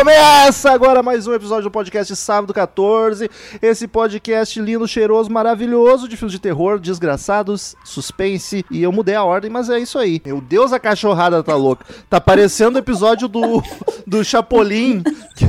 Começa 0.00 0.70
agora 0.70 1.02
mais 1.02 1.26
um 1.26 1.34
episódio 1.34 1.64
do 1.64 1.70
podcast 1.70 2.16
Sábado 2.16 2.54
14. 2.54 3.30
Esse 3.60 3.86
podcast 3.86 4.58
lindo, 4.58 4.88
cheiroso, 4.88 5.30
maravilhoso 5.30 6.08
de 6.08 6.16
filmes 6.16 6.32
de 6.32 6.38
terror, 6.38 6.80
desgraçados, 6.80 7.76
suspense. 7.84 8.64
E 8.70 8.82
eu 8.82 8.90
mudei 8.90 9.14
a 9.14 9.22
ordem, 9.22 9.50
mas 9.50 9.68
é 9.68 9.78
isso 9.78 9.98
aí. 9.98 10.22
Meu 10.24 10.40
Deus, 10.40 10.72
a 10.72 10.80
cachorrada 10.80 11.42
tá 11.42 11.54
louca. 11.54 11.84
Tá 12.08 12.18
parecendo 12.18 12.76
o 12.76 12.78
episódio 12.78 13.28
do, 13.28 13.62
do 14.06 14.24
Chapolin. 14.24 15.02
Que, 15.36 15.46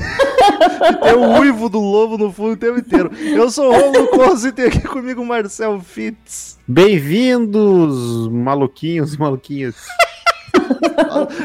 tem 1.02 1.14
o 1.14 1.40
uivo 1.40 1.70
do 1.70 1.80
lobo 1.80 2.18
no 2.18 2.30
fundo 2.30 2.52
o 2.52 2.58
tempo 2.58 2.78
inteiro. 2.78 3.10
Eu 3.16 3.50
sou 3.50 3.70
o 3.70 3.72
Romulo 3.72 4.08
Conze 4.10 4.50
e 4.50 4.52
tem 4.52 4.66
aqui 4.66 4.82
comigo 4.82 5.22
o 5.22 5.26
Marcel 5.26 5.80
Fitz. 5.80 6.60
Bem-vindos, 6.68 8.28
maluquinhos 8.28 9.14
e 9.14 9.18
maluquinhas. 9.18 9.78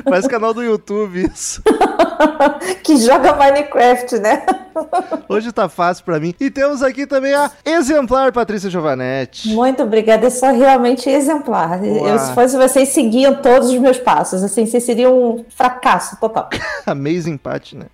Parece 0.04 0.28
canal 0.28 0.52
do 0.52 0.64
YouTube 0.64 1.30
isso. 1.32 1.62
que 2.82 2.96
joga 2.96 3.36
Minecraft, 3.36 4.18
né? 4.18 4.44
Hoje 5.28 5.52
tá 5.52 5.68
fácil 5.68 6.04
pra 6.04 6.18
mim. 6.18 6.34
E 6.40 6.50
temos 6.50 6.82
aqui 6.82 7.06
também 7.06 7.32
a 7.34 7.50
exemplar 7.64 8.32
Patrícia 8.32 8.68
Giovanetti. 8.68 9.48
Muito 9.50 9.82
obrigada, 9.82 10.26
eu 10.26 10.30
sou 10.30 10.52
realmente 10.52 11.08
exemplar. 11.08 11.82
Eu, 11.84 12.18
se 12.18 12.34
fosse 12.34 12.56
vocês, 12.56 12.88
seguiam 12.90 13.36
todos 13.36 13.70
os 13.70 13.78
meus 13.78 13.98
passos. 13.98 14.42
Assim, 14.42 14.66
vocês 14.66 14.84
seriam 14.84 15.16
um 15.16 15.44
fracasso 15.48 16.18
total. 16.20 16.48
Amazing 16.86 17.36
empate, 17.36 17.76
né? 17.76 17.86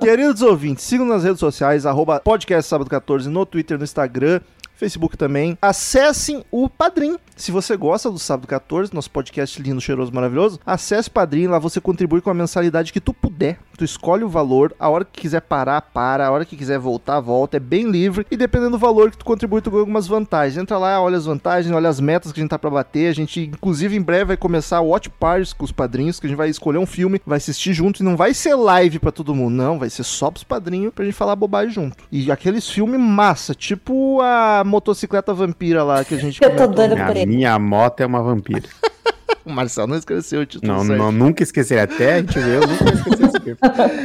Queridos 0.00 0.42
ouvintes, 0.42 0.84
sigam 0.84 1.06
nas 1.06 1.24
redes 1.24 1.40
sociais, 1.40 1.86
arroba 1.86 2.20
podcast 2.20 2.68
sábado 2.68 2.90
14 2.90 3.28
no 3.28 3.46
Twitter, 3.46 3.78
no 3.78 3.84
Instagram. 3.84 4.40
Facebook 4.76 5.16
também. 5.16 5.56
Acessem 5.62 6.44
o 6.50 6.68
Padrim. 6.68 7.16
Se 7.36 7.50
você 7.50 7.76
gosta 7.76 8.10
do 8.10 8.18
Sábado 8.18 8.46
14, 8.46 8.94
nosso 8.94 9.10
podcast 9.10 9.60
lindo, 9.60 9.80
cheiroso, 9.80 10.14
maravilhoso, 10.14 10.60
acesse 10.64 11.08
o 11.08 11.12
Padrim, 11.12 11.48
lá 11.48 11.58
você 11.58 11.80
contribui 11.80 12.20
com 12.20 12.30
a 12.30 12.34
mensalidade 12.34 12.92
que 12.92 13.00
tu 13.00 13.12
puder. 13.12 13.58
Tu 13.76 13.84
escolhe 13.84 14.22
o 14.22 14.28
valor, 14.28 14.72
a 14.78 14.88
hora 14.88 15.04
que 15.04 15.22
quiser 15.22 15.40
parar, 15.40 15.80
para, 15.80 16.28
a 16.28 16.30
hora 16.30 16.44
que 16.44 16.56
quiser 16.56 16.78
voltar, 16.78 17.18
volta, 17.18 17.56
é 17.56 17.60
bem 17.60 17.90
livre. 17.90 18.24
E 18.30 18.36
dependendo 18.36 18.72
do 18.72 18.78
valor 18.78 19.10
que 19.10 19.18
tu 19.18 19.24
contribui, 19.24 19.60
tu 19.60 19.70
ganha 19.70 19.80
algumas 19.80 20.06
vantagens. 20.06 20.56
Entra 20.56 20.78
lá, 20.78 21.00
olha 21.00 21.16
as 21.16 21.26
vantagens, 21.26 21.74
olha 21.74 21.88
as 21.88 21.98
metas 21.98 22.30
que 22.30 22.38
a 22.38 22.42
gente 22.42 22.50
tá 22.50 22.58
pra 22.58 22.70
bater. 22.70 23.08
A 23.08 23.12
gente, 23.12 23.40
inclusive, 23.40 23.96
em 23.96 24.00
breve 24.00 24.26
vai 24.26 24.36
começar 24.36 24.80
o 24.80 24.90
Watch 24.90 25.10
Parties 25.10 25.52
com 25.52 25.64
os 25.64 25.72
padrinhos, 25.72 26.20
que 26.20 26.26
a 26.26 26.28
gente 26.28 26.38
vai 26.38 26.48
escolher 26.48 26.78
um 26.78 26.86
filme, 26.86 27.20
vai 27.26 27.38
assistir 27.38 27.72
junto 27.72 28.00
e 28.00 28.04
não 28.04 28.16
vai 28.16 28.32
ser 28.32 28.54
live 28.54 29.00
pra 29.00 29.10
todo 29.10 29.34
mundo, 29.34 29.54
não, 29.54 29.76
vai 29.76 29.90
ser 29.90 30.04
só 30.04 30.30
pros 30.30 30.44
padrinhos 30.44 30.94
pra 30.94 31.04
gente 31.04 31.14
falar 31.14 31.34
bobagem 31.34 31.74
junto. 31.74 31.96
E 32.12 32.30
aqueles 32.30 32.68
filmes 32.70 33.00
massa, 33.00 33.56
tipo 33.56 34.20
a 34.22 34.62
motocicleta 34.64 35.34
vampira 35.34 35.82
lá 35.82 36.04
que 36.04 36.14
a 36.14 36.18
gente 36.18 36.40
Eu 36.40 36.54
tô 36.54 36.62
A 36.62 37.06
por 37.06 37.16
ele. 37.16 37.23
Minha 37.26 37.58
moto 37.58 38.00
é 38.00 38.06
uma 38.06 38.22
vampira. 38.22 38.68
O 39.44 39.52
Marcel 39.52 39.86
não 39.86 39.96
esqueceu 39.96 40.40
o 40.40 40.46
título 40.46 40.72
Não, 40.72 40.84
certo. 40.84 40.98
não, 40.98 41.12
nunca 41.12 41.42
esquecerei. 41.42 41.84
Até 41.84 42.14
a 42.14 42.16
gente 42.18 42.38
ver, 42.38 42.62
eu 42.62 42.66
nunca 42.66 42.84
vou 42.84 42.92
esquecer 42.94 43.24
esse. 43.26 43.34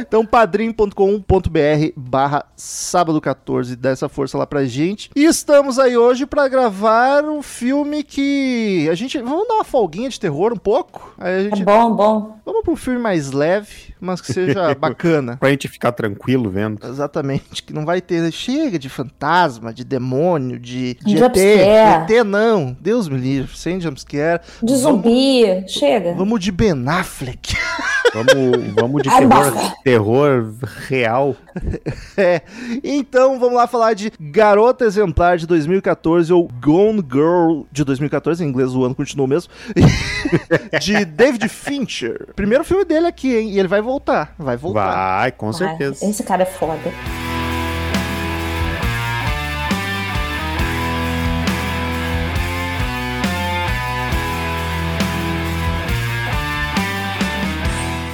Então, 0.00 0.26
padrim.com.br 0.26 1.92
barra 1.96 2.44
sábado 2.56 3.20
14, 3.20 3.74
dá 3.76 3.90
essa 3.90 4.08
força 4.08 4.36
lá 4.36 4.46
pra 4.46 4.64
gente. 4.64 5.10
E 5.16 5.24
estamos 5.24 5.78
aí 5.78 5.96
hoje 5.96 6.26
pra 6.26 6.48
gravar 6.48 7.24
um 7.24 7.42
filme 7.42 8.02
que 8.02 8.86
a 8.90 8.94
gente... 8.94 9.18
Vamos 9.18 9.48
dar 9.48 9.54
uma 9.54 9.64
folguinha 9.64 10.08
de 10.10 10.18
terror 10.20 10.52
um 10.52 10.56
pouco? 10.58 11.14
Aí 11.18 11.32
a 11.32 11.38
É 11.38 11.42
gente... 11.44 11.64
bom, 11.64 11.94
bom. 11.94 12.36
Vamos 12.44 12.62
pra 12.62 12.72
um 12.72 12.76
filme 12.76 12.98
mais 13.00 13.30
leve, 13.32 13.94
mas 14.00 14.20
que 14.20 14.32
seja 14.32 14.74
bacana. 14.78 15.36
Pra 15.38 15.50
gente 15.50 15.68
ficar 15.68 15.92
tranquilo 15.92 16.50
vendo. 16.50 16.84
Exatamente, 16.86 17.62
que 17.62 17.72
não 17.72 17.86
vai 17.86 18.00
ter... 18.00 18.30
Chega 18.32 18.78
de 18.78 18.88
fantasma, 18.88 19.72
de 19.72 19.84
demônio, 19.84 20.58
de, 20.58 20.94
de 21.02 21.14
ET. 21.16 21.18
Jumpscare. 21.20 22.12
ET 22.18 22.24
não, 22.26 22.76
Deus 22.80 23.08
me 23.08 23.16
livre, 23.18 23.56
sem 23.56 23.80
jumpscare. 23.80 24.40
De 24.62 24.76
zumbi, 24.76 25.29
chega. 25.68 26.14
Vamos 26.14 26.40
de 26.40 26.52
Ben 26.52 26.88
Affleck. 26.88 27.54
Vamos, 28.12 28.74
vamos 28.74 29.02
de 29.02 29.08
terror, 29.08 29.74
terror 29.84 30.52
real. 30.88 31.36
É, 32.16 32.42
então 32.82 33.38
vamos 33.38 33.56
lá 33.56 33.66
falar 33.66 33.94
de 33.94 34.12
Garota 34.20 34.84
Exemplar 34.84 35.38
de 35.38 35.46
2014 35.46 36.32
ou 36.32 36.48
Gone 36.60 37.02
Girl 37.10 37.62
de 37.72 37.84
2014, 37.84 38.44
em 38.44 38.48
inglês 38.48 38.74
o 38.74 38.84
ano 38.84 38.94
continua 38.94 39.24
o 39.24 39.28
mesmo, 39.28 39.50
de 40.80 41.04
David 41.04 41.48
Fincher. 41.48 42.28
Primeiro 42.34 42.64
filme 42.64 42.84
dele 42.84 43.06
aqui, 43.06 43.34
hein? 43.34 43.50
E 43.50 43.58
ele 43.58 43.68
vai 43.68 43.80
voltar, 43.80 44.34
vai 44.38 44.56
voltar. 44.56 44.94
Vai, 44.94 45.32
com 45.32 45.52
certeza. 45.52 46.04
esse 46.04 46.22
cara 46.22 46.42
é 46.42 46.46
foda. 46.46 46.92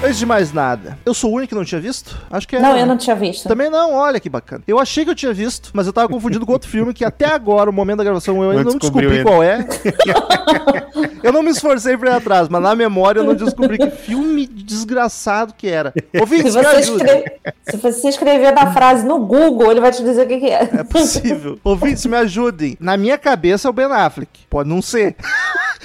Antes 0.06 0.18
de 0.18 0.26
mais 0.26 0.52
nada, 0.52 0.96
eu 1.04 1.12
sou 1.12 1.30
o 1.30 1.34
único 1.34 1.48
que 1.50 1.54
não 1.54 1.64
tinha 1.64 1.80
visto? 1.80 2.16
Acho 2.30 2.46
que 2.46 2.56
é. 2.56 2.60
Não, 2.60 2.76
eu 2.76 2.86
não 2.86 2.96
tinha 2.96 3.16
visto. 3.16 3.48
Também 3.48 3.68
não, 3.68 3.92
olha 3.94 4.20
que 4.20 4.28
bacana. 4.30 4.62
Eu 4.66 4.78
achei 4.78 5.04
que 5.04 5.10
eu 5.10 5.14
tinha 5.14 5.32
visto, 5.32 5.70
mas 5.72 5.86
eu 5.86 5.92
tava 5.92 6.08
confundido 6.08 6.46
com 6.46 6.52
outro 6.52 6.68
filme 6.68 6.94
que 6.94 7.04
até 7.04 7.26
agora, 7.26 7.68
o 7.68 7.72
momento 7.72 7.98
da 7.98 8.04
gravação, 8.04 8.42
eu 8.42 8.50
ainda 8.50 8.64
Não 8.64 8.72
não 8.72 8.78
descobri 8.78 9.06
ainda. 9.08 9.22
qual 9.24 9.42
é. 9.42 9.66
eu 11.22 11.32
não 11.32 11.42
me 11.42 11.50
esforcei 11.50 11.96
pra 11.96 12.12
ir 12.12 12.14
atrás, 12.14 12.48
mas 12.48 12.62
na 12.62 12.74
memória 12.74 13.20
eu 13.20 13.24
não 13.24 13.34
descobri 13.34 13.78
que 13.78 13.90
filme 13.90 14.46
desgraçado 14.46 15.54
que 15.56 15.68
era. 15.68 15.92
Se 15.96 16.20
Ouvintes, 16.20 16.54
me 16.54 16.62
você, 16.62 16.76
ajudem. 16.76 17.06
escre- 17.18 17.32
se 17.70 17.76
você 17.76 18.08
escrever 18.08 18.52
na 18.52 18.72
frase 18.72 19.04
no 19.04 19.18
Google, 19.18 19.70
ele 19.70 19.80
vai 19.80 19.90
te 19.90 20.02
dizer 20.02 20.22
o 20.24 20.28
que, 20.28 20.38
que 20.38 20.50
é. 20.50 20.62
É 20.72 20.84
possível. 20.84 21.58
Ouvintes, 21.64 22.04
me 22.06 22.16
ajudem. 22.16 22.76
Na 22.80 22.96
minha 22.96 23.18
cabeça 23.18 23.68
é 23.68 23.70
o 23.70 23.72
Ben 23.72 23.86
Affleck. 23.86 24.30
Pode 24.48 24.68
não 24.68 24.80
ser. 24.80 25.16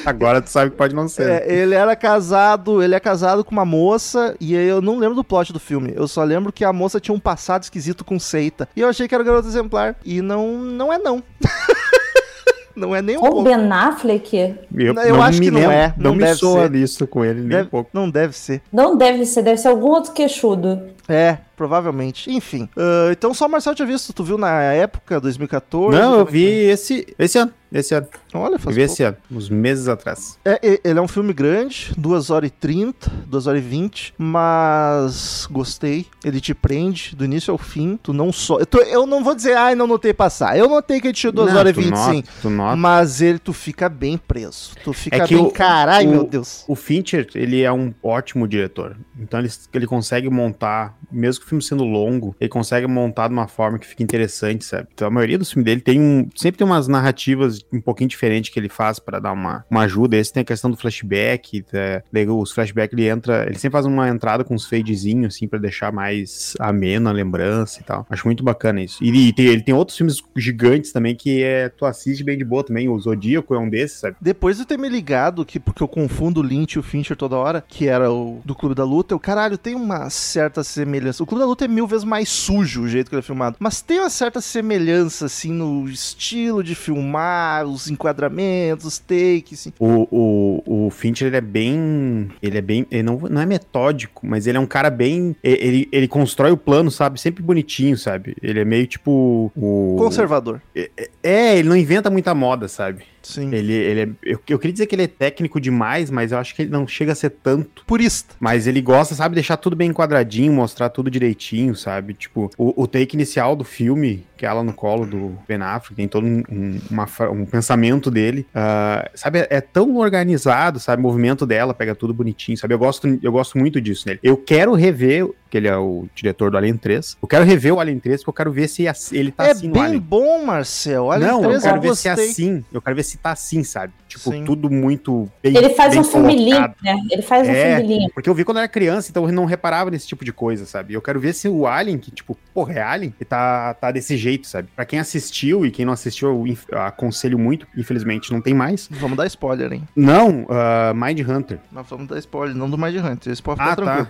Agora 0.05 0.41
tu 0.41 0.49
sabe 0.49 0.71
que 0.71 0.77
pode 0.77 0.95
não 0.95 1.07
ser. 1.07 1.29
É, 1.29 1.53
ele 1.53 1.75
era 1.75 1.95
casado, 1.95 2.81
ele 2.81 2.95
é 2.95 2.99
casado 2.99 3.43
com 3.43 3.51
uma 3.51 3.65
moça 3.65 4.10
e 4.39 4.53
eu 4.53 4.81
não 4.81 4.97
lembro 4.97 5.15
do 5.15 5.23
plot 5.23 5.51
do 5.53 5.59
filme. 5.59 5.93
Eu 5.95 6.07
só 6.07 6.23
lembro 6.23 6.51
que 6.51 6.63
a 6.65 6.71
moça 6.73 6.99
tinha 6.99 7.13
um 7.15 7.19
passado 7.19 7.63
esquisito 7.63 8.03
com 8.05 8.19
seita. 8.19 8.67
E 8.75 8.81
eu 8.81 8.87
achei 8.89 9.07
que 9.07 9.13
era 9.15 9.21
o 9.23 9.25
garoto 9.25 9.47
exemplar. 9.47 9.95
E 10.05 10.21
não, 10.21 10.57
não 10.57 10.91
é 10.93 10.97
não. 10.97 11.23
não 12.75 12.95
é 12.95 13.01
nem 13.01 13.17
um 13.17 13.19
o 13.21 13.23
pouco. 13.29 13.43
Ben 13.43 13.71
Affleck? 13.71 14.35
Eu, 14.37 14.55
eu 14.85 14.93
não 14.93 15.21
acho 15.21 15.41
que 15.41 15.51
não 15.51 15.59
lembro, 15.59 15.75
é, 15.75 15.93
não 15.97 16.03
Não 16.11 16.13
me 16.15 16.23
deve 16.23 16.35
soa 16.39 16.67
ser. 16.67 16.75
isso 16.75 17.07
com 17.07 17.23
ele, 17.25 17.39
nem 17.41 17.49
Deve- 17.49 17.63
um 17.67 17.69
pouco. 17.69 17.89
não 17.93 18.09
deve 18.09 18.35
ser. 18.35 18.61
Não 18.71 18.97
deve 18.97 19.25
ser, 19.25 19.41
deve 19.41 19.57
ser 19.57 19.67
algum 19.67 19.89
outro 19.89 20.13
queixudo. 20.13 20.81
É, 21.07 21.37
provavelmente. 21.61 22.31
Enfim. 22.31 22.67
ah, 22.75 23.09
então 23.11 23.33
só 23.35 23.45
o 23.45 23.49
Marcel 23.49 23.75
tinha 23.75 23.87
visto. 23.87 24.11
Tu 24.13 24.23
viu 24.23 24.37
na 24.37 24.61
época, 24.63 25.19
2014? 25.21 25.95
Não, 25.97 26.15
eu 26.15 26.21
é 26.21 26.31
vi 26.31 26.43
esse, 26.45 27.07
esse 27.19 27.37
ano. 27.37 27.53
Esse 27.71 27.93
ano. 27.95 28.05
Olha, 28.33 28.55
Eu 28.55 28.59
faz 28.59 28.75
vi 28.75 28.81
pouco. 28.81 28.93
esse 28.93 29.03
ano, 29.03 29.15
uns 29.31 29.47
meses 29.49 29.87
atrás. 29.87 30.37
É, 30.43 30.59
ele 30.83 30.99
é 30.99 31.01
um 31.01 31.07
filme 31.07 31.31
grande, 31.31 31.93
2 31.97 32.29
horas 32.29 32.49
e 32.49 32.51
30, 32.51 33.09
2 33.27 33.47
horas 33.47 33.61
e 33.61 33.65
20, 33.65 34.13
mas 34.51 35.47
gostei. 35.49 36.05
Ele 36.23 36.41
te 36.41 36.53
prende 36.53 37.15
do 37.15 37.23
início 37.23 37.51
ao 37.51 37.57
fim. 37.57 37.97
Tu 38.01 38.11
não 38.11 38.31
só. 38.33 38.59
Eu, 38.59 38.65
tô- 38.65 38.81
eu 38.81 39.05
não 39.05 39.23
vou 39.23 39.33
dizer, 39.33 39.55
ai, 39.55 39.73
não 39.73 39.87
notei 39.87 40.13
passar. 40.13 40.57
Eu 40.57 40.67
notei 40.67 40.99
que 40.99 41.07
ele 41.07 41.13
tinha 41.13 41.31
2 41.31 41.51
Não, 41.53 41.59
horas 41.59 41.71
e 41.71 41.73
tu 41.73 41.81
20, 41.81 41.91
nota, 41.91 42.11
sim. 42.13 42.23
Tu 42.41 42.49
nota. 42.49 42.75
Mas 42.75 43.21
ele, 43.21 43.39
tu 43.39 43.53
fica 43.53 43.87
bem 43.87 44.17
preso. 44.17 44.71
Tu 44.83 44.91
fica 44.91 45.15
É 45.17 45.19
que 45.27 45.35
bem. 45.35 45.45
o- 45.45 45.51
Carai, 45.51 46.05
o- 46.05 46.09
meu 46.09 46.23
Deus. 46.25 46.65
O 46.67 46.75
Fincher, 46.75 47.27
ele 47.35 47.61
é 47.61 47.71
um 47.71 47.93
ótimo 48.03 48.47
diretor. 48.49 48.97
Então 49.17 49.39
ele, 49.39 49.49
ele 49.73 49.87
consegue 49.87 50.29
montar, 50.29 50.97
mesmo 51.09 51.43
que 51.43 51.49
filme 51.51 51.63
sendo 51.63 51.83
longo, 51.83 52.35
ele 52.39 52.49
consegue 52.49 52.87
montar 52.87 53.27
de 53.27 53.33
uma 53.33 53.47
forma 53.47 53.77
que 53.79 53.85
fica 53.87 54.03
interessante, 54.03 54.65
sabe? 54.65 54.87
Então 54.93 55.07
a 55.07 55.11
maioria 55.11 55.37
dos 55.37 55.51
filmes 55.51 55.65
dele 55.65 55.81
tem 55.81 55.99
um. 56.01 56.27
Sempre 56.35 56.57
tem 56.59 56.67
umas 56.67 56.87
narrativas 56.87 57.61
um 57.71 57.79
pouquinho 57.81 58.09
diferentes 58.09 58.51
que 58.51 58.59
ele 58.59 58.69
faz 58.69 58.99
pra 58.99 59.19
dar 59.19 59.31
uma, 59.31 59.65
uma 59.69 59.81
ajuda. 59.81 60.17
Esse 60.17 60.33
tem 60.33 60.41
a 60.41 60.45
questão 60.45 60.69
do 60.71 60.77
flashback. 60.77 61.63
É, 61.73 62.01
os 62.29 62.51
flashbacks 62.51 62.97
ele 62.97 63.07
entra. 63.07 63.45
Ele 63.45 63.57
sempre 63.57 63.73
faz 63.73 63.85
uma 63.85 64.09
entrada 64.09 64.43
com 64.43 64.53
uns 64.55 64.65
fadezinhos, 64.67 65.35
assim, 65.35 65.47
pra 65.47 65.59
deixar 65.59 65.91
mais 65.91 66.53
amena 66.59 67.09
a 67.09 67.13
lembrança 67.13 67.79
e 67.79 67.83
tal. 67.83 68.05
Acho 68.09 68.27
muito 68.27 68.43
bacana 68.43 68.81
isso. 68.81 69.03
E, 69.03 69.29
e 69.29 69.33
tem- 69.33 69.47
ele 69.47 69.61
tem 69.61 69.73
outros 69.75 69.97
filmes 69.97 70.17
gigantes 70.35 70.91
também 70.91 71.15
que 71.15 71.43
é, 71.43 71.69
tu 71.69 71.85
assiste 71.85 72.23
bem 72.23 72.37
de 72.37 72.43
boa 72.43 72.63
também. 72.63 72.87
O 72.89 72.99
Zodíaco 72.99 73.53
é 73.55 73.59
um 73.59 73.69
desses, 73.69 73.99
sabe? 73.99 74.15
Depois 74.21 74.57
de 74.57 74.65
ter 74.65 74.77
me 74.77 74.89
ligado, 74.89 75.45
que, 75.45 75.59
porque 75.59 75.83
eu 75.83 75.87
confundo 75.87 76.39
o 76.39 76.43
Lynch 76.43 76.75
e 76.75 76.79
o 76.79 76.83
Fincher 76.83 77.15
toda 77.17 77.35
hora, 77.35 77.63
que 77.67 77.87
era 77.87 78.11
o 78.11 78.41
do 78.45 78.55
Clube 78.55 78.75
da 78.75 78.83
Luta, 78.83 79.13
eu, 79.13 79.19
caralho, 79.19 79.57
tem 79.57 79.75
uma 79.75 80.09
certa 80.09 80.63
semelhança. 80.63 81.23
O 81.23 81.25
Clube 81.25 81.40
da 81.41 81.47
Luta 81.47 81.65
é 81.65 81.67
mil 81.67 81.87
vezes 81.87 82.03
mais 82.03 82.29
sujo 82.29 82.83
o 82.83 82.87
jeito 82.87 83.09
que 83.09 83.15
ele 83.15 83.21
é 83.21 83.23
filmado. 83.23 83.57
Mas 83.59 83.81
tem 83.81 83.99
uma 83.99 84.09
certa 84.09 84.39
semelhança, 84.39 85.25
assim, 85.25 85.51
no 85.51 85.89
estilo 85.89 86.63
de 86.63 86.75
filmar, 86.75 87.65
os 87.65 87.89
enquadramentos, 87.89 88.85
os 88.85 88.99
takes. 88.99 89.61
Assim. 89.61 89.73
O, 89.79 90.07
o, 90.11 90.85
o 90.87 90.89
Fincher, 90.89 91.27
ele 91.27 91.37
é 91.37 91.41
bem. 91.41 92.29
Ele 92.41 92.57
é 92.57 92.61
bem. 92.61 92.87
Ele 92.89 93.03
não, 93.03 93.17
não 93.29 93.41
é 93.41 93.45
metódico, 93.45 94.25
mas 94.25 94.47
ele 94.47 94.57
é 94.57 94.61
um 94.61 94.65
cara 94.65 94.89
bem. 94.89 95.35
Ele, 95.43 95.89
ele 95.91 96.07
constrói 96.07 96.51
o 96.51 96.57
plano, 96.57 96.91
sabe? 96.91 97.19
Sempre 97.19 97.43
bonitinho, 97.43 97.97
sabe? 97.97 98.35
Ele 98.41 98.59
é 98.59 98.65
meio 98.65 98.87
tipo. 98.87 99.51
O... 99.55 99.95
Conservador. 99.97 100.61
É, 100.75 100.89
é, 101.23 101.57
ele 101.57 101.69
não 101.69 101.75
inventa 101.75 102.09
muita 102.09 102.33
moda, 102.33 102.67
sabe? 102.67 103.03
Sim. 103.21 103.53
Ele, 103.53 103.73
ele 103.73 104.01
é, 104.01 104.09
eu, 104.23 104.39
eu 104.47 104.59
queria 104.59 104.73
dizer 104.73 104.87
que 104.87 104.95
ele 104.95 105.03
é 105.03 105.07
técnico 105.07 105.59
demais, 105.59 106.09
mas 106.09 106.31
eu 106.31 106.37
acho 106.37 106.55
que 106.55 106.63
ele 106.63 106.71
não 106.71 106.87
chega 106.87 107.11
a 107.11 107.15
ser 107.15 107.29
tanto. 107.29 107.85
Purista. 107.85 108.35
Mas 108.39 108.67
ele 108.67 108.81
gosta, 108.81 109.15
sabe, 109.15 109.35
deixar 109.35 109.57
tudo 109.57 109.75
bem 109.75 109.89
enquadradinho, 109.89 110.51
mostrar 110.51 110.89
tudo 110.89 111.11
direitinho, 111.11 111.75
sabe? 111.75 112.13
Tipo, 112.13 112.49
o, 112.57 112.83
o 112.83 112.87
take 112.87 113.15
inicial 113.15 113.55
do 113.55 113.63
filme, 113.63 114.25
que 114.41 114.45
é 114.47 114.49
ela 114.49 114.63
no 114.63 114.73
colo 114.73 115.05
do 115.05 115.37
Ben 115.47 115.61
Affleck, 115.61 115.93
tem 115.93 116.07
todo 116.07 116.25
um, 116.25 116.41
um, 116.49 116.81
uma, 116.89 117.07
um 117.31 117.45
pensamento 117.45 118.09
dele, 118.09 118.47
uh, 118.55 119.07
sabe? 119.13 119.37
É, 119.41 119.47
é, 119.51 119.61
tão 119.61 119.97
organizado, 119.97 120.79
sabe? 120.79 120.99
O 120.99 121.03
movimento 121.03 121.45
dela 121.45 121.75
pega 121.75 121.93
tudo 121.93 122.11
bonitinho, 122.11 122.57
sabe? 122.57 122.73
Eu 122.73 122.79
gosto, 122.79 123.19
eu 123.21 123.31
gosto 123.31 123.55
muito 123.59 123.79
disso 123.79 124.07
nele. 124.07 124.19
Eu 124.23 124.35
quero 124.35 124.73
rever, 124.73 125.29
que 125.47 125.57
ele 125.57 125.67
é 125.67 125.77
o 125.77 126.07
diretor 126.15 126.49
do 126.49 126.57
Alien 126.57 126.75
3, 126.75 127.17
eu 127.21 127.27
quero 127.27 127.45
rever 127.45 127.71
o 127.71 127.79
Alien 127.79 127.99
3 127.99 128.21
porque 128.23 128.29
eu 128.29 128.33
quero 128.33 128.51
ver 128.51 128.67
se 128.67 128.85
ele 129.11 129.31
tá 129.31 129.45
é 129.47 129.51
assim 129.51 129.67
no 129.67 129.73
bem 129.73 129.99
bom, 129.99 130.43
Marcel. 130.43 131.11
Alien 131.11 131.29
não, 131.29 131.41
3 131.41 131.53
eu 131.55 131.61
quero 131.61 131.77
eu 131.77 131.81
ver 131.81 131.95
se 131.95 132.07
é 132.07 132.15
gostei. 132.15 132.31
assim. 132.31 132.65
Eu 132.73 132.81
quero 132.81 132.95
ver 132.95 133.03
se 133.03 133.17
tá 133.17 133.31
assim, 133.31 133.63
sabe? 133.63 133.93
Tipo, 134.07 134.31
Sim. 134.31 134.43
tudo 134.43 134.69
muito 134.69 135.29
bem 135.41 135.55
Ele 135.55 135.69
faz 135.69 135.91
bem 135.91 136.01
um 136.01 136.03
colocado. 136.03 136.75
né? 136.83 136.95
Ele 137.11 137.21
faz 137.21 137.47
um 137.47 137.51
É, 137.51 137.77
filme 137.77 137.99
limpo. 137.99 138.13
Porque 138.15 138.29
eu 138.29 138.33
vi 138.33 138.43
quando 138.43 138.57
eu 138.57 138.61
era 138.63 138.67
criança, 138.67 139.09
então 139.11 139.25
eu 139.25 139.31
não 139.31 139.45
reparava 139.45 139.91
nesse 139.91 140.07
tipo 140.07 140.25
de 140.25 140.33
coisa, 140.33 140.65
sabe? 140.65 140.93
Eu 140.93 141.01
quero 141.01 141.19
ver 141.19 141.33
se 141.33 141.47
o 141.47 141.67
Alien, 141.67 141.97
que, 141.97 142.11
tipo, 142.11 142.37
porra, 142.53 142.73
é 142.73 142.81
Alien, 142.81 143.13
que 143.17 143.23
tá, 143.23 143.73
tá 143.75 143.91
desse 143.91 144.17
jeito, 144.17 144.30
sabe? 144.43 144.69
Pra 144.75 144.85
quem 144.85 144.99
assistiu 144.99 145.65
e 145.65 145.71
quem 145.71 145.85
não 145.85 145.93
assistiu, 145.93 146.29
eu 146.69 146.81
aconselho 146.81 147.37
muito, 147.37 147.67
infelizmente 147.77 148.31
não 148.31 148.41
tem 148.41 148.53
mais. 148.53 148.87
Vamos 148.91 149.17
dar 149.17 149.25
spoiler, 149.27 149.71
hein? 149.73 149.83
Não, 149.95 150.43
uh, 150.43 150.93
Mind 150.95 151.19
Hunter. 151.27 151.59
Nós 151.71 151.87
vamos 151.89 152.07
dar 152.07 152.17
spoiler, 152.19 152.55
não 152.55 152.69
do 152.69 152.77
Mind 152.77 152.95
Hunter. 152.97 153.31
Esse 153.31 153.41
pode 153.41 153.59
ficar 153.59 153.73
Ah, 153.73 153.75
tranquilo. 153.75 154.07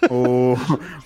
tá. 0.00 0.06
o, 0.14 0.54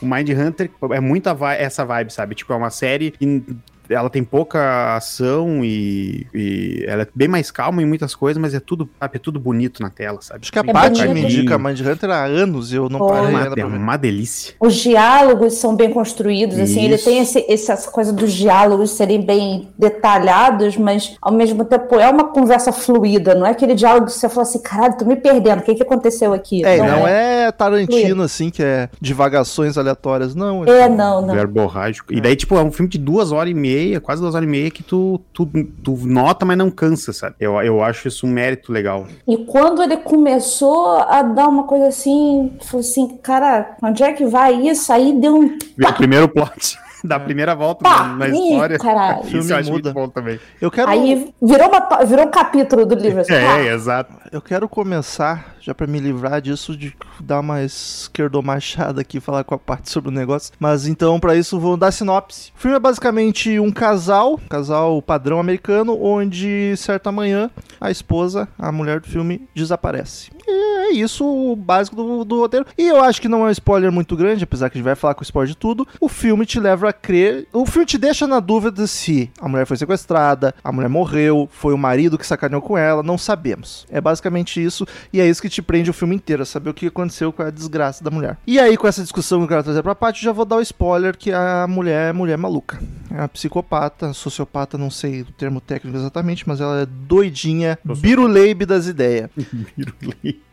o 0.02 0.06
Mind 0.06 0.28
Hunter 0.30 0.70
é 0.92 1.00
muito 1.00 1.28
essa 1.58 1.84
vibe, 1.84 2.12
sabe? 2.12 2.34
Tipo, 2.34 2.52
é 2.52 2.56
uma 2.56 2.70
série 2.70 3.10
que 3.12 3.44
ela 3.88 4.10
tem 4.10 4.22
pouca 4.24 4.96
ação 4.96 5.64
e, 5.64 6.26
e 6.34 6.84
ela 6.86 7.02
é 7.02 7.06
bem 7.14 7.28
mais 7.28 7.50
calma 7.50 7.82
em 7.82 7.86
muitas 7.86 8.14
coisas, 8.14 8.40
mas 8.40 8.54
é 8.54 8.60
tudo, 8.60 8.88
sabe, 8.98 9.16
é 9.16 9.18
tudo 9.18 9.38
bonito 9.40 9.82
na 9.82 9.90
tela, 9.90 10.18
sabe? 10.20 10.40
Acho 10.42 10.52
que 10.52 10.58
a 10.58 10.64
Paty 10.64 11.08
me 11.08 11.22
indica 11.22 11.58
Mind 11.58 11.80
Hunter 11.80 12.10
há 12.10 12.24
anos 12.24 12.72
e 12.72 12.76
eu 12.76 12.88
não 12.88 12.98
parei 13.06 13.24
É 13.26 13.28
uma, 13.28 13.60
é 13.60 13.64
uma 13.64 13.96
delícia. 13.96 14.54
Os 14.60 14.74
diálogos 14.74 15.54
são 15.54 15.74
bem 15.76 15.90
construídos, 15.90 16.58
assim, 16.58 16.84
ele 16.84 16.94
Isso. 16.96 17.04
tem 17.04 17.18
esse, 17.20 17.38
esse- 17.48 17.70
essa 17.72 17.90
coisa 17.90 18.12
dos 18.12 18.32
diálogos 18.32 18.90
serem 18.90 19.20
bem 19.24 19.68
detalhados, 19.78 20.76
mas 20.76 21.16
ao 21.20 21.32
mesmo 21.32 21.64
tempo 21.64 21.98
é 21.98 22.08
uma 22.08 22.24
conversa 22.32 22.72
fluida, 22.72 23.34
não 23.34 23.46
é 23.46 23.50
aquele 23.50 23.74
diálogo 23.74 24.06
que 24.06 24.12
você 24.12 24.28
fala 24.28 24.42
assim, 24.42 24.60
caralho, 24.62 24.96
tô 24.96 25.04
me 25.04 25.16
perdendo, 25.16 25.60
o 25.60 25.62
que, 25.62 25.74
que 25.74 25.82
aconteceu 25.82 26.32
aqui? 26.32 26.64
É, 26.64 26.78
não, 26.78 27.06
é 27.06 27.50
Tarantino, 27.52 28.22
assim, 28.22 28.50
que 28.50 28.62
é 28.62 28.88
divagações 29.00 29.76
aleatórias. 29.78 30.34
Não, 30.34 30.64
É, 30.64 30.88
não, 30.88 31.22
não. 31.26 31.34
Verborrágico. 31.34 32.12
E 32.12 32.20
daí, 32.20 32.36
tipo, 32.36 32.56
é 32.56 32.62
um 32.62 32.70
filme 32.70 32.88
de 32.90 32.98
duas 32.98 33.32
horas 33.32 33.50
e 33.50 33.54
meia, 33.54 33.77
quase 34.00 34.20
duas 34.20 34.34
horas 34.34 34.46
e 34.46 34.50
meia, 34.50 34.70
que 34.70 34.82
tu, 34.82 35.20
tu, 35.32 35.48
tu 35.82 35.96
nota, 36.04 36.44
mas 36.44 36.56
não 36.56 36.70
cansa, 36.70 37.12
sabe? 37.12 37.36
Eu, 37.38 37.60
eu 37.62 37.82
acho 37.82 38.08
isso 38.08 38.26
um 38.26 38.30
mérito 38.30 38.72
legal. 38.72 39.06
E 39.26 39.36
quando 39.38 39.82
ele 39.82 39.96
começou 39.96 40.96
a 40.98 41.22
dar 41.22 41.48
uma 41.48 41.64
coisa 41.64 41.88
assim, 41.88 42.52
falou 42.60 42.80
assim, 42.80 43.16
cara, 43.22 43.76
onde 43.82 44.02
é 44.02 44.12
que 44.12 44.26
vai 44.26 44.54
isso? 44.68 44.92
Aí 44.92 45.12
deu 45.12 45.36
um 45.36 45.58
O 45.78 45.92
primeiro 45.94 46.28
plot 46.28 46.78
da 47.04 47.18
primeira 47.20 47.54
volta 47.54 47.82
pá, 47.84 48.04
na, 48.04 48.28
ih, 48.28 48.32
história. 48.32 48.78
caralho. 48.78 49.24
filme 49.24 49.40
Isso 49.40 49.52
eu 49.52 49.56
acho 49.56 49.70
muda. 49.72 49.92
muito 49.92 49.94
bom 49.94 50.08
também. 50.08 50.40
Eu 50.60 50.70
quero, 50.70 50.90
Aí 50.90 51.32
virou, 51.40 51.68
uma, 51.68 52.04
virou 52.04 52.26
um 52.26 52.30
capítulo 52.30 52.86
do 52.86 52.94
livro. 52.94 53.20
Assim, 53.20 53.32
pá. 53.32 53.58
É, 53.58 53.72
exato. 53.72 54.12
eu 54.32 54.40
quero 54.42 54.68
começar, 54.68 55.54
já 55.60 55.74
pra 55.74 55.86
me 55.86 56.00
livrar 56.00 56.40
disso, 56.40 56.76
de 56.76 56.94
dar 57.20 57.40
uma 57.40 57.62
esquerdomachada 57.62 59.00
aqui, 59.00 59.20
falar 59.20 59.44
com 59.44 59.54
a 59.54 59.58
parte 59.58 59.90
sobre 59.90 60.10
o 60.10 60.12
negócio. 60.12 60.52
Mas 60.58 60.86
então, 60.86 61.20
pra 61.20 61.36
isso, 61.36 61.58
vou 61.60 61.76
dar 61.76 61.92
sinopse. 61.92 62.52
O 62.56 62.60
filme 62.60 62.76
é 62.76 62.80
basicamente 62.80 63.58
um 63.60 63.70
casal, 63.70 64.34
um 64.34 64.48
casal 64.48 65.00
padrão 65.02 65.38
americano, 65.38 65.96
onde 66.02 66.74
certa 66.76 67.12
manhã 67.12 67.50
a 67.80 67.90
esposa, 67.90 68.48
a 68.58 68.72
mulher 68.72 69.00
do 69.00 69.06
filme, 69.08 69.48
desaparece. 69.54 70.30
E 70.46 70.88
é 70.88 70.92
isso 70.92 71.24
o 71.24 71.54
básico 71.54 71.94
do, 71.94 72.24
do 72.24 72.40
roteiro. 72.40 72.66
E 72.76 72.88
eu 72.88 73.02
acho 73.04 73.20
que 73.20 73.28
não 73.28 73.44
é 73.44 73.48
um 73.48 73.50
spoiler 73.50 73.92
muito 73.92 74.16
grande, 74.16 74.44
apesar 74.44 74.70
que 74.70 74.76
a 74.76 74.78
gente 74.78 74.84
vai 74.84 74.94
falar 74.96 75.14
com 75.14 75.22
spoiler 75.22 75.48
de 75.48 75.56
tudo. 75.56 75.86
O 76.00 76.08
filme 76.08 76.46
te 76.46 76.58
leva 76.58 76.87
crer. 76.92 77.46
O 77.52 77.64
filme 77.66 77.86
te 77.86 77.98
deixa 77.98 78.26
na 78.26 78.40
dúvida 78.40 78.86
se 78.86 79.30
a 79.40 79.48
mulher 79.48 79.66
foi 79.66 79.76
sequestrada, 79.76 80.54
a 80.62 80.72
mulher 80.72 80.88
morreu, 80.88 81.48
foi 81.52 81.72
o 81.74 81.78
marido 81.78 82.18
que 82.18 82.26
sacaneou 82.26 82.62
com 82.62 82.76
ela, 82.76 83.02
não 83.02 83.18
sabemos. 83.18 83.86
É 83.90 84.00
basicamente 84.00 84.62
isso, 84.62 84.86
e 85.12 85.20
é 85.20 85.28
isso 85.28 85.42
que 85.42 85.48
te 85.48 85.60
prende 85.62 85.90
o 85.90 85.94
filme 85.94 86.14
inteiro, 86.14 86.44
saber 86.46 86.70
o 86.70 86.74
que 86.74 86.86
aconteceu 86.86 87.32
com 87.32 87.42
a 87.42 87.50
desgraça 87.50 88.02
da 88.02 88.10
mulher. 88.10 88.36
E 88.46 88.58
aí, 88.58 88.76
com 88.76 88.86
essa 88.86 89.02
discussão 89.02 89.38
que 89.38 89.44
eu 89.44 89.48
quero 89.48 89.62
trazer 89.64 89.82
pra 89.82 89.94
parte, 89.94 90.22
já 90.24 90.32
vou 90.32 90.44
dar 90.44 90.56
o 90.56 90.60
spoiler 90.62 91.16
que 91.16 91.32
a 91.32 91.66
mulher 91.68 92.10
é 92.10 92.12
mulher 92.12 92.36
maluca. 92.38 92.78
É 93.10 93.14
uma 93.14 93.28
psicopata, 93.28 94.12
sociopata, 94.12 94.76
não 94.78 94.90
sei 94.90 95.22
o 95.22 95.26
termo 95.32 95.60
técnico 95.60 95.96
exatamente, 95.96 96.46
mas 96.46 96.60
ela 96.60 96.80
é 96.82 96.86
doidinha, 96.86 97.78
biruleibe 97.84 98.64
das 98.66 98.86
ideias. 98.86 99.30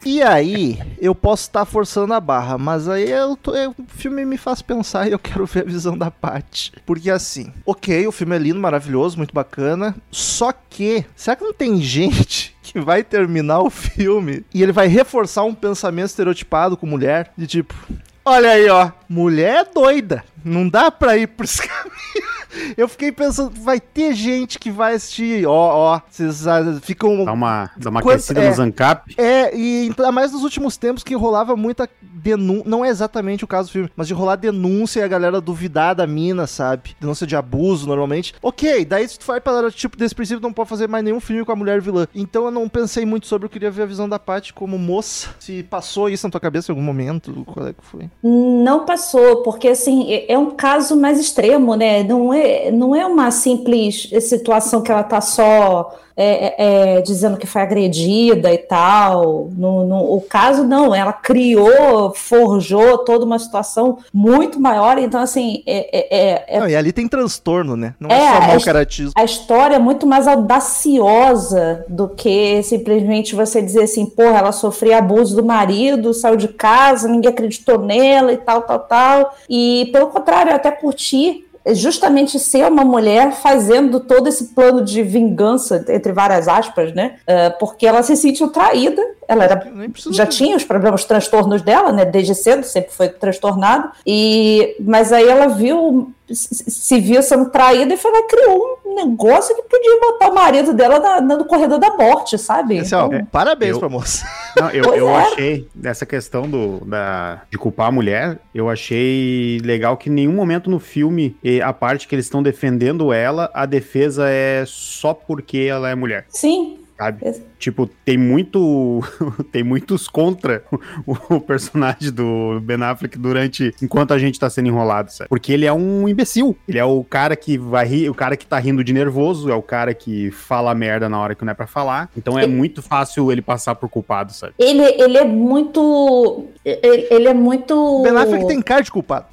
E 0.06 0.22
aí, 0.22 0.80
eu 1.00 1.16
posso 1.16 1.44
estar 1.44 1.66
forçando 1.66 2.14
a 2.14 2.20
barra, 2.22 2.60
mas 2.60 2.88
aí 2.88 3.10
eu 3.10 3.36
tô- 3.36 3.56
é, 3.56 3.68
o 3.68 3.74
filme 3.88 4.24
me 4.24 4.38
faz 4.38 4.62
pensar 4.62 5.08
e 5.08 5.12
eu 5.12 5.18
quero 5.18 5.46
ver 5.48 5.62
a 5.62 5.66
visão 5.66 5.98
da 5.98 6.12
Paty. 6.26 6.72
Porque 6.86 7.10
assim, 7.10 7.54
ok, 7.66 8.08
o 8.08 8.12
filme 8.12 8.36
é 8.36 8.40
lindo, 8.40 8.60
maravilhoso, 8.60 9.18
muito 9.18 9.34
bacana. 9.34 9.96
Só 10.10 10.52
que, 10.52 11.06
será 11.16 11.36
que 11.36 11.44
não 11.44 11.54
tem 11.54 11.80
gente 11.82 12.56
que 12.64 12.80
vai 12.80 13.04
terminar 13.04 13.60
o 13.60 13.70
filme 13.70 14.44
e 14.54 14.64
ele 14.64 14.72
vai 14.72 14.88
reforçar 14.88 15.44
um 15.44 15.54
pensamento 15.54 16.08
estereotipado 16.08 16.76
com 16.76 16.88
mulher? 16.88 17.32
De 17.38 17.46
tipo, 17.46 17.76
olha 18.24 18.50
aí, 18.50 18.68
ó, 18.70 18.92
mulher 19.10 19.62
é 19.62 19.74
doida. 19.74 20.24
Não 20.44 20.68
dá 20.70 20.92
pra 20.92 21.18
ir 21.18 21.28
por 21.28 21.44
esse 21.46 21.62
caminho. 21.68 22.36
Eu 22.78 22.88
fiquei 22.88 23.12
pensando, 23.12 23.52
vai 23.62 23.82
ter 23.82 24.14
gente 24.14 24.58
que 24.58 24.72
vai 24.72 24.94
assistir, 24.96 25.46
ó, 25.46 25.52
ó, 25.96 26.02
vocês 26.10 26.48
ah, 26.48 26.80
ficam 26.82 27.26
Dá 27.26 27.34
uma, 27.34 27.70
dá 27.76 27.90
uma 27.90 28.02
Quanto- 28.02 28.14
aquecida 28.16 28.42
é. 28.44 28.50
no 28.50 28.56
Zancap. 28.56 29.14
é, 29.18 29.54
e 29.54 29.82
ainda 29.90 30.10
mais 30.10 30.32
nos 30.32 30.42
últimos 30.44 30.78
tempos 30.78 31.04
que 31.04 31.14
rolava 31.16 31.58
muita 31.58 31.90
denúncia. 32.02 32.64
Não 32.66 32.86
é 32.86 32.88
exatamente 32.88 33.44
o 33.44 33.48
caso 33.48 33.68
do 33.68 33.72
filme, 33.74 33.90
mas 33.94 34.08
de 34.08 34.14
rolar 34.14 34.38
denúncia 34.38 35.02
e 35.02 35.04
a 35.04 35.08
galera 35.08 35.42
duvidar 35.42 35.96
da 35.96 36.08
mina, 36.08 36.48
sabe? 36.48 36.96
Denúncia 37.00 37.28
de 37.28 37.36
abuso, 37.36 37.88
normalmente. 37.88 38.34
Ok, 38.42 38.86
daí 38.86 39.06
se 39.08 39.20
tu 39.20 39.26
vai 39.26 39.42
para 39.42 39.70
tipo 39.70 39.98
desse 39.98 40.16
princípio, 40.16 40.42
não 40.42 40.54
pode 40.54 40.70
fazer 40.70 40.88
mais 40.88 41.04
nenhum 41.04 41.20
filme 41.20 41.44
com 41.44 41.52
a 41.52 41.56
mulher 41.58 41.82
vilã. 41.82 42.08
Então 42.16 42.46
eu 42.46 42.52
não 42.52 42.70
pensei 42.70 43.06
muito 43.06 43.28
sobre, 43.28 43.48
eu 43.48 43.50
queria 43.50 43.70
ver 43.70 43.82
a 43.84 43.86
visão 43.86 44.08
da 44.08 44.18
Paty 44.18 44.54
como 44.54 44.78
moça. 44.80 45.30
Se 45.42 45.62
passou 45.64 46.10
isso 46.10 46.26
na 46.26 46.32
tua 46.32 46.40
cabeça 46.40 46.72
em 46.72 46.74
algum 46.74 46.86
momento, 46.86 47.44
qual 47.46 47.68
é 47.68 47.74
que 47.74 47.84
foi? 47.84 48.10
Não 48.24 48.86
passou, 48.86 48.95
porque 49.44 49.70
assim, 49.70 50.12
é 50.12 50.34
é 50.34 50.38
um 50.38 50.52
caso 50.52 50.96
mais 50.96 51.20
extremo, 51.20 51.76
né? 51.76 52.04
Não 52.04 52.34
é, 52.34 52.72
não 52.72 52.96
é 52.96 53.06
uma 53.06 53.32
simples 53.32 54.10
situação 54.22 54.82
que 54.82 54.92
ela 54.92 55.04
tá 55.04 55.22
só 55.22 55.94
é, 56.18 56.46
é, 56.46 56.98
é, 56.98 57.02
dizendo 57.02 57.38
que 57.38 57.46
foi 57.48 57.62
agredida 57.62 58.54
e 58.54 58.58
tal. 58.58 59.50
No, 59.56 59.86
no- 59.86 60.16
o 60.16 60.22
caso 60.22 60.64
não, 60.64 60.94
ela 60.96 61.12
criou, 61.14 62.14
forjou 62.16 63.00
toda 63.00 63.26
uma 63.26 63.38
situação 63.40 63.98
muito 64.14 64.60
maior. 64.60 64.98
Então, 64.98 65.20
assim, 65.22 65.62
é, 65.66 65.90
é- 65.92 66.56
é- 66.56 66.60
Não, 66.60 66.70
e 66.70 66.76
ali 66.76 66.92
tem 66.94 67.08
transtorno, 67.08 67.76
né? 67.76 67.94
Não 68.00 68.10
é, 68.10 68.34
só 68.42 68.48
mau 68.48 68.62
caratismo. 68.62 69.12
a 69.16 69.24
história 69.24 69.76
é 69.76 69.80
muito 69.80 70.06
mais 70.08 70.28
audaciosa 70.28 71.86
do 71.88 72.08
que 72.10 72.62
simplesmente 72.64 73.36
você 73.36 73.62
dizer 73.62 73.84
assim, 73.84 74.06
porra, 74.06 74.38
ela 74.40 74.52
sofria 74.52 74.98
abuso 75.00 75.36
do 75.36 75.44
marido, 75.44 76.14
saiu 76.14 76.36
de 76.36 76.48
casa, 76.48 77.08
ninguém 77.08 77.30
acreditou 77.32 77.80
nela 77.80 78.32
e 78.32 78.38
tal, 78.38 78.62
tal, 78.62 78.80
tal. 78.80 79.36
E 79.50 79.90
pelo 79.92 80.08
contrário, 80.08 80.52
eu 80.52 80.56
até 80.56 80.72
curti 80.72 81.45
justamente 81.74 82.38
ser 82.38 82.72
uma 82.72 82.84
mulher 82.84 83.32
fazendo 83.32 84.00
todo 84.00 84.28
esse 84.28 84.46
plano 84.54 84.84
de 84.84 85.02
vingança, 85.02 85.84
entre 85.90 86.14
várias 86.14 86.48
aspas, 86.48 86.94
né? 86.94 87.16
Eh, 87.26 87.50
porque 87.60 87.88
ela 87.88 88.04
se 88.04 88.16
sentiu 88.16 88.50
traída, 88.50 89.02
ela 89.28 89.44
era 89.44 89.72
já 90.12 90.26
tinha 90.26 90.56
os 90.56 90.64
problemas, 90.64 91.02
os 91.02 91.08
transtornos 91.08 91.62
dela, 91.62 91.92
né? 91.92 92.06
Desde 92.06 92.36
cedo, 92.36 92.64
sempre 92.64 92.92
foi 92.92 93.10
transtornada. 93.10 93.92
E, 94.06 94.76
mas 94.80 95.12
aí 95.12 95.28
ela 95.28 95.48
viu, 95.48 96.12
se 96.32 97.00
viu 97.00 97.22
sendo 97.24 97.50
traída 97.50 97.94
e 97.94 97.98
foi 97.98 98.12
lá 98.12 98.20
e 98.20 98.24
criou 98.28 98.80
um 98.86 98.96
negócio 98.96 99.56
que 99.56 99.64
podia 99.64 100.00
botar 100.00 100.30
o 100.30 100.36
marido 100.36 100.74
dela 100.74 101.00
na- 101.00 101.22
na- 101.22 101.38
no 101.38 101.46
corredor 101.46 101.80
da 101.80 101.92
morte, 101.98 102.38
sabe? 102.38 102.78
Esse, 102.78 102.96
ó, 102.96 103.08
Então, 103.08 103.26
parabéns 103.26 103.72
eu- 103.74 103.80
pra 103.80 103.90
moça. 103.90 104.26
Não, 104.56 104.70
eu, 104.70 104.84
eu 104.96 105.10
é. 105.10 105.16
achei, 105.24 105.68
dessa 105.76 106.06
questão 106.06 106.44
do, 106.50 106.80
da, 106.86 107.42
de 107.52 107.58
culpar 107.58 107.88
a 107.88 107.92
mulher, 107.92 108.40
eu 108.54 108.70
achei 108.70 109.60
legal 109.64 109.98
que 109.98 110.10
em 110.10 110.14
nenhum 110.14 110.34
momento 110.34 110.70
no 110.70 110.80
filme, 110.80 111.36
a 111.64 111.74
parte 111.74 112.08
que 112.08 112.16
eles 112.16 112.26
estão 112.26 112.42
defendendo 112.42 113.12
ela, 113.12 113.50
a 113.54 113.66
defesa 113.66 114.30
é 114.30 114.64
só 114.66 115.14
porque 115.14 115.58
ela 115.70 115.90
é 115.90 115.96
mulher. 115.96 116.26
sim. 116.30 116.80
sabe? 116.98 117.26
Ex- 117.28 117.42
Tipo, 117.58 117.88
tem 118.04 118.18
muito. 118.18 119.02
tem 119.52 119.64
muitos 119.64 120.08
contra 120.08 120.64
o, 121.06 121.36
o 121.36 121.42
personagem 121.42 122.12
do 122.12 122.60
Ben 122.62 122.82
Affleck 122.84 123.18
durante. 123.18 123.74
enquanto 123.82 124.14
a 124.14 124.18
gente 124.18 124.40
tá 124.40 124.50
sendo 124.50 124.68
enrolado, 124.68 125.12
sabe? 125.12 125.30
Porque 125.30 125.52
ele 125.54 125.66
é 125.66 125.74
um 125.74 126.08
imbecil. 126.08 126.58
Ele 126.68 126.78
é 126.78 126.86
o 126.86 127.04
cara 127.04 127.36
que 127.36 127.58
vai 127.58 127.86
rir, 127.86 128.10
o 128.10 128.14
cara 128.14 128.36
que 128.38 128.46
tá 128.46 128.58
rindo 128.60 128.84
de 128.84 128.94
nervoso, 128.94 129.50
é 129.50 129.56
o 129.56 129.62
cara 129.62 129.94
que 129.94 130.32
fala 130.32 130.74
merda 130.76 131.08
na 131.10 131.20
hora 131.20 131.36
que 131.36 131.44
não 131.46 131.52
é 131.52 131.56
pra 131.56 131.68
falar. 131.68 132.10
Então 132.18 132.38
é 132.38 132.46
muito 132.48 132.82
fácil 132.82 133.32
ele 133.32 133.42
passar 133.42 133.76
por 133.76 133.90
culpado, 133.90 134.34
sabe? 134.34 134.54
Ele, 134.60 134.84
ele 134.84 135.18
é 135.18 135.24
muito. 135.26 136.46
Ele, 136.64 137.08
ele 137.10 137.28
é 137.28 137.34
muito. 137.34 138.02
Ben 138.04 138.16
Affleck 138.18 138.48
tem 138.48 138.62
cara 138.62 138.82
de 138.82 138.92
culpado. 138.92 139.26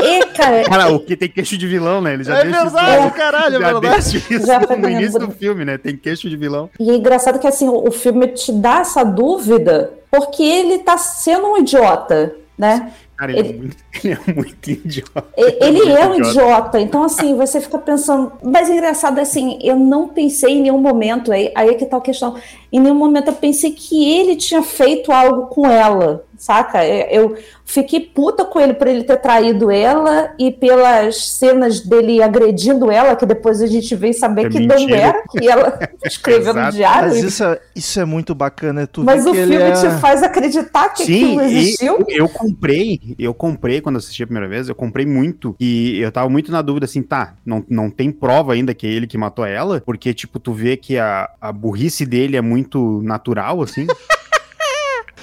É, 0.00 0.24
cara, 0.26 0.62
Cara, 0.64 0.92
o 0.92 1.00
que 1.00 1.16
tem 1.16 1.28
queixo 1.28 1.58
de 1.58 1.66
vilão, 1.66 2.00
né? 2.00 2.14
Ele 2.14 2.22
já 2.24 2.38
É 2.38 2.44
deixa 2.44 2.62
verdade, 2.62 3.06
isso. 3.06 3.14
caralho, 3.16 3.56
é 3.56 3.58
já 3.60 3.72
verdade. 3.72 4.10
deixa 4.12 4.34
isso 4.34 4.46
Já 4.46 4.60
no 4.60 4.88
início 4.88 5.18
do 5.18 5.30
filme, 5.32 5.64
né? 5.64 5.76
Tem 5.76 5.96
queixo 5.96 6.28
de 6.30 6.36
vilão. 6.36 6.70
E 6.78 6.88
é 6.90 6.94
engraçado 6.94 7.38
que 7.38 7.47
assim, 7.48 7.68
o 7.68 7.90
filme 7.90 8.28
te 8.28 8.52
dá 8.52 8.80
essa 8.80 9.04
dúvida 9.04 9.92
porque 10.10 10.42
ele 10.42 10.78
tá 10.78 10.96
sendo 10.96 11.46
um 11.48 11.58
idiota, 11.58 12.34
né? 12.56 12.92
Cara, 13.16 13.32
ele, 13.32 13.40
Ele- 13.40 13.48
É, 13.50 13.60
muito, 13.60 13.76
ele 14.04 14.14
é 14.14 14.32
muito 14.34 14.70
idiota. 14.70 15.24
E- 15.36 15.64
Ele 15.64 15.78
Muito 15.84 15.90
é 15.98 16.06
um 16.08 16.14
idiota, 16.14 16.80
então 16.80 17.02
assim, 17.02 17.34
você 17.36 17.60
fica 17.60 17.76
pensando. 17.78 18.32
Mas 18.42 18.68
engraçado 18.70 19.18
assim, 19.18 19.58
eu 19.60 19.76
não 19.76 20.06
pensei 20.08 20.52
em 20.52 20.62
nenhum 20.62 20.78
momento, 20.78 21.32
aí, 21.32 21.50
aí 21.54 21.70
é 21.70 21.74
que 21.74 21.84
tá 21.84 21.96
a 21.96 22.00
questão. 22.00 22.36
Em 22.72 22.80
nenhum 22.80 22.94
momento 22.94 23.28
eu 23.28 23.34
pensei 23.34 23.70
que 23.72 24.12
ele 24.18 24.36
tinha 24.36 24.62
feito 24.62 25.10
algo 25.12 25.46
com 25.46 25.66
ela, 25.66 26.24
saca? 26.36 26.84
Eu 26.86 27.36
fiquei 27.64 28.00
puta 28.00 28.44
com 28.44 28.58
ele 28.60 28.72
por 28.74 28.86
ele 28.86 29.04
ter 29.04 29.16
traído 29.18 29.70
ela 29.70 30.32
e 30.38 30.50
pelas 30.50 31.28
cenas 31.32 31.80
dele 31.80 32.22
agredindo 32.22 32.90
ela, 32.90 33.14
que 33.16 33.26
depois 33.26 33.60
a 33.60 33.66
gente 33.66 33.94
vem 33.94 34.12
saber 34.12 34.46
É 34.46 34.48
que 34.50 34.60
não 34.60 34.76
mentira. 34.76 34.96
era, 34.98 35.22
que 35.30 35.48
ela 35.48 35.78
escreveu 36.04 36.54
no 36.54 36.70
diário. 36.70 37.08
Mas 37.10 37.22
isso 37.22 37.44
é, 37.44 37.60
isso 37.74 38.00
é 38.00 38.04
muito 38.04 38.34
bacana. 38.34 38.82
é 38.82 38.86
Tu 38.86 39.02
Mas 39.04 39.26
o 39.26 39.34
filme 39.34 39.54
é... 39.56 39.72
te 39.72 39.90
faz 40.00 40.22
acreditar 40.22 40.88
que 40.90 41.04
Sim, 41.04 41.38
aquilo 41.38 41.42
e 41.42 41.58
existiu. 41.58 42.04
eu 42.08 42.28
comprei, 42.28 43.00
eu 43.18 43.34
comprei 43.34 43.80
quando 43.80 43.96
assisti 43.96 44.22
a 44.22 44.26
primeira 44.26 44.48
vez, 44.48 44.68
eu 44.68 44.74
comprei 44.74 45.04
muito. 45.06 45.54
E 45.60 45.98
eu 46.00 46.10
tava 46.12 46.28
muito 46.30 46.50
na 46.50 46.62
dúvida 46.62 46.84
assim, 46.86 47.02
tá, 47.02 47.34
não, 47.44 47.64
não 47.68 47.90
tem 47.90 48.10
prova 48.10 48.52
ainda 48.54 48.72
que 48.74 48.86
é 48.86 48.90
ele 48.90 49.06
que 49.06 49.18
matou 49.18 49.44
ela, 49.44 49.82
porque, 49.84 50.14
tipo, 50.14 50.38
tu 50.38 50.52
vê 50.52 50.76
que 50.76 50.96
a, 50.98 51.28
a 51.40 51.52
burrice 51.52 52.06
dele 52.06 52.36
é 52.36 52.40
muito 52.40 52.57
natural, 53.02 53.62
assim. 53.62 53.86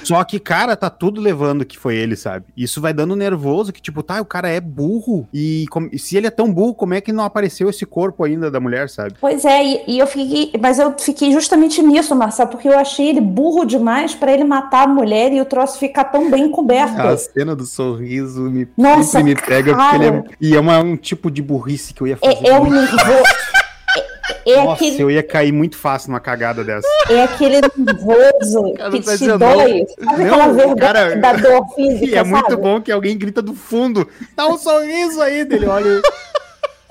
Só 0.03 0.23
que, 0.23 0.39
cara, 0.39 0.75
tá 0.75 0.87
tudo 0.87 1.19
levando 1.19 1.65
que 1.65 1.79
foi 1.79 1.95
ele, 1.95 2.15
sabe? 2.15 2.45
Isso 2.55 2.79
vai 2.79 2.93
dando 2.93 3.15
nervoso, 3.15 3.73
que 3.73 3.81
tipo, 3.81 4.03
tá, 4.03 4.21
o 4.21 4.25
cara 4.25 4.47
é 4.47 4.59
burro. 4.61 5.27
E 5.33 5.65
com- 5.71 5.89
e 5.91 5.97
se 5.97 6.15
ele 6.15 6.27
é 6.27 6.29
tão 6.29 6.53
burro, 6.53 6.75
como 6.75 6.93
é 6.93 7.01
que 7.01 7.11
não 7.11 7.23
apareceu 7.23 7.67
esse 7.71 7.87
corpo 7.87 8.23
ainda 8.23 8.51
da 8.51 8.59
mulher, 8.59 8.87
sabe? 8.87 9.15
Pois 9.19 9.43
é, 9.43 9.63
e, 9.65 9.83
e 9.87 9.97
eu 9.99 10.05
fiquei, 10.05 10.51
mas 10.61 10.77
eu 10.77 10.93
fiquei 10.99 11.31
justamente 11.31 11.81
nisso, 11.81 12.15
Marcelo, 12.15 12.51
porque 12.51 12.67
eu 12.67 12.77
achei 12.77 13.07
ele 13.09 13.21
burro 13.21 13.65
demais 13.65 14.13
pra 14.13 14.31
ele 14.31 14.43
matar 14.43 14.83
a 14.83 14.87
mulher 14.87 15.33
e 15.33 15.41
o 15.41 15.45
troço 15.45 15.79
ficar 15.79 16.03
tão 16.03 16.29
bem 16.29 16.51
coberto. 16.51 17.01
A 17.01 17.17
cena 17.17 17.55
do 17.55 17.65
sorriso 17.65 18.41
me, 18.43 18.67
Nossa, 18.77 19.03
sempre 19.17 19.33
me 19.33 19.41
pega, 19.41 19.73
porque 19.75 19.95
ele 19.95 20.05
é, 20.05 20.11
cara. 20.11 20.23
e 20.39 20.55
é 20.55 20.59
uma- 20.59 20.79
um 20.81 20.95
tipo 20.95 21.31
de 21.31 21.41
burrice 21.41 21.95
que 21.95 22.01
eu 22.03 22.07
ia 22.07 22.17
fazer. 22.17 22.45
É, 22.45 22.49
é 22.49 22.59
um 22.59 22.65
muito. 22.65 22.95
nervoso. 22.95 23.23
É, 24.45 24.51
é 24.51 24.63
Nossa, 24.63 24.73
aquele, 24.73 25.01
eu 25.01 25.09
ia 25.11 25.23
cair 25.23 25.51
muito 25.51 25.77
fácil 25.77 26.09
numa 26.11 26.19
cagada 26.19 26.63
dessa. 26.63 26.87
é 27.09 27.23
aquele 27.23 27.61
nervoso 27.75 28.73
que 28.75 28.77
tá 28.77 28.91
te 28.91 28.99
dizendo 28.99 29.39
dói. 29.39 29.85
Sabe 29.87 30.23
Não, 30.23 30.33
aquela 30.33 30.47
vergonha 30.53 30.75
cara, 30.75 31.15
da 31.15 31.33
dor 31.33 31.67
física, 31.75 32.05
E 32.05 32.15
é 32.15 32.23
muito 32.23 32.49
sabe? 32.51 32.61
bom 32.61 32.81
que 32.81 32.91
alguém 32.91 33.17
grita 33.17 33.41
do 33.41 33.53
fundo. 33.55 34.07
Dá 34.35 34.47
um 34.47 34.57
sorriso 34.57 35.21
aí 35.21 35.45
dele, 35.45 35.65
olha. 35.65 36.01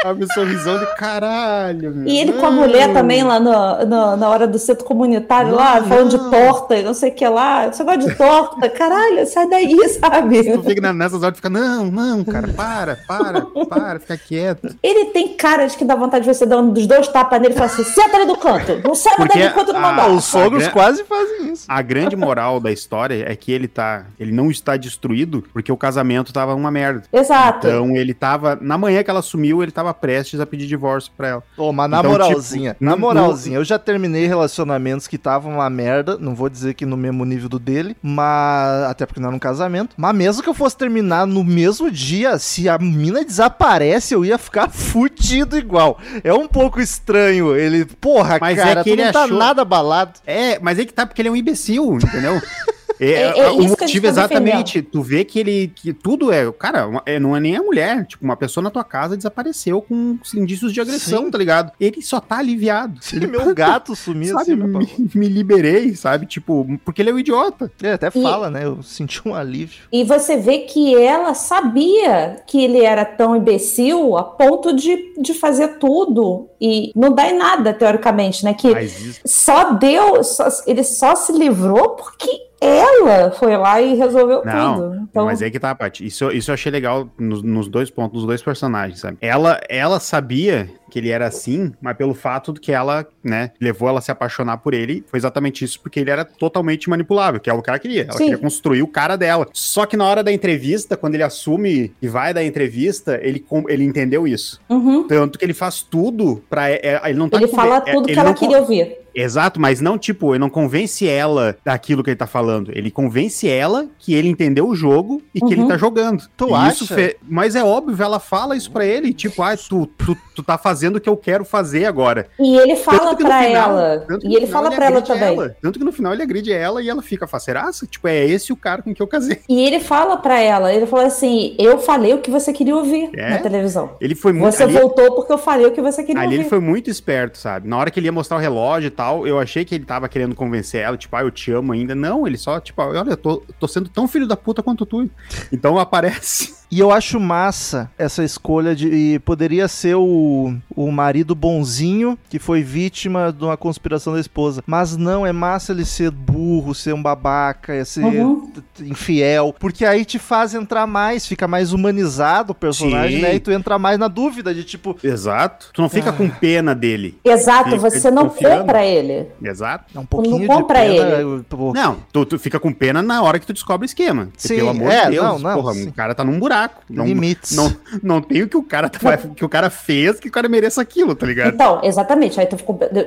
Abre 0.02 0.24
o 0.24 0.32
sorrisão 0.34 0.78
de 0.78 0.86
caralho, 0.96 1.94
meu. 1.94 2.06
E 2.06 2.18
ele 2.18 2.34
com 2.34 2.46
a 2.46 2.50
Não. 2.50 2.60
mulher 2.60 2.92
também 2.92 3.22
lá 3.22 3.40
no, 3.40 3.86
no- 3.86 4.16
na 4.16 4.28
hora 4.28 4.46
do 4.46 4.58
centro 4.58 4.84
comunitário, 4.84 5.54
lá, 5.54 5.80
Não, 5.80 5.88
falando 5.88 6.12
não. 6.16 6.24
de 6.24 6.30
torta 6.30 6.76
e 6.76 6.82
não 6.82 6.92
sei 6.94 7.10
o 7.10 7.14
que 7.14 7.26
lá. 7.26 7.72
Você 7.72 7.82
gosta 7.84 7.98
de 8.08 8.14
torta? 8.14 8.68
Caralho, 8.68 9.26
sai 9.26 9.48
daí, 9.48 9.76
sabe? 9.88 10.42
Tu 10.52 10.62
fica 10.62 10.92
nessas 10.92 11.22
horas 11.22 11.34
e 11.34 11.36
fica, 11.36 11.48
não, 11.50 11.86
não, 11.86 12.22
cara, 12.24 12.48
para, 12.48 12.98
para, 13.06 13.46
para, 13.68 14.00
fica 14.00 14.16
quieto. 14.18 14.74
Ele 14.82 15.06
tem 15.06 15.28
cara 15.36 15.66
de 15.66 15.76
que 15.76 15.84
dá 15.84 15.94
vontade 15.94 16.24
de 16.26 16.34
você 16.34 16.44
dar 16.44 16.58
um 16.58 16.70
dos 16.70 16.86
dois 16.86 17.08
tapas 17.08 17.40
nele 17.40 17.54
e 17.54 17.56
falar 17.56 17.66
assim: 17.66 17.84
senta 17.84 18.16
ali 18.16 18.26
do 18.26 18.36
canto. 18.36 18.80
Não 18.84 18.94
sai 18.94 19.14
daí 19.32 19.46
enquanto 19.46 19.72
não 19.72 19.80
mandar. 19.80 20.08
Os 20.10 20.24
sogros 20.24 20.68
quase 20.68 21.02
fazem 21.04 21.52
isso. 21.52 21.64
A 21.68 21.80
grande 21.82 22.14
moral 22.16 22.60
da 22.60 22.70
história 22.70 23.24
é 23.30 23.34
que 23.34 23.50
ele 23.52 23.68
tá. 23.68 24.04
Ele 24.20 24.32
não 24.32 24.50
está 24.50 24.76
destruído 24.76 25.42
porque 25.52 25.72
o 25.72 25.76
casamento 25.76 26.32
tava 26.32 26.54
uma 26.54 26.70
merda. 26.70 27.04
Exato. 27.12 27.66
Então 27.66 27.96
ele 27.96 28.12
tava. 28.12 28.58
Na 28.60 28.76
manhã 28.76 29.02
que 29.02 29.10
ela 29.10 29.22
sumiu, 29.22 29.62
ele 29.62 29.72
tava 29.72 29.83
prestes 29.92 30.38
a 30.40 30.46
pedir 30.46 30.66
divórcio 30.66 31.12
pra 31.16 31.28
ela. 31.28 31.42
Ô, 31.58 31.72
mas 31.72 31.90
na 31.90 31.98
Então, 31.98 32.10
moralzinha, 32.12 32.72
tipo, 32.74 32.84
na 32.84 32.96
moralzinha, 32.96 33.56
eu 33.58 33.64
já 33.64 33.78
terminei 33.78 34.26
relacionamentos 34.26 35.06
que 35.08 35.16
estavam 35.16 35.54
uma 35.54 35.68
merda, 35.68 36.16
não 36.18 36.34
vou 36.34 36.48
dizer 36.48 36.74
que 36.74 36.86
no 36.86 36.96
mesmo 36.96 37.24
nível 37.24 37.48
do 37.48 37.58
dele, 37.58 37.96
mas 38.02 38.84
até 38.84 39.04
porque 39.04 39.20
não 39.20 39.28
era 39.28 39.36
um 39.36 39.40
casamento, 39.40 39.94
mas 39.96 40.14
mesmo 40.14 40.42
que 40.42 40.48
eu 40.48 40.54
fosse 40.54 40.76
terminar 40.76 41.26
no 41.26 41.42
mesmo 41.42 41.90
dia, 41.90 42.38
se 42.38 42.68
a 42.68 42.78
mina 42.78 43.24
desaparece, 43.24 44.14
eu 44.14 44.24
ia 44.24 44.38
ficar 44.38 44.70
fudido 44.72 45.58
igual. 45.58 45.98
É 46.22 46.32
um 46.32 46.46
pouco 46.46 46.80
estranho, 46.80 47.54
ele, 47.56 47.84
porra, 47.84 48.38
Mas 48.40 48.58
é 48.58 48.62
cara, 48.62 48.84
que 48.84 48.90
tu 48.90 48.94
ele 48.94 49.04
não 49.06 49.12
tá 49.12 49.24
achou- 49.24 49.36
nada 49.38 49.62
abalado. 49.62 50.12
É, 50.26 50.58
mas 50.60 50.78
é 50.78 50.84
que 50.84 50.92
tá 50.92 51.04
porque 51.04 51.20
ele 51.20 51.28
é 51.28 51.32
um 51.32 51.36
imbecil, 51.36 51.96
entendeu? 51.96 52.40
É, 53.00 53.10
É- 53.10 53.38
é 53.40 53.50
o 53.50 53.62
motivo 53.62 53.76
tá 53.76 54.08
exatamente, 54.08 54.80
tu 54.82 55.02
vê 55.02 55.24
que 55.24 55.38
ele, 55.38 55.72
que 55.74 55.92
tudo 55.92 56.30
é, 56.32 56.50
cara, 56.52 56.88
é, 57.04 57.18
não 57.18 57.36
é 57.36 57.40
nem 57.40 57.56
a 57.56 57.62
mulher, 57.62 58.06
tipo, 58.06 58.24
uma 58.24 58.36
pessoa 58.36 58.62
na 58.62 58.70
tua 58.70 58.84
casa 58.84 59.16
desapareceu 59.16 59.82
com 59.82 60.16
indícios 60.34 60.72
de 60.72 60.80
agressão, 60.80 61.24
Sim. 61.24 61.30
tá 61.30 61.38
ligado? 61.38 61.72
Ele 61.80 62.00
só 62.02 62.20
tá 62.20 62.38
aliviado. 62.38 62.98
Se 63.02 63.16
Ele, 63.16 63.26
meu 63.26 63.54
gato 63.54 63.94
sumir 63.96 64.28
sabe, 64.28 64.52
assim, 64.52 64.56
me, 64.56 65.10
me 65.14 65.28
liberei, 65.28 65.94
sabe? 65.96 66.26
Tipo, 66.26 66.66
porque 66.84 67.02
ele 67.02 67.10
é 67.10 67.14
um 67.14 67.18
idiota. 67.18 67.70
Ele 67.82 67.92
até 67.92 68.08
E- 68.08 68.22
fala, 68.22 68.48
né? 68.50 68.64
Eu 68.64 68.82
senti 68.82 69.26
um 69.26 69.34
alívio. 69.34 69.82
E 69.92 70.04
você 70.04 70.36
vê 70.36 70.58
que 70.58 70.94
ela 70.96 71.34
sabia 71.34 72.42
que 72.46 72.62
ele 72.62 72.82
era 72.84 73.04
tão 73.04 73.34
imbecil 73.36 74.16
a 74.16 74.22
ponto 74.24 74.74
de, 74.74 75.14
de 75.20 75.34
fazer 75.34 75.78
tudo 75.78 76.48
e 76.60 76.92
não 76.94 77.12
dá 77.12 77.28
em 77.28 77.36
nada, 77.38 77.72
teoricamente, 77.74 78.44
né? 78.44 78.54
Que 78.54 78.70
Mas 78.70 79.00
isso, 79.00 79.20
só 79.26 79.72
deu, 79.72 80.22
só- 80.22 80.48
ele 80.66 80.84
só 80.84 81.14
se 81.16 81.32
livrou 81.32 81.90
porque 81.90 82.44
ela 82.66 83.30
foi 83.30 83.56
lá 83.56 83.80
e 83.80 83.94
resolveu 83.94 84.42
Não, 84.44 84.74
tudo. 84.74 85.06
Então, 85.10 85.26
mas 85.26 85.42
é 85.42 85.50
que 85.50 85.58
tá, 85.58 85.74
Paty. 85.74 86.06
Isso, 86.06 86.30
isso 86.30 86.50
eu 86.50 86.54
achei 86.54 86.70
legal 86.70 87.08
nos, 87.18 87.42
nos 87.42 87.68
dois 87.68 87.90
pontos, 87.90 88.18
nos 88.18 88.26
dois 88.26 88.42
personagens, 88.42 89.00
sabe? 89.00 89.18
Ela, 89.20 89.60
ela 89.68 90.00
sabia 90.00 90.68
que 90.90 90.98
ele 90.98 91.10
era 91.10 91.26
assim, 91.26 91.72
mas 91.80 91.96
pelo 91.96 92.14
fato 92.14 92.52
de 92.52 92.60
que 92.60 92.72
ela, 92.72 93.06
né, 93.22 93.50
levou 93.60 93.88
ela 93.88 93.98
a 93.98 94.02
se 94.02 94.10
apaixonar 94.10 94.58
por 94.58 94.74
ele, 94.74 95.04
foi 95.06 95.18
exatamente 95.18 95.64
isso, 95.64 95.80
porque 95.80 96.00
ele 96.00 96.10
era 96.10 96.24
totalmente 96.24 96.88
manipulável, 96.88 97.40
que 97.40 97.50
é 97.50 97.52
o 97.52 97.62
que 97.62 97.70
ela 97.70 97.78
queria. 97.78 98.02
Ela 98.02 98.12
Sim. 98.12 98.24
queria 98.24 98.38
construir 98.38 98.82
o 98.82 98.86
cara 98.88 99.16
dela. 99.16 99.46
Só 99.52 99.86
que 99.86 99.96
na 99.96 100.04
hora 100.04 100.22
da 100.22 100.32
entrevista, 100.32 100.96
quando 100.96 101.14
ele 101.14 101.22
assume 101.22 101.92
e 102.00 102.08
vai 102.08 102.32
dar 102.34 102.44
entrevista, 102.44 103.18
ele, 103.22 103.44
ele 103.68 103.84
entendeu 103.84 104.26
isso. 104.26 104.60
uhum. 104.68 105.06
Tanto 105.08 105.38
que 105.38 105.44
ele 105.44 105.54
faz 105.54 105.82
tudo 105.82 106.42
pra. 106.48 106.70
é- 106.70 106.80
é- 106.82 107.00
ele 107.10 107.18
não 107.18 107.28
tá 107.28 107.36
ele 107.38 107.48
fala 107.48 107.82
é- 107.86 107.92
tudo 107.92 108.06
que 108.06 108.12
ele 108.12 108.20
ela 108.20 108.34
queria 108.34 108.58
ouvir. 108.58 108.98
Exato, 109.16 109.60
mas 109.60 109.80
não, 109.80 109.96
tipo, 109.96 110.32
ele 110.32 110.40
não 110.40 110.50
convence 110.50 111.06
ela 111.06 111.56
daquilo 111.64 112.02
que 112.02 112.10
ele 112.10 112.16
tá 112.16 112.26
falando. 112.26 112.72
Ele 112.74 112.90
convence 112.90 113.48
ela 113.48 113.86
que 113.96 114.12
ele 114.12 114.28
entendeu 114.28 114.66
o 114.68 114.74
jogo 114.74 115.22
e 115.32 115.38
que 115.38 115.46
Uhum. 115.46 115.52
ele 115.52 115.66
tá 115.68 115.76
jogando. 115.76 116.24
Tu 116.36 116.48
E 116.48 116.52
acha? 116.52 116.84
fe- 116.86 117.16
Mas 117.22 117.54
é 117.54 117.62
óbvio, 117.62 118.02
ela 118.04 118.18
fala 118.18 118.56
isso 118.56 118.72
pra 118.72 118.84
ele, 118.84 119.12
tipo, 119.14 119.40
ah, 119.40 119.56
tu, 119.56 119.86
tu, 119.86 120.16
tu 120.34 120.42
tá 120.42 120.58
fazendo 120.58 120.73
o 120.96 121.00
que 121.00 121.08
eu 121.08 121.16
quero 121.16 121.44
fazer 121.44 121.84
agora. 121.86 122.26
E 122.38 122.56
ele 122.56 122.76
fala 122.76 123.16
final- 123.16 123.78
ela. 123.78 124.06
E 124.22 124.34
ele 124.36 124.46
final 124.46 124.62
fala 124.64 124.74
pra 124.74 124.86
ela 124.86 125.02
também. 125.02 125.36
Tanto 125.62 125.78
que 125.78 125.84
no 125.84 125.92
final 125.92 126.12
ele 126.12 126.22
agride 126.22 126.52
ela 126.52 126.82
e 126.82 126.88
ela 126.88 127.02
fica 127.02 127.26
faceraça. 127.26 127.86
Tipo, 127.86 128.08
é 128.08 128.24
esse 128.24 128.52
o 128.52 128.56
cara 128.56 128.82
com 128.82 128.94
que 128.94 129.02
eu 129.02 129.06
casei. 129.06 129.40
E 129.48 129.64
ele 129.64 129.80
fala 129.80 130.16
pra 130.16 130.40
ela, 130.40 130.72
ele 130.72 130.86
fala 130.86 131.06
assim: 131.06 131.54
Eu 131.58 131.78
falei 131.78 132.12
o 132.14 132.18
que 132.18 132.30
você 132.30 132.52
queria 132.52 132.74
ouvir 132.76 133.10
É? 133.14 133.30
na 133.30 133.38
televisão. 133.38 133.96
Ele 134.00 134.14
foi 134.14 134.32
muito. 134.32 134.54
Você 134.54 134.64
ali- 134.64 134.72
voltou 134.72 135.14
porque 135.14 135.32
eu 135.32 135.38
falei 135.38 135.66
o 135.66 135.72
que 135.72 135.80
você 135.80 136.02
queria 136.02 136.20
Ali 136.22 136.32
ele 136.34 136.38
ouvir. 136.38 136.50
foi 136.50 136.60
muito 136.60 136.90
esperto, 136.90 137.38
sabe? 137.38 137.68
Na 137.68 137.76
hora 137.78 137.90
que 137.90 137.98
ele 138.00 138.06
ia 138.06 138.12
mostrar 138.12 138.36
o 138.36 138.40
relógio 138.40 138.88
e 138.88 138.90
tal, 138.90 139.26
eu 139.26 139.38
achei 139.38 139.64
que 139.64 139.74
ele 139.74 139.84
tava 139.84 140.08
querendo 140.08 140.34
convencer 140.34 140.80
ela, 140.82 140.96
tipo, 140.96 141.14
ah, 141.16 141.22
eu 141.22 141.30
te 141.30 141.50
amo 141.52 141.72
ainda. 141.72 141.94
Não, 141.94 142.26
ele 142.26 142.36
só, 142.36 142.58
tipo, 142.60 142.80
olha, 142.82 143.10
eu 143.10 143.16
tô, 143.16 143.42
tô 143.58 143.66
sendo 143.68 143.88
tão 143.88 144.06
filho 144.08 144.26
da 144.26 144.36
puta 144.36 144.62
quanto 144.62 144.84
tu. 144.86 145.08
Então 145.52 145.78
aparece. 145.78 146.54
E 146.70 146.80
eu 146.80 146.90
acho 146.90 147.20
massa 147.20 147.90
essa 147.96 148.24
escolha 148.24 148.74
de. 148.74 148.88
e 148.88 149.18
poderia 149.20 149.68
ser 149.68 149.94
o, 149.94 150.54
o 150.76 150.90
marido 150.90 151.34
bonzinho 151.34 152.18
que 152.28 152.38
foi 152.38 152.62
vítima 152.62 153.32
de 153.36 153.44
uma 153.44 153.56
conspiração 153.56 154.12
da 154.14 154.20
esposa. 154.20 154.62
Mas 154.66 154.96
não, 154.96 155.24
é 155.26 155.32
massa 155.32 155.72
ele 155.72 155.84
ser 155.84 156.10
burro, 156.10 156.74
ser 156.74 156.92
um 156.94 157.02
babaca, 157.02 157.72
é 157.74 157.84
ser 157.84 158.04
Uhum. 158.04 158.48
infiel. 158.80 159.54
Porque 159.58 159.84
aí 159.84 160.04
te 160.04 160.18
faz 160.18 160.54
entrar 160.54 160.86
mais, 160.86 161.26
fica 161.26 161.46
mais 161.48 161.72
humanizado 161.72 162.52
o 162.52 162.54
personagem, 162.54 163.16
Sim. 163.16 163.22
né? 163.22 163.34
E 163.34 163.40
tu 163.40 163.50
entra 163.50 163.78
mais 163.78 163.98
na 163.98 164.08
dúvida 164.08 164.54
de 164.54 164.64
tipo. 164.64 164.96
Exato. 165.02 165.70
Tu 165.72 165.80
não 165.82 165.88
fica 165.88 166.12
com 166.12 166.28
pena 166.28 166.74
dele. 166.74 167.18
Exato, 167.24 167.70
Fica 167.70 167.78
você 167.90 168.10
não 168.10 168.28
compra 168.28 168.84
ele. 168.84 169.26
Exato. 169.42 169.84
É 169.94 169.98
um 169.98 170.06
pouquinho 170.06 170.40
de 170.40 170.46
compra 170.46 170.80
pena, 170.80 171.16
ele. 171.20 171.42
pô, 171.48 171.72
Não, 171.72 171.96
tu, 172.12 172.24
tu 172.26 172.38
fica 172.38 172.58
com 172.60 172.72
pena 172.72 173.02
na 173.02 173.22
hora 173.22 173.38
que 173.38 173.46
tu 173.46 173.52
descobre 173.52 173.84
o 173.84 173.86
esquema. 173.86 174.26
Porque, 174.26 174.48
Sim, 174.48 174.56
pelo 174.56 174.70
amor 174.70 174.90
é, 174.90 175.04
de 175.06 175.10
Deus, 175.12 175.24
não, 175.24 175.38
não, 175.38 175.54
porra, 175.54 175.74
sim. 175.74 175.88
o 175.88 175.92
cara 175.92 176.14
tá 176.14 176.24
num 176.24 176.38
buraco. 176.38 176.82
Não, 176.88 177.04
Limites. 177.06 177.56
não, 177.56 177.74
não 178.02 178.20
tem 178.20 178.42
o 178.42 178.48
que 178.48 178.56
o 178.56 178.62
cara 178.62 178.88
tá- 178.88 178.98
que 179.34 179.44
o 179.44 179.48
cara 179.48 179.70
fez 179.70 180.18
que 180.20 180.28
o 180.28 180.32
cara 180.32 180.48
mereça 180.64 180.80
aquilo, 180.80 181.14
tá 181.14 181.26
ligado? 181.26 181.54
Então, 181.54 181.80
exatamente. 181.82 182.40
Aí 182.40 182.48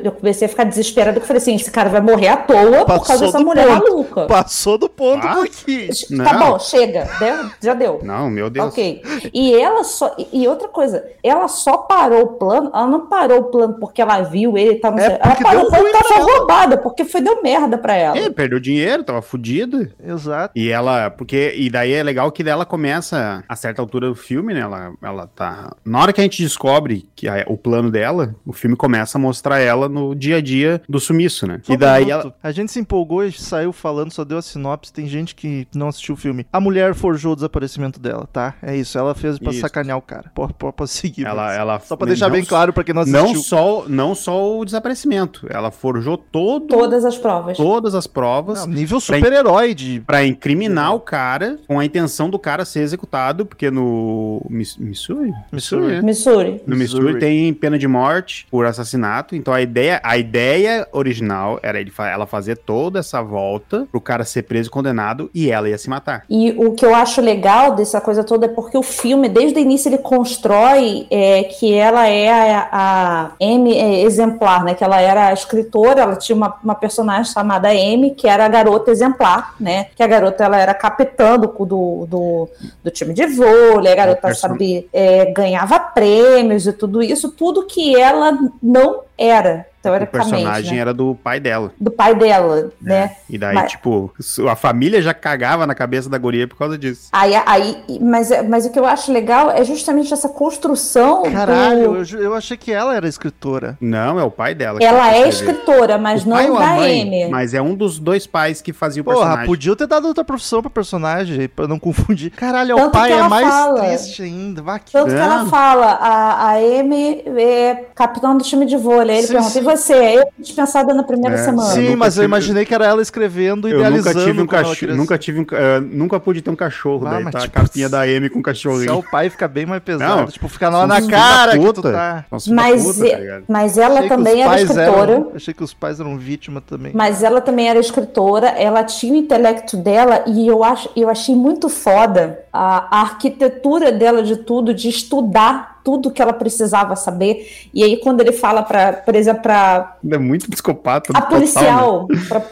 eu 0.03 0.11
comecei 0.11 0.45
a 0.45 0.49
ficar 0.49 0.63
desesperada. 0.63 1.17
Eu 1.17 1.23
falei 1.23 1.41
assim: 1.41 1.55
esse 1.55 1.71
cara 1.71 1.89
vai 1.89 2.01
morrer 2.01 2.27
à 2.27 2.37
toa 2.37 2.57
por 2.79 2.85
Passou 2.85 3.05
causa 3.05 3.25
dessa 3.25 3.39
mulher 3.39 3.67
ponto. 3.67 3.83
maluca. 3.89 4.25
Passou 4.27 4.77
do 4.77 4.87
ponto 4.89 5.25
Ah, 5.25 5.43
aqui. 5.43 5.89
Tá 6.23 6.33
Não. 6.33 6.51
bom, 6.51 6.59
chega. 6.59 7.07
Deu? 7.19 7.49
Já 7.61 7.73
deu. 7.73 7.99
Não, 8.03 8.29
meu 8.29 8.49
Deus. 8.49 8.67
Ok. 8.67 9.01
E 9.33 9.53
ela 9.55 9.83
só. 9.83 10.15
E 10.31 10.47
outra 10.47 10.67
coisa, 10.67 11.03
ela 11.23 11.47
só 11.47 11.77
parou 11.77 12.23
o 12.23 12.27
plano. 12.33 12.69
Ela 12.73 12.87
não 12.87 13.07
parou 13.07 13.39
o 13.39 13.43
plano 13.45 13.75
porque 13.79 14.01
ela 14.01 14.21
viu 14.21 14.57
ele 14.57 14.71
e 14.73 14.79
tal. 14.79 14.91
Não 14.91 14.99
É. 14.99 15.05
Ela 15.07 15.17
porque 15.19 15.43
parou 15.43 15.63
o 15.63 15.69
plano 15.69 15.83
porque 15.89 16.13
ela 16.13 16.25
foi 16.25 16.33
roubada, 16.37 16.77
porque 16.77 17.05
foi 17.05 17.21
deu 17.21 17.41
merda 17.41 17.77
pra 17.77 17.95
ela. 17.95 18.17
É, 18.17 18.29
perdeu 18.29 18.59
dinheiro, 18.59 19.03
tava 19.03 19.21
fudido. 19.21 19.89
Exato. 20.03 20.51
E 20.55 20.69
ela, 20.69 21.09
porque, 21.09 21.53
e 21.57 21.69
daí 21.69 21.93
é 21.93 22.03
legal 22.03 22.31
que 22.31 22.47
ela 22.47 22.65
começa, 22.65 23.43
a 23.47 23.55
certa 23.55 23.81
altura 23.81 24.07
do 24.07 24.15
filme, 24.15 24.53
né? 24.53 24.61
Ela, 24.61 24.91
ela 25.03 25.27
tá. 25.27 25.75
Na 25.83 26.01
hora 26.01 26.13
que 26.13 26.21
a 26.21 26.23
gente 26.23 26.41
descobre 26.41 27.07
que 27.15 27.27
a- 27.27 27.36
o 27.47 27.57
plano 27.57 27.91
dela, 27.91 28.35
o 28.45 28.53
filme 28.53 28.75
começa 28.75 29.17
a 29.17 29.21
mostrar 29.21 29.59
ela 29.59 29.87
no 29.89 30.15
dia 30.15 30.37
a 30.37 30.41
dia 30.41 30.81
do 30.87 30.99
sumiço, 30.99 31.45
né? 31.47 31.59
Só 31.63 31.73
E 31.73 31.77
daí 31.77 32.09
ela. 32.09 32.33
A 32.41 32.51
gente 32.51 32.71
se 32.71 32.79
empolgou 32.79 33.23
e 33.23 33.31
saiu 33.31 33.71
falando, 33.71 34.11
só 34.11 34.23
deu 34.23 34.37
a 34.37 34.41
sinopse. 34.41 34.91
Tem 34.93 35.07
gente 35.07 35.35
que 35.35 35.67
não 35.75 35.87
assistiu 35.87 36.15
o 36.15 36.17
filme. 36.17 36.45
A 36.51 36.59
mulher 36.59 36.93
forjou 36.95 37.33
o 37.33 37.35
desaparecimento 37.35 37.99
dela, 37.99 38.27
tá? 38.31 38.55
É 38.61 38.75
isso. 38.75 38.97
Ela 38.97 39.13
fez 39.13 39.37
pra 39.39 39.51
Isso. 39.51 39.61
sacanear 39.61 39.97
o 39.97 40.01
cara. 40.01 40.31
Pode, 40.33 40.53
pode, 40.53 40.75
pode 40.75 40.89
seguir. 40.91 41.25
Ela, 41.25 41.53
ela 41.53 41.79
Só 41.79 41.95
pra 41.95 42.07
deixar 42.07 42.27
não 42.27 42.33
bem 42.35 42.45
claro 42.45 42.71
pra 42.73 42.83
quem 42.83 42.93
não 42.95 43.05
Não 43.05 43.25
assistiu. 43.25 43.43
só, 43.43 43.85
não 43.87 44.15
só 44.15 44.57
o 44.59 44.65
desaparecimento. 44.65 45.45
Ela 45.49 45.71
forjou 45.71 46.17
todo, 46.17 46.67
Todas 46.67 47.03
as 47.05 47.17
provas. 47.17 47.57
todas 47.57 47.95
as 47.95 48.07
provas. 48.07 48.65
Não, 48.65 48.73
nível 48.73 48.99
super-herói 48.99 49.73
de. 49.73 49.99
Pra 50.01 50.25
incriminar 50.25 50.93
o 50.95 50.99
cara 50.99 51.57
com 51.67 51.79
a 51.79 51.85
intenção 51.85 52.29
do 52.29 52.39
cara 52.39 52.65
ser 52.65 52.81
executado, 52.81 53.45
porque 53.45 53.69
no 53.71 54.41
Miss- 54.49 54.77
Missouri? 54.77 55.31
Missouri. 55.51 55.95
é. 55.95 56.01
Missouri. 56.01 56.61
No 56.65 56.75
Missouri 56.75 57.05
Missouri. 57.05 57.19
Tem 57.27 57.53
pena 57.53 57.77
de 57.77 57.87
morte 57.87 58.47
por 58.49 58.65
assassinato. 58.65 59.35
Então 59.35 59.53
a 59.53 59.61
ideia, 59.61 59.99
a 60.03 60.17
ideia 60.17 60.87
original 60.91 61.59
era 61.61 61.79
ele, 61.79 61.91
ela 61.97 62.25
fazer 62.25 62.57
toda 62.57 62.99
essa 62.99 63.21
volta 63.21 63.85
pro 63.91 63.99
cara 63.99 64.23
ser 64.23 64.43
preso 64.43 64.69
e 64.69 64.71
condenado 64.71 65.29
e 65.33 65.51
ela 65.51 65.67
ia 65.69 65.77
se 65.77 65.89
matar. 65.89 66.23
E 66.29 66.51
o 66.57 66.71
que 66.73 66.85
eu 66.85 66.95
acho 66.95 67.19
legal 67.21 67.75
dessa 67.75 67.99
coisa 67.99 68.23
toda 68.23 68.45
é 68.45 68.49
porque 68.49 68.77
o 68.77 68.83
filme, 68.83 69.27
desde 69.27 69.59
o 69.59 69.61
início, 69.61 69.89
ele 69.89 69.97
constrói 69.97 71.05
é, 71.09 71.43
que 71.43 71.73
ela 71.73 72.07
é 72.07 72.29
a, 72.29 72.69
a 72.71 73.31
Amy 73.41 73.77
é, 73.77 74.01
exemplar, 74.03 74.63
né? 74.63 74.73
Que 74.73 74.83
ela 74.83 75.01
era 75.01 75.27
a 75.27 75.33
escritora, 75.33 76.01
ela 76.01 76.15
tinha 76.15 76.35
uma, 76.35 76.55
uma 76.63 76.75
personagem 76.75 77.31
chamada 77.31 77.69
Amy, 77.69 78.11
que 78.11 78.27
era 78.27 78.45
a 78.45 78.49
garota 78.49 78.91
exemplar, 78.91 79.55
né? 79.59 79.87
Que 79.95 80.03
a 80.03 80.07
garota 80.07 80.43
ela 80.43 80.57
era 80.57 80.73
capitã 80.73 81.37
do, 81.37 81.47
do, 81.47 82.05
do, 82.07 82.49
do 82.83 82.91
time 82.91 83.13
de 83.13 83.25
vôlei, 83.25 83.91
a 83.91 83.95
garota, 83.95 84.21
person- 84.21 84.47
sabe, 84.49 84.87
é, 84.93 85.25
ganhava 85.31 85.79
prêmios 85.79 86.67
e 86.67 86.73
tudo 86.73 87.01
isso, 87.01 87.16
tudo 87.21 87.65
que 87.65 87.95
ela 87.95 88.37
não 88.61 89.01
era, 89.17 89.67
O 90.03 90.07
personagem 90.07 90.73
né? 90.75 90.79
era 90.79 90.93
do 90.93 91.15
pai 91.15 91.39
dela. 91.39 91.71
Do 91.79 91.91
pai 91.91 92.15
dela, 92.15 92.71
né? 92.81 93.15
E 93.29 93.37
daí, 93.37 93.55
Mas- 93.55 93.71
tipo, 93.71 94.13
a 94.49 94.55
família 94.55 95.01
já 95.01 95.13
cagava 95.13 95.65
na 95.67 95.73
cabeça 95.75 96.09
da 96.09 96.17
guria 96.17 96.47
por 96.47 96.57
causa 96.57 96.77
disso. 96.77 97.09
Aí, 97.11 97.33
aí, 97.45 97.77
mas, 98.01 98.29
mas 98.47 98.65
o 98.65 98.71
que 98.71 98.79
eu 98.79 98.85
acho 98.85 99.11
legal 99.11 99.51
é 99.51 99.63
justamente 99.63 100.13
essa 100.13 100.29
construção. 100.29 101.23
do- 101.23 101.31
Caralho, 101.31 101.95
eu, 101.97 102.03
ju- 102.05 102.17
eu 102.19 102.33
achei 102.33 102.57
que 102.57 102.71
ela 102.71 102.95
era 102.95 103.07
escritora. 103.07 103.77
Não, 103.79 104.19
é 104.19 104.23
o 104.23 104.31
pai 104.31 104.53
dela. 104.55 104.79
que 104.79 104.85
Ela 104.85 105.13
é 105.13 105.27
escritora, 105.29 105.97
mas 105.97 106.25
O 106.25 106.29
pai 106.29 106.47
não 106.47 106.53
ou 106.53 106.57
a 106.57 106.65
da 106.65 106.73
mãe, 106.75 107.01
Amy. 107.01 107.29
Mas 107.29 107.53
é 107.53 107.61
um 107.61 107.75
dos 107.75 107.99
dois 107.99 108.25
pais 108.27 108.61
que 108.61 108.73
fazia 108.73 109.01
o 109.01 109.05
Porra, 109.05 109.17
personagem. 109.17 109.45
podia 109.47 109.75
ter 109.75 109.87
dado 109.87 110.07
outra 110.07 110.23
profissão 110.23 110.61
pro 110.61 110.69
personagem, 110.69 111.47
pra 111.47 111.67
não 111.67 111.79
confundir. 111.79 112.31
Caralho, 112.31 112.71
é 112.71 112.75
o 112.75 112.77
Tanto 112.77 112.91
pai, 112.91 113.11
que 113.11 113.17
é 113.19 113.27
mais 113.27 113.47
fala. 113.47 113.81
triste 113.85 114.21
ainda. 114.23 114.61
Vá 114.61 114.79
que... 114.79 114.91
Tanto 114.91 115.07
que 115.09 115.15
ela 115.15 115.45
fala, 115.45 115.85
a, 115.93 116.49
a 116.49 116.51
Amy 116.55 117.23
é 117.37 117.85
capitã 117.95 118.35
do 118.35 118.43
time 118.43 118.65
de 118.65 118.75
vôlei. 118.77 119.17
Ele 119.17 119.27
Sim, 119.27 119.33
pergunta, 119.33 119.49
sim. 119.51 119.61
E 119.77 119.79
você? 119.79 119.93
Eu 120.17 120.27
dispensada 120.39 120.93
na 120.93 121.03
primeira 121.03 121.35
É, 121.35 121.43
semana. 121.43 121.69
Sim, 121.73 121.83
nunca 121.85 121.97
mas 121.97 122.15
eu 122.17 122.21
tive- 122.21 122.25
imaginei 122.25 122.65
que 122.65 122.73
era 122.73 122.85
ela 122.85 123.01
escrevendo, 123.01 123.67
Eu 123.67 123.75
nunca 123.77 123.87
idealizando. 123.89 124.25
tive 124.25 124.41
um 124.41 124.47
cachorro, 124.47 124.95
nunca 124.95 125.17
tive 125.17 125.39
um, 125.39 125.45
ca- 125.45 125.57
eh, 125.57 125.79
nunca 125.79 126.19
pude 126.19 126.41
ter 126.41 126.49
um 126.49 126.55
cachorro, 126.55 127.07
Ah, 127.07 127.11
daí 127.11 127.23
mas 127.23 127.33
tá 127.33 127.39
tipo, 127.41 127.57
a 127.57 127.61
capinha 127.61 127.89
da 127.89 128.01
Amy 128.01 128.29
com 128.29 128.35
um 128.39 128.41
ser. 128.41 128.43
cachorrinho. 128.45 128.81
Se 128.83 128.89
é 128.89 128.93
o 128.93 129.03
pai, 129.03 129.29
fica 129.29 129.47
bem 129.47 129.65
mais 129.65 129.81
pesado. 129.83 130.21
Não, 130.21 130.27
tipo, 130.27 130.47
fica 130.47 130.69
lá 130.69 130.85
na 130.87 131.01
cara 131.07 131.51
que 131.53 131.59
tu 131.59 131.73
puta. 131.73 131.91
tá... 131.91 132.25
Da 132.29 132.37
Mas, 132.53 132.83
puta, 132.83 133.07
e- 133.07 133.11
tá 133.11 133.17
ligado? 133.17 133.43
mas 133.47 133.77
ela 133.77 133.95
Achei 133.97 134.09
também 134.09 134.41
era 134.43 134.61
escritora. 134.61 135.11
eram- 135.11 135.31
Achei 135.35 135.53
que 135.53 135.63
os 135.63 135.73
pais 135.73 135.99
eram 135.99 136.17
vítima 136.17 136.61
também. 136.61 136.91
Mas 136.95 137.23
ela 137.23 137.41
também 137.41 137.69
era 137.69 137.79
escritora, 137.79 138.47
ela 138.49 138.83
tinha 138.83 139.13
o 139.13 139.15
intelecto 139.15 139.77
dela 139.77 140.23
e 140.27 140.47
eu, 140.47 140.63
acho, 140.63 140.89
eu 140.95 141.09
achei 141.09 141.35
muito 141.35 141.69
foda 141.69 142.39
a, 142.57 142.97
a 142.97 143.01
arquitetura 143.01 143.91
dela 143.91 144.23
de 144.23 144.37
tudo, 144.37 144.73
de 144.73 144.89
estudar 144.89 145.77
tudo 145.83 146.11
que 146.11 146.21
ela 146.21 146.33
precisava 146.33 146.97
saber. 146.97 147.47
E 147.73 147.81
aí, 147.81 147.95
quando 147.95 148.19
ele 148.19 148.33
fala, 148.33 148.61
pra, 148.61 148.91
por 148.91 149.15
exemplo, 149.15 149.41
para 149.43 149.95
É 150.11 150.17
muito 150.17 150.49
psicopata. 150.49 151.13
a 151.15 151.21
né? 151.21 151.25
policial, 151.27 152.07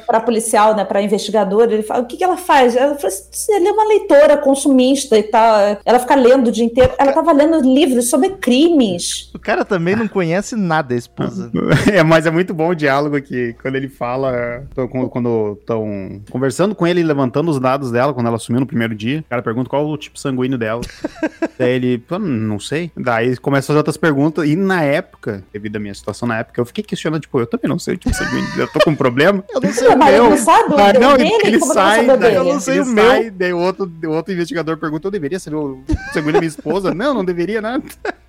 para 0.08 0.22
policial, 0.22 0.74
né, 0.74 0.86
para 0.86 1.02
investigadora, 1.02 1.74
ele 1.74 1.84
fala: 1.84 2.04
o 2.04 2.06
que, 2.06 2.16
que 2.16 2.24
ela 2.24 2.38
faz? 2.38 2.78
Ela 2.78 2.96
fala 2.96 3.08
assim, 3.10 3.54
ela 3.54 3.68
é 3.68 3.72
uma 3.74 3.86
leitora 3.90 4.38
consumista 4.38 5.18
e 5.18 5.24
tal. 5.24 5.78
Ela 5.84 6.00
fica 6.00 6.16
lendo 6.16 6.48
o 6.48 6.52
dia 6.52 6.64
inteiro. 6.64 6.94
Ela 6.98 7.10
estava 7.10 7.34
lendo 7.34 7.60
livros 7.60 8.10
sobre 8.10 8.30
crimes. 8.30 9.30
O 9.36 9.40
cara 9.40 9.66
também 9.66 9.98
não 9.98 10.08
conhece 10.08 10.56
nada, 10.56 10.94
a 10.94 10.98
esposa. 10.98 11.52
É, 11.92 12.04
mas 12.04 12.26
é 12.26 12.32
muito 12.32 12.54
bom 12.54 12.70
o 12.70 12.76
diálogo 12.76 13.16
aqui, 13.18 13.54
quando 13.62 13.76
ele 13.76 13.90
fala, 13.90 14.64
quando- 14.74 15.10
quando 15.10 15.58
estão 15.60 16.22
conversando 16.32 16.74
com 16.74 16.86
ele, 16.88 17.04
levantando 17.04 17.52
os 17.52 17.60
dados 17.60 17.92
dela, 17.92 18.14
quando 18.14 18.28
ela 18.28 18.36
assumiu 18.38 18.60
no 18.62 18.66
primeiro 18.68 18.96
dia, 18.96 19.20
o 19.20 19.30
cara 19.30 19.42
pergunta 19.42 19.70
qual 19.70 19.86
o 19.96 19.98
tipo 19.98 20.20
sanguíneo 20.20 20.58
dela. 20.58 20.82
Daí 21.58 21.72
ele, 21.72 21.98
"Pô, 21.98 22.20
não 22.20 22.60
sei. 22.60 22.92
Daí 22.96 23.36
começa 23.38 23.66
a 23.66 23.68
fazer 23.68 23.78
outras 23.78 23.98
perguntas, 23.98 24.48
e 24.48 24.56
na 24.56 24.82
época, 24.84 25.44
devido 25.54 25.78
à 25.78 25.80
minha 25.80 25.94
situação 25.94 26.28
na 26.28 26.40
época, 26.40 26.60
eu 26.62 26.66
fiquei 26.66 26.84
questionando, 26.84 27.22
tipo, 27.22 27.40
eu 27.40 27.48
também 27.48 27.70
não 27.70 27.80
sei 27.80 27.96
o 27.96 27.98
tipo 27.98 28.14
sanguíneo, 28.16 28.48
eu 28.58 28.68
tô 28.68 28.80
com 28.80 28.92
um 28.92 28.96
problema. 28.96 29.44
Eu 29.54 29.62
não 29.62 29.74
sei 29.74 29.88
o 29.88 29.98
meu. 29.98 30.30
não 30.30 30.38
sabe 30.38 30.74
Ah, 30.78 30.94
não, 31.00 31.18
dele? 31.18 31.34
ele 31.44 31.60
sai, 31.62 32.06
daí 32.06 32.18
dele? 32.18 32.36
eu 32.38 32.44
não 32.44 32.60
sei 32.60 32.74
ele 32.76 32.84
o 32.84 32.86
meu. 32.88 33.06
sai, 33.06 33.30
daí 33.30 33.54
o 33.54 33.58
outro, 33.60 33.92
o 34.06 34.10
outro 34.10 34.34
investigador 34.34 34.78
pergunta, 34.78 35.08
eu 35.08 35.12
deveria 35.12 35.40
saber 35.40 35.56
o 35.58 35.82
sanguíneo 36.14 36.34
da 36.34 36.40
minha 36.40 36.50
esposa? 36.50 36.94
Não, 36.94 37.14
não 37.14 37.24
deveria 37.26 37.62
nada. 37.62 37.84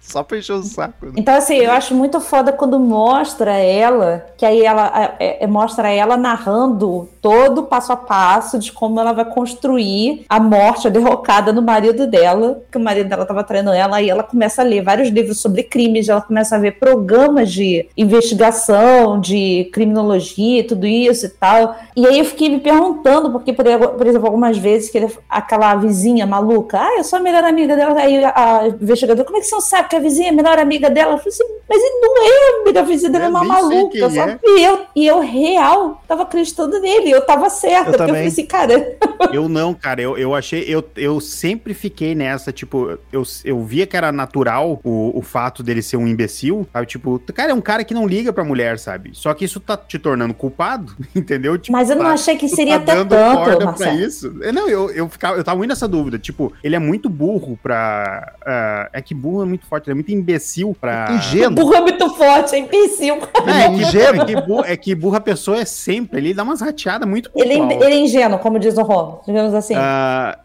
Só 0.16 0.23
pra 0.23 0.38
encher 0.38 0.53
o 0.53 0.62
saco. 0.62 1.07
né? 1.07 1.12
Então, 1.16 1.35
assim, 1.35 1.57
eu 1.57 1.73
acho 1.73 1.95
muito 1.95 2.21
foda 2.21 2.53
quando 2.53 2.79
mostra 2.79 3.53
ela, 3.55 4.25
que 4.37 4.47
aí 4.47 4.62
ela 4.62 5.16
é, 5.19 5.45
é, 5.45 5.47
mostra 5.47 5.90
ela 5.90 6.16
narrando 6.16 7.09
todo 7.21 7.62
o 7.62 7.64
passo 7.64 7.92
a 7.92 7.97
passo 7.97 8.59
de 8.59 8.71
como 8.71 9.01
ela 9.01 9.12
vai 9.12 9.25
construir 9.25 10.25
a 10.29 10.38
morte, 10.38 10.87
a 10.87 10.90
derrocada 10.90 11.53
no 11.53 11.61
marido 11.61 12.07
dela, 12.07 12.62
que 12.71 12.79
o 12.79 12.81
marido 12.81 13.09
dela 13.09 13.23
estava 13.23 13.42
traindo 13.42 13.71
ela, 13.71 14.01
e 14.01 14.09
ela 14.09 14.23
começa 14.23 14.62
a 14.62 14.64
ler 14.64 14.83
vários 14.83 15.09
livros 15.09 15.40
sobre 15.40 15.64
crimes, 15.64 16.09
ela 16.09 16.21
começa 16.21 16.55
a 16.55 16.59
ver 16.59 16.79
programas 16.79 17.51
de 17.51 17.88
investigação, 17.97 19.21
de 19.21 19.69
criminologia, 19.73 20.66
tudo 20.66 20.87
isso 20.87 21.27
e 21.27 21.31
tal. 21.31 21.77
E 21.97 22.07
aí 22.07 22.21
eu 22.21 22.25
fiquei 22.25 22.49
me 22.49 22.61
perguntando, 22.61 23.33
porque, 23.33 23.53
por, 23.53 23.64
por 23.64 24.07
exemplo, 24.07 24.27
algumas 24.27 24.57
vezes 24.57 24.88
que 24.88 24.99
ele, 24.99 25.12
aquela 25.29 25.75
vizinha 25.75 26.27
maluca, 26.27 26.79
ah, 26.79 26.95
eu 26.97 27.05
sou 27.05 27.19
a 27.19 27.23
melhor 27.23 27.42
amiga 27.42 27.75
dela, 27.75 27.99
aí 27.99 28.25
a, 28.25 28.61
a 28.61 28.69
investigadora, 28.69 29.27
como 29.27 29.38
é 29.38 29.40
que 29.40 29.47
você 29.47 29.55
não 29.55 29.61
sabe 29.61 29.95
que 29.96 30.06
a 30.06 30.09
vizinha 30.09 30.28
é 30.28 30.30
a 30.30 30.35
melhor 30.35 30.59
amiga 30.59 30.88
dela? 30.90 31.12
Eu 31.14 31.18
falei 31.18 31.32
assim, 31.32 31.44
mas 31.68 31.82
ele 31.82 32.00
não 32.00 32.16
é 32.22 32.61
a 32.61 32.64
melhor 32.64 32.85
vizinha 32.87 33.11
dela, 33.11 33.24
é 33.24 33.26
Eu 33.26 33.30
uma 33.30 33.44
maluca. 33.44 33.98
é. 33.98 34.38
E 34.44 34.62
eu, 34.62 34.80
e 34.94 35.06
eu 35.06 35.20
real 35.20 36.02
tava 36.06 36.22
acreditando 36.22 36.78
nele, 36.80 37.11
eu 37.11 37.20
tava 37.24 37.48
certa, 37.50 37.78
Eu 37.78 37.85
porque 37.92 37.94
eu 38.02 38.06
também. 38.06 38.14
falei 38.14 38.28
assim, 38.28 38.46
cara, 38.46 38.96
Eu 39.32 39.48
não, 39.48 39.74
cara, 39.74 40.00
eu, 40.00 40.16
eu 40.16 40.35
achei, 40.35 40.62
eu, 40.68 40.85
eu 40.96 41.20
sempre 41.20 41.74
fiquei 41.74 42.14
nessa, 42.14 42.52
tipo, 42.52 42.98
eu, 43.12 43.22
eu 43.44 43.62
via 43.64 43.87
que 43.87 43.96
era 43.96 44.12
natural 44.12 44.80
o, 44.85 45.18
o 45.18 45.22
fato 45.22 45.62
dele 45.62 45.82
ser 45.82 45.96
um 45.96 46.06
imbecil, 46.06 46.66
sabe? 46.72 46.87
Tipo, 46.87 47.18
cara, 47.35 47.50
é 47.50 47.54
um 47.54 47.61
cara 47.61 47.82
que 47.85 47.94
não 47.94 48.06
liga 48.06 48.32
pra 48.32 48.44
mulher, 48.44 48.78
sabe? 48.78 49.11
Só 49.14 49.32
que 49.35 49.44
isso 49.44 49.59
tá 49.59 49.76
te 49.76 49.98
tornando 49.98 50.35
culpado, 50.35 50.94
entendeu? 51.14 51.59
Tipo, 51.59 51.72
mas 51.76 51.90
eu 51.90 51.96
não 51.96 52.04
tá- 52.04 52.12
achei 52.12 52.37
que 52.37 52.48
seria 52.48 52.78
tá 52.78 52.92
até 52.92 53.04
tanto, 53.04 53.64
Marcelo. 53.64 53.98
isso. 54.00 54.35
É, 54.42 54.52
Não, 54.52 54.68
eu, 54.68 54.90
eu, 54.90 55.09
ficava, 55.09 55.37
eu 55.38 55.44
tava 55.44 55.56
muito 55.59 55.70
nessa 55.70 55.88
dúvida. 55.88 56.18
Tipo, 56.18 56.52
ele 56.62 56.76
é 56.76 56.78
muito 56.78 57.09
burro 57.09 57.59
pra. 57.62 58.35
ah, 58.44 58.88
é 58.92 59.00
que 59.02 59.14
burro 59.14 59.42
é 59.42 59.46
muito 59.46 59.66
forte, 59.66 59.86
ele 59.87 59.92
é 59.92 59.94
muito 59.94 60.12
imbecil 60.12 60.77
pra. 60.81 61.12
Ingênuo. 61.12 61.51
Burro 61.55 61.75
é 61.75 61.81
muito 61.81 62.09
forte, 62.14 62.55
é 62.55 62.59
imbecil. 62.59 63.14
É, 63.46 63.51
é, 63.64 63.68
que, 63.68 63.75
Ingênuo. 63.83 64.22
é, 64.22 64.25
que 64.25 64.37
burro, 64.40 64.64
é 64.64 64.77
que 64.77 64.94
burro 64.94 65.16
a 65.16 65.20
pessoa 65.20 65.59
é 65.59 65.64
sempre, 65.64 66.18
ele 66.20 66.35
dá 66.35 66.42
umas 66.42 66.61
rateadas 66.61 67.09
muito 67.09 67.31
Ele, 67.35 67.55
é- 67.55 67.75
ele 67.85 67.85
é 67.94 67.99
ingênuo, 68.01 68.38
como 68.38 68.59
diz 68.59 68.77
o 68.77 68.83
Ron, 68.83 69.20
digamos 69.27 69.55
assim. 69.55 69.75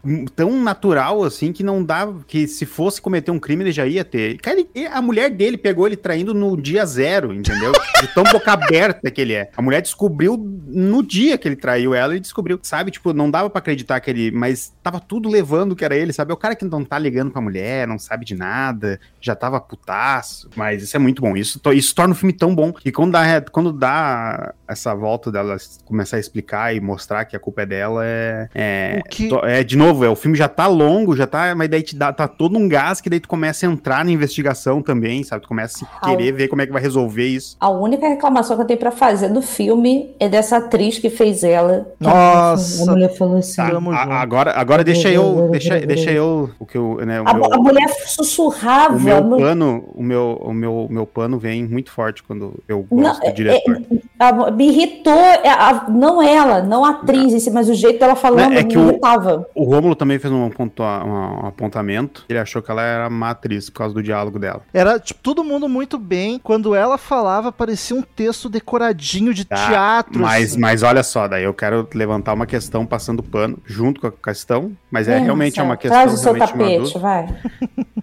M- 0.04 0.26
tão 0.34 0.50
natural 0.62 1.22
assim 1.24 1.52
que 1.52 1.62
não 1.62 1.82
dá. 1.82 2.08
Que 2.26 2.46
se 2.46 2.64
fosse 2.66 3.00
cometer 3.00 3.30
um 3.30 3.38
crime, 3.38 3.64
ele 3.64 3.72
já 3.72 3.86
ia 3.86 4.04
ter. 4.04 4.38
Cara, 4.38 4.60
ele- 4.74 4.86
a 4.86 5.00
mulher 5.02 5.30
dele 5.30 5.56
pegou 5.56 5.86
ele 5.86 5.96
traindo 5.96 6.32
no 6.34 6.56
dia 6.56 6.84
zero, 6.86 7.32
entendeu? 7.32 7.72
De 8.02 8.08
tão 8.08 8.24
boca 8.24 8.52
aberta 8.52 9.10
que 9.10 9.20
ele 9.20 9.32
é. 9.34 9.50
A 9.56 9.62
mulher 9.62 9.80
descobriu 9.80 10.36
no 10.66 11.02
dia 11.02 11.38
que 11.38 11.46
ele 11.46 11.54
traiu 11.56 11.94
ela 11.94 12.16
e 12.16 12.20
descobriu. 12.20 12.58
Sabe, 12.62 12.90
tipo, 12.90 13.12
não 13.12 13.30
dava 13.30 13.48
pra 13.48 13.58
acreditar 13.60 14.00
que 14.00 14.10
ele. 14.10 14.30
Mas 14.32 14.72
tava 14.82 14.98
tudo 14.98 15.28
levando 15.28 15.76
que 15.76 15.84
era 15.84 15.96
ele, 15.96 16.12
sabe? 16.12 16.30
É 16.32 16.34
o 16.34 16.36
cara 16.36 16.56
que 16.56 16.64
não 16.64 16.84
tá 16.84 16.98
ligando 16.98 17.30
pra 17.30 17.40
mulher, 17.40 17.86
não 17.86 17.98
sabe 17.98 18.24
de 18.24 18.34
nada, 18.34 18.98
já 19.20 19.31
já 19.32 19.36
tava 19.36 19.60
putaço. 19.60 20.48
Mas 20.54 20.82
isso 20.82 20.96
é 20.96 21.00
muito 21.00 21.20
bom. 21.22 21.36
Isso, 21.36 21.58
to- 21.58 21.72
isso 21.72 21.94
torna 21.94 22.12
o 22.12 22.16
filme 22.16 22.32
tão 22.32 22.54
bom. 22.54 22.72
E 22.84 22.92
quando 22.92 23.12
dá, 23.12 23.42
quando 23.50 23.72
dá 23.72 24.52
essa 24.68 24.94
volta 24.94 25.30
dela 25.32 25.56
começar 25.84 26.16
a 26.16 26.20
explicar 26.20 26.74
e 26.74 26.80
mostrar 26.80 27.24
que 27.24 27.34
a 27.36 27.40
culpa 27.40 27.62
é 27.62 27.66
dela, 27.66 28.02
é. 28.04 28.48
É, 28.54 29.00
que- 29.10 29.28
to- 29.28 29.44
é 29.44 29.62
de 29.64 29.76
novo, 29.76 30.04
é, 30.04 30.08
o 30.08 30.16
filme 30.16 30.36
já 30.36 30.48
tá 30.48 30.66
longo, 30.66 31.16
já 31.16 31.26
tá. 31.26 31.54
Mas 31.54 31.68
daí 31.68 31.82
te 31.82 31.96
dá 31.96 32.12
tá 32.12 32.28
todo 32.28 32.56
um 32.58 32.68
gás 32.68 33.00
que 33.00 33.08
daí 33.10 33.20
tu 33.20 33.28
começa 33.28 33.66
a 33.66 33.70
entrar 33.70 34.04
na 34.04 34.10
investigação 34.10 34.82
também, 34.82 35.22
sabe? 35.24 35.42
Tu 35.42 35.48
começa 35.48 35.86
a 36.00 36.06
querer 36.06 36.32
ver 36.32 36.48
como 36.48 36.62
é 36.62 36.66
que 36.66 36.72
vai 36.72 36.82
resolver 36.82 37.26
isso. 37.26 37.56
A 37.60 37.68
única 37.70 38.06
reclamação 38.08 38.56
que 38.56 38.62
eu 38.62 38.66
tenho 38.66 38.78
pra 38.78 38.90
fazer 38.90 39.28
do 39.28 39.42
filme 39.42 40.14
é 40.20 40.28
dessa 40.28 40.58
atriz 40.58 40.98
que 40.98 41.08
fez 41.10 41.42
ela. 41.44 41.86
Nossa. 42.00 42.82
A 42.90 42.94
mulher 42.94 43.16
falou 43.16 43.38
assim. 43.38 43.56
Tá, 43.56 43.68
a- 43.68 44.20
agora, 44.20 44.52
agora 44.58 44.84
deixa 44.84 45.10
eu. 45.10 45.48
Deixa, 45.50 45.80
deixa 45.80 46.10
eu. 46.10 46.50
O 46.58 46.66
que 46.66 46.76
eu. 46.76 46.98
Né, 47.04 47.20
o 47.20 47.28
A, 47.28 47.34
meu, 47.34 47.52
a 47.52 47.56
mulher 47.58 47.86
o 47.86 48.08
sussurrava. 48.08 48.98
Meu 49.22 49.30
no- 49.38 49.38
pano, 49.38 49.84
o 49.94 50.02
meu, 50.02 50.38
o 50.42 50.52
meu, 50.52 50.74
o 50.86 50.92
meu 50.92 51.06
pano 51.06 51.38
vem 51.38 51.64
muito 51.66 51.90
forte 51.90 52.22
quando 52.22 52.54
eu 52.68 52.82
gosto 52.90 53.20
Não, 53.22 53.30
do 53.30 53.34
diretor. 53.34 53.82
a- 54.18 54.50
me 54.50 54.68
irritou, 54.68 55.12
é, 55.12 55.48
a- 55.48 55.86
não 55.88 56.22
ela, 56.22 56.62
não 56.62 56.84
a 56.84 56.90
atriz, 56.90 57.42
si, 57.42 57.50
mas 57.50 57.68
o 57.68 57.74
jeito 57.74 57.98
dela 58.00 58.14
falando 58.14 58.52
É 58.52 58.62
que 58.64 58.76
me 58.76 58.82
o- 58.84 58.88
irritava. 58.90 59.46
O 59.54 59.64
Rômulo 59.64 59.94
também 59.94 60.18
fez 60.18 60.32
um, 60.32 60.48
pontua- 60.50 61.04
um- 61.04 61.44
um 61.44 61.46
apontamento. 61.46 62.24
Ele 62.28 62.38
achou 62.38 62.60
que 62.62 62.70
ela 62.70 62.82
era 62.82 63.10
má 63.10 63.30
atriz 63.30 63.68
por 63.70 63.78
causa 63.78 63.94
do 63.94 64.02
diálogo 64.02 64.38
dela. 64.38 64.62
Era, 64.72 64.98
tipo, 64.98 65.20
todo 65.22 65.42
mundo 65.44 65.68
muito 65.68 65.98
bem. 65.98 66.38
Quando 66.42 66.74
ela 66.74 66.96
falava, 66.98 67.50
parecia 67.52 67.96
um 67.96 68.02
texto 68.02 68.48
decoradinho 68.48 69.32
de 69.34 69.44
Tá, 69.44 69.68
teatro. 69.68 70.20
Mas, 70.20 70.52
assim. 70.52 70.60
mas 70.60 70.82
olha 70.82 71.02
só, 71.02 71.26
daí 71.28 71.44
eu 71.44 71.54
quero 71.54 71.88
levantar 71.94 72.32
uma 72.32 72.46
questão 72.46 72.86
passando 72.86 73.22
pano 73.22 73.58
junto 73.64 74.00
com 74.00 74.06
a 74.06 74.12
questão, 74.12 74.72
mas 74.90 75.08
é 75.08 75.18
Hum, 75.18 75.24
realmente 75.24 75.58
é 75.60 75.62
uma 75.62 75.76
questão 75.76 76.00
Traz 76.02 76.12
o 76.14 76.16
seu 76.22 76.32
realmente 76.32 76.92
tapete, 76.92 76.98
vai. 76.98 77.28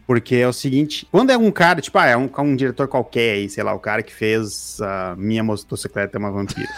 porque 0.06 0.36
é 0.36 0.48
o 0.48 0.54
seguinte, 0.54 0.99
quando 1.12 1.32
é 1.32 1.38
um 1.38 1.52
cara, 1.52 1.82
tipo, 1.82 1.98
ah, 1.98 2.06
é 2.06 2.18
um, 2.18 2.30
um 2.40 2.56
diretor 2.56 2.88
qualquer 2.88 3.34
aí, 3.34 3.50
sei 3.50 3.64
lá, 3.64 3.74
o 3.74 3.80
cara 3.80 4.04
que 4.04 4.14
fez 4.14 4.80
a 4.82 5.16
Minha 5.18 5.44
Motocicleta 5.44 6.18
é 6.18 6.20
uma 6.20 6.32
Vampira. 6.32 6.70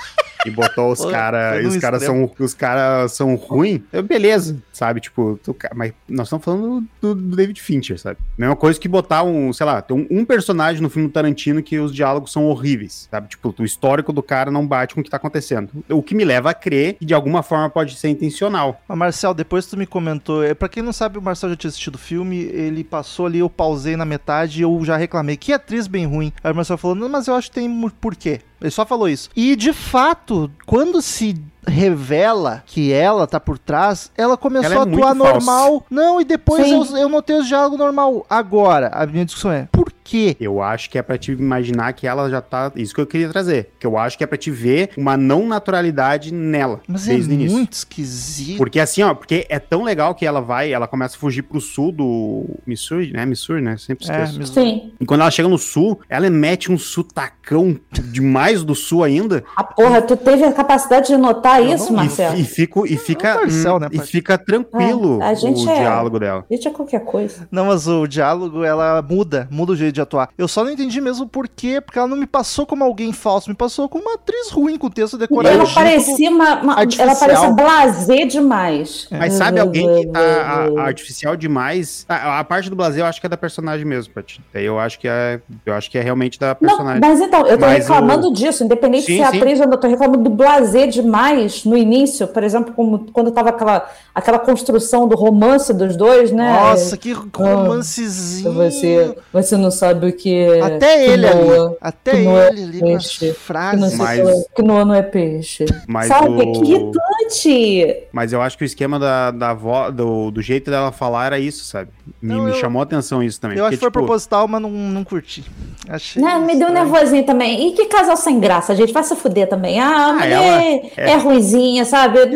E 0.46 0.50
botou 0.50 0.92
os 0.92 1.00
caras. 1.12 1.66
Os 1.66 1.78
caras 1.82 2.04
são, 2.04 2.32
os 2.40 2.54
cara 2.54 3.08
são 3.08 3.36
ruins. 3.36 3.82
Beleza, 4.08 4.62
sabe? 4.74 5.00
Tipo, 5.00 5.40
tu 5.44 5.56
mas 5.76 5.94
nós 6.10 6.28
estamos 6.28 6.44
falando 6.44 6.84
do, 7.02 7.14
do 7.16 7.36
David 7.36 7.62
Fincher, 7.62 8.00
sabe? 8.00 8.18
Mesma 8.38 8.56
coisa 8.56 8.80
que 8.80 8.88
botar 8.88 9.24
um, 9.24 9.54
sei 9.54 9.66
lá, 9.66 9.82
tem 9.82 9.96
um, 9.98 10.08
um 10.20 10.26
personagem 10.26 10.82
no 10.82 10.90
filme 10.90 11.08
do 11.08 11.12
Tarantino 11.12 11.62
que 11.62 11.78
os 11.80 11.94
diálogos 11.94 12.32
são 12.32 12.46
horríveis, 12.46 13.08
sabe? 13.12 13.28
Tipo, 13.28 13.54
o 13.60 13.64
histórico 13.64 14.12
do 14.12 14.24
cara 14.24 14.50
não 14.50 14.66
bate 14.66 14.96
com 14.96 15.02
o 15.02 15.04
que 15.04 15.10
tá 15.10 15.18
acontecendo. 15.18 15.70
O 15.90 16.02
que 16.02 16.16
me 16.16 16.24
leva 16.26 16.50
a 16.50 16.54
crer 16.54 16.96
que 16.96 17.06
de 17.06 17.14
alguma 17.14 17.44
forma 17.44 17.70
pode 17.70 17.96
ser 17.96 18.10
intencional. 18.10 18.82
Mas, 18.88 18.98
Marcel, 18.98 19.34
depois 19.34 19.66
tu 19.68 19.78
me 19.78 19.86
comentou. 19.86 20.44
é, 20.44 20.54
Pra 20.54 20.68
quem 20.70 20.82
não 20.82 20.94
sabe, 20.94 21.18
o 21.18 21.22
Marcel 21.22 21.50
já 21.52 21.56
tinha 21.56 21.70
assistido 21.70 21.96
o 21.96 22.00
filme. 22.00 22.38
Ele 22.44 22.84
passou 22.84 23.26
ali, 23.26 23.40
eu 23.40 23.50
pausei 23.50 23.96
na 23.96 24.06
metade 24.06 24.60
e 24.60 24.64
eu 24.64 24.80
já 24.84 24.98
reclamei. 24.98 25.38
Que 25.38 25.54
atriz 25.54 25.88
bem 25.88 26.06
ruim. 26.06 26.32
Aí 26.44 26.52
o 26.52 26.56
Marcel 26.56 26.78
falou: 26.78 26.96
Não, 26.96 27.08
mas 27.10 27.28
eu 27.28 27.36
acho 27.36 27.50
que 27.50 27.56
tem 27.56 27.70
mu- 27.70 27.92
porquê. 27.92 28.40
Ele 28.62 28.72
só 28.72 28.86
falou 28.86 29.10
isso. 29.10 29.30
E 29.36 29.56
de 29.56 29.74
fato, 29.74 30.50
quando 30.66 31.02
se 31.02 31.36
revela 31.66 32.64
que 32.66 32.92
ela 32.92 33.28
tá 33.28 33.40
por 33.40 33.58
trás, 33.58 34.12
ela 34.18 34.38
começou 34.38 34.72
Ela 34.72 34.76
é 34.76 34.78
a 34.80 34.82
atuar 34.84 35.16
falsa. 35.16 35.34
normal. 35.34 35.86
Não, 35.90 36.22
e 36.22 36.26
depois 36.26 36.70
eu, 36.70 36.98
eu 36.98 37.10
notei 37.10 37.36
os 37.38 37.48
diálogos 37.48 37.78
normal. 37.78 38.26
Agora, 38.30 38.90
a 38.94 39.06
minha 39.06 39.26
discussão 39.26 39.52
é: 39.52 39.68
por 39.72 39.91
quê? 40.12 40.36
Eu 40.40 40.62
acho 40.62 40.90
que 40.90 40.98
é 40.98 41.02
pra 41.02 41.18
te 41.18 41.32
imaginar 41.32 41.94
que 41.94 42.06
ela 42.06 42.30
já 42.30 42.42
tá. 42.42 42.72
Isso 42.76 42.94
que 42.94 43.00
eu 43.02 43.08
queria 43.08 43.30
trazer. 43.30 43.72
Que 43.80 43.88
eu 43.88 43.98
acho 43.98 44.18
que 44.18 44.24
é 44.24 44.28
pra 44.28 44.38
te 44.38 44.52
ver 44.52 44.90
uma 44.98 45.16
não 45.16 45.48
naturalidade 45.48 46.34
nela. 46.34 46.82
Mas 46.88 47.08
é 47.08 47.14
desde 47.14 47.32
o 47.32 47.34
início. 47.34 47.58
muito 47.58 47.74
esquisito. 47.74 48.58
Porque 48.58 48.80
assim, 48.80 49.02
ó, 49.04 49.14
porque 49.14 49.46
é 49.50 49.58
tão 49.60 49.84
legal 49.84 50.14
que 50.14 50.26
ela 50.26 50.42
vai, 50.42 50.74
ela 50.74 50.88
começa 50.88 51.16
a 51.16 51.20
fugir 51.20 51.44
pro 51.44 51.62
sul 51.62 51.92
do 51.92 52.46
Missouri, 52.68 53.12
né? 53.14 53.26
Missouri, 53.26 53.62
né? 53.62 53.78
Sempre 53.78 54.10
É, 54.12 54.24
esqueço. 54.24 54.40
me- 54.40 54.48
Sim. 54.48 54.92
E 55.00 55.06
quando 55.06 55.22
ela 55.22 55.32
chega 55.32 55.48
no 55.48 55.58
sul, 55.58 56.00
ela 56.10 56.30
mete 56.30 56.72
um 56.72 56.78
sutacão 56.78 57.80
demais 58.12 58.64
do 58.64 58.76
sul 58.76 59.04
ainda. 59.04 59.44
A 59.56 59.64
porra, 59.64 60.02
tu 60.02 60.16
teve 60.18 60.44
a 60.44 60.52
capacidade 60.52 61.08
de 61.08 61.18
notar 61.18 61.62
Eu 61.62 61.76
isso, 61.76 61.86
não- 61.94 62.02
E, 62.04 62.06
Marcelo? 62.08 62.38
e, 62.38 62.44
fico, 62.44 62.86
e 62.86 62.98
fica, 62.98 63.36
Marcel, 63.36 63.80
né, 63.80 63.88
e 63.92 64.00
fica 64.00 64.38
tranquilo 64.38 65.22
É, 65.22 65.28
a 65.28 65.34
gente 65.34 65.66
o 65.66 65.70
é- 65.70 65.80
diálogo 65.80 66.20
dela. 66.20 66.46
Gente, 66.52 66.68
é 66.68 66.72
qualquer 66.72 67.04
coisa. 67.04 67.48
Não, 67.52 67.66
mas 67.68 67.88
o 67.88 68.08
diálogo, 68.08 68.64
ela 68.64 69.02
muda, 69.02 69.48
muda 69.52 69.72
o 69.74 69.76
jeito 69.76 69.94
de 69.96 70.01
atuar. 70.02 70.30
Eu 70.38 70.48
só 70.48 70.64
não 70.64 70.72
entendi 70.72 71.00
mesmo 71.02 71.28
por 71.28 71.48
quê, 71.48 71.80
porque 71.82 71.98
ela 71.98 72.08
não 72.08 72.18
me 72.18 72.26
passou 72.28 72.66
como 72.66 72.84
alguém 72.84 73.12
falso, 73.14 73.50
me 73.50 73.56
passou 73.56 73.88
como 73.90 74.04
uma 74.06 74.16
atriz 74.16 74.50
ruim, 74.52 74.78
com 74.78 74.90
texto 74.90 75.16
E 75.16 75.20
decoradinho. 75.20 75.62
ela 75.64 75.70
parecia 75.74 76.30
uma, 76.30 76.62
uma- 76.62 76.76
ela 77.00 77.16
parecia 77.16 77.50
blazer 77.52 78.28
demais. 78.28 79.08
Mas 79.12 79.34
sabe 79.34 79.60
alguém 79.60 79.88
que 80.02 80.08
tá 80.08 80.20
a- 80.20 80.82
a- 80.82 80.82
artificial 80.86 81.36
demais? 81.36 82.06
A, 82.10 82.40
a 82.40 82.44
parte 82.44 82.70
do 82.70 82.76
Brasil 82.76 83.02
eu 83.04 83.06
acho 83.06 83.20
que 83.20 83.26
é 83.26 83.30
da 83.30 83.38
personagem 83.38 83.86
mesmo, 83.86 84.14
Paty. 84.14 84.42
Daí 84.54 84.66
eu 84.66 84.80
acho 84.80 85.00
que 85.00 85.08
é, 85.08 85.40
eu 85.66 85.74
acho 85.74 85.90
que 85.90 85.98
é 85.98 86.02
realmente 86.02 86.40
da 86.40 86.50
Não, 86.60 86.70
personagem. 86.70 87.02
mas 87.02 87.20
então, 87.22 87.46
eu 87.48 87.58
tô 87.58 87.66
Mas 87.66 87.80
reclamando 87.88 88.34
disso, 88.34 88.64
independente 88.64 89.06
Sim, 89.06 89.16
se 89.18 89.22
é 89.22 89.30
sim. 89.32 89.38
atriz 89.38 89.60
ou 89.60 89.66
não, 89.68 89.74
eu 89.74 89.80
tô 89.80 89.88
reclamando 89.88 90.24
do 90.24 90.30
blazer 90.30 90.88
demais 90.90 91.64
no 91.66 91.78
início, 91.78 92.28
por 92.28 92.44
exemplo, 92.44 92.74
como, 92.74 93.06
quando 93.12 93.32
tava 93.32 93.50
aquela, 93.50 93.90
aquela 94.14 94.40
construção 94.40 95.08
do 95.08 95.16
romance 95.16 95.74
dos 95.74 95.96
dois, 95.96 96.32
né? 96.32 96.52
Nossa, 96.52 96.98
que 96.98 97.14
romancezinho. 97.14 98.54
Você, 98.54 99.16
você 99.32 99.58
não 99.58 99.72
sabe 99.82 100.08
o 100.10 100.14
que 100.14 100.34
é. 100.34 100.62
Até 100.62 101.06
ele 101.08 101.28
que 101.28 101.34
ali, 101.34 101.76
até 101.82 102.12
que 102.12 102.18
ele 102.18 102.28
é 102.30 102.48
ali 102.48 102.80
peixe, 102.80 103.20
Que, 103.20 103.28
não 103.28 103.34
frases. 103.36 103.90
sei 103.90 103.98
Mas- 103.98 104.20
o 104.20 104.24
que, 104.26 104.32
é- 104.32 104.44
que 104.56 104.62
não 104.64 104.94
é 104.96 105.02
peixe. 105.02 105.66
Mas 105.88 106.08
Sabe? 106.08 106.28
o- 106.30 106.52
Que 106.54 106.72
irritante! 106.72 107.98
Mas 108.12 108.34
eu 108.34 108.42
acho 108.42 108.58
que 108.58 108.64
o 108.64 108.66
esquema 108.66 109.00
da, 109.00 109.32
da 109.32 109.54
vo, 109.54 109.90
do, 109.92 110.32
do 110.32 110.42
jeito 110.42 110.70
dela 110.70 110.92
falar 110.92 111.26
era 111.28 111.40
isso, 111.40 111.64
sabe? 111.66 111.90
Me, 112.22 112.34
Não, 112.36 112.44
me 112.44 112.52
eu- 112.52 112.56
chamou 112.56 112.80
a 112.80 112.84
atenção 112.84 113.24
isso 113.24 113.40
também. 113.42 113.58
Eu 113.58 113.66
acho 113.66 113.72
que 113.72 113.78
porque, 113.78 113.86
foi 113.86 114.02
tipo, 114.02 114.06
proposital, 114.08 114.48
mas 114.48 114.62
não, 114.62 114.70
não 114.70 115.04
curti. 115.04 115.44
Achei. 115.90 116.22
Né, 116.22 116.38
me 116.40 116.56
deu 116.56 116.70
nervosinho 116.72 117.26
também. 117.26 117.68
E 117.70 117.72
que 117.74 117.86
casal 117.86 118.16
sem 118.16 118.40
graça, 118.40 118.76
gente. 118.76 118.94
Vai 118.94 119.04
se 119.04 119.16
fuder 119.16 119.48
também. 119.50 119.80
Ah, 119.80 120.08
a 120.10 120.14
mulher 120.14 120.32
ela 120.32 120.64
é, 120.64 120.92
é- 120.98 121.10
é 121.12 121.16
ruizinha, 121.18 121.84
sabe? 121.86 122.20
Ele 122.20 122.36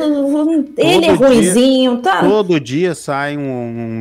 é 0.77 0.99
dia- 0.99 1.13
ruizinho, 1.15 1.97
tá? 1.97 2.21
Todo 2.21 2.59
dia 2.59 2.95
sai 2.95 3.37
um, 3.37 3.41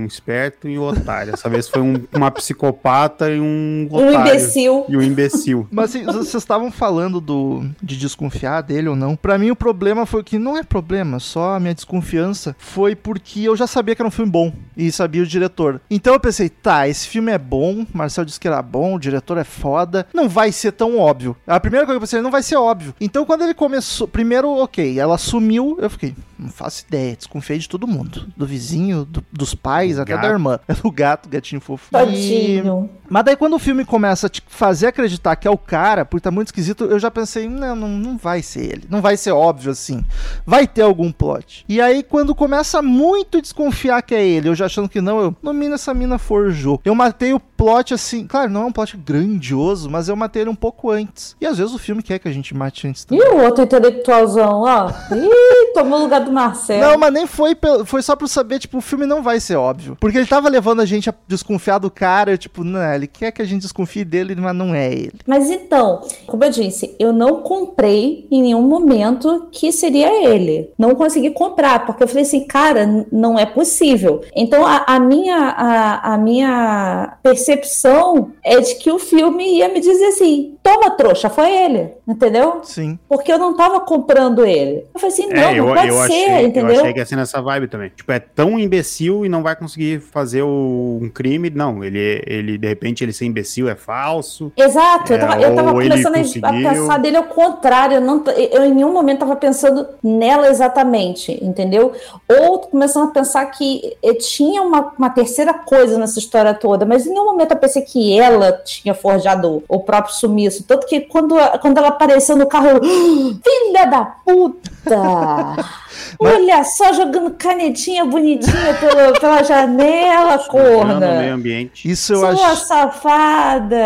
um 0.03 0.07
esperto 0.07 0.69
e 0.69 0.79
um 0.79 0.83
otário. 0.83 1.33
Dessa 1.33 1.49
vez 1.49 1.69
foi 1.69 1.83
um- 1.83 2.03
uma 2.15 2.31
psicopata 2.31 3.31
e 3.35 3.41
um 3.41 3.89
Um 3.91 3.97
otário. 3.97 4.21
imbecil. 4.21 4.85
E 4.89 4.97
um 4.97 5.03
imbecil. 5.03 5.67
Mas 5.73 5.91
assim, 5.91 6.05
vocês 6.05 6.35
estavam 6.35 6.71
falando 6.71 7.21
do, 7.21 7.65
de 7.83 7.97
desconfiar 7.97 8.63
dele 8.63 8.89
ou 8.89 8.97
não. 8.97 9.17
Pra 9.17 9.37
mim, 9.39 9.51
o 9.51 9.57
problema 9.57 10.07
foi 10.07 10.23
que 10.23 10.39
não 10.39 10.57
é 10.57 10.63
problema, 10.63 11.19
só 11.21 11.55
a 11.55 11.61
minha 11.61 11.75
desconfiança 11.75 12.55
foi 12.59 12.95
porque 12.95 13.41
eu 13.43 13.57
já 13.57 13.67
sabia 13.67 13.95
que 13.95 14.03
era 14.03 14.09
um 14.09 14.11
filme 14.11 14.31
bom 14.31 14.53
e 14.77 14.91
sabia 14.93 15.23
o 15.23 15.27
diretor. 15.27 15.81
Então 15.91 16.15
eu 16.15 16.21
pensei, 16.21 16.49
tá, 16.49 16.89
esse 16.89 17.07
filme 17.09 17.31
é 17.33 17.39
bom, 17.39 17.87
Marcel 17.93 18.25
disse 18.25 18.41
que 18.41 18.49
era 18.49 18.61
bom, 18.63 18.95
o 18.95 18.99
diretor 18.99 19.39
é 19.39 19.45
foda, 19.45 20.07
não 20.15 20.29
vai 20.29 20.51
ser 20.53 20.73
tão 20.73 20.99
óbvio. 20.99 21.37
A 21.47 21.59
primeira 21.61 21.87
coisa 21.87 21.99
que 21.99 22.05
eu 22.05 22.07
pensei, 22.09 22.21
não 22.21 22.31
vai 22.31 22.43
ser 22.43 22.57
óbvio. 22.57 22.95
Então 23.01 23.25
quando 23.25 23.43
ele 23.43 23.55
começou, 23.55 24.07
primeiro, 24.09 24.49
ok, 24.51 24.99
ela 24.99 25.19
sumiu, 25.19 25.77
eu 25.81 25.91
fiquei, 25.91 26.15
não 26.39 26.49
faço 26.49 26.85
ideia, 26.89 27.17
desconfiei 27.17 27.59
de 27.59 27.69
todo 27.69 27.87
mundo. 27.87 28.27
Do 28.37 28.47
vizinho, 28.47 29.05
do- 29.05 29.25
dos 29.33 29.55
pais, 29.55 29.97
Do 29.97 30.03
até 30.03 30.15
da 30.15 30.23
gato. 30.23 30.33
irmã. 30.33 30.61
Do 30.83 30.91
gato, 30.91 31.29
gatinho 31.29 31.61
fofo. 31.61 31.89
E- 31.89 31.93
Tadinho. 31.93 32.91
Mas 33.09 33.25
daí 33.25 33.37
quando 33.37 33.55
o 33.55 33.59
filme 33.59 33.85
começa 33.85 34.27
a 34.27 34.31
te 34.31 34.43
fazer 34.47 34.89
acreditar 34.89 35.37
que 35.37 35.47
é 35.47 35.51
o 35.51 35.59
cara, 35.59 36.05
porque 36.05 36.23
tá 36.23 36.31
muito 36.31 36.49
esquisito, 36.49 36.85
eu 36.85 36.99
já 36.99 37.11
pensei, 37.11 37.49
não, 37.49 37.75
não, 37.75 37.89
não 37.89 38.17
vai 38.17 38.43
ser 38.43 38.65
ele. 38.65 38.85
Não 38.89 39.01
vai 39.01 39.17
ser 39.17 39.33
óbvio 39.33 39.71
assim. 39.73 40.05
Vai 40.47 40.67
ter 40.67 40.83
algum 40.83 41.11
plot. 41.13 41.65
E 41.69 41.81
aí 41.81 42.03
quando 42.03 42.35
começa 42.35 42.81
muito 42.83 43.39
a 43.39 43.41
desconfiar 43.41 44.03
que 44.03 44.15
é 44.15 44.25
ele, 44.25 44.49
eu 44.49 44.55
já 44.55 44.67
achando 44.67 44.89
que 44.89 45.01
não, 45.01 45.21
eu, 45.21 45.37
no 45.43 45.53
mínimo 45.53 45.75
essa 45.75 45.95
mina 45.95 46.19
forjou. 46.19 46.81
Eu 46.85 46.95
matei 46.95 47.33
o 47.33 47.41
plot 47.41 47.95
assim, 47.95 48.27
claro, 48.27 48.51
não 48.51 48.63
é 48.63 48.67
um 48.67 48.73
plot 48.73 48.97
grandioso, 48.97 49.91
mas 49.91 50.09
eu 50.09 50.17
matei 50.17 50.43
ele 50.43 50.51
um 50.51 50.55
pouco 50.55 50.91
antes. 50.91 51.37
E 51.41 51.47
às 51.47 51.59
vezes 51.59 51.75
o 51.75 51.79
filme 51.79 52.03
quer 52.03 52.19
que 52.19 52.29
a 52.29 52.33
gente 52.33 52.55
mate 52.55 52.87
antes 52.87 53.05
também. 53.05 53.25
E 53.25 53.29
o 53.31 53.43
outro 53.43 53.65
intelectualzão, 53.65 54.63
ó. 54.63 54.89
Ih, 55.15 55.73
tomou 55.75 55.99
o 55.99 56.03
lugar 56.03 56.21
do 56.21 56.33
Marcelo. 56.33 56.81
Não, 56.81 56.99
mas 56.99 57.13
nem 57.13 57.27
foi, 57.27 57.57
foi 57.85 58.03
só 58.03 58.17
pra 58.17 58.25
eu 58.25 58.29
saber, 58.29 58.59
tipo, 58.59 58.79
o 58.79 58.81
filme 58.81 59.07
não 59.07 59.23
vai 59.23 59.41
ser 59.41 59.57
óbvio. 59.57 59.97
Porque 60.01 60.19
ele 60.19 60.27
tava 60.27 60.49
levando 60.49 60.81
a 60.81 60.85
gente 60.85 61.09
a 61.09 61.15
desconfiar 61.27 61.79
do 61.79 61.91
cara, 61.91 62.33
eu, 62.33 62.39
tipo, 62.39 62.63
ele 62.97 63.07
quer 63.07 63.33
que 63.33 63.43
a 63.43 63.45
gente 63.45 63.63
desconfie 63.63 64.05
dele, 64.05 64.35
mas 64.37 64.55
não 64.55 64.75
é 64.75 64.93
ele. 64.93 65.13
Mas 65.27 65.51
então, 65.51 66.03
como 66.27 66.45
eu 66.45 66.51
disse, 66.51 66.95
eu 66.99 67.13
não 67.13 67.43
comprei 67.43 68.27
em 68.31 68.43
nenhum 68.43 68.63
momento 68.63 69.49
que 69.53 69.71
seria 69.73 70.25
ele. 70.29 70.71
Não 70.79 70.95
consegui 70.95 71.31
comprar, 71.31 71.87
porque 71.87 72.03
eu 72.03 72.09
falei 72.09 72.23
assim, 72.23 72.45
cara, 72.47 73.07
não 73.11 73.39
é 73.39 73.47
possível. 73.47 74.23
Então 74.35 74.65
a, 74.67 74.85
a 74.87 75.01
minha, 75.01 75.37
a, 75.37 76.15
a 76.15 76.19
minha 76.19 77.17
percepção 77.23 78.33
é 78.43 78.61
de 78.61 78.75
que 78.77 78.91
o 78.91 78.99
filme 78.99 79.59
ia 79.59 79.69
me 79.69 79.81
dizer 79.81 80.07
assim: 80.07 80.55
toma, 80.63 80.91
trouxa, 80.93 81.29
foi 81.31 81.51
ele. 81.51 81.89
Entendeu? 82.07 82.61
Sim. 82.65 82.99
Porque 83.09 83.33
eu 83.33 83.39
não 83.39 83.57
tava 83.57 83.81
comprando 83.81 84.45
ele. 84.45 84.85
Eu 84.95 85.01
falei 85.01 85.09
assim, 85.15 85.27
não, 85.29 85.37
É, 85.43 85.59
eu, 85.59 85.67
não 85.67 85.75
pode 85.75 85.89
eu 85.89 85.95
ser. 85.95 86.07
ser, 86.09 86.31
achei, 86.31 86.47
entendeu? 86.47 86.75
Eu 86.75 86.81
achei 86.81 86.93
que 86.93 86.99
ia 86.99 87.07
ser 87.07 87.17
nessa 87.17 87.41
vibe 87.41 87.69
também. 87.69 87.91
Tipo, 87.95 88.13
é 88.13 88.19
tão 88.19 88.59
imbecil 88.59 89.25
e 89.25 89.29
não 89.29 89.43
vai 89.43 89.57
conseguir 89.57 90.01
fazer 90.01 90.43
o- 90.43 90.99
um 91.03 91.09
crime. 91.09 91.51
Não, 91.51 91.83
ele, 91.85 92.23
ele, 92.27 92.59
de 92.59 92.69
repente, 92.69 92.84
ele 93.05 93.13
ser 93.13 93.25
imbecil 93.25 93.69
é 93.69 93.75
falso. 93.75 94.53
Exato, 94.57 95.13
eu 95.13 95.17
É, 95.17 95.21
tava, 95.21 95.41
eu 95.41 95.55
tava 95.55 95.73
ou 95.73 95.81
ele 95.81 95.91
começando 95.91 96.15
a- 96.17 96.19
a 96.19 96.23
conseguiu. 96.23 96.71
pensar 96.71 96.99
dele 96.99 97.17
ao 97.17 97.25
contrário. 97.25 97.95
Eu, 97.97 98.01
não, 98.01 98.23
eu 98.53 98.65
em 98.65 98.75
nenhum 98.75 98.93
momento 98.93 99.21
tava 99.21 99.37
pensando 99.37 99.87
nela 100.03 100.49
exatamente, 100.49 101.33
entendeu? 101.43 101.93
Ou 102.29 102.59
começando 102.59 103.09
a 103.09 103.13
pensar 103.13 103.47
que 103.47 103.97
eh, 104.03 104.15
tinha 104.15 104.61
uma, 104.63 104.93
uma 104.99 105.11
terceira 105.11 105.55
coisa 105.55 105.97
nessa 105.99 106.19
história 106.19 106.53
toda, 106.53 106.85
mas 106.85 107.07
em 107.07 107.11
nenhum 107.11 107.25
momento 107.27 107.53
eu 107.53 107.57
pensei 107.59 107.83
que 107.83 108.19
ela 108.19 108.53
tinha 108.53 108.95
forjado 108.95 109.63
o 109.69 109.81
próprio 109.81 110.15
sumiço. 110.15 110.65
Tanto 110.65 110.87
que 110.87 111.01
quando, 111.01 111.35
quando 111.61 111.79
ela 111.79 111.89
apareceu 111.89 112.37
no 112.37 112.47
carro, 112.47 112.69
eu, 112.69 112.77
"Ah, 112.77 112.81
filha 113.45 113.85
da 113.87 114.05
puta! 114.05 115.84
Olha 116.19 116.63
só, 116.65 116.93
jogando 116.93 117.31
canetinha 117.33 118.05
bonitinha 118.05 118.75
pelo- 118.81 119.19
pela 119.21 119.43
janela, 119.43 120.37
o 120.49 120.53
meio 120.57 120.77
corna! 120.79 121.33
ambiente. 121.35 121.91
Isso 121.91 122.13
eu 122.13 122.19
Sua 122.37 122.53
acho. 122.53 122.67
safada! 122.67 123.77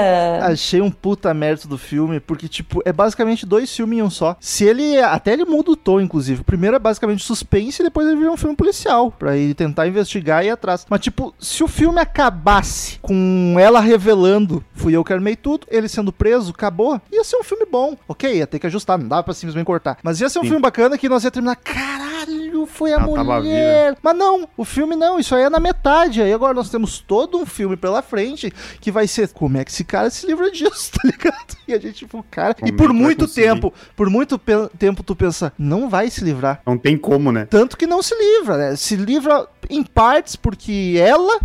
Achei 0.42 0.80
um 0.80 0.90
puta 0.90 1.32
mérito 1.34 1.68
do 1.68 1.78
filme, 1.78 2.20
porque, 2.20 2.48
tipo, 2.48 2.80
é 2.84 2.92
basicamente 2.92 3.44
dois 3.46 3.74
filmes 3.74 3.98
em 3.98 4.02
um 4.02 4.10
só. 4.10 4.36
Se 4.40 4.64
ele. 4.64 4.98
Até 5.00 5.32
ele 5.32 5.44
muda 5.44 5.70
o 5.70 5.76
tom, 5.76 6.00
inclusive. 6.00 6.40
O 6.40 6.44
primeiro 6.44 6.76
é 6.76 6.78
basicamente 6.78 7.22
suspense 7.24 7.80
e 7.82 7.84
depois 7.84 8.06
ele 8.06 8.16
vira 8.16 8.30
um 8.30 8.36
filme 8.36 8.56
policial. 8.56 9.10
Pra 9.10 9.36
ele 9.36 9.54
tentar 9.54 9.86
investigar 9.86 10.44
e 10.44 10.48
ir 10.48 10.50
atrás. 10.50 10.86
Mas, 10.88 11.00
tipo, 11.00 11.34
se 11.38 11.62
o 11.62 11.68
filme 11.68 12.00
acabasse 12.00 12.98
com 13.00 13.56
ela 13.58 13.80
revelando, 13.80 14.64
fui 14.74 14.94
eu 14.94 15.04
que 15.04 15.12
armei 15.12 15.36
tudo, 15.36 15.66
ele 15.70 15.88
sendo 15.88 16.12
preso, 16.12 16.50
acabou, 16.50 17.00
ia 17.12 17.24
ser 17.24 17.36
um 17.36 17.42
filme 17.44 17.66
bom. 17.70 17.96
Ok, 18.06 18.36
ia 18.36 18.46
ter 18.46 18.58
que 18.58 18.66
ajustar, 18.66 18.98
não 18.98 19.08
dava 19.08 19.22
pra 19.22 19.34
simplesmente 19.34 19.66
cortar. 19.66 19.98
Mas 20.02 20.20
ia 20.20 20.28
ser 20.28 20.38
um 20.38 20.42
Sim. 20.42 20.48
filme 20.48 20.62
bacana 20.62 20.98
que 20.98 21.08
nós 21.08 21.24
ia 21.24 21.30
terminar. 21.30 21.56
Caralho, 21.56 22.17
foi 22.66 22.92
a 22.92 22.96
Ela 22.96 23.36
mulher. 23.40 23.96
Mas 24.02 24.16
não, 24.16 24.48
o 24.56 24.64
filme 24.64 24.96
não, 24.96 25.18
isso 25.18 25.34
aí 25.34 25.42
é 25.42 25.50
na 25.50 25.60
metade. 25.60 26.22
Aí 26.22 26.32
agora 26.32 26.54
nós 26.54 26.70
temos 26.70 26.98
todo 26.98 27.38
um 27.38 27.46
filme 27.46 27.76
pela 27.76 28.02
frente 28.02 28.52
que 28.80 28.90
vai 28.90 29.06
ser 29.06 29.28
como 29.28 29.56
é 29.56 29.64
que 29.64 29.70
esse 29.70 29.84
cara 29.84 30.10
se 30.10 30.26
livra 30.26 30.50
disso, 30.50 30.92
tá 30.96 31.00
ligado? 31.04 31.56
E 31.66 31.74
a 31.74 31.78
gente, 31.78 31.94
tipo, 31.94 32.24
cara. 32.30 32.54
Como 32.54 32.66
e 32.66 32.74
é 32.74 32.76
por 32.76 32.88
vai 32.88 32.96
muito 32.96 33.28
tempo, 33.28 33.72
por 33.96 34.10
muito 34.10 34.38
tempo 34.78 35.02
tu 35.02 35.14
pensa, 35.14 35.52
não 35.58 35.88
vai 35.88 36.10
se 36.10 36.24
livrar. 36.24 36.60
Não 36.64 36.78
tem 36.78 36.96
como, 36.96 37.32
né? 37.32 37.46
Tanto 37.46 37.76
que 37.76 37.86
não 37.86 38.02
se 38.02 38.14
livra, 38.14 38.56
né? 38.56 38.76
Se 38.76 38.96
livra 38.96 39.48
em 39.68 39.82
partes 39.82 40.36
porque 40.36 40.96
ela 40.98 41.40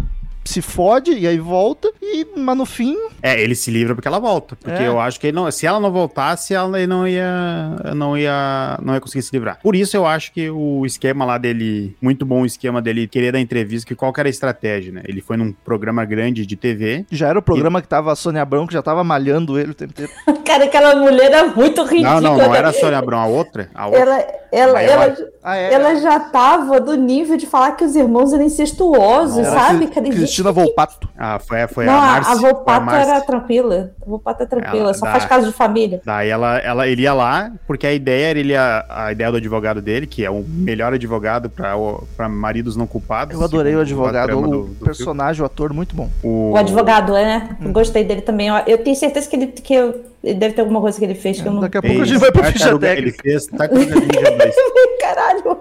se 0.45 0.62
fode 0.62 1.12
e 1.13 1.27
aí 1.27 1.38
volta, 1.39 1.91
e, 2.01 2.27
mas 2.38 2.58
no 2.58 2.65
fim, 2.65 2.95
É, 3.21 3.41
ele 3.41 3.56
se 3.56 3.71
livra 3.71 3.95
porque 3.95 4.08
ela 4.08 4.19
volta. 4.19 4.56
Porque 4.56 4.84
É. 4.84 4.88
eu 4.88 4.99
acho 4.99 5.19
que 5.19 5.27
ele 5.27 5.36
não, 5.36 5.49
se 5.51 5.65
ela 5.65 5.79
não 5.79 5.91
voltasse, 5.91 6.53
ela 6.53 6.77
ele 6.77 6.88
não 6.88 7.08
ia, 7.08 7.77
não 7.95 8.17
ia, 8.17 8.77
não 8.82 8.93
ia 8.93 9.01
conseguir 9.01 9.21
se 9.23 9.32
livrar. 9.34 9.60
Por 9.62 9.75
isso 9.75 9.95
eu 9.95 10.06
acho 10.06 10.32
que 10.34 10.49
o 10.49 10.86
esquema 10.86 11.23
lá 11.25 11.38
dele, 11.38 11.95
muito 12.01 12.25
bom 12.25 12.41
o 12.41 12.45
esquema 12.45 12.82
dele 12.82 13.08
querer 13.08 13.32
dar 13.32 13.39
entrevista, 13.39 13.88
que 13.88 13.95
qual 13.95 14.12
que 14.12 14.19
era 14.19 14.27
a 14.27 14.32
estratégia, 14.32 14.91
né? 14.91 15.01
Ele 15.06 15.21
foi 15.21 15.38
num 15.38 15.51
programa 15.63 16.03
grande 16.06 16.45
de 16.45 16.56
TV. 16.56 17.06
já 17.12 17.27
era 17.29 17.39
o 17.39 17.41
programa 17.41 17.82
que 17.82 17.88
tava 17.88 18.12
a 18.12 18.15
Sônia 18.15 18.41
Abrão, 18.41 18.67
que 18.67 18.73
já 18.73 18.82
tava 18.82 19.03
malhando 19.03 19.58
ele 19.60 19.71
o 19.71 19.73
tempo 19.73 19.91
inteiro. 19.93 20.12
Cara, 20.45 20.65
aquela 20.65 20.95
mulher 20.95 21.32
é 21.32 21.43
muito 21.47 21.84
ridícula. 21.84 22.19
Não, 22.21 22.38
não, 22.38 22.47
não 22.47 22.56
era 22.56 22.69
a 22.69 22.73
Sônia 22.73 22.97
Abrão, 22.99 23.19
a 23.19 23.25
outra. 23.25 23.69
A 23.73 23.86
outra. 23.88 24.01
Ela, 24.01 24.25
ela, 24.51 24.82
ela, 24.82 25.15
Ah, 25.43 25.58
é? 25.58 25.73
ela 25.73 25.95
já 25.95 26.19
tava 26.19 26.79
do 26.79 26.95
nível 26.95 27.36
de 27.36 27.45
falar 27.45 27.71
que 27.73 27.84
os 27.84 27.95
irmãos 27.95 28.32
eram 28.32 28.43
incestuosos, 28.45 29.39
Era 29.39 29.49
sabe? 29.51 29.88
Cara, 29.88 30.08
Cristina 30.10 30.51
Volpato. 30.51 31.10
Ah, 31.17 31.38
foi, 31.39 31.67
foi 31.67 31.86
não, 31.86 31.93
a 31.93 31.97
a, 31.97 32.01
Márcia. 32.01 32.32
a 32.32 32.36
a 32.36 32.39
Volpato 32.39 32.86
Márcia. 32.86 33.12
era 33.12 33.21
tranquila. 33.21 33.91
A 34.01 34.10
Volpato 34.10 34.43
é 34.43 34.45
tranquila, 34.45 34.84
Ela 34.86 34.93
só 34.93 35.06
dá- 35.06 35.12
faz 35.12 35.25
caso 35.25 35.47
de 35.47 35.53
família. 35.53 36.01
Daí 36.06 36.29
ela, 36.29 36.58
ela, 36.60 36.88
ele 36.88 37.01
ia 37.03 37.13
lá, 37.13 37.51
porque 37.67 37.86
a 37.86 37.93
ideia 37.93 38.27
era 38.29 38.39
ele 38.39 38.53
ia- 38.53 38.86
a 38.89 39.12
ideia 39.12 39.32
do 39.32 39.38
advogado 39.38 39.82
dele, 39.82 40.08
que 40.08 40.23
é 40.23 40.29
o 40.32 40.43
melhor 40.47 40.93
advogado 40.93 41.49
para 41.49 42.29
maridos 42.29 42.75
não 42.75 42.88
culpados. 42.88 43.36
Eu 43.36 43.43
adorei 43.43 43.75
o 43.75 43.79
a 43.79 43.82
advogado, 43.82 44.38
o 44.39 44.41
do- 44.47 44.63
do 44.67 44.86
personagem, 44.86 45.41
o 45.41 45.45
ator, 45.45 45.73
muito 45.73 45.95
bom. 45.95 46.10
filme. 46.21 46.51
O 46.53 46.58
advogado, 46.58 47.15
é, 47.15 47.25
né? 47.25 47.58
Gostei 47.71 48.03
dele 48.03 48.21
também. 48.21 48.47
Eu- 48.47 48.63
Eu 48.73 48.77
tenho 48.84 48.95
certeza 48.95 49.29
que 49.29 49.36
ele, 49.36 49.47
que 49.47 49.73
eu- 49.73 49.89
ele 49.91 50.12
deve 50.23 50.53
ter 50.53 50.62
alguma 50.62 50.79
coisa 50.81 50.97
que 50.97 51.03
ele 51.05 51.15
fez 51.15 51.41
que 51.41 51.47
eu 51.47 51.51
não. 51.51 51.62
Daqui 51.62 51.77
a 51.77 51.81
fez 51.81 51.93
pouco 51.93 52.03
a 52.03 52.07
gente 52.07 52.19
vai 52.19 52.31
pra 52.31 52.43
ficha 52.45 52.59
Tartaruga- 52.59 52.88
Ele 52.88 53.12
técnica. 53.12 53.23
fez 53.23 53.45
Tartarugas 53.47 53.95
Ninja 54.01 54.31
2. 54.38 54.55
Caralho! 55.01 55.57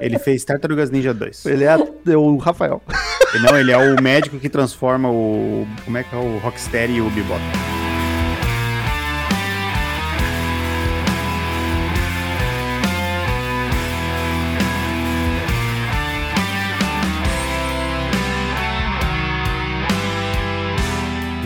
Ele 0.00 0.18
fez 0.18 0.44
Tartarugas 0.44 0.90
Ninja 0.90 1.14
2. 1.14 1.46
Ele 1.46 1.64
é, 1.64 1.76
é 2.12 2.16
o 2.16 2.36
Rafael. 2.36 2.80
Não, 3.42 3.58
ele 3.58 3.72
é 3.72 3.76
o 3.76 4.00
médico 4.02 4.38
que 4.38 4.48
transforma 4.48 5.10
o. 5.10 5.66
Como 5.84 5.96
é 5.98 6.02
que 6.04 6.14
é 6.14 6.18
o 6.18 6.38
Rocksteady 6.38 6.94
e 6.94 7.00
o 7.00 7.10
Bebop. 7.10 7.40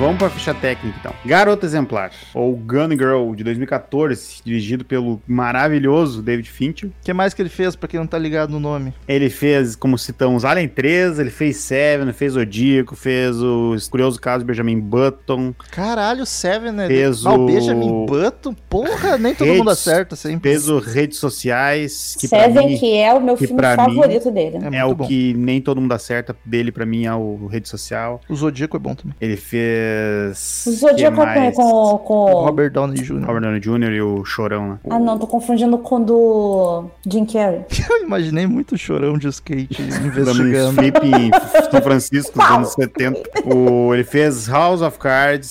Vamos 0.04 0.18
pra 0.18 0.28
ficha 0.28 0.52
técnica 0.52 0.98
então. 1.00 1.14
Garota 1.24 1.64
Exemplar, 1.64 2.10
ou 2.34 2.54
Gun 2.54 2.90
Girl, 2.90 3.34
de 3.34 3.42
2014, 3.42 4.42
dirigido 4.44 4.84
pelo 4.84 5.18
maravilhoso 5.26 6.20
David 6.22 6.50
Fincher. 6.50 6.90
O 6.90 6.92
que 7.02 7.12
mais 7.14 7.32
que 7.32 7.40
ele 7.40 7.48
fez, 7.48 7.74
pra 7.74 7.88
quem 7.88 7.98
não 7.98 8.06
tá 8.06 8.18
ligado 8.18 8.50
no 8.50 8.60
nome? 8.60 8.92
Ele 9.08 9.30
fez, 9.30 9.74
como 9.74 9.96
citamos, 9.96 10.44
Alien 10.44 10.68
3, 10.68 11.18
ele 11.18 11.30
fez 11.30 11.56
Seven, 11.56 12.12
fez 12.12 12.34
Zodíaco, 12.34 12.94
fez 12.94 13.40
o 13.40 13.74
Curioso 13.90 14.20
Caso 14.20 14.40
de 14.40 14.44
Benjamin 14.44 14.78
Button, 14.78 15.54
Caralho, 15.70 16.26
Seven, 16.26 16.72
né? 16.72 16.86
Fez 16.86 17.24
Ah, 17.24 17.32
o 17.32 17.46
Benjamin 17.46 18.04
Button? 18.04 18.54
Porra, 18.68 19.16
nem 19.16 19.34
todo 19.34 19.46
Redes- 19.46 19.58
mundo 19.58 19.70
acerta 19.70 20.16
sempre. 20.16 20.50
fez 20.50 20.68
o 20.68 20.80
Redes 20.80 21.16
Sociais, 21.18 22.14
que 22.20 22.28
Seven, 22.28 22.66
mim 22.68 22.78
que 22.78 22.94
é 22.94 23.14
o 23.14 23.20
meu 23.22 23.38
filme 23.38 23.58
favorito 23.62 24.30
dele. 24.30 24.58
É 24.70 24.76
é, 24.80 24.84
o 24.84 24.94
bom. 24.94 25.06
que 25.06 25.32
nem 25.32 25.62
todo 25.62 25.80
mundo 25.80 25.92
acerta, 25.92 26.36
dele 26.44 26.70
pra 26.70 26.84
mim 26.84 27.06
é 27.06 27.14
o 27.14 27.46
Rede 27.46 27.70
Social. 27.70 28.20
O 28.28 28.34
Zodíaco 28.34 28.76
é 28.76 28.80
bom 28.80 28.94
também. 28.94 29.14
Ele 29.18 29.36
fez... 29.38 29.93
O 30.66 30.70
Zodíaco 30.70 31.22
é 31.22 31.52
com, 31.52 31.62
O 31.62 31.98
com... 31.98 32.24
Robert 32.32 32.70
Downey 32.72 32.96
Jr. 33.02 33.24
Robert 33.26 33.40
Downey 33.42 33.60
Jr. 33.60 33.92
e 33.92 34.02
o 34.02 34.24
Chorão, 34.24 34.68
né? 34.70 34.78
Ah, 34.90 34.98
não, 34.98 35.18
tô 35.18 35.26
confundindo 35.26 35.78
com 35.78 35.96
o 35.96 36.04
do 36.04 36.84
Jim 37.06 37.24
Carrey. 37.24 37.64
Eu 37.90 38.04
imaginei 38.04 38.46
muito 38.46 38.76
chorão 38.76 39.16
de 39.18 39.28
skate 39.28 39.80
investigando. 39.82 40.72
flip 40.72 40.98
em 41.06 41.30
São 41.70 41.82
Francisco 41.82 42.38
nos 42.38 42.50
anos 42.50 42.72
70. 42.72 43.20
O, 43.54 43.94
ele 43.94 44.04
fez 44.04 44.48
House 44.48 44.82
of 44.82 44.98
Cards, 44.98 45.48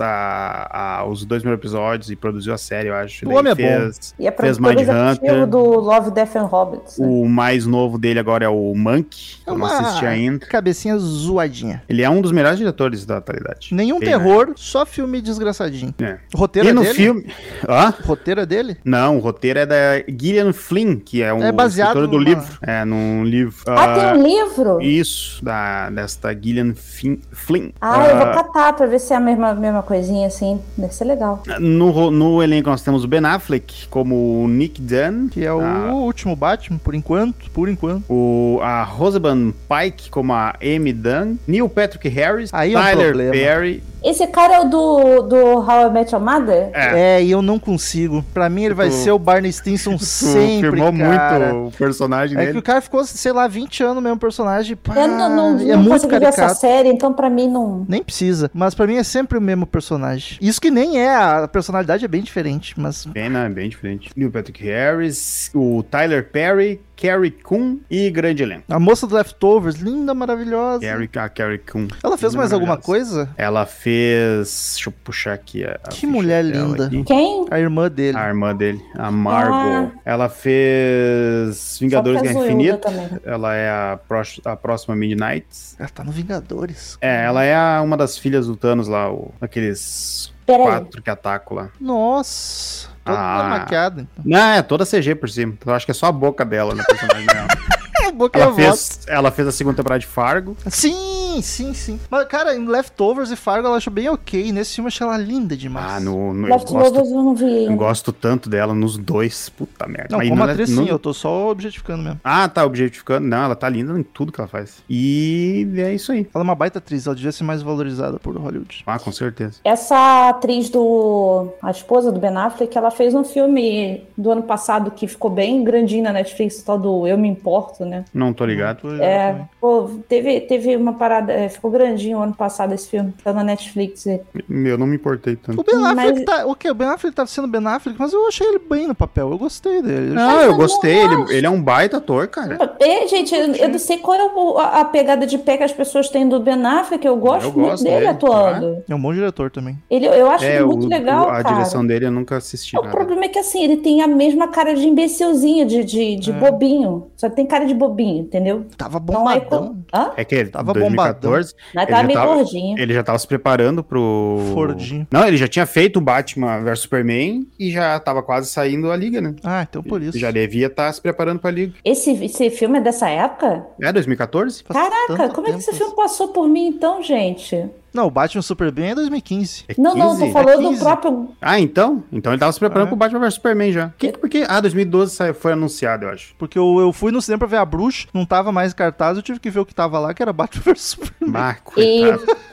a, 0.00 0.68
a- 1.00 1.04
os 1.06 1.24
dois 1.24 1.42
primeiros 1.42 1.60
episódios 1.62 2.10
e 2.10 2.16
produziu 2.16 2.52
a 2.54 2.58
série, 2.58 2.88
eu 2.88 2.94
acho. 2.94 3.24
O 3.24 3.28
Daí 3.28 3.38
homem 3.38 3.52
é 3.52 3.56
fez, 3.56 4.14
E 4.18 4.26
é 4.26 4.32
Fez 4.32 4.58
executivo 4.58 5.46
do 5.46 5.58
Love, 5.80 6.10
Death 6.10 6.36
and 6.36 6.44
Robots. 6.44 6.98
né? 6.98 7.06
O 7.06 7.26
mais 7.28 7.66
novo 7.66 7.98
dele 7.98 8.18
agora 8.18 8.44
é 8.44 8.48
o 8.48 8.74
Monk, 8.74 9.36
É 9.46 9.50
eu 9.50 9.58
não 9.58 9.66
assisti 9.66 10.06
ainda. 10.06 10.44
Cabecinha 10.46 10.96
zoadinha. 10.98 11.82
Ele 11.88 12.02
é 12.02 12.10
um 12.10 12.20
dos 12.20 12.32
melhores 12.32 12.58
diretores 12.58 13.04
da 13.06 13.18
atualidade. 13.18 13.74
Nenhum 13.74 13.98
terror, 14.00 14.52
só 14.56 14.84
filme 14.86 15.20
desgraçadinho. 15.20 15.94
É. 16.00 16.18
O 16.34 16.38
roteiro 16.38 16.68
E 16.68 16.70
é 16.70 16.72
no 16.74 16.82
dele? 16.82 16.94
filme. 16.94 17.26
Hã? 17.68 17.94
O 18.04 18.06
roteiro 18.06 18.40
é 18.40 18.46
dele? 18.46 18.76
Não, 18.84 19.16
o 19.16 19.20
roteiro 19.20 19.58
é 19.58 19.66
da 19.66 19.74
Gillian 20.08 20.52
Flynn, 20.52 20.96
que 20.96 21.22
é 21.22 21.32
um 21.32 21.42
É 21.42 21.52
baseado 21.52 21.88
escritor 21.88 22.08
do 22.08 22.18
numa- 22.18 22.28
livro. 22.28 22.58
É, 22.62 22.84
num 22.84 23.24
livro. 23.24 23.54
Ah, 23.66 23.84
ah, 23.84 23.94
tem 24.12 24.20
um 24.20 24.26
livro? 24.26 24.80
Isso, 24.82 25.44
da, 25.44 25.90
desta 25.90 26.32
Gillian 26.34 26.74
Flynn. 26.74 27.70
Ah, 27.80 28.06
eu 28.08 28.16
vou 28.16 28.26
Ah, 28.26 28.32
catar 28.34 28.72
pra 28.74 28.86
ver 28.86 28.98
se 28.98 29.12
é 29.12 29.16
a 29.16 29.20
mesma, 29.20 29.54
mesma 29.54 29.82
coisinha 29.84 30.26
assim. 30.26 30.60
Deve 30.76 30.92
ser 30.94 31.04
legal. 31.04 31.42
no, 31.60 31.90
ro- 31.90 32.10
no 32.10 32.42
elenco 32.42 32.68
nós 32.70 32.82
temos 32.82 33.04
o 33.04 33.08
Ben 33.08 33.24
Affleck 33.24 33.86
como 33.88 34.42
o 34.42 34.48
Nick 34.48 34.80
Dunn. 34.80 35.28
Que 35.30 35.44
é 35.44 35.52
o 35.52 35.60
Ah. 35.60 35.92
último 35.92 36.34
Batman, 36.34 36.78
por 36.78 36.94
enquanto. 36.94 37.50
Por 37.52 37.68
enquanto. 37.68 38.04
O, 38.08 38.58
a 38.62 38.82
Rosamund 38.82 39.54
Pike 39.68 40.10
como 40.10 40.32
a 40.32 40.54
Amy 40.62 40.92
Dunn, 40.92 41.36
Neil 41.46 41.68
Patrick 41.68 42.08
Harris, 42.08 42.50
Aí 42.52 42.74
é 42.74 42.78
um 42.78 42.82
Tyler. 42.82 43.30
Perry. 43.30 43.82
Esse 44.04 44.26
cara 44.26 44.56
é 44.56 44.60
o 44.60 44.64
do, 44.68 45.22
do 45.22 45.36
How 45.60 45.88
I 45.88 45.90
Met 45.92 46.14
Your 46.14 46.22
Mother? 46.22 46.70
É, 46.74 47.16
É, 47.18 47.22
e 47.24 47.30
eu 47.30 47.40
não 47.40 47.58
consigo. 47.58 48.24
Pra 48.34 48.48
mim, 48.48 48.64
ele 48.64 48.74
vai 48.74 48.88
Tu- 48.90 48.96
ser 48.96 49.10
o 49.12 49.18
Barney 49.18 49.52
Stinson 49.52 49.96
sempre, 49.98 50.70
firmou 50.70 50.92
cara. 50.92 51.54
muito 51.54 51.68
o 51.68 51.78
personagem 51.78 52.36
É 52.36 52.40
que 52.40 52.46
dele. 52.48 52.58
o 52.58 52.62
cara 52.62 52.80
ficou, 52.80 53.04
sei 53.04 53.32
lá, 53.32 53.48
20 53.48 53.82
anos 53.82 53.96
no 53.96 54.00
mesmo 54.02 54.18
personagem. 54.18 54.76
Pá, 54.76 54.94
eu 54.96 55.08
não, 55.08 55.28
não, 55.34 55.58
é 55.60 55.64
não 55.72 55.78
muito 55.78 55.92
consegui 56.02 56.18
ver 56.18 56.26
essa 56.26 56.48
série, 56.54 56.88
então 56.88 57.12
pra 57.12 57.30
mim 57.30 57.48
não. 57.48 57.84
Nem 57.88 58.02
precisa. 58.02 58.50
Mas 58.52 58.74
pra 58.74 58.86
mim 58.86 58.96
é 58.96 59.02
sempre 59.02 59.38
o 59.38 59.40
mesmo 59.40 59.66
personagem. 59.66 60.38
Isso 60.40 60.60
que 60.60 60.70
nem 60.70 60.98
é, 61.00 61.14
a 61.14 61.48
personalidade 61.48 62.04
é 62.04 62.08
bem 62.08 62.22
diferente, 62.22 62.74
mas. 62.78 63.06
Bem, 63.06 63.30
né? 63.30 63.48
Bem 63.48 63.68
diferente. 63.68 64.10
Neil 64.16 64.30
Patrick 64.30 64.62
Harris, 64.64 65.50
o 65.54 65.82
Tyler 65.82 66.28
Perry, 66.30 66.80
Carrie 66.96 67.30
Coon 67.30 67.78
e 67.90 68.08
grande 68.10 68.42
elenco. 68.42 68.64
A 68.68 68.78
moça 68.78 69.06
do 69.06 69.14
Leftovers, 69.16 69.76
linda, 69.76 70.14
maravilhosa. 70.14 70.80
Carrie, 70.80 71.10
a 71.16 71.28
Carrie 71.28 71.58
Coon. 71.58 71.88
Ela 72.02 72.16
fez 72.16 72.32
Linda, 72.32 72.42
mais 72.42 72.52
alguma 72.52 72.76
coisa? 72.76 73.28
Ela 73.36 73.66
fez. 73.66 74.72
Deixa 74.74 74.88
eu 74.88 74.94
puxar 75.04 75.32
aqui 75.34 75.64
a. 75.64 75.78
a 75.84 75.88
Que 75.88 76.06
mulher 76.06 76.44
linda. 76.44 76.86
aqui. 76.86 77.02
Quem? 77.04 77.46
A 77.50 77.58
irmã 77.58 77.90
dele. 77.90 78.16
A 78.16 78.28
irmã 78.28 78.54
dele, 78.54 78.80
a 78.94 79.10
Margot. 79.10 79.92
Ela 80.04 80.28
fez 80.28 81.78
Vingadores 81.80 82.22
Guerra 82.22 82.40
Infinita. 82.44 82.88
Ela 83.24 83.54
é 83.54 83.68
a, 83.70 83.98
pró- 84.08 84.22
a 84.44 84.56
próxima 84.56 84.94
Midnight. 84.96 85.46
Ela 85.78 85.88
tá 85.88 86.04
no 86.04 86.12
Vingadores. 86.12 86.96
É, 87.00 87.24
ela 87.24 87.44
é 87.44 87.54
a- 87.54 87.82
uma 87.82 87.96
das 87.96 88.16
filhas 88.18 88.46
do 88.46 88.56
Thanos 88.56 88.88
lá, 88.88 89.12
o, 89.12 89.32
aqueles 89.40 90.32
Peraí. 90.46 90.66
quatro 90.66 91.02
que 91.02 91.10
atacam 91.10 91.56
lá. 91.56 91.68
Nossa, 91.80 92.88
toda 93.04 93.18
Ah. 93.18 93.48
maquiada. 93.58 94.02
Então. 94.02 94.24
Não, 94.26 94.38
é 94.52 94.62
toda 94.62 94.84
CG 94.86 95.14
por 95.14 95.28
cima. 95.28 95.54
Eu 95.64 95.74
acho 95.74 95.84
que 95.86 95.90
é 95.90 95.94
só 95.94 96.06
a 96.06 96.12
boca 96.12 96.44
dela 96.44 96.74
na 96.74 96.84
personagem 96.84 97.26
dela. 97.26 97.48
É, 98.14 98.18
boca 98.18 98.38
e 98.38 98.42
a 98.42 98.44
Ela 98.44 98.52
voz. 98.52 98.64
fez, 98.64 99.00
ela 99.08 99.30
fez 99.30 99.48
a 99.48 99.52
segunda 99.52 99.76
temporada 99.76 99.98
de 100.00 100.06
Fargo. 100.06 100.56
Sim, 100.68 101.40
sim, 101.42 101.74
sim. 101.74 101.98
Mas, 102.10 102.26
cara, 102.28 102.54
em 102.56 102.66
Leftovers 102.66 103.30
e 103.30 103.36
Fargo 103.36 103.66
ela 103.66 103.76
acho 103.76 103.90
bem 103.90 104.08
ok. 104.08 104.52
Nesse 104.52 104.74
filme 104.76 104.86
eu 104.86 104.88
achei 104.88 105.06
ela 105.06 105.16
linda 105.16 105.56
demais. 105.56 105.92
Ah, 105.92 106.00
no, 106.00 106.32
no, 106.32 106.46
eu, 106.48 106.58
gosto, 106.58 106.74
eu 106.98 107.04
não 107.10 107.34
vi 107.34 107.64
eu 107.66 107.76
gosto 107.76 108.12
tanto 108.12 108.48
dela 108.48 108.74
nos 108.74 108.96
dois. 108.96 109.48
Puta 109.48 109.86
merda. 109.86 110.08
Não, 110.10 110.18
Mas 110.18 110.28
como 110.28 110.44
no- 110.44 110.50
atriz 110.50 110.70
no- 110.70 110.84
sim, 110.84 110.88
eu 110.88 110.98
tô 110.98 111.12
só 111.12 111.50
objetificando 111.50 112.02
mesmo. 112.02 112.20
Ah, 112.22 112.48
tá 112.48 112.64
objetificando. 112.64 113.26
Não, 113.26 113.44
ela 113.44 113.56
tá 113.56 113.68
linda 113.68 113.98
em 113.98 114.02
tudo 114.02 114.30
que 114.32 114.40
ela 114.40 114.48
faz. 114.48 114.82
E 114.88 115.68
é 115.76 115.92
isso 115.94 116.12
aí. 116.12 116.20
Ela 116.34 116.42
é 116.42 116.44
uma 116.44 116.54
baita 116.54 116.78
atriz, 116.78 117.06
ela 117.06 117.16
devia 117.16 117.32
ser 117.32 117.44
mais 117.44 117.62
valorizada 117.62 118.18
por 118.18 118.36
Hollywood. 118.36 118.82
Ah, 118.86 118.98
com 118.98 119.10
certeza. 119.12 119.58
Essa 119.64 120.28
atriz 120.28 120.68
do. 120.70 121.48
A 121.62 121.70
esposa 121.70 122.12
do 122.12 122.20
Ben 122.20 122.36
Affleck, 122.36 122.76
ela 122.76 122.90
fez 122.90 123.14
um 123.14 123.24
filme 123.24 124.02
do 124.16 124.30
ano 124.30 124.42
passado 124.42 124.90
que 124.90 125.06
ficou 125.08 125.30
bem 125.30 125.64
grandinho 125.64 126.04
na 126.04 126.12
Netflix, 126.12 126.62
tal 126.62 126.78
do 126.78 127.06
Eu 127.06 127.18
Me 127.18 127.28
Importo, 127.28 127.84
né? 127.84 128.03
Não 128.12 128.32
tô 128.32 128.44
ligado. 128.44 129.00
É, 129.02 129.42
pô, 129.60 129.88
teve, 130.08 130.40
teve 130.42 130.76
uma 130.76 130.92
parada, 130.94 131.32
é, 131.32 131.48
ficou 131.48 131.70
grandinho 131.70 132.20
ano 132.20 132.34
passado 132.34 132.72
esse 132.74 132.88
filme, 132.88 133.12
tá 133.22 133.32
na 133.32 133.44
Netflix. 133.44 134.06
é. 134.06 134.20
Eu 134.48 134.76
não 134.78 134.86
me 134.86 134.96
importei 134.96 135.36
tanto. 135.36 135.60
O 135.60 135.64
Ben 135.64 135.76
Affleck 135.86 136.12
Mas- 136.14 136.24
tá. 136.24 136.46
Ok, 136.46 136.70
o 136.70 136.74
Ben 136.74 136.88
Affleck 136.88 137.14
tá 137.16 137.26
sendo 137.26 137.46
Ben 137.48 137.64
Affleck, 137.66 137.98
mas 137.98 138.12
eu 138.12 138.26
achei 138.28 138.46
ele 138.46 138.58
bem 138.58 138.86
no 138.86 138.94
papel. 138.94 139.30
Eu 139.30 139.38
gostei 139.38 139.80
dele. 139.82 140.14
Não, 140.14 140.40
eu 140.40 140.50
eu 140.50 140.56
gostei. 140.56 140.94
Ele, 140.98 141.14
ele 141.34 141.46
é 141.46 141.50
um 141.50 141.60
baita 141.60 141.96
ator, 141.96 142.28
cara. 142.28 142.76
É, 142.80 143.06
gente, 143.08 143.34
eu, 143.34 143.52
eu 143.54 143.68
não 143.68 143.78
sei 143.78 143.98
qual 143.98 144.16
é 144.18 144.24
o- 144.24 144.58
a, 144.58 144.80
a 144.80 144.84
pegada 144.84 145.26
de 145.26 145.36
pé 145.38 145.56
que 145.56 145.62
as 145.64 145.72
pessoas 145.72 146.08
têm 146.08 146.28
do 146.28 146.38
Ben 146.40 146.64
Affleck, 146.64 147.04
eu 147.06 147.16
gosto 147.16 147.46
Eu 147.46 147.52
muito 147.52 147.70
gosto 147.70 147.82
dele 147.84 147.96
dele, 147.96 148.06
atuando. 148.08 148.82
É 148.88 148.94
um 148.94 149.00
bom 149.00 149.12
diretor 149.12 149.50
também. 149.50 149.78
Ele, 149.90 150.06
eu 150.06 150.30
acho 150.30 150.44
É, 150.44 150.56
ele 150.56 150.64
o, 150.64 150.68
muito 150.68 150.88
legal, 150.88 151.26
o- 151.26 151.30
a 151.30 151.42
cara. 151.42 151.54
direção 151.56 151.86
dele 151.86 152.06
eu 152.06 152.10
nunca 152.10 152.36
assisti 152.36 152.76
O 152.76 152.82
nada. 152.82 152.92
problema 152.94 153.24
é 153.24 153.28
que 153.28 153.38
assim, 153.38 153.62
ele 153.64 153.76
tem 153.78 154.02
a 154.02 154.06
mesma 154.08 154.48
cara 154.48 154.74
de 154.74 154.86
imbecilzinho, 154.86 155.66
de, 155.66 155.84
de, 155.84 156.14
É. 156.14 156.16
de 156.16 156.32
bobinho. 156.32 157.06
Só 157.16 157.28
tem 157.30 157.46
cara 157.46 157.64
de 157.64 157.74
bobinho, 157.74 157.93
entendeu? 158.02 158.66
Tava 158.76 158.98
é 158.98 159.00
bombadão. 159.00 159.78
É 160.16 160.24
que 160.24 160.34
ele 160.34 160.50
Tava 160.50 160.72
2014, 160.72 161.54
Mas 161.74 161.84
ele 161.84 161.92
tá 161.92 162.00
já 162.00 162.06
meio 162.06 162.18
tava- 162.18 162.34
gordinho. 162.34 162.78
ele 162.78 162.94
já 162.94 163.02
tava 163.02 163.18
se 163.18 163.26
preparando 163.26 163.82
pro... 163.84 164.38
Fordinho. 164.52 165.06
Não, 165.10 165.26
ele 165.26 165.36
já 165.36 165.48
tinha 165.48 165.66
feito 165.66 165.96
o 165.98 166.00
Batman 166.00 166.60
vs 166.62 166.80
Superman 166.80 167.46
e 167.58 167.70
já 167.70 167.98
tava 168.00 168.22
quase 168.22 168.48
saindo 168.50 168.90
a 168.90 168.96
Liga, 168.96 169.20
né? 169.20 169.34
Ah, 169.44 169.66
então 169.68 169.82
por 169.82 170.00
isso. 170.02 170.18
Já 170.18 170.30
devia 170.30 170.66
estar 170.66 170.92
se 170.92 171.00
preparando 171.00 171.38
pra 171.40 171.50
Liga. 171.50 171.74
Esse, 171.84 172.12
esse 172.24 172.50
filme 172.50 172.78
é 172.78 172.80
dessa 172.80 173.08
época? 173.08 173.66
É 173.80 173.92
2014? 173.92 174.62
Faz 174.66 174.88
Caraca, 174.88 175.34
como 175.34 175.46
é 175.48 175.52
que 175.52 175.58
esse 175.58 175.72
filme 175.72 175.94
passou 175.94 176.28
por 176.28 176.48
mim 176.48 176.66
então, 176.68 177.02
gente? 177.02 177.64
Não, 177.94 178.06
o 178.08 178.10
Batman 178.10 178.42
Superman 178.42 178.90
é 178.90 178.94
2015. 178.96 179.64
É 179.68 179.74
Não, 179.78 179.94
não, 179.94 180.10
tô 180.16 180.20
15? 180.22 180.32
falando 180.32 180.62
do 180.62 180.68
15. 180.70 180.80
próprio. 180.82 181.28
Ah, 181.40 181.60
então? 181.60 182.02
Então 182.12 182.32
ele 182.32 182.40
tava 182.40 182.52
se 182.52 182.58
preparando 182.58 182.86
Ah. 182.86 182.88
pro 182.88 182.96
Batman 182.96 183.20
vs 183.20 183.34
Superman 183.34 183.72
já. 183.72 183.92
Que, 183.96 184.12
porque, 184.12 184.44
ah, 184.48 184.60
2012 184.60 185.14
saiu- 185.14 185.34
foi 185.34 185.52
anunciado, 185.52 186.04
eu 186.06 186.10
acho. 186.10 186.34
Porque 186.36 186.58
eu, 186.58 186.80
eu 186.80 186.92
fui 186.92 187.12
no 187.12 187.22
cinema 187.22 187.38
pra 187.38 187.46
ver 187.48 187.56
a 187.58 187.64
bruxa, 187.64 188.08
não 188.12 188.26
tava 188.26 188.50
mais 188.50 188.72
em 188.72 188.76
cartaz, 188.76 189.16
eu 189.16 189.22
tive 189.22 189.38
que 189.38 189.48
ver 189.48 189.60
o 189.60 189.66
que 189.66 189.74
tava 189.74 189.98
lá, 189.98 190.12
que 190.12 190.20
era 190.22 190.32
Batman 190.32 190.62
vs 190.74 190.80
Superman. 190.80 191.32
Bah, 191.32 191.56
E 191.76 192.02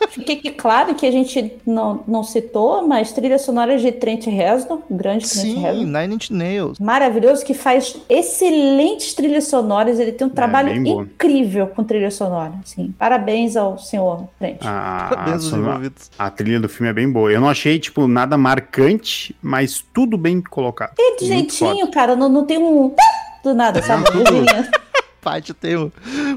fiquei 0.10 0.36
que 0.38 0.52
claro 0.52 0.94
que 0.96 1.06
a 1.06 1.12
gente 1.12 1.54
não, 1.66 2.04
não 2.08 2.24
citou, 2.24 2.88
mas 2.88 3.12
trilha 3.12 3.40
sonora 3.40 3.78
de 3.78 3.92
Trent 3.92 4.26
Reznor, 4.28 4.80
grande 4.90 5.28
Trent 5.28 5.42
Sim, 5.44 5.60
Reznor. 5.60 5.86
Nine 6.02 6.16
Inch 6.16 6.30
Nails. 6.30 6.80
Maravilhoso, 6.80 7.44
que 7.44 7.54
faz 7.54 7.98
excelentes 8.08 9.14
trilhas 9.14 9.48
sonoras. 9.48 10.00
Ele 10.00 10.12
tem 10.12 10.28
um 10.28 10.30
trabalho 10.30 10.70
É, 10.70 10.80
boa. 10.80 11.04
incrível 11.04 11.68
com 11.68 11.84
trilha 11.84 12.12
sonora. 12.12 12.54
Sim. 12.64 12.94
Parabéns 12.98 13.56
ao 13.56 13.78
senhor 13.78 14.28
Trent. 14.40 14.60
A, 14.64 15.31
envolvidos. 15.36 16.12
a 16.18 16.30
trilha 16.30 16.60
do 16.60 16.70
filme 16.70 16.90
é 16.90 16.94
bem 16.94 17.10
boa. 17.12 17.32
Eu 17.32 17.40
não 17.42 17.50
achei, 17.50 17.80
tipo, 17.80 18.08
nada 18.08 18.38
marcante, 18.38 19.36
mas 19.42 19.84
tudo 19.94 20.18
bem 20.18 20.42
colocado. 20.42 20.94
E 20.98 21.18
de 21.18 21.26
jeitinho, 21.28 21.90
cara, 21.92 22.16
não, 22.16 22.30
não 22.30 22.46
tem 22.46 22.58
um 22.58 22.94
do 23.44 23.54
nada, 23.54 23.82
sabe? 23.82 24.06
Tudo-. 24.12 24.46
Paty 25.22 25.54
tem 25.54 25.78
um 25.78 25.92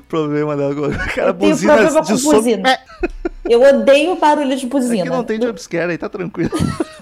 problema 0.08 0.54
dela 0.54 0.70
agora. 0.72 0.92
O 0.92 1.14
cara 1.14 1.28
Eu 1.30 1.34
tenho 1.34 1.50
buzina 1.52 1.72
problema 1.74 2.02
de 2.02 2.12
com 2.12 2.18
som. 2.18 2.32
buzina. 2.32 2.68
É, 2.70 2.78
Eu 3.48 3.62
odeio 3.62 4.14
barulho 4.16 4.54
de 4.56 4.66
é 4.66 4.68
buzina. 4.68 5.02
que 5.04 5.08
não 5.08 5.24
tem 5.24 5.40
jumpscare 5.40 5.90
aí, 5.90 5.96
tá 5.96 6.06
tranquilo. 6.08 6.50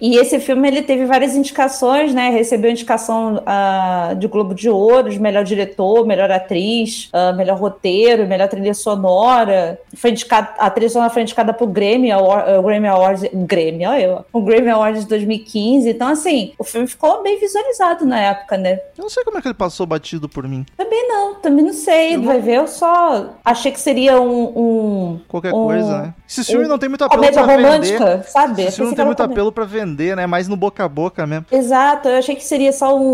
E 0.00 0.16
esse 0.16 0.38
filme 0.40 0.66
ele 0.68 0.82
teve 0.82 1.04
várias 1.06 1.34
indicações, 1.34 2.12
né? 2.14 2.30
Recebeu 2.30 2.70
indicação 2.70 3.42
ah, 3.46 4.14
de 4.18 4.26
Globo 4.28 4.54
de 4.54 4.68
Ouro, 4.68 5.10
de 5.10 5.18
melhor 5.18 5.44
diretor, 5.44 6.06
melhor 6.06 6.30
atriz, 6.30 7.08
ah, 7.12 7.32
melhor 7.32 7.58
roteiro, 7.58 8.26
melhor 8.26 8.48
trilha 8.48 8.74
sonora. 8.74 9.78
Foi 9.94 10.10
indicado, 10.10 10.48
a 10.58 10.70
trilha 10.70 10.90
sonora 10.90 11.10
foi 11.10 11.22
indicada 11.22 11.52
pro 11.52 11.66
Grammy, 11.66 12.10
Award, 12.10 12.50
eh, 12.50 12.62
Grammy 12.62 12.88
Awards, 12.88 13.24
Grammy, 13.32 13.86
olha 13.86 14.02
eu, 14.02 14.24
o 14.32 14.40
Grammy 14.40 14.70
Awards 14.70 15.02
de 15.02 15.08
2015. 15.08 15.88
Então, 15.90 16.08
assim, 16.08 16.52
o 16.58 16.64
filme 16.64 16.86
ficou 16.86 17.22
bem 17.22 17.38
visualizado 17.38 18.04
na 18.04 18.20
época, 18.20 18.56
né? 18.56 18.74
Eu 18.96 19.02
não 19.02 19.08
sei 19.10 19.24
como 19.24 19.38
é 19.38 19.42
que 19.42 19.48
ele 19.48 19.54
passou 19.54 19.86
batido 19.86 20.28
por 20.28 20.46
mim. 20.48 20.64
Também 20.76 21.08
não, 21.08 21.34
também 21.36 21.64
não 21.64 21.72
sei, 21.72 22.14
Eu 22.14 22.18
não- 22.18 22.26
vai 22.26 22.40
ver, 22.40 22.56
eu 22.58 22.66
só 22.68 23.30
achei 23.44 23.70
que 23.72 23.80
seria 23.80 24.20
um... 24.20 24.44
um 24.56 25.20
Qualquer 25.28 25.52
um- 25.54 25.64
coisa, 25.66 25.98
né? 26.02 26.14
Esse 26.28 26.44
filme 26.44 26.64
um 26.64 26.68
não 26.68 26.78
tem 26.78 26.88
muito 26.88 27.04
apelo 27.04 27.20
pra 27.32 27.42
vender. 27.46 27.62
romântica, 27.62 28.22
sabe? 28.28 28.62
Esse 28.62 28.76
filme 28.76 28.90
não 28.90 28.96
tem 28.96 29.04
muito 29.06 29.22
apelo 29.22 29.52
pra 29.52 29.63
vender, 29.64 30.16
né? 30.16 30.26
Mais 30.26 30.48
no 30.48 30.56
boca 30.56 30.84
a 30.84 30.88
boca 30.88 31.26
mesmo. 31.26 31.46
Exato, 31.50 32.08
eu 32.08 32.18
achei 32.18 32.34
que 32.34 32.44
seria 32.44 32.72
só 32.72 32.96
um, 32.96 33.12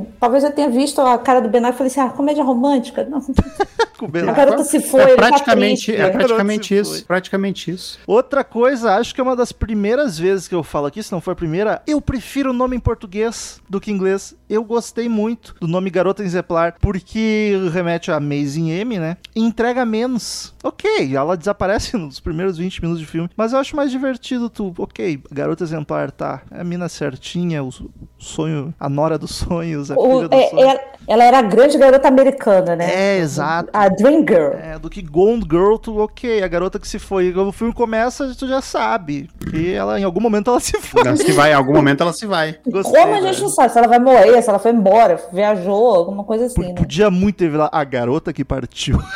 um- 0.00 0.06
Talvez 0.20 0.44
eu 0.44 0.50
tenha 0.52 0.68
visto 0.68 1.00
a 1.00 1.16
cara 1.18 1.40
do 1.40 1.48
Ben 1.48 1.60
Affleck 1.64 1.74
e 1.74 1.78
falei 1.78 1.90
assim, 1.90 2.00
ah, 2.00 2.08
comédia 2.16 2.44
romântica? 2.44 3.04
Não, 3.04 3.18
a 4.28 4.32
garota 4.32 4.64
se 4.64 4.80
foi, 4.80 5.02
é 5.02 5.06
tá 5.08 5.16
praticamente, 5.16 5.86
triste. 5.86 6.00
é 6.00 6.10
praticamente 6.10 6.76
isso. 6.76 7.04
Praticamente 7.06 7.70
isso. 7.70 7.98
Outra 8.06 8.44
coisa, 8.44 8.94
acho 8.94 9.14
que 9.14 9.20
é 9.20 9.24
uma 9.24 9.34
das 9.36 9.52
primeiras 9.52 10.18
vezes 10.18 10.46
que 10.46 10.54
eu 10.54 10.62
falo 10.62 10.86
aqui, 10.86 11.02
se 11.02 11.10
não 11.12 11.20
for 11.20 11.32
a 11.32 11.36
primeira, 11.36 11.82
eu 11.86 12.00
prefiro 12.00 12.50
o 12.50 12.52
nome 12.52 12.76
em 12.76 12.80
português 12.80 13.60
do 13.68 13.80
que 13.80 13.90
em 13.90 13.94
inglês. 13.94 14.34
Eu 14.48 14.64
gostei 14.64 15.08
muito 15.08 15.54
do 15.60 15.66
nome 15.68 15.90
Garota 15.90 16.22
Exemplar, 16.22 16.74
porque 16.80 17.52
remete 17.72 18.10
a 18.10 18.16
Amazing 18.16 18.70
M, 18.70 18.98
né? 18.98 19.16
E 19.34 19.40
entrega 19.42 19.84
menos. 19.84 20.54
Ok, 20.62 21.14
ela 21.14 21.36
desaparece 21.36 21.96
nos 21.98 22.20
primeiros 22.20 22.56
20 22.58 22.80
minutos 22.82 23.00
de 23.00 23.06
filme, 23.06 23.28
mas 23.36 23.52
eu 23.52 23.58
acho 23.58 23.76
mais 23.76 23.90
divertido 23.90 24.48
tu, 24.48 24.72
ok, 24.78 25.20
Garota 25.30 25.64
Exemplar, 25.64 25.87
tá, 26.10 26.42
é 26.50 26.60
a 26.60 26.64
mina 26.64 26.88
certinha, 26.88 27.62
o 27.64 27.70
sonho, 28.18 28.74
a 28.78 28.88
nora 28.88 29.16
dos 29.18 29.34
sonhos, 29.34 29.90
a 29.90 29.94
O- 29.94 30.02
filha 30.18 30.28
dos 30.28 30.38
é- 30.38 30.48
sonhos. 30.50 30.78
ela 31.06 31.24
era 31.24 31.38
a 31.38 31.42
grande 31.42 31.78
garota 31.78 32.08
americana, 32.08 32.76
né? 32.76 32.88
É, 32.92 33.18
exato. 33.18 33.70
A 33.72 33.88
Dream 33.88 34.20
Girl. 34.28 34.52
É, 34.54 34.78
do 34.78 34.90
que 34.90 35.00
Gone 35.02 35.42
Girl, 35.50 35.76
tu, 35.76 35.98
ok, 35.98 36.42
a 36.42 36.48
garota 36.48 36.78
que 36.78 36.86
se 36.86 36.98
foi. 36.98 37.32
Quando 37.32 37.48
o 37.48 37.52
filme 37.52 37.72
começa, 37.72 38.34
tu 38.38 38.46
já 38.46 38.60
sabe. 38.60 39.28
Que 39.50 39.72
ela, 39.72 39.98
em 39.98 40.04
algum 40.04 40.20
momento, 40.20 40.50
ela 40.50 40.60
se 40.60 40.78
foi. 40.80 41.00
Ela 41.06 41.16
se 41.16 41.32
vai, 41.32 41.52
em 41.52 41.54
algum 41.54 41.72
momento 41.72 42.02
ela 42.02 42.12
se 42.12 42.26
vai. 42.26 42.56
Gostei, 42.66 43.00
Como 43.00 43.14
a 43.14 43.20
gente 43.20 43.30
velho. 43.32 43.42
não 43.42 43.48
sabe 43.50 43.72
se 43.72 43.78
ela 43.78 43.88
vai 43.88 43.98
morrer, 43.98 44.42
se 44.42 44.48
ela 44.48 44.58
foi 44.58 44.72
embora, 44.72 45.20
viajou, 45.32 45.94
alguma 45.94 46.24
coisa 46.24 46.46
assim, 46.46 46.60
né? 46.68 46.74
Podia 46.74 47.10
muito 47.10 47.36
ter 47.36 47.52
lá 47.56 47.68
a 47.72 47.84
garota 47.84 48.32
que 48.32 48.44
partiu. 48.44 48.98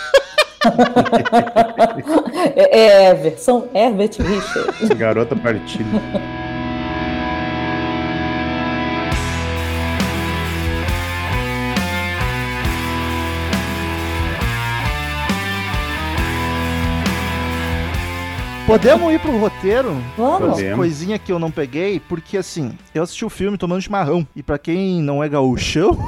É, 2.54 3.06
é 3.06 3.14
versão 3.14 3.68
Herbert 3.74 4.10
Richard. 4.20 4.94
Garota 4.94 5.34
partida. 5.34 5.84
Podemos 18.66 19.12
ir 19.12 19.18
pro 19.18 19.36
roteiro? 19.38 19.96
Vamos. 20.16 20.50
Podemos. 20.50 20.76
Coisinha 20.76 21.18
que 21.18 21.32
eu 21.32 21.38
não 21.38 21.50
peguei, 21.50 21.98
porque 21.98 22.38
assim, 22.38 22.72
eu 22.94 23.02
assisti 23.02 23.24
o 23.24 23.30
filme 23.30 23.58
tomando 23.58 23.82
chimarrão. 23.82 24.26
E 24.36 24.42
pra 24.42 24.56
quem 24.56 25.02
não 25.02 25.22
é 25.22 25.28
gaúchão, 25.28 25.98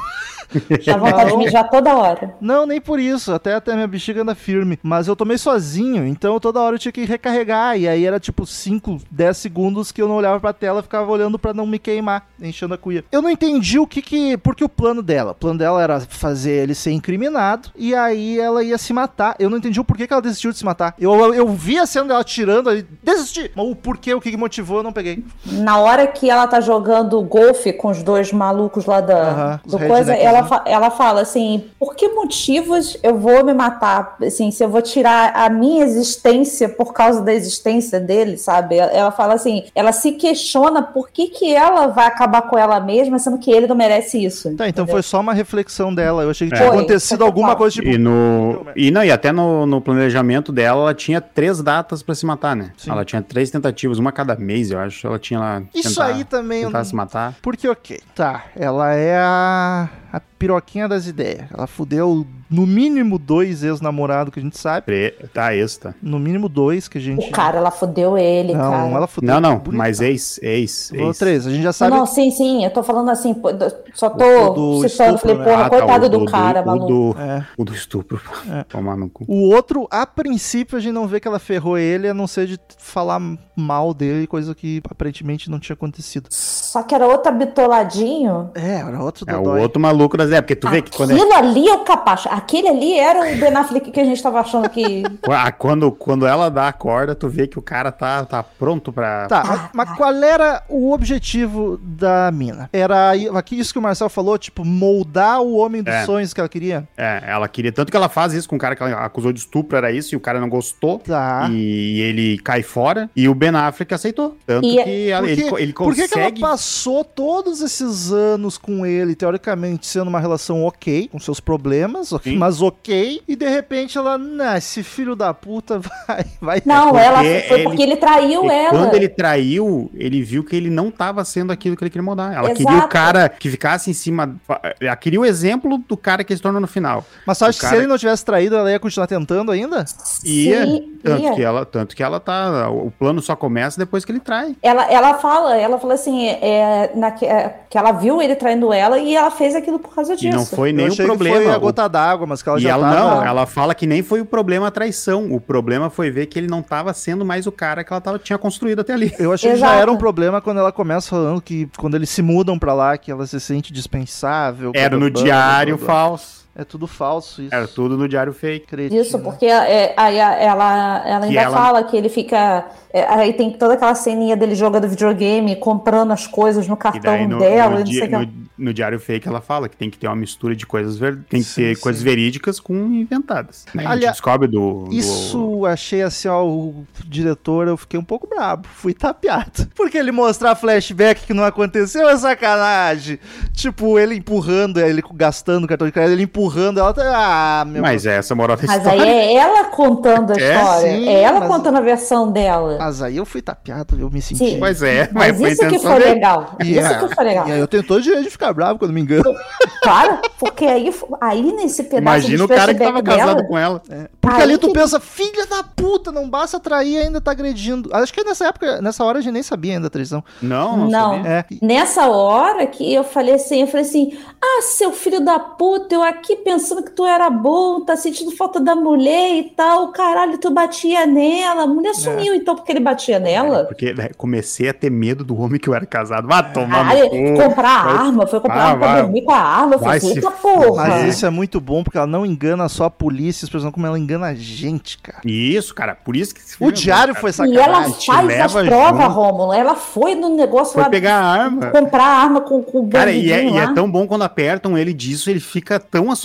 Dá 0.87 0.97
vontade 0.99 1.31
de 1.31 1.37
mijar 1.37 1.69
toda 1.69 1.95
hora. 1.95 2.35
Não, 2.40 2.67
nem 2.67 2.81
por 2.81 3.01
isso. 3.01 3.33
Até, 3.33 3.55
até 3.55 3.75
minha 3.75 3.87
bexiga 3.87 4.23
anda 4.23 4.35
firme. 4.35 4.79
Mas 4.83 5.09
eu 5.09 5.17
tomei 5.17 5.38
sozinho, 5.38 6.07
então 6.07 6.38
toda 6.38 6.61
hora 6.61 6.77
eu 6.77 6.79
tinha 6.79 6.93
que 6.93 7.05
recarregar. 7.05 7.79
E 7.79 7.88
aí 7.88 8.05
era 8.05 8.21
tipo 8.21 8.47
5, 8.47 9.01
10 9.11 9.37
segundos 9.37 9.93
que 9.93 10.01
eu 10.01 10.09
não 10.09 10.17
olhava 10.17 10.40
pra 10.40 10.53
tela, 10.53 10.83
ficava 10.83 11.11
olhando 11.11 11.38
pra 11.38 11.55
não 11.55 11.67
me 11.67 11.79
queimar, 11.79 12.29
enchendo 12.40 12.75
a 12.75 12.79
cuia. 12.79 13.05
Eu 13.11 13.23
não 13.23 13.31
entendi 13.31 13.79
o 13.79 13.87
que 13.87 14.03
que. 14.03 14.37
Porque 14.38 14.64
o 14.64 14.69
plano 14.69 15.03
dela. 15.03 15.33
O 15.33 15.35
plano 15.35 15.59
dela 15.59 15.83
era 15.83 16.01
fazer 16.01 16.62
ele 16.62 16.75
ser 16.75 16.93
incriminado. 16.93 17.71
E 17.77 17.95
aí 17.95 18.38
ela 18.38 18.62
ia 18.62 18.79
se 18.79 18.93
matar. 18.93 19.35
Eu 19.38 19.51
não 19.51 19.59
entendi 19.59 19.81
o 19.81 19.85
porquê 19.85 20.07
que 20.07 20.12
ela 20.12 20.23
desistiu 20.23 20.53
de 20.53 20.59
se 20.59 20.64
matar. 20.64 20.95
Eu, 20.99 21.14
eu, 21.14 21.35
eu 21.35 21.49
vi 21.49 21.79
a 21.79 21.87
cena 21.87 22.09
dela 22.09 22.25
tirando 22.25 22.44
ali, 22.53 22.87
desisti. 23.03 23.51
Mas 23.55 23.67
o 23.67 23.75
porquê, 23.75 24.15
o 24.15 24.21
que, 24.21 24.37
motivou, 24.37 24.79
eu 24.79 24.83
não 24.83 24.93
peguei. 24.93 25.25
Na 25.47 25.79
hora 25.79 26.07
que 26.07 26.29
ela 26.31 26.47
tá 26.47 26.61
jogando 26.61 27.21
golfe 27.23 27.73
com 27.73 27.89
os 27.89 28.03
dois 28.03 28.33
malucos 28.33 28.87
lá 28.87 29.01
da 29.01 29.19
Aham, 29.31 29.61
os 29.65 29.73
do 29.73 29.79
coisa, 29.79 30.13
redneckzinho. 30.13 30.29
ela, 30.29 30.45
fa- 30.45 30.63
ela 30.67 30.91
fala 30.91 31.21
assim: 31.23 31.65
por 31.79 31.95
que 31.95 32.09
motivos 32.09 32.97
eu 33.03 33.17
vou 33.19 33.45
me 33.45 33.55
matar? 33.55 34.17
Assim, 34.23 34.51
se 34.51 34.63
eu 34.65 34.69
vou 34.69 34.83
tirar 34.83 35.33
a 35.35 35.49
minha 35.49 35.85
existência 35.85 36.69
por 36.69 36.93
causa 36.93 37.21
da 37.23 37.33
existência 37.33 37.99
dele, 38.01 38.37
sabe? 38.37 38.77
Ela, 38.77 39.11
fala 39.11 39.35
assim: 39.35 39.65
ela 39.75 39.93
se 39.93 40.13
questiona 40.13 40.83
por 40.83 41.11
que, 41.11 41.29
que 41.29 41.55
ela 41.55 41.87
vai 41.89 42.07
acabar 42.07 42.43
com 42.43 42.59
ela 42.59 42.79
mesma, 42.81 43.19
sendo 43.19 43.39
que 43.39 43.51
ele 43.51 43.67
não 43.67 43.77
merece 43.77 44.23
isso. 44.25 44.49
Tá, 44.57 44.69
então 44.69 44.85
entendeu? 44.85 44.87
foi 44.95 45.03
só 45.03 45.21
uma 45.21 45.33
reflexão 45.33 45.95
dela. 45.95 46.23
Eu 46.23 46.31
achei 46.31 46.49
que 46.49 46.55
É. 46.55 46.57
tinha 46.59 46.69
Foi, 46.69 46.79
acontecido 46.79 47.19
foi 47.19 47.27
alguma 47.27 47.57
coisa 47.57 47.75
tipo. 47.75 47.89
E 47.89 47.99
no. 47.99 48.67
E 48.77 48.91
não, 48.91 49.05
e 49.05 49.11
até 49.11 49.33
no, 49.33 49.67
no 49.67 49.81
planejamento 49.81 50.53
dela, 50.53 50.81
ela 50.83 50.95
tinha 50.95 51.21
três 51.21 51.61
datas 51.63 52.03
pra 52.03 52.15
se 52.15 52.25
matar, 52.27 52.34
né? 52.55 52.73
Sim. 52.77 52.90
Ela 52.90 53.05
tinha 53.05 53.20
três 53.23 53.51
tentativas, 53.51 53.99
uma 53.99 54.12
cada 54.12 54.35
mês, 54.37 54.70
eu 54.70 54.79
acho. 54.79 55.07
Ela 55.07 55.18
tinha 55.18 55.38
lá. 55.40 55.62
Isso 55.75 55.88
tentar- 55.90 56.07
aí 56.07 56.25
também. 56.25 56.64
Tentar 56.64 56.79
não- 56.79 56.85
se 56.85 56.94
matar. 56.94 57.35
Porque, 57.42 57.68
ok. 57.68 58.01
Tá, 58.14 58.44
ela 58.57 58.92
é 58.94 59.16
a, 59.18 59.88
a 60.16 60.20
piroquinha 60.20 60.87
das 60.88 61.06
ideias. 61.08 61.46
Ela 61.52 61.67
fudeu 61.67 62.25
no 62.48 62.67
mínimo 62.67 63.19
dois 63.19 63.65
ex-namorados 63.65 64.33
que 64.33 64.38
a 64.38 64.42
gente 64.42 64.56
sabe. 64.56 64.87
Pre... 64.87 65.10
Tá, 65.33 65.52
esta. 65.54 65.94
No 66.00 66.19
mínimo 66.21 66.48
dois 66.48 66.87
que 66.87 66.98
a 66.98 67.00
gente. 67.00 67.29
O 67.29 67.33
cara, 67.33 67.58
ela 67.58 67.71
fodeu 67.73 68.17
ele, 68.17 68.52
não, 68.54 68.71
cara. 68.71 68.88
ela 68.90 69.06
fudeu. 69.08 69.35
Não, 69.35 69.40
não, 69.40 69.56
bonita. 69.58 69.77
mas 69.77 70.00
ex, 70.00 70.38
ex, 70.40 70.92
ex. 70.92 71.19
três. 71.19 71.46
A 71.46 71.50
gente 71.50 71.62
já 71.62 71.69
Não, 71.69 71.73
sabe. 71.73 71.96
não, 71.96 72.06
sim, 72.06 72.31
sim, 72.31 72.65
eu 72.65 72.71
tô 72.71 72.83
falando 72.85 73.10
assim, 73.10 73.33
do- 73.33 73.75
só 73.92 74.08
do 74.08 74.19
tô 74.54 74.88
citando, 74.88 75.19
falei, 75.19 75.37
né? 75.38 75.44
porra, 75.44 75.67
Ah, 75.67 75.71
tá, 75.71 75.79
coitado 75.79 76.06
o 76.06 76.08
do, 76.08 76.25
cara, 76.27 76.62
o 76.62 76.67
maluco. 76.67 76.87
do, 76.87 77.17
É. 77.21 77.46
o 77.58 77.65
do 77.65 77.75
estupro. 77.75 78.21
Tomar 78.69 78.96
no 78.96 79.08
cu. 79.10 79.25
O 79.27 79.48
outro, 79.52 79.88
a 79.90 80.06
princípio, 80.06 80.79
a 80.79 80.81
gente 80.81 80.92
não 80.92 81.08
vê 81.08 81.19
que 81.19 81.27
ela 81.27 81.38
ferrou 81.40 81.77
ele, 81.77 82.06
a 82.08 82.15
não 82.15 82.29
ser 82.29 82.46
de 82.46 82.60
falar 82.79 83.21
mal 83.56 83.92
dele, 83.92 84.27
coisa 84.29 84.54
que 84.54 84.81
aparentemente 84.88 85.50
não 85.50 85.58
tinha 85.58 85.75
acontecido. 85.75 86.29
Só 86.31 86.83
que 86.83 86.94
era 86.94 87.06
outro 87.06 87.33
bitoladinho. 87.33 88.50
É, 88.54 88.77
era 88.81 89.02
outro 89.02 89.25
É 89.29 89.37
o 89.37 89.58
outro 89.60 89.81
maluco 89.81 90.04
das. 90.17 90.31
É, 90.33 90.40
porque 90.40 90.57
tu 90.57 90.69
vê 90.69 90.83
que 90.83 90.90
quando, 90.90 91.11
é- 91.11 91.15
Aquilo 91.15 91.33
ali 91.35 91.69
é 91.69 91.75
o 91.75 91.81
capacho. 91.81 92.29
Aquele 92.29 92.69
ali 92.69 92.98
era 92.98 93.21
o 93.21 93.37
Ben 93.38 93.55
Affleck 93.55 93.90
que 93.90 94.00
a 94.00 94.05
gente 94.05 94.23
tava 94.23 94.40
achando 94.40 94.69
que. 94.69 95.02
Ah, 95.37 95.50
quando, 95.52 95.90
quando 95.90 96.27
ela 96.27 96.48
dá 96.48 96.69
a 96.69 96.73
corda, 96.73 97.15
tu 97.15 97.29
vê 97.29 97.46
que 97.46 97.59
o 97.59 97.63
cara 97.63 97.90
tá, 97.90 98.25
tá 98.25 98.42
pronto 98.42 98.92
pra. 98.92 99.27
Tá, 99.27 99.42
mas, 99.46 99.61
mas 99.88 99.96
qual 99.96 100.13
era 100.15 100.63
o 100.69 100.92
objetivo 100.92 101.79
da 101.83 102.31
mina? 102.33 102.69
Era 102.73 103.13
aqui 103.37 103.59
isso 103.59 103.73
que 103.73 103.79
o 103.79 103.83
Marcel 103.83 104.09
falou, 104.09 104.38
tipo, 104.38 104.65
moldar 104.65 105.40
o 105.40 105.57
homem 105.57 105.83
dos 105.83 105.92
É. 105.92 106.05
sonhos 106.05 106.33
que 106.33 106.40
ela 106.40 106.48
queria? 106.48 106.87
É, 106.96 107.23
ela 107.27 107.48
queria. 107.48 107.73
Tanto 107.73 107.90
que 107.90 107.96
ela 107.96 108.09
faz 108.09 108.33
isso 108.33 108.48
com 108.48 108.57
o 108.57 108.59
cara 108.59 108.77
que 108.77 108.83
ela 108.83 109.05
acusou 109.05 109.33
de 109.33 109.40
estupro, 109.40 109.77
era 109.77 109.90
isso, 109.90 110.15
e 110.15 110.17
o 110.17 110.21
cara 110.21 110.40
não 110.40 110.48
gostou. 110.48 110.98
Tá. 110.98 111.48
E 111.50 112.00
ele 112.00 112.38
cai 112.38 112.63
fora. 112.63 113.11
E 113.17 113.29
o 113.29 113.35
Ben 113.35 113.50
Affleck 113.55 113.92
aceitou. 113.94 114.37
Tanto 114.46 114.67
E- 114.67 114.83
que 114.85 115.11
ela- 115.11 115.23
Por 115.23 115.29
ele, 115.31 115.42
ele 115.63 115.73
Por 115.73 115.94
que, 115.94 116.09
que 116.09 116.15
ela 116.15 116.25
consegue. 116.25 116.40
passou 116.40 117.05
todos 117.05 117.61
esses 117.61 118.13
anos 118.13 118.57
com 118.59 118.85
ele, 118.87 119.15
teoricamente, 119.15 119.87
sendo 119.95 120.09
uma 120.09 120.21
relação 120.21 120.63
ok, 120.65 121.09
com 121.11 121.19
seus 121.19 121.40
problemas, 121.40 122.13
ok, 122.13 122.33
Sim. 122.33 122.38
mas 122.38 122.61
ok, 122.61 123.23
e 123.27 123.35
de 123.37 123.49
repente 123.49 123.97
ela, 123.97 124.19
nah, 124.19 124.57
esse 124.59 124.83
filho 124.83 125.17
da 125.17 125.33
puta 125.33 125.79
vai. 126.07 126.25
vai 126.40 126.63
Não, 126.65 126.90
porque 126.90 127.05
ela 127.05 127.17
foi 127.19 127.27
ele- 127.27 127.63
porque 127.65 127.83
ele 127.83 127.97
traiu 127.97 128.45
E 128.45 128.49
ela. 128.51 128.71
quando 128.71 128.95
ele 128.95 129.09
traiu, 129.09 129.90
ele 129.95 130.23
viu 130.23 130.45
que 130.45 130.55
ele 130.57 130.71
não 130.71 130.90
tava 130.90 131.25
sendo 131.25 131.53
aquilo 131.53 131.77
que 131.77 131.83
ele 131.85 131.90
queria 131.90 132.03
mudar. 132.05 132.33
Ela 132.35 132.51
Exato. 132.51 132.57
queria 132.57 132.85
o 132.85 132.88
cara 132.88 133.29
que 133.29 133.51
ficasse 133.51 133.90
em 133.90 133.95
cima. 133.95 134.37
Ela 134.81 134.97
queria 134.97 135.21
o 135.21 135.25
exemplo 135.25 135.79
do 135.79 135.97
cara 135.97 136.23
que 136.25 136.35
se 136.37 136.42
tornou 136.42 136.61
no 136.61 136.67
final. 136.67 137.05
Mas 137.27 137.38
você 137.38 137.45
acha 137.47 137.59
O 137.59 137.61
que 137.61 137.67
se 137.69 137.77
ele 137.77 137.87
não 137.87 137.97
tivesse 137.99 138.25
traído, 138.25 138.57
ela 138.57 138.71
ia 138.71 138.79
continuar 138.81 139.07
tentando 139.07 139.51
ainda? 139.51 139.85
Ia, 140.25 140.67
Sim, 140.67 140.99
tanto, 141.03 141.23
ia. 141.23 141.33
que 141.35 141.42
ela, 141.42 141.65
tanto 141.65 141.95
que 141.97 142.03
ela 142.03 142.19
tá. 142.21 142.69
O 142.71 142.90
plano 142.90 143.21
só 143.23 143.37
começa 143.37 143.79
depois 143.79 144.05
que 144.05 144.13
ele 144.13 144.21
trai. 144.21 144.57
Ela, 144.63 144.90
ela 144.90 145.15
fala, 145.19 145.57
ela 145.57 145.79
falou 145.79 145.95
assim, 145.95 146.27
é, 146.29 146.90
na, 146.95 147.11
que, 147.11 147.25
é, 147.27 147.55
que 147.71 147.77
ela 147.79 147.92
viu 147.92 148.21
ele 148.21 148.35
traindo 148.35 148.73
ela 148.73 148.99
e 148.99 149.15
ela 149.15 149.31
fez 149.31 149.55
aquilo 149.55 149.79
por 149.85 149.95
causa 149.95 150.17
disso. 150.17 150.29
E 150.29 150.31
não 150.31 150.47
foi 150.47 150.73
nem 150.73 150.89
o 150.89 150.97
problema. 150.97 151.37
foi 151.37 151.53
a 151.53 151.59
gota 151.59 151.89
d'água, 151.89 152.27
mas 152.27 152.43
que 152.43 152.49
ela 152.49 152.59
e 152.59 152.63
já 152.63 152.71
ela 152.71 152.91
tava... 152.91 153.15
não, 153.17 153.25
ela 153.25 153.47
fala 153.47 153.75
que 153.75 153.87
nem 153.87 154.03
foi 154.03 154.21
o 154.21 154.25
problema 154.25 154.67
a 154.69 154.71
traição. 154.71 155.33
O 155.33 155.41
problema 155.41 155.91
foi 155.91 156.11
ver 156.11 156.27
que 156.27 156.39
ele 156.39 156.49
não 156.49 156.63
tava 156.63 156.93
sendo 156.95 157.25
mais 157.25 157.47
o 157.47 157.53
cara 157.53 157.85
que 157.85 157.93
ela 157.93 158.01
tava, 158.01 158.19
tinha 158.19 158.39
construído 158.39 158.81
até 158.81 158.93
ali. 158.93 159.15
Eu 159.19 159.33
achei 159.33 159.53
que 159.53 159.59
já 159.59 159.67
Exato. 159.67 159.83
era 159.83 159.93
um 159.93 159.97
problema 159.97 160.41
quando 160.41 160.59
ela 160.59 160.73
começa 160.73 161.11
falando 161.11 161.41
que 161.41 161.69
quando 161.77 161.95
eles 161.95 162.11
se 162.11 162.23
mudam 162.23 162.59
pra 162.59 162.75
lá, 162.75 162.97
que 162.99 163.11
ela 163.11 163.27
se 163.27 163.39
sente 163.39 163.73
dispensável. 163.73 164.73
Era 164.75 164.97
no 164.97 165.11
blá, 165.11 165.23
diário 165.23 165.77
blá, 165.77 165.87
blá. 165.87 165.95
falso. 165.95 166.44
É 166.57 166.63
tudo 166.65 166.87
falso 166.87 167.42
isso. 167.42 167.55
Era 167.55 167.67
tudo 167.67 167.96
no 167.98 168.09
diário 168.09 168.33
fake. 168.33 168.67
Cretino. 168.67 169.00
Isso, 169.00 169.19
porque 169.19 169.46
é, 169.46 169.92
aí 169.96 170.21
a- 170.21 170.35
ela, 170.35 171.02
ela 171.07 171.25
ainda 171.27 171.40
ela- 171.40 171.57
fala 171.57 171.83
que 171.83 171.96
ele 171.96 172.09
fica. 172.09 172.67
é, 172.92 173.05
aí 173.09 173.33
tem 173.33 173.50
toda 173.50 173.75
aquela 173.75 173.94
ceninha 173.96 174.37
dele 174.37 174.55
jogando 174.55 174.87
videogame, 174.88 175.57
comprando 175.57 176.13
as 176.13 176.29
coisas 176.29 176.69
no 176.69 176.77
cartão 176.77 177.27
no, 177.29 177.38
dela, 177.40 177.71
no 177.71 177.75
e 177.77 177.79
não 177.79 177.85
di- 177.85 177.94
sei 177.98 178.05
o 178.07 178.09
que. 178.11 178.17
no- 178.17 178.44
no 178.57 178.73
diário 178.73 179.00
fake 179.00 179.27
ela 179.27 179.40
fala 179.40 179.69
que 179.69 179.77
tem 179.77 179.90
que 179.90 179.98
ter 179.98 180.07
uma 180.07 180.15
mistura 180.15 180.55
de 180.55 180.65
coisas 180.65 180.96
ver... 180.96 181.17
tem 181.29 181.40
que 181.40 181.46
Sim, 181.48 181.61
ter 181.63 181.75
sim. 181.75 181.83
coisas 181.83 182.00
verídicas 182.00 182.61
com 182.61 182.73
inventadas. 182.73 183.65
Né? 183.75 183.83
A 183.83 183.87
gente 183.88 183.92
Aliás, 183.94 184.13
descobre 184.15 184.46
do, 184.46 184.85
do- 184.85 184.94
Isso 184.94 185.67
achei 185.67 186.02
assim, 186.02 186.29
ó, 186.29 186.44
o 186.46 186.87
diretor, 187.05 187.67
eu 187.67 187.77
fiquei 187.77 187.98
um 187.98 188.05
pouco 188.05 188.29
brabo, 188.29 188.69
fui 188.73 188.94
tapeado. 188.94 189.67
Porque 189.75 189.98
ele 189.98 190.13
mostrar 190.13 190.55
flashback 190.55 191.27
que 191.27 191.35
não 191.35 191.42
aconteceu 191.42 192.09
é 192.09 192.17
sacanagem. 192.17 193.19
Tipo, 193.52 193.98
ele 193.98 194.15
empurrando, 194.15 194.79
ele 194.79 195.02
gastando 195.15 195.65
o 195.65 195.67
cartão 195.67 195.88
de 195.88 195.92
crédito, 195.92 196.13
ele 196.13 196.23
empurrando 196.23 196.44
ela. 196.53 196.92
tá- 196.92 197.03
Ah, 197.15 197.65
meu 197.67 197.83
Mas 197.83 198.07
é 198.07 198.17
essa 198.17 198.35
moral 198.35 198.57
da 198.57 198.63
Mas 198.67 198.77
história. 198.79 199.03
aí 199.03 199.09
é 199.09 199.35
ela 199.35 199.65
contando 199.65 200.33
a 200.33 200.37
É, 200.40 200.55
história. 200.55 200.92
sim, 200.97 201.09
é 201.09 201.23
ela 201.23 201.40
mas- 201.40 201.49
contando 201.49 201.77
a 201.77 201.81
versão 201.81 202.31
dela. 202.31 202.77
Mas 202.79 203.03
aí 203.03 203.17
eu 203.17 203.25
fui 203.27 203.40
tapeado, 203.42 203.99
eu 203.99 204.11
me 204.11 204.21
senti. 204.23 204.38
Sim. 204.53 204.59
Pois 204.59 204.83
é, 204.83 205.09
Mas 205.13 205.37
foi 205.37 205.49
a 205.49 205.53
isso 205.53 205.69
que 205.69 205.79
foi 205.79 205.99
dele. 205.99 206.05
legal. 206.15 206.57
E 206.63 206.77
Isso 206.79 206.87
é- 206.92 206.99
que 207.09 207.15
foi 207.15 207.25
legal. 207.25 207.49
E 207.49 207.53
aí 207.53 207.61
eu 207.61 207.67
tenho 207.69 207.83
todo 207.83 207.99
o 207.99 208.03
direito 208.03 208.25
de 208.25 208.31
ficar 208.31 208.53
bravo 208.53 208.79
quando 208.79 208.92
me 208.92 209.01
engano. 209.01 209.35
Claro, 209.83 210.19
porque 210.38 210.65
aí, 210.65 210.92
aí 211.21 211.42
nesse 211.53 211.83
pedaço 211.85 212.03
Imagina 212.03 212.37
de 212.38 212.42
o 212.42 212.49
cara 212.49 212.75
que 212.75 212.83
tava 212.85 213.03
casado 213.03 213.37
dela, 213.37 213.49
com 213.49 213.59
ela. 213.59 213.83
Porque 214.21 214.37
Aí 214.37 214.42
ali 214.42 214.59
tu 214.59 214.69
que- 214.69 214.73
pensa, 214.73 214.99
filha 214.99 215.47
da 215.47 215.63
puta, 215.63 216.11
não 216.11 216.29
basta 216.29 216.59
trair 216.59 216.99
ainda 216.99 217.21
tá 217.21 217.31
agredindo. 217.33 217.90
Acho 217.92 218.13
que 218.13 218.25
nessa 218.25 218.47
época, 218.47 218.81
nessa 218.81 219.05
hora 219.05 219.19
a 219.19 219.21
gente 219.23 219.33
nem 219.33 219.42
sabia 219.42 219.75
ainda 219.75 219.87
a 219.88 219.90
traição. 219.90 220.25
Não, 220.40 220.77
não, 220.77 220.88
Não. 220.90 221.11
sabia. 221.17 221.31
É. 221.31 221.45
Nessa 221.61 222.07
hora 222.09 222.67
que 222.67 222.92
eu 222.95 223.05
falei 223.05 223.35
assim, 223.35 223.61
eu 223.63 223.67
falei 223.67 223.85
assim, 223.87 224.19
ah, 224.42 224.63
seu 224.63 224.92
filho 224.92 225.21
da 225.21 225.38
puta, 225.38 225.95
eu 225.95 226.03
aqui 226.03 226.34
pensando 226.37 226.83
que 226.83 226.91
tu 226.91 227.05
era 227.07 227.29
bom, 227.31 227.81
tá 227.81 227.97
sentindo 227.97 228.31
falta 228.33 228.59
da 228.61 228.75
mulher 228.75 229.37
e 229.37 229.45
tal, 229.45 229.89
caralho, 229.89 230.39
tu 230.39 230.51
batia 230.51 231.07
nela, 231.07 231.63
a 231.63 231.65
É. 231.65 231.67
mulher 231.67 231.95
sumiu 231.95 232.35
então 232.35 232.55
porque 232.55 232.73
ele 232.73 232.81
batia 232.81 233.19
nela? 233.19 233.65
Porque 233.65 233.93
né, 233.93 234.11
comecei 234.17 234.69
a 234.69 234.75
ter 234.75 234.91
medo 234.91 235.25
do 235.25 235.39
homem 235.41 235.59
que 235.61 235.69
eu 235.69 235.75
era 235.75 235.87
casado. 235.87 236.27
Vai 236.29 236.53
tomar 236.53 236.89
Caralho, 236.89 237.05
no 237.05 237.37
cu. 237.37 237.43
comprar 237.43 237.85
vai- 237.85 237.97
arma, 238.07 238.27
foi 238.27 238.41
comprar 238.41 238.57
Ah, 238.57 238.65
arma 238.71 238.79
pra 238.79 238.93
vai- 238.93 239.03
dormir 239.03 239.23
com 239.23 239.33
a 239.33 239.39
arma, 239.39 239.77
vai 239.77 240.01
porra. 240.31 240.89
Mas 240.89 241.05
É. 241.05 241.09
isso 241.09 241.27
é 241.27 241.31
muito 241.31 241.61
bom 241.61 241.83
porque 241.85 241.99
ela 241.99 242.07
não 242.07 242.25
engana 242.27 242.69
só 242.69 242.85
a 242.85 242.91
polícia, 242.91 243.47
exemplo, 243.59 243.75
como 243.75 243.87
ela 243.87 243.99
engana 243.99 244.27
a 244.27 244.35
gente, 244.35 244.99
cara. 244.99 245.21
Isso, 245.25 245.75
cara, 245.75 245.95
por 245.95 246.17
isso 246.17 246.35
que 246.35 246.41
esse 246.41 246.57
O 246.61 246.69
é 246.69 246.73
diário 246.73 247.15
cara. 247.15 247.21
foi 247.21 247.31
E 247.31 247.33
sacanagem. 247.33 247.63
ela 247.65 247.91
te 247.91 248.07
faz 248.07 248.41
as 248.57 248.67
provas. 248.67 249.13
Rômulo, 249.15 249.53
ela 249.53 249.75
foi 249.75 250.15
no 250.15 250.35
negócio 250.35 250.75
Foi 250.75 250.83
lá, 250.83 250.89
pegar 250.91 251.15
a 251.17 251.25
arma. 251.45 251.67
comprar 251.69 252.05
arma 252.05 252.41
com, 252.41 252.63
com 252.63 252.81
o 252.81 252.89
Cara, 252.89 253.11
e 253.13 253.31
é, 253.33 253.45
e 253.49 253.57
é 253.57 253.73
tão 253.75 253.91
bom 253.91 254.07
quando 254.07 254.23
apertam 254.23 254.77
ele 254.77 254.93
disso, 254.93 255.31
ele 255.31 255.41
fica 255.41 255.79
tão 255.79 256.11
assustado 256.11 256.23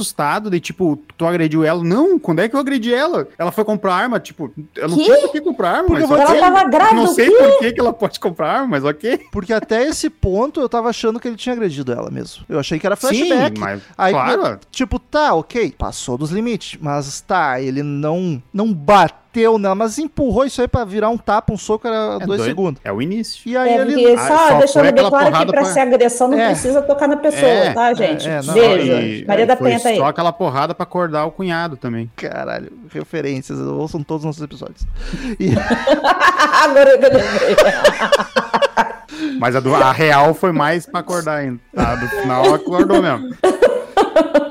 de 0.50 0.60
tipo, 0.60 0.98
tu 1.18 1.26
agrediu 1.26 1.64
ela. 1.64 1.84
Não, 1.84 2.20
quando 2.20 2.40
é 2.40 2.50
que 2.50 2.56
eu 2.56 2.60
agredi 2.60 2.94
ela? 2.94 3.28
Ela 3.38 3.52
foi 3.52 3.64
comprar 3.64 3.96
arma, 3.96 4.20
tipo, 4.20 4.52
eu 4.76 4.88
não 4.88 4.98
Que? 4.98 5.22
por 5.22 5.32
que 5.32 5.42
comprar 5.42 5.70
arma, 5.78 5.88
Porque. 5.88 6.04
Ela 6.04 6.36
tava 6.36 6.64
grávida, 6.70 6.96
Não 6.96 7.08
sei 7.08 7.30
por 7.30 7.60
que, 7.60 7.72
que 7.74 7.80
ela 7.80 7.94
pode 7.94 8.20
comprar 8.20 8.52
arma, 8.52 8.68
mas 8.68 8.84
ok. 8.84 9.20
Porque 9.32 9.54
até 9.54 9.84
esse 9.86 10.10
ponto 10.10 10.60
eu 10.60 10.70
tava 10.70 10.90
achando 10.90 11.20
que 11.20 11.28
ele 11.28 11.38
tinha 11.38 11.54
agredido 11.54 11.92
ela 11.92 12.10
mesmo. 12.10 12.46
Eu 12.50 12.60
achei 12.60 12.80
que 12.80 12.86
era 12.86 12.96
flashback. 12.96 13.56
Sim, 13.58 13.62
mas 13.62 13.82
Aí, 13.98 14.14
claro. 14.14 14.60
tipo, 14.72 15.00
tá, 15.00 15.34
ok, 15.34 15.74
passou 15.78 16.18
dos 16.18 16.32
limites, 16.32 16.80
mas 16.82 17.22
tá, 17.22 17.62
ele 17.62 17.84
não 17.84 18.42
não 18.54 18.74
bateu 19.32 19.60
nela, 19.60 19.76
mas 19.76 19.98
empurrou 19.98 20.44
isso 20.46 20.60
aí 20.62 20.68
pra 20.68 20.84
virar 20.84 21.10
um 21.10 21.18
tapa, 21.18 21.54
um 21.54 21.58
soco, 21.58 21.88
era 21.88 22.16
É 22.22 22.26
dois 22.26 22.40
doido. 22.40 22.44
segundos. 22.46 22.82
É 22.84 22.92
o 22.92 23.02
início. 23.02 23.42
E 23.50 23.56
aí 23.56 23.70
É, 23.70 23.78
ele... 23.82 23.94
porque 23.94 24.16
Ah, 24.20 24.28
só, 24.28 24.38
só 24.50 24.58
deixando 24.60 24.92
bem 24.94 25.10
claro 25.10 25.26
que 25.32 25.46
pra 25.46 25.62
pra- 25.62 25.66
ser 25.66 25.80
agressão 25.82 26.28
não 26.28 26.40
É. 26.40 26.48
precisa 26.48 26.82
tocar 26.82 27.08
na 27.08 27.18
pessoa, 27.18 27.48
É, 27.50 27.74
tá, 27.74 27.94
gente? 27.94 28.28
é, 28.28 28.42
não, 28.42 28.54
Beijo. 28.54 28.92
E- 28.92 29.26
Maria 29.28 29.46
da 29.46 29.56
Penha 29.56 29.80
tá 29.80 29.90
aí. 29.90 29.98
Só 29.98 30.06
aquela 30.06 30.34
porrada 30.34 30.74
pra 30.74 30.84
acordar 30.84 31.26
o 31.26 31.32
cunhado 31.32 31.78
também. 31.78 32.10
Caralho, 32.16 32.72
referências, 32.92 33.60
ouçam 33.60 34.02
todos 34.04 34.24
os 34.24 34.26
nossos 34.26 34.42
episódios. 34.42 34.82
E- 35.40 35.54
Agora 36.64 36.90
eu 36.92 37.00
lembrei. 37.02 37.56
Mas 39.40 39.56
a, 39.56 39.60
do, 39.60 39.74
a 39.76 39.92
real 39.92 40.34
foi 40.34 40.52
mais 40.52 40.86
pra 40.86 41.00
acordar 41.02 41.38
ainda. 41.38 41.60
A 41.76 41.96
do 41.96 42.08
final 42.08 42.54
acordou 42.54 43.02
mesmo. 43.02 43.30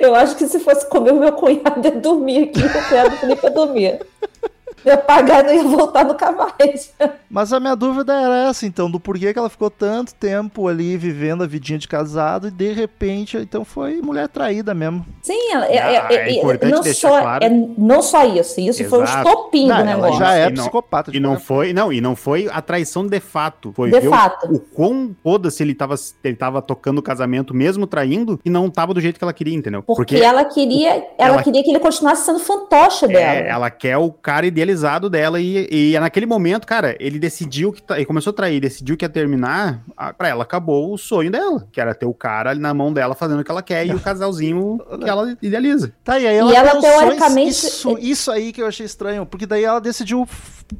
Eu 0.00 0.14
acho 0.14 0.36
que 0.36 0.46
se 0.46 0.58
fosse 0.60 0.88
comer 0.88 1.12
o 1.12 1.20
meu 1.20 1.32
cunhado, 1.32 1.80
ia 1.84 1.92
dormir 1.92 2.44
aqui. 2.44 2.60
O 2.64 2.88
cunhado 2.88 3.10
do 3.10 3.16
Felipe 3.16 3.44
ia 3.44 3.50
dormir. 3.50 4.00
Ia 4.84 4.96
pagar 4.96 5.44
e 5.44 5.46
não 5.46 5.54
ia 5.54 5.64
voltar 5.76 6.04
nunca 6.04 6.30
mais. 6.32 6.92
Mas 7.30 7.52
a 7.52 7.60
minha 7.60 7.74
dúvida 7.74 8.12
era 8.14 8.48
essa, 8.48 8.66
então, 8.66 8.90
do 8.90 8.98
porquê 8.98 9.32
que 9.32 9.38
ela 9.38 9.50
ficou 9.50 9.70
tanto 9.70 10.14
tempo 10.14 10.66
ali 10.68 10.96
vivendo 10.96 11.42
a 11.44 11.46
vidinha 11.46 11.78
de 11.78 11.86
casado 11.88 12.48
e 12.48 12.50
de 12.50 12.72
repente, 12.72 13.36
então 13.36 13.64
foi 13.64 14.00
mulher 14.00 14.28
traída 14.28 14.72
mesmo. 14.74 15.04
Sim, 15.22 15.52
ela, 15.52 15.66
é, 15.66 15.78
Ah, 15.78 16.06
é- 16.10 16.14
é 16.14 16.28
é- 16.28 16.38
importante 16.38 16.70
não, 16.72 16.82
só, 16.94 17.20
claro. 17.20 17.44
é 17.44 17.48
não 17.50 18.02
só 18.02 18.24
isso, 18.26 18.60
isso 18.60 18.84
foi 18.88 19.00
o 19.00 19.02
Exato. 19.02 19.28
estopim 19.28 19.66
Não, 19.68 19.76
do 19.76 19.82
ela 19.82 19.94
negócio. 19.94 20.18
já 20.18 20.34
é 20.34 20.46
E 20.46 20.50
não- 20.50 20.54
psicopata. 20.62 21.10
de 21.10 21.16
E 21.16 21.20
não 21.20 21.30
qualquer 21.30 21.44
foi, 21.44 21.72
não, 21.72 21.92
e 21.92 22.00
não 22.00 22.16
foi 22.16 22.48
a 22.52 22.62
traição 22.62 23.06
de 23.06 23.20
fato. 23.20 23.72
Foi 23.74 23.90
De 23.90 24.00
ver 24.00 24.06
o- 24.08 24.10
fato. 24.10 24.52
O, 24.52 24.58
quão 24.58 25.14
foda-se 25.22 25.62
ele 25.62 25.74
tava, 25.74 25.94
ele 26.24 26.36
tava 26.36 26.62
tocando 26.62 26.98
o 26.98 27.02
casamento, 27.02 27.52
mesmo 27.54 27.86
traindo, 27.86 28.40
e 28.44 28.50
não 28.50 28.70
tava 28.70 28.94
do 28.94 29.00
jeito 29.00 29.18
que 29.18 29.24
ela 29.24 29.32
queria, 29.32 29.54
entendeu? 29.54 29.82
Porque, 29.82 30.16
ela 30.16 30.44
queria, 30.44 30.90
ela, 31.18 31.34
ela- 31.34 31.42
queria 31.42 31.62
que 31.62 31.70
ele 31.70 31.78
continuasse 31.80 32.24
sendo 32.24 32.38
fantoche 32.38 33.06
dela. 33.06 33.18
É, 33.18 33.48
ela 33.48 33.70
quer 33.70 33.96
o 33.98 34.10
cara 34.10 34.46
idealizado 34.68 35.08
dela 35.08 35.40
e, 35.40 35.66
e 35.70 35.98
naquele 35.98 36.26
momento, 36.26 36.66
cara, 36.66 36.96
ele 37.00 37.18
decidiu 37.18 37.72
que 37.72 37.82
tá- 37.82 37.96
ele 37.96 38.04
começou 38.06 38.30
a 38.30 38.34
trair, 38.34 38.60
decidiu 38.60 38.96
que 38.96 39.04
ia 39.04 39.08
terminar, 39.08 39.82
a- 39.96 40.12
pra 40.12 40.28
ela 40.28 40.42
acabou 40.42 40.92
o 40.92 40.98
sonho 40.98 41.30
dela, 41.30 41.66
que 41.72 41.80
era 41.80 41.94
ter 41.94 42.06
o 42.06 42.14
cara 42.14 42.50
ali 42.50 42.60
na 42.60 42.74
mão 42.74 42.92
dela 42.92 43.14
fazendo 43.14 43.40
o 43.40 43.44
que 43.44 43.50
ela 43.50 43.62
quer 43.62 43.86
e 43.86 43.94
o 43.94 44.00
casalzinho 44.00 44.78
que 45.02 45.08
ela 45.08 45.36
idealiza. 45.42 45.92
Tá, 46.04 46.18
e 46.18 46.26
aí 46.26 46.34
E 46.36 46.38
ela, 46.38 46.52
ela, 46.54 46.70
pensou 46.72 46.90
em- 46.90 46.98
teoricamente- 46.98 47.48
Isso, 47.50 47.98
isso 47.98 48.30
aí 48.30 48.52
que 48.52 48.62
eu 48.62 48.66
achei 48.66 48.84
estranho, 48.86 49.24
porque 49.26 49.46
daí 49.46 49.64
ela 49.64 49.80
decidiu 49.80 50.26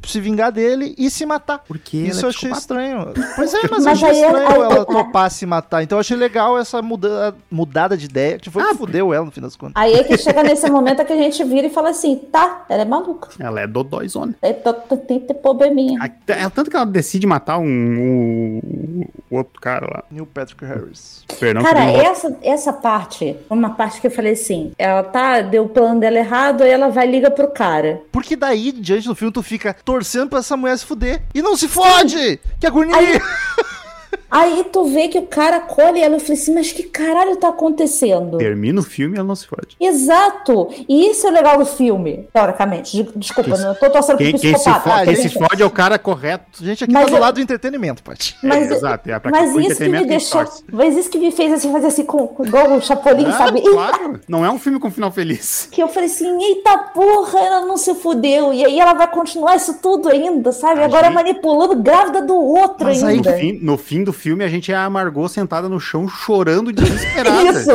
se 0.07 0.21
vingar 0.21 0.53
dele 0.53 0.95
e 0.99 1.11
se 1.11 1.25
matar. 1.27 1.59
Porque 1.67 1.97
Isso 1.97 2.21
eu 2.21 2.21
ela 2.21 2.27
é 2.29 2.31
achei 2.37 2.51
psicopata. 2.51 2.59
estranho. 2.61 3.33
Pois 3.37 3.55
é, 3.55 3.61
mas, 3.71 3.85
eu 3.87 3.93
achei 3.93 4.09
é- 4.09 4.13
estranho 4.27 4.63
ela 4.63 4.79
aí- 4.81 4.87
topar 4.87 5.31
se 5.31 5.47
matar. 5.47 5.83
Então 5.83 5.97
eu 5.97 6.01
achei 6.01 6.17
legal 6.17 6.59
essa 6.59 6.81
muda, 6.83 7.35
mudada 7.51 7.97
de 7.97 8.07
ideia, 8.07 8.39
que 8.39 8.51
foi 8.51 8.63
Ah, 8.63 8.69
que 8.71 8.77
fudeu 8.77 9.13
ela 9.15 9.25
no 9.25 9.31
fim 9.31 9.41
das 9.41 9.57
contas. 9.57 9.75
Aí 9.77 9.95
é 9.95 10.05
que 10.05 10.17
chega 10.19 10.43
nesse 10.43 10.71
momento 10.71 11.05
que 11.05 11.13
a 11.13 11.17
gente 11.17 11.43
vira 11.45 11.67
e 11.67 11.71
fala 11.71 11.91
assim, 11.91 12.17
tá, 12.31 12.65
ela 12.69 12.83
é 12.83 12.85
maluca. 12.85 13.29
Ela 13.39 13.61
é 13.61 13.67
dodóizona. 13.67 14.35
É, 14.43 14.53
Tem 14.53 15.21
que 15.21 15.27
ter 15.27 15.35
probleminha. 15.35 15.99
A- 16.03 16.33
É 16.33 16.49
tanto 16.51 16.71
que 16.71 16.77
ela 16.77 16.85
decide 16.87 17.27
matar 17.27 17.59
um, 17.59 17.65
um- 17.65 19.05
o 19.31 19.37
outro 19.37 19.61
cara 19.61 19.87
lá. 19.87 20.05
Neil 20.11 20.27
Patrick 20.27 20.65
Harris. 20.65 21.25
Perdão, 21.39 21.63
Cara, 21.63 21.93
eu 21.93 22.01
essa, 22.03 22.37
essa 22.43 22.73
parte, 22.73 23.37
uma 23.51 23.71
parte 23.71 24.01
que 24.01 24.07
eu 24.07 24.11
falei 24.11 24.33
assim, 24.33 24.73
ela 24.79 25.03
tá, 25.03 25.41
deu 25.41 25.65
o 25.65 25.69
plano 25.69 26.01
dela 26.01 26.19
errado, 26.19 26.63
aí 26.63 26.71
ela 26.71 26.89
vai 26.89 27.07
e 27.09 27.11
liga 27.11 27.31
pro 27.31 27.49
cara. 27.49 28.01
Porque 28.11 28.35
daí, 28.37 28.73
diante 28.73 29.07
do 29.07 29.15
filme, 29.15 29.33
tu 29.33 29.43
fica 29.43 29.75
torcendo 29.85 30.29
pra 30.29 30.39
essa 30.41 30.57
mulher 30.57 30.77
se 30.79 30.85
fuder. 30.85 31.23
E 31.35 31.41
não 31.43 31.57
se 31.57 31.69
fode! 31.69 32.39
Que 32.61 32.67
agonia! 32.67 32.97
Aí- 32.97 33.21
Aí 34.31 34.65
tu 34.73 34.85
vê 34.85 35.09
que 35.09 35.19
o 35.19 35.27
cara 35.27 35.61
colhe 35.61 36.01
ela 36.01 36.15
e 36.15 36.17
eu 36.17 36.21
falei 36.21 36.35
assim, 36.41 36.55
mas 36.55 36.71
que 36.73 36.83
caralho 36.85 37.37
tá 37.37 37.49
acontecendo? 37.49 38.39
termina 38.39 38.81
o 38.81 38.83
filme 38.85 39.17
e 39.17 39.19
ela 39.19 39.27
não 39.29 39.35
se 39.37 39.47
fode. 39.47 39.77
Exato! 39.81 40.69
E 40.89 41.11
isso 41.11 41.27
é 41.27 41.31
legal 41.31 41.59
do 41.59 41.65
filme, 41.67 42.29
teoricamente. 42.33 42.97
De- 43.03 43.09
Desculpa, 43.19 43.51
Quem- 43.57 43.61
não 43.65 43.75
tô 43.75 43.91
torcendo 43.91 44.19
Quem, 44.19 44.31
pro 44.33 44.41
quem 44.41 44.57
se, 44.57 44.65
fode, 44.81 45.05
quem 45.05 45.17
se 45.17 45.29
fode 45.31 45.63
é 45.63 45.67
o 45.67 45.71
cara 45.71 45.99
correto. 45.99 46.65
Gente 46.65 46.85
aqui 46.85 46.93
Mas 46.93 47.05
tá 47.07 47.11
do 47.11 47.17
eu- 47.17 47.21
lado 47.21 47.35
do 47.37 47.41
entretenimento, 47.41 48.03
Paty. 48.03 48.37
Mas, 48.43 48.71
É, 48.71 48.75
exato, 48.75 49.11
é 49.11 49.19
pra 49.19 49.31
mas 49.31 49.55
isso 49.55 49.77
que 49.77 49.89
me 49.89 50.05
deixou. 50.07 50.45
Mas 50.73 50.97
isso 50.97 51.11
que 51.11 51.19
me 51.19 51.31
fez 51.33 51.53
assim, 51.53 51.73
fazer 51.73 51.87
assim 51.87 52.05
com, 52.05 52.27
com 52.27 52.45
igual 52.47 52.73
o 52.73 52.81
Chapolin, 52.81 53.27
Ah, 53.27 53.33
sabe? 53.33 53.61
claro, 53.63 54.21
não 54.29 54.45
é 54.45 54.51
um 54.51 54.59
filme 54.59 54.79
com 54.79 54.91
final 54.91 55.11
feliz. 55.11 55.69
Que 55.79 55.83
eu 55.83 55.89
falei 55.89 56.09
assim, 56.09 56.43
eita 56.43 56.77
porra, 56.95 57.39
ela 57.39 57.61
não 57.67 57.77
se 57.77 57.95
fudeu. 57.95 58.53
E 58.53 58.65
aí 58.65 58.79
ela 58.81 58.95
vai 58.95 59.09
continuar 59.11 59.57
isso 59.57 59.79
tudo 59.81 60.09
ainda, 60.09 60.53
sabe? 60.53 60.81
A 60.81 60.85
Agora 60.85 61.05
gente- 61.07 61.15
manipulando 61.15 61.77
grávida 61.77 62.23
do 62.23 62.35
outro 62.35 62.85
Mas 62.85 63.03
aí, 63.03 63.17
No 63.21 63.29
ainda. 63.29 63.33
fim, 63.35 63.59
no 63.63 63.77
fim 63.79 64.03
do 64.05 64.13
filme, 64.19 64.45
a 64.45 64.49
gente 64.49 64.71
é 64.71 64.77
a 64.77 64.91
Margot 64.91 65.29
sentada 65.29 65.69
no 65.69 65.81
chão 65.81 66.09
chorando 66.09 66.73
desesperada. 66.73 67.43
Isso. 67.59 67.71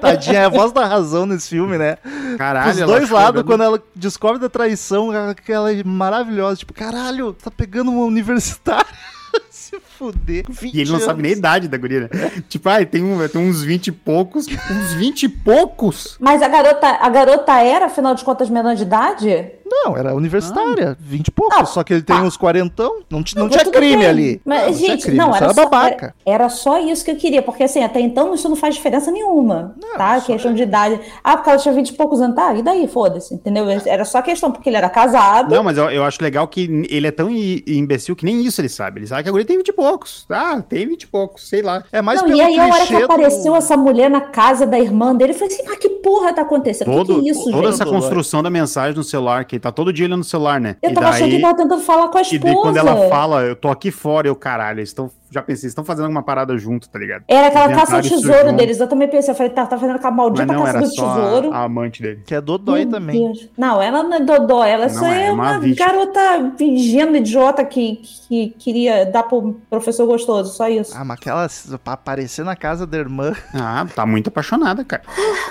Tadinha, 0.00 0.38
é 0.40 0.44
a 0.44 0.48
voz 0.48 0.70
da 0.70 0.84
razão 0.86 1.26
nesse 1.26 1.48
filme, 1.48 1.76
né? 1.76 1.96
Caralho, 2.36 2.70
Os 2.70 2.76
dois 2.76 3.10
lados, 3.10 3.40
chorando. 3.40 3.44
quando 3.44 3.62
ela 3.64 3.82
descobre 3.96 4.38
da 4.38 4.48
traição, 4.48 5.12
ela- 5.12 5.32
aquela 5.32 5.72
é 5.72 5.82
maravilhosa. 5.82 6.56
Tipo, 6.56 6.72
caralho, 6.72 7.32
tá 7.32 7.50
pegando 7.50 7.90
uma 7.90 8.04
universitária. 8.04 8.86
se 9.50 9.76
fuder. 9.98 10.44
E 10.72 10.80
ele 10.80 10.92
não 10.92 11.00
sabe 11.00 11.22
nem 11.22 11.32
a 11.32 11.36
idade 11.36 11.68
da 11.68 11.76
guria, 11.76 12.02
né? 12.02 12.08
tipo, 12.48 12.68
ah, 12.68 12.84
tem, 12.86 13.02
um, 13.02 13.26
tem 13.28 13.40
uns 13.40 13.62
20 13.62 13.88
e 13.88 13.92
poucos. 13.92 14.46
Uns 14.46 14.92
20 14.94 15.24
e 15.24 15.28
poucos? 15.28 16.16
Mas 16.20 16.40
a 16.40 16.48
garota, 16.48 16.86
a 16.86 17.08
garota 17.08 17.52
era, 17.60 17.86
afinal 17.86 18.14
de 18.14 18.24
contas, 18.24 18.48
menor 18.48 18.76
de 18.76 18.82
idade? 18.82 19.52
Não, 19.70 19.96
era 19.96 20.14
universitária, 20.14 20.96
20 20.98 21.28
e 21.28 21.30
poucos. 21.30 21.58
Ah, 21.58 21.64
só 21.66 21.84
que 21.84 21.92
ele 21.92 22.02
tem 22.02 22.16
tá. 22.16 22.22
uns 22.22 22.36
quarentão. 22.36 23.00
Não, 23.10 23.22
não 23.36 23.48
Mas 23.48 23.56
tinha 23.56 23.70
crime 23.70 23.98
bem. 23.98 24.06
ali. 24.06 24.40
Mas, 24.44 24.62
não, 24.62 24.74
tinha 24.74 24.90
gente, 24.92 25.02
crime, 25.02 25.18
não, 25.18 25.34
era 25.34 25.44
era 25.44 25.54
só, 25.54 25.64
babaca. 25.64 26.14
era, 26.24 26.34
era 26.44 26.48
só 26.48 26.78
isso 26.78 27.04
que 27.04 27.10
eu 27.10 27.16
queria, 27.16 27.42
porque 27.42 27.64
assim, 27.64 27.82
até 27.84 28.00
então 28.00 28.34
isso 28.34 28.48
não 28.48 28.56
faz 28.56 28.74
diferença 28.76 29.10
nenhuma, 29.10 29.74
tá? 29.96 30.20
só- 30.20 30.26
Questão 30.26 30.54
de 30.54 30.62
idade. 30.62 30.98
Ah, 31.22 31.36
porque 31.36 31.50
ela 31.50 31.58
tinha 31.58 31.74
20 31.74 31.88
e 31.90 31.92
poucos 31.94 32.20
anos, 32.20 32.34
tá? 32.34 32.54
E 32.54 32.62
daí, 32.62 32.88
foda-se, 32.88 33.34
entendeu? 33.34 33.66
Era 33.84 34.04
só 34.04 34.22
questão, 34.22 34.50
porque 34.50 34.68
ele 34.70 34.76
era 34.76 34.88
casado. 34.88 35.54
Não, 35.54 35.62
mas 35.62 35.76
eu, 35.76 35.90
eu 35.90 36.04
acho 36.04 36.22
legal 36.22 36.48
que 36.48 36.86
ele 36.88 37.06
é 37.06 37.10
tão 37.10 37.28
imbecil 37.30 38.16
que 38.16 38.24
nem 38.24 38.42
isso 38.44 38.60
ele 38.60 38.68
sabe. 38.68 39.00
Ele 39.00 39.06
sabe 39.06 39.22
que 39.22 39.28
a 39.28 39.32
guria 39.32 39.46
tem 39.46 39.58
20 39.58 39.68
e 39.68 39.72
poucos. 39.72 39.87
Ah, 40.30 40.60
tem 40.60 40.86
20 40.86 41.02
e 41.02 41.06
poucos, 41.06 41.48
sei 41.48 41.62
lá. 41.62 41.82
É 41.92 42.00
mais 42.02 42.20
não, 42.20 42.28
pelo 42.28 42.38
e 42.38 42.42
aí, 42.42 42.58
a 42.58 42.64
hora 42.64 42.72
que 42.72 42.78
clichê 42.86 42.98
do- 42.98 43.04
apareceu 43.04 43.56
essa 43.56 43.76
mulher 43.76 44.10
na 44.10 44.20
casa 44.20 44.66
da 44.66 44.78
irmã 44.78 45.14
dele, 45.14 45.32
eu 45.32 45.36
falei 45.36 45.54
assim, 45.54 45.64
mas 45.66 45.78
que 45.78 45.88
porra 45.88 46.32
tá 46.32 46.42
acontecendo? 46.42 46.90
Todo, 46.92 47.14
que 47.16 47.20
que 47.22 47.28
é 47.28 47.32
isso, 47.32 47.44
toda 47.44 47.56
gente? 47.70 47.74
essa 47.74 47.86
construção 47.86 48.42
da 48.42 48.50
mensagem 48.50 48.96
no 48.96 49.04
celular, 49.04 49.44
que 49.44 49.58
tá 49.58 49.70
todo 49.72 49.92
dia 49.92 50.06
olhando 50.06 50.18
no 50.18 50.24
celular, 50.24 50.60
né? 50.60 50.76
Eu 50.82 50.90
E 50.90 50.94
tava 50.94 51.08
achando 51.08 51.18
que 51.24 51.26
daí- 51.30 51.34
ele 51.36 51.42
tava 51.42 51.56
tentando 51.56 51.82
falar 51.82 52.08
com 52.08 52.18
a 52.18 52.20
E 52.20 52.24
esposa. 52.24 52.44
daí 52.44 52.54
quando 52.54 52.76
ela 52.76 53.08
fala, 53.08 53.42
eu 53.44 53.56
tô 53.56 53.68
aqui 53.68 53.90
fora, 53.90 54.28
eu, 54.28 54.36
caralho, 54.36 54.80
eles 54.80 54.90
estão. 54.90 55.10
Já 55.30 55.42
pensei, 55.42 55.68
estão 55.68 55.84
fazendo 55.84 56.04
alguma 56.04 56.22
parada 56.22 56.56
junto, 56.56 56.88
tá 56.88 56.98
ligado? 56.98 57.24
Era 57.28 57.48
aquela 57.48 57.68
caça 57.68 57.96
ao 57.96 58.02
tesouro 58.02 58.52
deles. 58.54 58.80
Eu 58.80 58.88
também 58.88 59.08
pensei, 59.08 59.30
eu 59.32 59.36
falei, 59.36 59.52
tá, 59.52 59.66
tá 59.66 59.76
fazendo 59.78 59.96
aquela 59.96 60.12
maldita 60.14 60.46
Mas 60.46 60.56
não, 60.56 60.64
caça 60.64 60.78
era 60.78 60.86
do 60.86 60.94
só 60.94 61.14
tesouro. 61.14 61.52
a, 61.52 61.58
a 61.58 61.64
amante 61.64 62.02
dele. 62.02 62.22
Que 62.26 62.34
é 62.34 62.40
Dodói 62.40 62.84
Meu 62.84 62.90
também. 62.90 63.24
Deus. 63.26 63.48
Não, 63.56 63.80
ela 63.82 64.02
não 64.02 64.14
é 64.14 64.20
Dodó, 64.20 64.64
ela 64.64 64.86
Não, 64.86 64.94
só 64.94 65.06
é 65.06 65.26
é 65.26 65.32
uma 65.32 65.58
uma, 65.58 65.74
garota 65.74 66.54
ingênua, 66.60 67.18
idiota 67.18 67.64
que, 67.64 68.00
que 68.28 68.50
queria 68.58 69.04
dar 69.04 69.22
pro 69.24 69.60
professor 69.68 70.06
gostoso, 70.06 70.54
só 70.54 70.68
isso. 70.68 70.94
Ah, 70.96 71.04
mas 71.04 71.18
aquela 71.18 71.46
pra 71.82 71.92
aparecer 71.92 72.44
na 72.44 72.56
casa 72.56 72.86
da 72.86 72.96
irmã, 72.96 73.34
Ah, 73.54 73.86
tá 73.94 74.06
muito 74.06 74.28
apaixonada, 74.28 74.84
cara. 74.84 75.02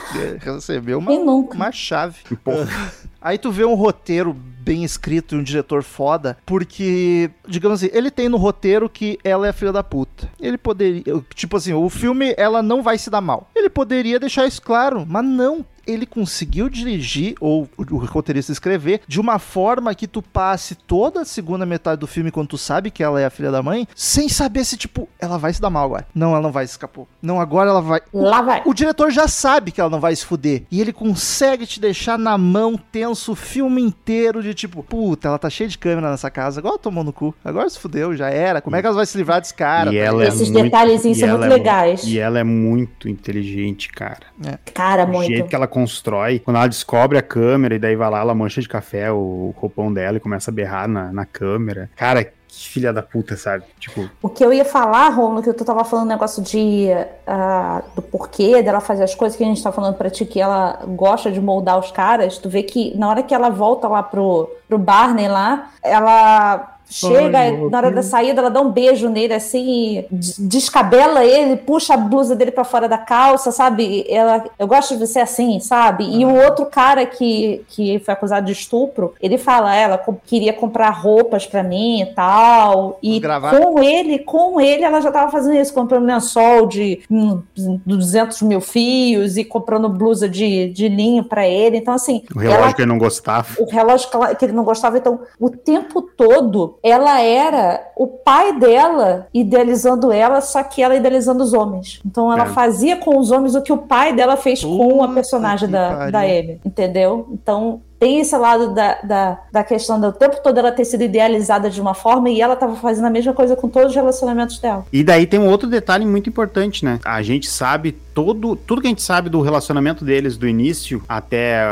recebeu 0.42 0.98
uma, 1.00 1.12
uma 1.12 1.72
chave. 1.72 2.18
Porra. 2.44 2.68
Aí 3.28 3.38
tu 3.38 3.52
vê 3.52 3.66
um 3.66 3.74
roteiro 3.74 4.34
bem 4.34 4.86
escrito 4.86 5.36
e 5.36 5.38
um 5.38 5.44
diretor 5.44 5.84
foda, 5.84 6.38
porque, 6.46 7.30
digamos 7.46 7.84
assim, 7.84 7.92
ele 7.94 8.10
tem 8.10 8.30
no 8.30 8.38
roteiro 8.38 8.90
que 8.90 9.20
ela 9.22 9.46
é 9.46 9.52
filha 9.52 9.74
da 9.74 9.84
puta. 9.84 10.32
Ele 10.40 10.58
poderia, 10.58 11.04
tipo 11.36 11.58
assim, 11.58 11.74
o 11.74 11.90
filme 11.90 12.34
ela 12.38 12.64
não 12.64 12.82
vai 12.82 12.98
se 12.98 13.10
dar 13.10 13.20
mal. 13.20 13.50
Ele 13.54 13.70
poderia 13.70 14.18
deixar 14.18 14.48
isso 14.48 14.62
claro, 14.62 15.06
mas 15.06 15.26
não. 15.26 15.66
Ele 15.88 16.06
conseguiu 16.06 16.70
dirigir, 16.70 17.36
ou 17.40 17.68
o 17.78 17.98
roteirista 18.06 18.52
escrever, 18.52 19.02
de 19.08 19.20
uma 19.20 19.40
forma 19.40 19.96
que 19.96 20.06
tu 20.08 20.22
passe 20.22 20.76
toda 20.76 21.22
a 21.22 21.26
segunda 21.26 21.66
metade 21.66 22.00
do 22.00 22.08
filme, 22.08 22.30
quando 22.32 22.50
tu 22.50 22.58
sabe 22.58 22.92
que 22.92 23.02
ela 23.02 23.22
é 23.22 23.26
a 23.26 23.30
filha 23.30 23.50
da 23.52 23.64
mãe, 23.64 23.88
sem 23.96 24.28
saber 24.28 24.66
se, 24.66 24.76
tipo, 24.78 25.08
ela 25.20 25.38
vai 25.38 25.54
se 25.54 25.62
dar 25.62 25.70
mal 25.70 25.86
agora. 25.86 26.06
Não, 26.14 26.32
ela 26.32 26.42
não 26.42 26.52
vai 26.52 26.66
se 26.68 26.72
escapar. 26.74 27.06
Não, 27.22 27.40
agora 27.40 27.70
ela 27.70 27.82
vai. 27.82 28.02
Lá 28.14 28.42
vai. 28.42 28.62
O 28.66 28.74
diretor 28.74 29.10
já 29.12 29.28
sabe 29.28 29.72
que 29.72 29.80
ela 29.80 29.90
não 29.90 30.00
vai 30.00 30.16
se 30.16 30.26
fuder. 30.26 30.64
E 30.70 30.82
ele 30.82 30.92
consegue 30.94 31.66
te 31.66 31.80
deixar 31.80 32.18
na 32.20 32.38
mão 32.38 32.78
tenso 32.78 33.32
o 33.32 33.36
filme 33.36 33.82
inteiro 33.82 34.42
de 34.44 34.54
tipo, 34.54 34.84
puta, 34.84 35.28
ela 35.28 35.40
tá 35.40 35.50
cheia 35.50 35.70
de 35.70 35.78
câmera 35.78 36.10
nessa 36.12 36.30
casa. 36.30 36.60
Agora 36.60 36.78
tomou 36.78 37.04
no 37.04 37.14
cu. 37.14 37.34
Agora 37.44 37.70
se 37.70 37.80
fudeu, 37.80 38.16
já 38.16 38.30
era. 38.30 38.62
Como 38.62 38.76
é 38.76 38.82
que 38.82 38.88
ela 38.88 38.96
vai 38.96 39.06
se 39.06 39.18
livrar 39.18 39.40
desse 39.42 39.54
cara? 39.54 39.90
E 39.94 39.98
tá 39.98 40.04
ela 40.04 40.24
é 40.24 40.28
Esses 40.28 40.50
muito- 40.50 40.64
detalhezinhos 40.64 41.18
são 41.20 41.30
muito 41.30 41.44
é 41.44 41.48
mu- 41.48 41.54
legais. 41.54 42.04
E 42.04 42.20
ela 42.20 42.40
é 42.40 42.44
muito 42.44 43.08
inteligente, 43.08 43.90
cara. 43.90 44.28
Cara, 44.74 45.04
O 45.04 45.14
jeito 45.24 45.30
muito. 45.40 45.50
que 45.50 45.56
ela 45.56 45.68
constrói. 45.78 46.40
Quando 46.40 46.58
ela 46.58 46.68
descobre 46.68 47.18
a 47.18 47.22
câmera 47.22 47.76
e 47.76 47.80
daí 47.80 47.96
vai 47.96 48.10
lá, 48.10 48.20
ela 48.20 48.34
mancha 48.34 48.60
de 48.62 48.68
café 48.68 49.12
o 49.12 49.54
roupão 49.58 49.94
dela 49.94 50.18
e 50.18 50.20
começa 50.20 50.50
a 50.50 50.54
berrar 50.54 50.88
na, 50.88 51.12
na 51.14 51.26
câmera. 51.26 51.90
Cara, 51.96 52.24
que 52.24 52.70
filha 52.70 52.92
da 52.92 53.04
puta, 53.04 53.36
sabe? 53.36 53.64
Tipo, 53.80 54.10
O 54.22 54.30
que 54.30 54.44
eu 54.44 54.52
ia 54.52 54.66
falar, 54.66 55.10
Romulo, 55.10 55.44
que 55.44 55.54
tu 55.54 55.64
tava 55.64 55.84
falando 55.84 56.08
negócio 56.08 56.42
de 56.42 56.88
ah, 57.28 57.84
do 57.96 58.02
porquê 58.02 58.64
dela 58.64 58.80
fazer 58.80 59.04
as 59.04 59.14
coisas 59.14 59.38
que 59.38 59.44
a 59.44 59.48
gente 59.48 59.62
tá 59.62 59.72
falando 59.72 59.96
pra 59.96 60.10
ti, 60.10 60.26
que 60.26 60.42
ela 60.42 60.80
gosta 60.88 61.32
de 61.32 61.40
moldar 61.40 61.78
os 61.78 61.92
caras, 61.92 62.38
tu 62.38 62.50
vê 62.50 62.64
que 62.64 62.98
na 62.98 63.10
hora 63.10 63.22
que 63.22 63.36
ela 63.36 63.50
volta 63.50 63.88
lá 63.88 64.02
pro, 64.02 64.50
pro 64.68 64.80
Barney 64.80 65.28
lá, 65.28 65.70
ela 65.84 66.77
chega, 66.90 67.38
Ai, 67.40 67.52
na 67.70 67.78
hora 67.78 67.92
da 67.92 68.02
saída, 68.04 68.42
ela 68.42 68.50
dá 68.50 68.62
um 68.62 68.72
beijo 68.72 69.10
nele 69.10 69.34
assim, 69.34 70.06
des- 70.12 70.38
descabela 70.40 71.24
ele, 71.26 71.58
puxa 71.58 71.94
a 71.94 71.98
blusa 71.98 72.36
dele 72.36 72.52
pra 72.52 72.64
fora 72.64 72.88
da 72.88 72.98
calça, 72.98 73.52
sabe? 73.52 74.06
Ela, 74.10 74.46
eu 74.58 74.68
gosto 74.68 74.94
de 74.98 75.06
você 75.06 75.20
assim, 75.20 75.60
sabe? 75.60 76.06
E 76.06 76.26
o 76.26 76.34
outro 76.34 76.66
cara 76.66 77.06
que, 77.06 77.64
que 77.68 78.00
foi 78.00 78.14
acusado 78.14 78.46
de 78.46 78.52
estupro, 78.52 79.14
ele 79.22 79.38
fala, 79.38 79.76
ela 79.76 80.02
queria 80.26 80.54
comprar 80.54 80.90
roupas 80.90 81.46
pra 81.46 81.64
mim 81.64 82.02
e 82.02 82.06
tal, 82.08 82.98
e 83.04 83.20
com 83.58 83.84
ele, 83.84 84.20
com 84.20 84.60
ele, 84.62 84.84
ela 84.84 85.02
já 85.02 85.12
tava 85.12 85.32
fazendo 85.32 85.56
isso, 85.56 85.74
comprando 85.74 86.06
lençol 86.06 86.66
de 86.68 87.02
hum, 87.10 87.42
200 87.86 88.42
mil 88.44 88.62
fios 88.62 89.38
e 89.38 89.44
comprando 89.44 89.90
blusa 89.90 90.28
de, 90.28 90.70
de 90.70 90.88
linho 90.88 91.24
pra 91.24 91.48
ele. 91.48 91.78
Então, 91.78 91.94
assim, 91.94 92.24
o 92.36 92.40
relógio 92.40 92.64
ela 92.64 92.74
que 92.74 92.82
ele 92.82 92.90
não 92.90 92.98
gostava. 92.98 93.48
o 93.60 93.66
relógio 93.70 94.10
que 94.38 94.46
ele 94.46 94.54
não 94.54 94.64
gostava. 94.64 94.98
Então, 94.98 95.20
o 95.40 95.50
tempo 95.50 96.02
todo, 96.02 96.77
ela 96.84 97.22
era 97.22 97.82
o 97.96 98.08
pai 98.08 98.58
dela 98.60 99.28
idealizando 99.34 100.12
ela, 100.12 100.42
só 100.42 100.62
que 100.64 100.82
ela 100.82 100.96
idealizando 100.96 101.44
os 101.44 101.54
homens. 101.54 102.00
Então, 102.06 102.32
ela 102.32 102.44
É. 102.44 102.48
fazia 102.48 102.96
com 102.98 103.18
os 103.18 103.32
homens 103.32 103.56
o 103.56 103.62
que 103.62 103.74
o 103.74 103.78
pai 103.78 104.14
dela 104.14 104.38
fez 104.38 104.64
com 104.64 105.02
a 105.02 105.08
Puta 105.08 105.14
personagem 105.14 105.70
da, 105.70 105.90
pariu. 105.96 106.12
da 106.12 106.20
Amy, 106.22 106.62
entendeu? 106.66 107.28
Então, 107.32 107.82
tem 108.00 108.20
esse 108.20 108.38
lado 108.38 108.76
da, 108.76 109.00
da, 109.04 109.40
da 109.52 109.64
questão 109.64 110.00
do 110.00 110.12
tempo 110.14 110.38
todo 110.44 110.56
ela 110.60 110.72
ter 110.72 110.86
sido 110.86 111.04
idealizada 111.04 111.68
de 111.68 111.82
uma 111.82 111.96
forma 111.96 112.30
e 112.30 112.40
ela 112.40 112.56
tava 112.56 112.76
fazendo 112.76 113.06
a 113.06 113.10
mesma 113.10 113.34
coisa 113.34 113.56
com 113.56 113.68
todos 113.68 113.90
os 113.90 113.96
relacionamentos 113.96 114.60
dela. 114.60 114.86
E 114.94 115.04
daí 115.04 115.26
tem 115.26 115.40
um 115.40 115.50
outro 115.50 115.68
detalhe 115.68 116.06
muito 116.06 116.30
importante, 116.30 116.86
né? 116.86 117.00
A 117.04 117.24
gente 117.24 117.50
sabe 117.50 117.94
todo, 118.14 118.56
tudo 118.56 118.82
que 118.82 118.88
a 118.88 118.92
gente 118.92 119.02
sabe 119.02 119.30
do 119.30 119.42
relacionamento 119.42 120.06
deles 120.06 120.38
do 120.38 120.48
início 120.48 121.02
até 121.10 121.64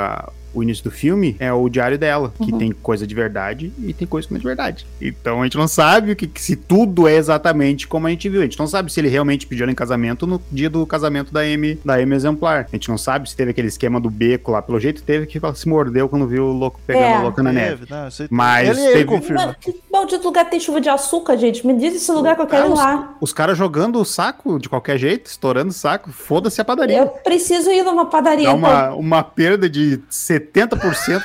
o 0.55 0.63
início 0.63 0.83
do 0.85 0.91
filme 0.91 1.35
é 1.39 1.51
o 1.53 1.67
diário 1.69 1.97
dela, 1.97 2.33
que 2.41 2.51
Uhum. 2.51 2.57
tem 2.57 2.71
coisa 2.71 3.05
de 3.05 3.13
verdade 3.13 3.71
e 3.79 3.93
tem 3.93 4.07
coisa 4.07 4.27
que 4.27 4.33
não 4.33 4.37
é 4.37 4.41
de 4.41 4.45
verdade. 4.47 4.87
Então 5.01 5.41
a 5.41 5.43
gente 5.45 5.57
não 5.57 5.67
sabe 5.67 6.11
o 6.11 6.15
que, 6.15 6.25
que- 6.27 6.41
se 6.41 6.55
tudo 6.55 7.07
é 7.07 7.15
exatamente 7.15 7.87
como 7.87 8.07
a 8.07 8.09
gente 8.09 8.27
viu. 8.29 8.41
A 8.41 8.43
gente 8.45 8.57
não 8.57 8.67
sabe 8.67 8.91
se 8.91 8.99
ele 8.99 9.09
realmente 9.09 9.45
pediu 9.45 9.63
ela 9.63 9.71
em 9.71 9.75
casamento 9.75 10.25
no 10.25 10.41
dia 10.51 10.69
do 10.69 10.85
casamento 10.85 11.33
da 11.33 11.45
M, 11.45 11.79
da 11.83 12.01
M 12.01 12.15
exemplar. 12.15 12.67
A 12.71 12.75
gente 12.75 12.89
não 12.89 12.97
sabe 12.97 13.29
se 13.29 13.35
teve 13.35 13.51
aquele 13.51 13.67
esquema 13.67 13.99
do 13.99 14.09
beco 14.09 14.51
lá. 14.51 14.61
Pelo 14.61 14.79
jeito 14.79 15.03
teve 15.03 15.25
que 15.25 15.37
ela 15.37 15.53
se 15.53 15.67
mordeu 15.67 16.07
quando 16.09 16.27
viu 16.27 16.45
o 16.45 16.51
louco 16.53 16.79
pegando 16.87 17.03
É. 17.05 17.13
a 17.15 17.21
louca 17.21 17.43
na 17.43 17.51
neve. 17.51 17.85
Teve, 17.85 17.91
não, 17.93 18.07
isso 18.07 18.21
aí- 18.23 18.27
Mas 18.31 18.69
ele, 18.69 18.81
ele 18.81 18.91
teve- 18.93 19.05
confirma. 19.05 19.45
Mas 19.47 19.55
que 19.57 19.75
maldito 19.91 20.23
lugar 20.23 20.49
tem 20.49 20.59
chuva 20.59 20.79
de 20.79 20.89
açúcar, 20.89 21.37
gente? 21.37 21.65
Me 21.67 21.73
diz 21.77 21.95
esse 21.95 22.11
lugar 22.11 22.35
que 22.35 22.41
eu 22.41 22.47
quero 22.47 22.71
Ah, 22.73 22.75
lá. 22.75 23.15
Os 23.19 23.33
caras 23.33 23.57
jogando 23.57 23.99
o 23.99 24.05
saco 24.05 24.57
de 24.59 24.69
qualquer 24.69 24.97
jeito, 24.97 25.27
estourando 25.27 25.69
o 25.69 25.73
saco, 25.73 26.11
foda-se 26.11 26.61
a 26.61 26.65
padaria. 26.65 26.97
Eu 26.99 27.07
preciso 27.07 27.69
ir 27.71 27.83
numa 27.83 28.05
padaria. 28.05 28.45
Dá 28.45 28.55
então. 28.55 28.57
uma, 28.57 28.93
uma 28.95 29.23
perda 29.23 29.69
de 29.69 29.99
70% 30.09 30.44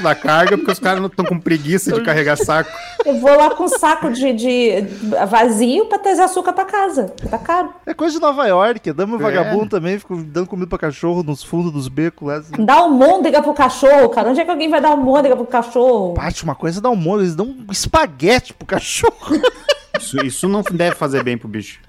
da 0.03 0.15
carga, 0.15 0.57
porque 0.57 0.73
os 0.73 0.79
caras 0.79 1.01
não 1.01 1.07
estão 1.09 1.25
com 1.25 1.39
preguiça 1.39 1.93
de 1.93 2.03
carregar 2.03 2.37
saco. 2.37 2.71
Eu 3.05 3.19
vou 3.21 3.37
lá 3.37 3.51
com 3.51 3.65
um 3.65 3.69
saco 3.69 4.11
de, 4.11 4.33
de 4.33 4.81
vazio 5.29 5.87
pra 5.87 5.99
trazer 5.99 6.23
açúcar 6.23 6.53
pra 6.53 6.65
casa. 6.65 7.07
porque 7.07 7.29
Tá 7.29 7.39
caro. 7.39 7.73
É 7.87 7.95
coisa 7.95 8.15
de 8.17 8.21
Nova 8.21 8.47
York, 8.47 8.93
dama 8.93 9.17
e 9.17 9.21
É. 9.21 9.23
vagabundo 9.23 9.69
também, 9.69 10.01
dando 10.27 10.47
comida 10.47 10.69
pra 10.69 10.79
cachorro 10.79 11.23
nos 11.23 11.43
fundos 11.43 11.73
dos 11.73 11.89
becos 11.89 12.27
lá. 12.29 12.35
Assim. 12.37 12.65
Dá 12.65 12.75
almôndega 12.75 13.43
pro 13.43 13.55
cachorro, 13.55 14.09
cara. 14.09 14.31
Onde 14.31 14.41
é 14.41 14.45
que 14.45 14.51
alguém 14.51 14.69
vai 14.69 14.81
dar 14.81 14.91
almôndega 14.91 15.37
pro 15.37 15.47
cachorro? 15.47 16.15
Parte 16.15 16.45
uma 16.45 16.55
coisa 16.55 16.81
dá 16.81 16.91
um 16.91 16.97
monte, 16.97 17.21
eles 17.23 17.35
dão 17.35 17.47
um 17.47 17.67
espaguete 17.71 18.53
pro 18.55 18.67
cachorro. 18.67 19.13
Isso, 19.99 20.25
isso 20.25 20.49
não 20.49 20.63
deve 20.71 20.95
fazer 20.97 21.23
bem 21.23 21.37
pro 21.39 21.49
bicho. 21.49 21.81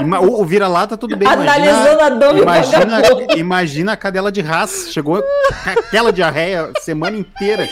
Ima- 0.00 0.20
o 0.20 0.40
o 0.40 0.44
vira-lata 0.44 0.96
tudo 0.96 1.16
bem, 1.16 1.28
Analisando 1.28 2.00
a 2.00 2.08
dor 2.10 2.36
e 2.36 2.42
imagina, 2.42 3.02
imagina, 3.36 3.92
a 3.92 3.96
cadela 3.96 4.30
de 4.32 4.40
raça. 4.40 4.90
Chegou 4.90 5.22
com 5.22 5.70
aquela 5.70 6.12
diarreia 6.12 6.70
semana 6.80 7.16
inteira. 7.16 7.68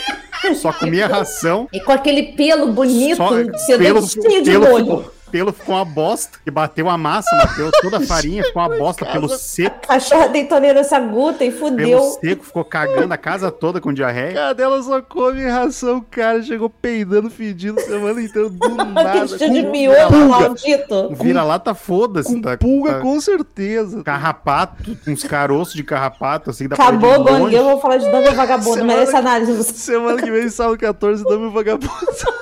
Só 0.55 0.71
comia 0.71 1.07
ração. 1.07 1.67
E 1.73 1.79
com 1.81 1.91
aquele 1.91 2.33
pelo 2.33 2.67
bonito, 2.71 3.17
Só 3.17 3.29
pelo, 3.29 4.07
cheio 4.07 4.41
de 4.43 4.51
pelo, 4.51 4.69
molho. 4.69 4.85
ficou, 4.85 5.13
pelo 5.31 5.51
ficou 5.53 5.75
uma 5.75 5.85
bosta. 5.85 6.37
Que 6.43 6.51
bateu 6.51 6.89
a 6.89 6.97
massa, 6.97 7.29
bateu 7.35 7.71
toda 7.81 7.97
a 7.97 8.01
farinha, 8.01 8.43
ficou 8.43 8.61
uma 8.63 8.77
bosta. 8.77 9.05
Pelo 9.05 9.29
seco, 9.29 9.87
Cachorro 9.87 10.29
tem 10.29 10.43
intolerância 10.43 10.99
glúten, 10.99 11.51
pelo 11.51 11.59
fudeu. 11.69 12.01
seco, 12.21 12.43
ficou 12.45 12.63
cagando 12.65 13.13
a 13.13 13.17
casa 13.17 13.51
toda 13.51 13.79
com 13.81 13.93
diarreia. 13.93 14.33
Cadela 14.33 14.81
só 14.81 15.01
come 15.01 15.43
ração, 15.45 16.03
cara. 16.09 16.41
Chegou 16.41 16.69
peidando, 16.69 17.29
fedindo 17.29 17.79
semana 17.81 18.21
inteira 18.21 18.49
do 18.49 18.69
nada. 18.75 19.09
Aquele 19.09 19.27
cheio 19.37 19.53
de 19.53 19.63
miolo 19.63 20.29
maldito. 20.29 21.09
Vira-lata, 21.15 21.73
foda-se. 21.73 22.39
Tá- 22.41 22.57
pulga, 22.57 22.93
tá- 22.93 22.99
com 23.01 23.19
certeza. 23.19 24.03
Carrapato, 24.03 24.97
uns 25.07 25.23
caroços 25.23 25.73
de 25.73 25.83
carrapato, 25.83 26.49
assim, 26.49 26.67
da 26.67 26.75
Acabou 26.75 27.09
o 27.23 27.49
eu 27.49 27.63
vou 27.63 27.79
falar 27.79 27.97
de 27.97 28.09
Dama 28.11 28.31
Vagabundo, 28.31 28.73
Semana 28.75 28.93
merece 28.93 29.11
que- 29.11 29.17
análise. 29.17 29.63
Semana 29.63 30.21
que 30.21 30.31
vem, 30.31 30.49
sábado 30.49 30.77
14, 30.77 31.23
dama 31.23 31.47
e 31.47 31.51
vagabundo. 31.51 31.89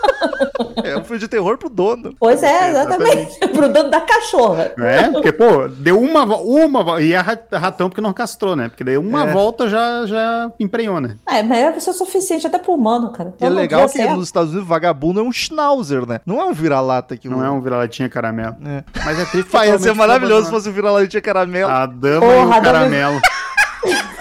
É 0.84 0.96
um 0.98 1.04
filme 1.04 1.20
de 1.20 1.28
terror 1.28 1.58
pro 1.58 1.70
dono. 1.70 2.16
Pois 2.20 2.42
é, 2.44 2.77
exatamente. 2.82 3.40
Pro 3.50 3.70
dono 3.72 3.90
da 3.90 4.02
cachorra. 4.02 4.72
É, 4.78 5.10
porque, 5.10 5.32
pô, 5.32 5.68
deu 5.68 6.00
uma, 6.00 6.24
uma 6.38 7.02
e 7.02 7.14
é 7.14 7.18
ra- 7.20 7.38
ratão 7.54 7.90
porque 7.90 8.02
não 8.02 8.14
castrou, 8.14 8.56
né? 8.56 8.70
Porque 8.70 8.84
daí 8.84 8.98
uma 8.98 9.28
É. 9.30 9.34
volta 9.34 9.68
já, 9.70 10.06
já 10.06 10.52
emprenhou, 10.60 11.00
né? 11.00 11.18
É, 11.28 11.42
mas 11.44 11.58
é 11.60 11.80
ser 11.80 11.94
suficiente 11.94 12.46
até 12.48 12.58
pro 12.60 12.74
humano, 12.74 13.12
cara. 13.12 13.34
E 13.40 13.46
é 13.46 13.50
não 13.50 13.56
legal 13.56 13.86
que 13.88 13.98
certo. 13.98 14.16
nos 14.16 14.26
Estados 14.28 14.52
Unidos, 14.52 14.68
vagabundo 14.68 15.20
é 15.20 15.24
um 15.24 15.32
schnauzer, 15.32 16.06
né? 16.08 16.20
Não 16.26 16.40
é 16.42 16.46
um 16.46 16.54
vira-lata 16.54 17.16
que 17.18 17.28
Não 17.30 17.44
é 17.44 17.50
um 17.50 17.62
vira-latinha 17.62 18.10
caramelo. 18.10 18.56
É. 18.66 18.84
Mas 19.06 19.20
é 19.20 19.26
triste. 19.32 19.56
Ia 19.56 19.78
ser 19.80 19.94
maravilhoso 19.94 20.46
se 20.46 20.52
fosse 20.52 20.70
um 20.70 20.74
vira-latinha 20.74 21.22
caramelo. 21.22 21.72
A 21.72 21.86
dama 21.86 22.22
Porra, 22.22 22.34
e 22.36 22.40
a 22.40 22.44
o 22.44 22.50
dama- 22.50 22.62
caramelo. 22.62 23.20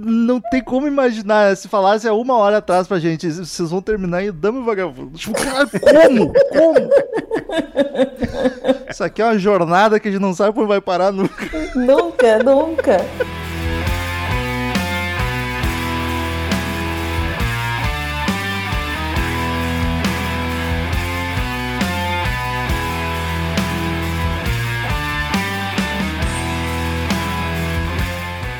Não 0.00 0.40
tem 0.40 0.62
como 0.62 0.86
imaginar. 0.86 1.56
Se 1.56 1.66
falasse 1.68 2.06
há 2.06 2.14
uma 2.14 2.36
hora 2.36 2.58
atrás 2.58 2.86
pra 2.86 2.98
gente, 2.98 3.30
vocês 3.30 3.70
vão 3.70 3.82
terminar 3.82 4.22
em 4.22 4.32
dama 4.32 4.60
e 4.60 4.64
vagabundo. 4.64 5.18
Tipo, 5.18 5.34
cara, 5.34 5.66
como? 5.66 6.32
Como? 6.32 6.90
Isso 8.88 9.02
aqui 9.02 9.20
é 9.20 9.24
uma 9.24 9.38
jornada 9.38 9.98
que 9.98 10.08
a 10.08 10.10
gente 10.10 10.20
não 10.20 10.34
sabe 10.34 10.58
onde 10.58 10.68
vai 10.68 10.80
parar 10.80 11.12
nunca. 11.12 11.44
Nunca, 11.74 12.38
nunca. 12.44 12.98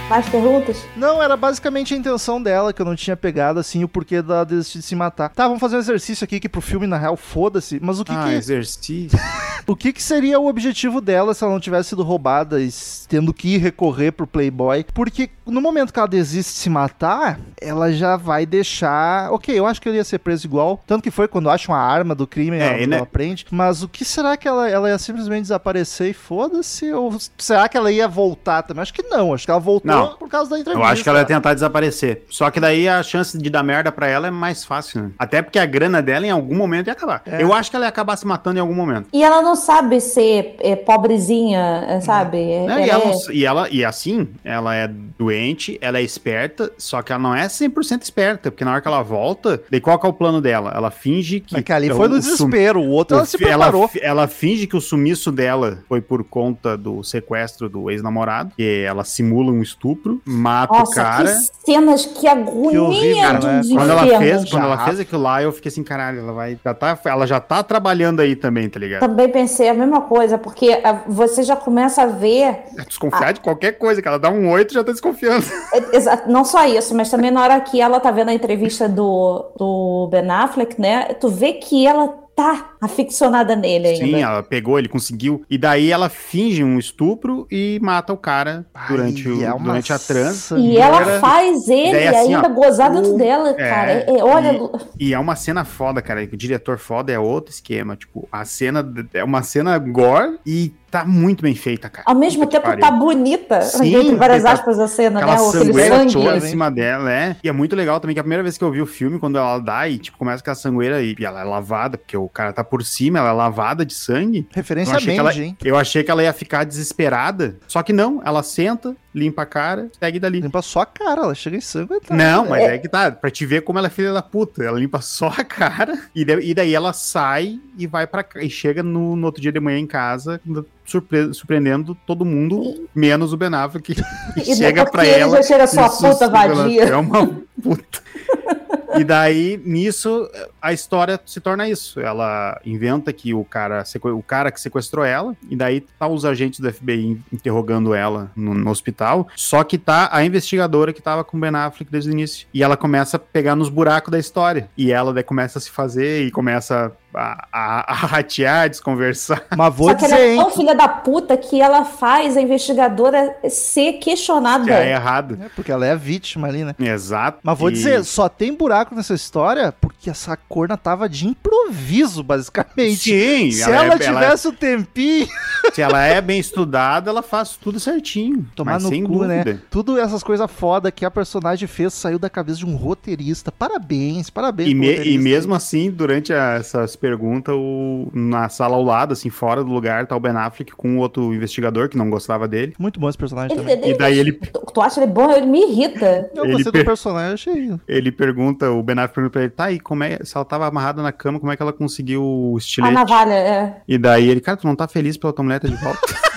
Mais 0.09 0.27
perguntas? 0.29 0.85
Não, 0.97 1.23
era 1.23 1.37
basicamente 1.37 1.93
a 1.93 1.97
intenção 1.97 2.43
dela, 2.43 2.73
que 2.73 2.81
eu 2.81 2.87
não 2.87 2.97
tinha 2.97 3.17
pegado, 3.17 3.61
assim, 3.61 3.85
o 3.85 3.89
porquê 3.89 4.23
dela 4.23 4.45
desistir 4.45 4.79
de 4.79 4.85
se 4.85 4.97
matar. 4.97 5.29
Tá, 5.31 5.45
vamos 5.47 5.61
fazer 5.61 5.77
um 5.77 5.81
exercício 5.81 6.25
aqui 6.25 6.41
que 6.41 6.49
pro 6.49 6.63
filme, 6.63 6.87
na 6.87 6.97
real, 6.97 7.17
foda-se. 7.17 7.79
Mas 7.83 8.01
o 8.01 8.05
que 8.05 8.13
Ah, 8.13 8.25
que... 8.25 8.33
exercício. 8.35 9.19
O 9.67 9.77
que, 9.77 9.93
que 9.93 10.03
seria 10.03 10.39
o 10.41 10.47
objetivo 10.49 11.01
dela 11.01 11.35
se 11.35 11.43
ela 11.45 11.53
não 11.53 11.61
tivesse 11.61 11.91
sido 11.91 12.03
roubada 12.03 12.61
e 12.61 12.69
tendo 13.09 13.33
que 13.35 13.55
ir 13.55 13.59
recorrer 13.59 14.13
pro 14.13 14.27
Playboy? 14.27 14.85
Porque 14.95 15.31
no 15.47 15.61
momento 15.61 15.93
que 15.93 15.99
ela 15.99 16.09
desiste 16.09 16.53
de 16.53 16.59
se 16.59 16.71
matar, 16.71 17.39
ela 17.61 17.93
já 17.93 18.17
vai 18.17 18.47
deixar. 18.47 19.31
Ok, 19.33 19.57
eu 19.59 19.67
acho 19.67 19.81
que 19.81 19.89
ele 19.89 19.97
ia 19.99 20.05
ser 20.05 20.19
preso 20.19 20.47
igual. 20.47 20.83
Tanto 20.87 21.03
que 21.03 21.11
foi 21.11 21.29
quando 21.29 21.51
acha 21.51 21.71
uma 21.71 21.79
arma 21.79 22.15
do 22.15 22.27
crime, 22.27 22.57
É, 22.59 22.67
ela, 22.67 22.79
e 22.81 22.87
né- 22.87 22.97
ela 22.99 23.07
prende. 23.07 23.47
Mas 23.51 23.83
o 23.83 23.89
que 23.89 24.05
será 24.05 24.37
que 24.37 24.47
ela, 24.49 24.69
ela 24.69 24.89
ia 24.89 24.99
simplesmente 24.99 25.43
desaparecer 25.43 26.11
e 26.11 26.15
foda-se? 26.15 26.93
Ou 26.93 27.17
será 27.37 27.69
que 27.69 27.77
ela 27.77 27.91
ia 27.91 28.07
voltar 28.09 28.63
também? 28.63 28.83
Acho 28.83 28.95
que 28.95 29.03
não. 29.03 29.33
Acho 29.35 29.45
que 29.45 29.51
ela 29.51 29.61
voltou 29.61 29.91
Não. 29.91 30.17
por 30.17 30.29
causa 30.29 30.51
da 30.51 30.59
entrevista. 30.59 30.85
Eu 30.87 30.91
acho 30.91 31.03
que 31.03 31.09
ela 31.09 31.19
ia 31.21 31.25
tentar 31.25 31.55
desaparecer. 31.55 32.25
Só 32.31 32.51
que 32.51 32.61
daí 32.61 32.89
a 32.89 33.03
chance 33.03 33.37
de 33.37 33.51
dar 33.51 33.63
merda 33.63 33.91
pra 33.93 34.07
ela 34.07 34.29
é 34.29 34.31
mais 34.31 34.65
fácil, 34.65 35.03
né? 35.03 35.11
Até 35.19 35.43
porque 35.43 35.59
a 35.59 35.67
grana 35.67 36.01
dela 36.03 36.27
em 36.27 36.31
algum 36.31 36.57
momento 36.57 36.87
ia 36.89 36.93
acabar. 36.93 37.23
É. 37.27 37.43
Eu 37.43 37.53
acho 37.53 37.71
que 37.71 37.77
ela 37.77 37.85
ia 37.87 37.89
acabar 37.89 38.17
se 38.17 38.27
matando 38.27 38.59
em 38.59 38.61
algum 38.61 38.75
momento. 38.75 39.09
E 39.13 39.23
ela 39.23 39.43
não 39.43 39.48
sabe 39.57 40.01
ser 40.01 40.57
é, 40.61 40.77
pobrezinha, 40.77 41.85
é, 41.89 42.01
sabe? 42.01 42.39
É? 42.39 42.65
E, 42.65 42.91
ela 42.91 43.05
ela, 43.05 43.05
é- 43.11 43.33
e 43.33 43.45
ela, 43.45 43.69
e 43.71 43.85
assim, 43.85 44.29
ela 44.45 44.75
é 44.75 44.89
doente, 44.89 45.79
ela 45.81 45.99
é 45.99 46.03
esperta, 46.03 46.71
só 46.79 47.03
que 47.03 47.13
ela 47.13 47.21
não 47.23 47.35
é 47.35 47.47
100% 47.47 48.03
esperta, 48.03 48.51
porque 48.51 48.65
na 48.65 48.73
hora 48.73 48.81
que 48.81 48.89
ela 48.89 49.03
volta, 49.03 49.61
daí 49.71 49.81
qual 49.81 49.99
que 49.99 50.07
é 50.07 50.09
o 50.09 50.13
plano 50.13 50.41
dela? 50.41 50.73
Ela 50.75 50.91
finge 50.91 51.41
que... 51.41 51.61
Que 51.63 51.73
ali 51.73 51.91
o- 51.91 51.97
foi 51.97 52.09
no 52.09 52.17
o 52.17 52.23
sum- 52.23 52.31
desespero. 52.49 52.81
O 52.81 52.89
outro 52.91 53.17
o 53.17 53.19
ela 53.19 53.27
se 53.27 53.37
ela, 53.45 53.65
preparou. 53.65 53.89
fi- 53.89 54.01
ela 54.03 54.29
finge 54.29 54.67
que 54.67 54.77
o 54.77 54.81
sumiço 54.81 55.31
dela 55.33 55.79
foi 55.89 56.01
por 56.01 56.23
conta 56.25 56.77
do 56.77 57.03
sequestro 57.03 57.69
do 57.69 57.91
ex-namorado, 57.91 58.53
que 58.57 58.85
ela 58.87 59.05
simula 59.05 59.51
um 59.53 59.61
estupro, 59.63 60.21
mata 60.25 60.75
o 60.75 60.79
Nossa, 60.81 60.95
cara... 60.95 61.25
que 61.25 61.73
cenas, 61.73 62.07
que 62.07 62.27
agonia 62.29 62.83
horrível, 62.83 63.39
de 63.39 63.47
né? 63.47 63.61
Quando 63.75 63.91
ela 63.91 64.19
fez, 64.19 64.51
quando 64.51 64.63
ela 64.65 64.85
fez 64.85 65.01
aquilo 65.01 65.23
lá, 65.23 65.43
eu 65.43 65.53
fiquei 65.53 65.69
assim, 65.69 65.83
caralho, 65.83 66.21
ela 66.21 66.33
vai. 66.33 66.59
Já 66.65 66.75
tá, 66.75 66.99
ela 67.05 67.27
já 67.27 67.41
tá 67.41 67.63
trabalhando 67.63 68.21
aí 68.21 68.35
também, 68.37 68.69
tá 68.69 68.79
ligado? 68.79 69.01
Também 69.01 69.29
pensei 69.39 69.69
a 69.69 69.75
mesma 69.75 70.01
coisa, 70.01 70.37
porque 70.37 70.81
ah, 70.83 71.03
você 71.07 71.45
já 71.45 71.55
começa 71.55 72.03
a 72.03 72.07
ver 72.07 72.65
É 72.77 72.83
desconfiar 72.85 73.33
de 73.33 73.41
qualquer 73.41 73.73
coisa, 73.79 74.03
que 74.03 74.09
ela 74.09 74.19
dá 74.19 74.31
um 74.31 74.51
8 74.51 74.75
já 74.75 74.83
tá 74.83 74.91
desconfiando. 74.91 75.47
É, 75.73 75.97
exa- 75.97 76.25
Não 76.27 76.45
só 76.45 76.65
isso, 76.67 76.95
mas 76.95 77.11
também 77.11 77.31
na 77.31 77.43
hora 77.43 77.61
que 77.61 77.81
ela 77.81 78.01
tá 78.01 78.11
vendo 78.11 78.31
a 78.31 78.35
entrevista 78.35 78.89
do, 78.89 79.53
do 79.57 80.09
Ben 80.11 80.29
Affleck, 80.31 80.81
né? 80.81 81.15
Tu 81.21 81.29
vê 81.29 81.53
que 81.53 81.87
ela 81.87 82.09
tá 82.35 82.71
aficionada 82.81 83.55
nele 83.57 83.89
ainda. 83.89 84.05
Sim, 84.05 84.23
ela 84.23 84.43
pegou, 84.43 84.79
ele 84.79 84.89
conseguiu. 84.89 85.45
E 85.49 85.57
daí 85.59 85.91
ela 85.91 86.09
finge 86.09 86.63
um 86.65 86.79
estupro 86.79 87.47
e 87.51 87.79
mata 87.83 88.13
o 88.13 88.17
cara 88.17 88.65
durante, 88.89 89.27
Ai, 89.29 89.35
o, 89.35 89.45
é 89.45 89.59
durante 89.59 89.93
a 89.93 89.99
trans. 89.99 90.51
E 90.53 90.77
ela 90.79 91.01
Era- 91.03 91.21
faz 91.21 91.69
ele 91.69 91.93
Daí, 91.93 92.09
assim, 92.09 92.35
ainda 92.35 92.49
ó, 92.49 92.53
gozar 92.53 92.91
dentro 92.93 93.15
o- 93.15 93.19
dela, 93.19 93.51
é, 93.51 93.55
cara. 93.55 93.93
É- 93.93 94.07
é- 94.19 94.25
olha, 94.25 94.59
E 94.99 95.15
é 95.15 95.19
uma 95.19 95.37
cena 95.37 95.65
foda, 95.65 96.01
cara. 96.03 96.23
O 96.25 96.37
diretor 96.37 96.79
foda 96.79 97.13
é 97.13 97.19
outro 97.19 97.53
esquema. 97.53 97.97
Tipo, 97.97 98.29
a 98.31 98.45
cena 98.45 98.87
é 99.15 99.23
uma 99.25 99.43
cena 99.43 99.79
gore 99.79 100.39
e 100.47 100.73
tá 100.91 101.05
muito 101.05 101.43
bem 101.43 101.55
feita, 101.55 101.89
cara. 101.91 102.05
ao 102.09 102.15
mesmo 102.15 102.47
Puta 102.47 102.61
tempo 102.63 102.81
tá 102.81 102.91
bonita, 102.91 103.61
Sim, 103.61 103.95
entre 103.95 104.17
várias 104.17 104.43
tá- 104.43 104.53
aspas 104.53 104.79
a 104.79 104.89
cena, 104.89 105.21
né? 105.21 105.27
Aquela 105.27 105.43
O- 105.47 105.49
Aquele 105.51 105.65
sangueira 105.67 105.97
sangue. 105.99 106.13
toda 106.15 106.31
em 106.31 106.35
hein? 106.35 106.41
cima 106.41 106.71
dela, 106.71 107.13
é. 107.13 107.37
E 107.45 107.49
é 107.49 107.53
muito 107.53 107.77
legal 107.77 108.01
também 108.01 108.15
que 108.15 108.21
a 108.21 108.23
primeira 108.23 108.43
vez 108.43 108.57
que 108.57 108.65
eu 108.65 108.71
vi 108.71 108.81
o 108.81 108.87
filme, 108.87 109.19
quando 109.19 109.37
ela 109.37 109.59
dá 109.59 109.87
e, 109.87 109.99
tipo, 109.99 110.17
começa 110.17 110.43
com 110.43 110.51
a 110.51 110.55
sangueira 110.55 111.03
e, 111.03 111.15
e 111.19 111.25
ela 111.27 111.43
é 111.43 111.45
lavada, 111.45 111.99
porque 111.99 112.17
o 112.17 112.27
cara 112.29 112.55
tá 112.55 112.65
por 112.69 112.85
cima, 112.85 113.19
ela 113.19 113.31
é 113.31 113.33
lavada 113.33 113.85
de 113.85 113.95
sangue. 113.95 114.47
Referência 114.53 114.93
Eu 114.93 114.95
a 114.95 114.99
achei, 114.99 115.15
que 115.15 115.21
ela, 115.21 115.35
hein? 115.35 115.57
eu 115.65 115.77
achei 115.77 116.05
que 116.05 116.11
ela 116.11 116.23
ia 116.23 116.33
ficar 116.33 116.65
desesperada. 116.65 117.57
Só 117.67 117.83
que 117.83 117.93
não, 117.93 118.21
ela 118.25 118.43
senta, 118.43 118.95
limpa 119.15 119.43
a 119.43 119.47
cara, 119.47 119.91
segue 119.99 120.19
dali. 120.21 120.41
Limpa 120.41 120.63
só 120.63 120.81
a 120.81 120.87
cara, 120.87 121.23
ela 121.23 121.35
chega 121.35 121.57
em 121.57 121.61
sangue. 121.61 122.01
Tá, 122.07 122.15
Não, 122.15 122.47
mas 122.49 122.63
é. 122.63 122.79
que 122.79 122.89
tá, 122.89 123.11
pra 123.11 123.31
te 123.31 123.45
ver 123.47 123.63
como 123.63 123.79
ela 123.79 123.89
é 123.89 123.91
filha 123.91 124.13
da 124.13 124.23
puta. 124.23 124.63
Ela 124.63 124.79
limpa 124.79 125.01
só 125.01 125.29
a 125.29 125.45
cara 125.45 125.99
e, 126.15 126.25
da- 126.25 126.41
e 126.41 126.55
daí 126.55 126.75
ela 126.75 126.93
sai 126.93 127.59
e 127.77 127.87
vai 127.87 128.07
para 128.07 128.25
e 128.37 128.49
chega 128.51 128.83
no, 128.83 129.17
no 129.17 129.27
outro 129.27 129.41
dia 129.43 129.53
de 129.53 129.61
manhã 129.61 129.79
em 129.79 129.87
casa, 129.87 130.41
surpre- 130.85 131.33
surpreendendo 131.35 131.95
todo 132.07 132.25
mundo, 132.25 132.89
menos 132.95 133.33
o 133.33 133.37
Ben 133.37 133.55
Affleck, 133.55 133.95
que 133.95 134.03
E 134.51 134.55
chega 134.57 134.85
pra 134.87 135.03
que 135.03 135.09
ele 135.11 135.21
ela. 135.21 135.37
já 135.37 135.43
chega 135.43 135.67
sua 135.67 135.87
e 135.87 136.13
puta 136.13 136.29
vadia. 136.29 136.85
É 136.85 136.97
uma 136.97 137.27
puta. 137.63 137.99
E 138.99 139.05
daí, 139.05 139.61
nisso, 139.65 140.29
a 140.61 140.73
história 140.73 141.21
se 141.25 141.41
torna 141.41 141.69
isso. 141.69 142.01
Ela 142.01 142.61
inventa 142.65 143.13
que 143.13 143.33
o 143.35 143.45
cara, 143.45 143.85
o 144.05 144.23
cara 144.23 144.51
que 144.51 144.61
sequestrou 144.61 145.05
ela, 145.05 145.37
e 145.49 145.57
daí 145.57 145.81
tá 145.81 146.07
os 146.07 146.25
agentes 146.25 146.61
do 146.61 146.73
FBI 146.73 147.21
interrogando 147.33 147.95
ela 147.95 148.31
no, 148.35 148.55
no 148.55 148.71
hospital. 148.71 149.29
Só 149.37 149.63
que 149.65 149.79
tá 149.79 150.09
a 150.13 150.25
investigadora 150.25 150.93
que 150.93 151.03
tava 151.03 151.25
com 151.25 151.39
Ben 151.39 151.55
Affleck 151.55 151.91
desde 151.91 152.11
o 152.11 152.13
início. 152.13 152.47
E 152.53 152.63
ela 152.63 152.77
começa 152.77 153.17
a 153.17 153.21
pegar 153.21 153.55
nos 153.55 153.69
buracos 153.69 154.11
da 154.11 154.19
história. 154.19 154.69
E 154.77 154.93
ela 154.93 155.13
daí 155.13 155.23
começa 155.23 155.59
a 155.59 155.63
se 155.63 155.71
fazer 155.71 156.27
e 156.27 156.31
começa 156.31 156.93
a, 157.15 157.47
a, 157.53 157.93
a 157.93 157.95
ratear, 157.95 158.69
desconversar. 158.69 159.45
Mas 159.57 159.75
vou 159.75 159.89
Só 159.89 159.95
que 159.95 160.05
ela 160.05 160.15
dizer, 160.17 160.27
é 160.29 160.33
hein? 160.35 160.41
tão 160.41 160.51
filha 160.51 160.75
da 160.75 160.89
puta 160.89 161.37
que 161.37 161.61
ela 161.61 161.85
faz 161.85 162.37
a 162.37 162.41
investigadora 162.41 163.35
ser 163.49 163.95
questionada. 163.95 164.65
Que 164.65 164.71
é 164.73 164.91
errado. 164.93 165.39
É, 165.43 165.49
porque 165.55 165.73
ela 165.73 165.87
é 165.87 165.93
a 165.93 165.97
vítima 165.97 166.49
ali, 166.49 166.65
né? 166.65 166.75
Exato. 166.79 167.39
Mas 167.43 167.59
vou 167.59 167.71
E- 167.71 167.73
dizer, 167.73 168.05
só 168.05 168.29
tem 168.29 168.55
buraco 168.55 168.95
nessa 168.95 169.15
história 169.15 169.73
porque 169.81 170.11
essa 170.11 170.37
corna 170.37 170.77
tava 170.77 171.09
de 171.09 171.27
improviso, 171.27 172.23
basicamente. 172.23 172.97
Sim, 173.11 173.51
Se 173.51 173.63
ela, 173.71 173.93
é- 173.95 173.97
é- 173.97 173.99
tivesse 173.99 174.49
o 174.49 174.53
tempinho, 174.53 175.27
se 175.73 175.83
ela 175.83 176.03
é 176.05 176.21
bem 176.21 176.39
estudada, 176.39 177.11
ela 177.11 177.23
faz 177.23 177.57
tudo 177.57 177.81
certinho. 177.81 178.47
tomar 178.55 178.81
no 178.81 178.89
sem 178.89 179.05
cu, 179.05 179.25
né? 179.25 179.43
dúvida. 179.45 179.63
Tudo 179.71 179.99
essas 179.99 180.23
coisas 180.23 180.49
foda 180.51 180.91
que 180.91 181.05
a 181.05 181.11
personagem 181.11 181.67
fez 181.69 181.93
saiu 181.95 182.19
da 182.19 182.29
cabeça 182.31 182.59
de 182.59 182.67
um 182.67 182.77
roteirista. 182.77 183.51
Parabéns, 183.53 184.31
parabéns. 184.31 184.71
E, 184.71 184.75
me- 184.75 185.05
e 185.05 185.19
mesmo 185.19 185.55
assim, 185.55 185.91
durante 185.91 186.33
a- 186.33 186.55
essas 186.55 186.97
perguntas, 186.99 187.55
o- 187.57 188.09
na 188.13 188.49
sala 188.49 188.77
ao 188.77 188.83
lado, 188.83 189.13
assim, 189.13 189.31
fora 189.31 189.63
do 189.65 189.71
lugar, 189.73 190.07
tá 190.07 190.15
o 190.17 190.21
Ben 190.21 190.33
Affleck 190.37 190.73
com 190.73 190.97
o 190.97 191.01
outro 191.01 191.33
investigador 191.35 191.89
que 191.89 191.97
não 191.97 192.11
gostava 192.11 192.47
dele. 192.47 192.75
Muito 192.79 192.99
bom 193.01 193.09
esse 193.09 193.17
personagem 193.19 193.57
Ele- 193.57 193.61
também. 193.63 193.79
ele- 193.85 193.95
E 193.95 193.99
daí 193.99 194.19
ele- 194.19 194.33
Tu, 194.53 194.61
tu 194.75 194.81
acha 194.81 195.01
ele 195.03 195.11
bom? 195.11 195.31
Ele 195.31 195.47
me 195.47 195.61
irrita. 195.63 196.31
Eu 196.35 196.45
ele 196.45 196.53
gostei 196.55 196.73
per- 196.73 196.83
do 196.83 196.87
personagem. 196.87 197.81
Ele 197.89 198.13
pergunta, 198.13 198.71
o 198.71 198.83
Ben 198.83 198.95
Affleck 198.99 199.15
pergunta 199.15 199.33
pra 199.33 199.43
ele, 199.43 199.51
tá, 199.51 199.73
e 199.73 199.81
como 199.81 200.05
é, 200.05 200.19
se 200.23 200.37
ela 200.37 200.45
tava 200.45 200.67
amarrada 200.67 201.03
na 201.03 201.13
cama, 201.13 201.41
como 201.41 201.51
é 201.53 201.57
que 201.57 201.63
ela 201.63 201.73
conseguiu 201.73 202.23
o 202.23 202.55
A 202.57 202.59
estilete? 202.59 202.95
navalha, 202.95 203.33
é. 203.35 203.77
E 203.89 203.97
daí 203.99 204.29
ele, 204.29 204.41
cara, 204.41 204.57
tu 204.57 204.67
não 204.67 204.77
tá 204.77 204.87
feliz 204.89 205.17
pela 205.17 205.33
tua 205.33 205.45
mulher 205.45 205.61
tá 205.61 205.69
de 205.69 205.75
volta? 205.77 206.01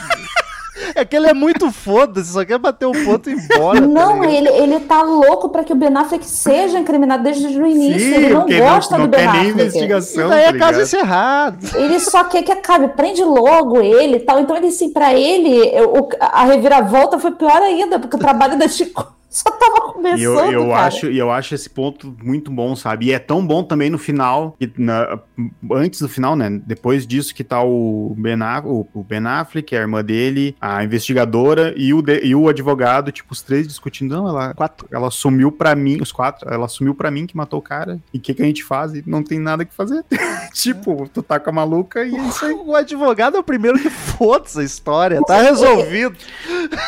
É 1.02 1.06
que 1.06 1.16
ele 1.16 1.28
é 1.28 1.34
muito 1.34 1.72
foda-se, 1.72 2.32
só 2.32 2.46
quer 2.46 2.60
bater 2.60 2.86
o 2.86 2.92
ponto 2.92 3.28
e 3.30 3.34
embora. 3.34 3.82
tá 3.82 3.88
Não, 3.88 4.24
ele, 4.24 4.48
ele 4.50 4.80
tá 4.82 5.02
louco 5.02 5.50
pra 5.50 5.64
que 5.64 5.74
o 5.74 5.76
Ben 5.76 5.90
Affleck 5.98 6.24
seja 6.26 6.78
incriminado 6.78 7.24
desde 7.24 7.48
o 7.60 7.66
início. 7.66 8.14
ele 8.16 8.30
não 8.30 8.46
gosta 8.48 8.98
não, 8.98 9.08
do 9.08 9.12
não 9.12 9.18
Ben 9.18 9.20
quer 9.20 9.32
nem 9.32 9.40
Affleck. 9.52 9.62
investigação, 9.62 10.28
E 10.28 10.30
daí 10.30 10.44
tá 10.44 10.50
é 10.50 10.60
caso 10.60 10.82
encerrado. 10.82 11.58
Ele 11.76 12.00
só 12.00 12.24
quer 12.26 12.44
que 12.44 12.52
acabe, 12.52 12.90
prende 12.90 13.24
logo 13.24 13.82
ele 13.82 14.18
e 14.18 14.20
tal. 14.20 14.40
Então, 14.40 14.56
ele, 14.56 14.68
assim, 14.68 14.92
pra 14.94 15.14
ele, 15.14 15.70
eu- 15.74 16.08
a 16.20 16.46
reviravolta 16.46 17.18
foi 17.18 17.32
pior 17.32 17.62
ainda, 17.64 17.98
porque 17.98 18.16
o 18.16 18.20
trabalho 18.20 18.58
da 18.58 18.68
Chico 18.68 19.12
só 19.32 19.50
tava 19.50 19.94
começando. 19.94 20.20
E 20.20 20.24
eu, 20.24 20.36
eu 20.52 20.70
cara. 20.70 20.86
acho, 20.88 21.08
e 21.08 21.18
eu 21.18 21.32
acho 21.32 21.56
esse 21.56 21.70
ponto 21.70 22.16
muito 22.22 22.52
bom, 22.52 22.76
sabe? 22.76 23.06
E 23.08 23.14
é 23.14 23.18
tão 23.20 23.46
bom 23.46 23.64
também 23.64 23.90
no 23.90 23.98
final, 23.98 24.56
que 24.60 24.70
na- 24.78 25.18
antes 25.72 26.02
do 26.02 26.10
final, 26.10 26.36
né? 26.36 26.50
Depois 26.68 27.08
disso 27.08 27.34
que 27.34 27.44
tá 27.44 27.64
o 27.64 28.14
Ben, 28.18 28.42
Aff- 28.42 28.68
o, 28.68 28.86
o 28.94 29.04
Ben 29.04 29.26
Affleck, 29.26 29.74
a 29.76 29.80
irmã 29.80 30.04
dele, 30.04 30.56
a 30.60 30.84
investigadora 30.84 31.74
e 31.78 31.94
o, 31.94 32.02
de- 32.02 32.20
e 32.26 32.36
o 32.36 32.50
advogado, 32.50 33.12
tipo, 33.12 33.32
os 33.32 33.42
três 33.42 33.68
discutindo. 33.68 34.12
Não, 34.16 34.28
ela, 34.28 34.54
Quatro. 34.54 34.86
ela 34.92 35.08
assumiu 35.08 35.52
pra 35.52 35.74
mim, 35.76 36.02
os 36.02 36.12
quatro, 36.12 36.50
ela 36.54 36.66
assumiu 36.66 36.94
pra 36.94 37.10
mim 37.10 37.26
que 37.26 37.38
matou 37.38 37.60
o 37.60 37.64
cara. 37.64 38.00
E 38.14 38.18
o 38.18 38.22
que, 38.22 38.34
que 38.34 38.42
a 38.42 38.46
gente 38.46 38.64
faz? 38.66 38.94
E 38.94 39.02
não 39.08 39.24
tem 39.24 39.40
nada 39.40 39.64
que 39.64 39.74
fazer. 39.74 40.04
tipo, 40.54 41.10
tu 41.14 41.24
tá 41.24 41.40
com 41.40 41.50
a 41.50 41.54
maluca 41.54 42.04
e 42.04 42.14
é 42.16 42.20
isso 42.28 42.44
aí. 42.46 42.52
O 42.54 42.76
advogado 42.76 43.38
é 43.38 43.40
o 43.40 43.44
primeiro 43.44 43.80
que 43.80 43.90
foda-se 43.90 44.60
a 44.60 44.64
história. 44.64 45.22
Tá 45.26 45.42
resolvido. 45.42 46.16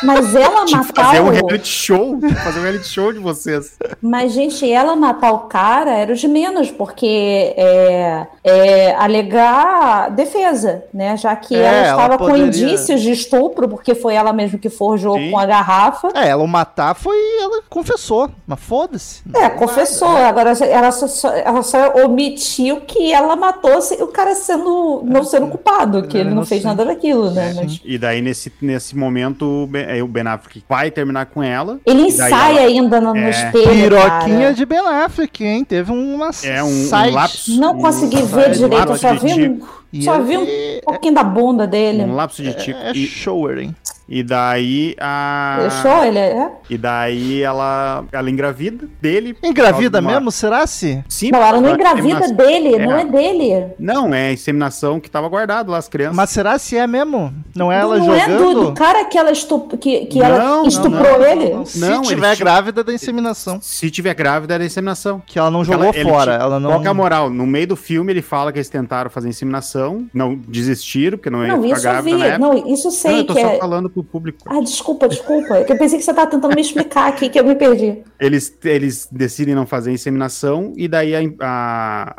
Mas 0.02 0.34
ela 0.34 0.64
Tipo, 0.66 0.78
matar 0.84 1.04
fazer 1.06 1.20
um 1.20 1.26
o... 1.28 1.30
reality 1.30 1.68
show. 1.68 2.20
Fazer 2.44 2.58
um 2.60 2.62
reality 2.62 2.86
show 2.88 3.12
de 3.12 3.18
vocês. 3.18 3.76
Mas, 4.02 4.32
gente, 4.32 4.70
ela 4.70 4.94
matar 4.96 5.32
o 5.32 5.40
cara 5.40 5.90
era 5.92 6.12
o 6.12 6.16
de 6.16 6.26
menos, 6.28 6.70
porque 6.70 7.54
é, 7.56 8.26
é 8.42 8.94
alegar 8.94 10.10
defesa, 10.10 10.84
né? 10.92 11.16
Já 11.16 11.34
que 11.36 11.54
É, 11.54 11.58
ela 11.58 11.68
ela 11.76 11.90
estava 11.90 12.18
com 12.18 12.26
poderia- 12.26 12.46
indícios 12.46 13.00
de 13.00 13.12
estupro, 13.12 13.68
porque 13.68 13.94
foi 13.94 14.14
ela 14.14 14.32
mesma 14.32 14.58
que 14.58 14.68
forjou 14.68 15.14
Sim. 15.16 15.30
com 15.30 15.38
a 15.38 15.46
garrafa. 15.46 16.08
É, 16.14 16.28
ela 16.28 16.42
o 16.42 16.48
matar 16.48 16.94
foi. 16.94 17.16
Ela 17.40 17.62
confessou. 17.68 18.30
Mas 18.46 18.60
foda-se. 18.60 19.22
É, 19.34 19.48
confessou. 19.50 20.08
Agora 20.08 20.52
ela 20.64 20.90
só, 20.92 21.06
só- 21.06 21.32
ela 21.34 21.62
só 21.62 21.92
omitiu 22.04 22.80
que 22.82 23.12
ela 23.12 23.36
matou 23.36 23.78
o 24.00 24.06
cara 24.08 24.34
sendo 24.34 25.02
não 25.04 25.24
sendo 25.24 25.48
culpado, 25.48 26.06
que 26.06 26.18
Ele 26.18 26.30
não 26.30 26.44
fez 26.44 26.62
nada 26.64 26.84
daquilo, 26.84 27.30
né? 27.30 27.52
Mas 27.56 27.80
E 27.84 27.98
daí, 27.98 28.20
nesse, 28.20 28.52
nesse 28.60 28.96
momento, 28.96 29.44
o 29.64 29.66
Ben, 29.66 30.02
o 30.02 30.06
Ben 30.08 30.26
Affleck 30.26 30.64
vai 30.68 30.90
terminar 30.90 31.26
com 31.26 31.42
ela. 31.42 31.78
ele 31.86 32.02
Ela- 32.32 32.60
ainda 32.60 33.00
no, 33.00 33.12
no 33.14 33.20
É. 33.20 33.30
espelho. 33.30 33.70
Piroquinha 33.70 34.38
cara. 34.40 34.54
de 34.54 34.66
Ben 34.66 34.78
Affleck, 34.86 35.44
hein? 35.44 35.64
Teve 35.64 35.92
uma 35.92 36.30
É 36.42 36.62
um, 36.62 36.68
um 36.68 37.10
lapso. 37.12 37.60
Não 37.60 37.74
um, 37.76 37.80
consegui 37.80 38.22
ver 38.22 38.50
direito, 38.52 38.96
só 38.96 39.14
vi, 39.14 39.32
um. 39.48 39.60
E 39.98 40.02
só 40.02 40.16
ele- 40.16 40.24
vi 40.24 40.36
um 40.36 40.80
pouquinho 40.84 41.14
da 41.14 41.22
bunda 41.24 41.66
dele. 41.66 42.02
Um 42.02 42.14
lapso 42.14 42.42
de 42.42 42.52
tico. 42.54 42.78
É, 42.78 42.88
é 42.90 42.92
E, 42.92 43.06
shower, 43.06 43.58
hein? 43.58 43.74
e 44.08 44.22
daí 44.22 44.94
a. 45.00 45.56
Deixou 45.60 46.04
ele? 46.04 46.18
É? 46.18 46.50
E 46.68 46.76
daí 46.76 47.42
ela, 47.42 48.04
ela 48.12 48.30
engravida 48.30 48.86
dele. 49.00 49.36
Engravida 49.42 50.00
uma- 50.00 50.10
mesmo? 50.12 50.30
Será 50.30 50.66
se? 50.66 51.02
Sim, 51.08 51.30
Não, 51.32 51.40
ela 51.42 51.60
não 51.60 51.70
engravida 51.74 52.08
inseminação. 52.26 52.36
dele, 52.36 52.74
É. 52.74 52.86
não 52.86 52.96
é 52.98 53.04
dele. 53.04 53.66
Não, 53.78 54.14
é 54.14 54.28
a 54.28 54.32
inseminação 54.32 54.98
que 55.00 55.10
tava 55.10 55.28
guardado 55.28 55.70
lá, 55.70 55.78
as 55.78 55.88
crianças. 55.88 56.16
Mas 56.16 56.30
será 56.30 56.58
se 56.58 56.76
é 56.76 56.86
mesmo? 56.86 57.32
Não 57.54 57.70
é 57.72 57.78
ela 57.80 57.96
não 57.98 58.04
jogando? 58.04 58.20
é 58.30 58.36
do, 58.54 58.54
do 58.66 58.72
cara 58.72 59.04
que 59.04 59.16
ela, 59.16 59.30
estup, 59.30 59.76
que, 59.78 60.06
que 60.06 60.18
Não, 60.18 60.26
ela 60.26 60.38
não, 60.44 60.66
estuprou 60.66 61.18
não, 61.18 61.26
ele? 61.26 61.50
Não, 61.54 61.64
se 61.64 61.78
Não, 61.78 62.02
tiver 62.02 62.36
grávida 62.36 62.82
da 62.84 62.92
inseminação. 62.92 63.58
Se 63.62 63.90
tiver 63.90 64.14
grávida, 64.14 64.54
era 64.54 64.64
inseminação. 64.64 65.22
Que 65.24 65.38
ela 65.38 65.50
não 65.50 65.64
jogou 65.64 65.84
Ela- 65.84 66.02
fora. 66.10 66.32
tinha- 66.32 66.44
Ela 66.44 66.60
não. 66.60 66.70
Qual 66.70 66.80
que 66.82 66.86
é 66.88 66.90
a 66.90 66.94
moral? 66.94 67.30
No 67.30 67.46
meio 67.46 67.68
do 67.68 67.76
filme, 67.76 68.12
ele 68.12 68.22
fala 68.22 68.52
que 68.52 68.58
eles 68.58 68.68
tentaram 68.68 69.08
fazer 69.10 69.28
inseminação, 69.28 69.83
não 70.12 70.34
desistiram, 70.34 71.18
porque 71.18 71.30
não 71.30 71.42
ia 71.44 71.48
Não, 71.56 71.62
ficar 71.62 71.76
isso 71.76 71.86
eu 71.86 71.90
grávida 71.92 72.16
vi. 72.16 72.20
na 72.22 72.26
época. 72.26 72.38
Não, 72.46 72.56
isso 72.72 72.88
eu 72.88 72.90
Não, 72.90 72.98
sei 72.98 73.20
eu 73.20 73.24
tô 73.26 73.34
que 73.34 73.40
só 73.40 73.48
é. 73.48 73.58
falando 73.58 73.90
pro 73.90 74.04
público. 74.04 74.38
Ah, 74.46 74.60
desculpa, 74.60 75.08
desculpa. 75.08 75.56
É 75.58 75.64
que 75.64 75.72
Eu 75.72 75.78
pensei 75.78 75.98
que 75.98 76.04
você 76.04 76.10
estava 76.10 76.30
tentando 76.30 76.54
me 76.54 76.60
explicar 76.60 77.08
aqui, 77.08 77.28
que 77.28 77.38
eu 77.38 77.44
me 77.44 77.54
perdi. 77.54 78.02
Eles, 78.20 78.56
eles 78.64 79.08
decidem 79.10 79.54
não 79.54 79.66
fazer 79.66 79.92
inseminação 79.92 80.72
e 80.76 80.86
daí 80.88 81.14
a, 81.14 81.20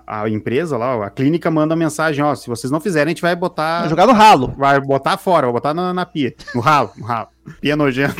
a, 0.07 0.24
a 0.24 0.30
empresa 0.30 0.78
lá, 0.78 1.05
a 1.05 1.09
clínica 1.09 1.49
manda 1.49 1.76
mensagem, 1.76 2.24
ó, 2.24 2.36
se 2.36 2.47
vocês 2.47 2.72
não 2.72 2.80
fizerem, 2.80 3.07
a 3.07 3.09
gente 3.09 3.22
vai 3.22 3.36
botar... 3.36 3.82
Vai 3.82 3.89
jogar 3.89 4.07
no 4.07 4.13
ralo. 4.13 4.53
Vai 4.57 4.80
botar 4.80 5.18
fora, 5.18 5.47
vai 5.47 5.53
botar 5.53 5.74
na, 5.74 5.93
na 5.93 6.05
pia, 6.05 6.34
no 6.53 6.61
ralo, 6.61 6.91
no 6.97 7.05
ralo. 7.05 7.28
Pia 7.61 7.76
nojenta. 7.76 8.16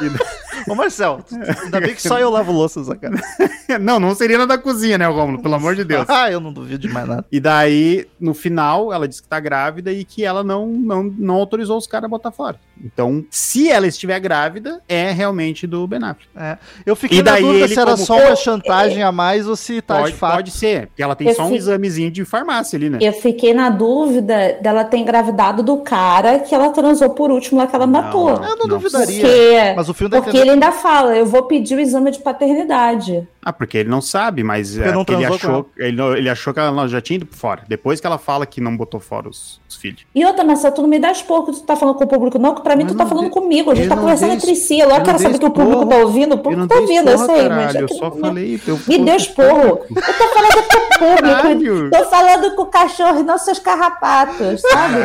Ô, 0.70 0.74
Marcel, 0.76 1.18
ainda 1.64 1.80
bem 1.80 1.96
que 1.96 2.00
só 2.00 2.16
eu 2.20 2.30
lavo 2.30 2.52
louça 2.52 2.80
essa 2.80 2.94
cara. 2.94 3.20
não, 3.80 3.98
não 3.98 4.14
seria 4.14 4.38
na 4.38 4.46
da 4.46 4.56
cozinha, 4.56 4.96
né, 4.96 5.04
Rômulo? 5.06 5.42
Pelo 5.42 5.56
amor 5.56 5.74
de 5.74 5.82
Deus. 5.82 6.08
Ah, 6.08 6.30
eu 6.30 6.38
não 6.38 6.52
duvido 6.52 6.86
de 6.86 6.88
mais 6.88 7.08
nada. 7.08 7.24
E 7.32 7.40
daí, 7.40 8.06
no 8.20 8.34
final, 8.34 8.92
ela 8.92 9.08
diz 9.08 9.20
que 9.20 9.26
tá 9.26 9.40
grávida 9.40 9.92
e 9.92 10.04
que 10.04 10.24
ela 10.24 10.44
não, 10.44 10.68
não, 10.68 11.02
não 11.02 11.34
autorizou 11.34 11.76
os 11.76 11.88
caras 11.88 12.04
a 12.04 12.08
botar 12.08 12.30
fora. 12.30 12.60
Então, 12.84 13.24
se 13.30 13.70
ela 13.70 13.86
estiver 13.86 14.18
grávida, 14.20 14.80
é 14.88 15.10
realmente 15.10 15.66
do 15.66 15.86
Ben 15.86 15.98
Affleck. 16.02 16.28
É. 16.36 16.58
Eu 16.86 16.96
fiquei 16.96 17.18
E 17.18 17.22
daí 17.22 17.42
na 17.42 17.46
dúvida 17.48 17.64
ele 17.66 17.74
se 17.74 17.80
era 17.80 17.90
como- 17.92 18.04
só 18.06 18.16
uma 18.18 18.36
chantagem 18.36 19.02
a 19.02 19.12
mais 19.12 19.46
ou 19.46 19.56
se 19.56 19.80
tá 19.82 19.98
pode, 19.98 20.12
de 20.12 20.18
fato. 20.18 20.34
pode 20.36 20.50
ser, 20.50 20.86
porque 20.88 21.02
ela 21.02 21.14
tem 21.14 21.28
Eu 21.28 21.34
só 21.34 21.44
um 21.44 21.48
fi- 21.50 21.56
examezinho 21.56 22.10
de 22.10 22.24
farmácia 22.24 22.76
ali, 22.76 22.88
né? 22.90 22.98
Eu 23.00 23.12
fiquei 23.12 23.52
na 23.54 23.70
dúvida 23.70 24.58
dela 24.60 24.84
ter 24.84 24.98
engravidado 24.98 25.62
do 25.62 25.78
cara 25.78 26.38
que 26.40 26.54
ela 26.54 26.70
transou 26.70 27.10
por 27.10 27.30
último 27.30 27.58
lá 27.58 27.66
que 27.66 27.74
ela 27.76 27.86
Não, 27.86 28.02
matou. 28.02 28.30
não. 28.38 28.44
Eu 28.44 28.56
não 28.56 28.66
Não. 28.66 28.78
duvidaria. 28.78 29.20
Porque, 29.20 29.74
Mas 29.76 29.88
o 29.88 29.94
filme 29.94 30.16
porque 30.16 30.36
ele 30.36 30.50
ainda 30.50 30.72
fala, 30.72 31.16
eu 31.16 31.26
vou 31.26 31.42
pedir 31.44 31.74
o 31.76 31.80
exame 31.80 32.10
de 32.10 32.18
paternidade. 32.20 33.26
Ah, 33.42 33.52
porque 33.52 33.78
ele 33.78 33.88
não 33.88 34.00
sabe, 34.02 34.42
mas 34.42 34.76
é, 34.76 34.88
ele, 34.88 35.24
achou, 35.24 35.70
ele, 35.78 36.00
ele 36.18 36.28
achou 36.28 36.52
que 36.52 36.60
ela 36.60 36.86
já 36.86 37.00
tinha 37.00 37.16
ido 37.16 37.26
fora. 37.30 37.62
Depois 37.66 37.98
que 38.00 38.06
ela 38.06 38.18
fala 38.18 38.44
que 38.44 38.60
não 38.60 38.76
botou 38.76 39.00
fora 39.00 39.28
os, 39.28 39.58
os 39.68 39.76
filhos. 39.76 40.04
E 40.14 40.24
outra, 40.26 40.44
Marcelo, 40.44 40.74
tu 40.74 40.82
não 40.82 40.88
me 40.88 40.98
dá 40.98 41.10
que 41.12 41.24
tu 41.26 41.62
tá 41.62 41.74
falando 41.74 41.94
com 41.96 42.04
o 42.04 42.06
público, 42.06 42.38
não, 42.38 42.54
que 42.54 42.62
pra 42.70 42.76
mim 42.76 42.84
Mas 42.84 42.92
tu 42.92 42.98
tá 42.98 43.06
falando 43.06 43.30
comigo, 43.30 43.70
a 43.70 43.74
gente 43.74 43.84
eu 43.84 43.90
tá 43.90 43.96
conversando 43.96 44.32
entre 44.32 44.54
si. 44.54 44.78
Eu 44.78 44.90
eu 44.90 45.02
quero 45.02 45.18
saber 45.18 45.38
que 45.38 45.44
o 45.44 45.50
público 45.50 45.86
tá 45.86 45.96
ouvindo, 45.96 46.34
o 46.34 46.38
público 46.38 46.66
tá 46.68 46.76
ouvindo, 46.76 47.10
eu 47.10 47.18
sei, 47.18 47.48
mas. 47.48 47.74
é 47.74 47.82
Eu 47.82 47.88
só 47.88 48.10
falei. 48.12 48.60
Me 48.86 48.98
deu 48.98 49.16
esporro. 49.16 49.80
Eu 49.90 50.02
tô 50.02 50.28
falando 50.28 50.52
com 50.52 50.76
o 50.76 51.16
público. 51.16 51.90
Tô 51.90 52.04
falando 52.04 52.54
com 52.54 52.62
o 52.62 52.66
cachorro 52.66 53.20
e 53.20 53.22
não 53.22 53.38
seus 53.38 53.58
carrapatos, 53.58 54.60
sabe? 54.60 54.98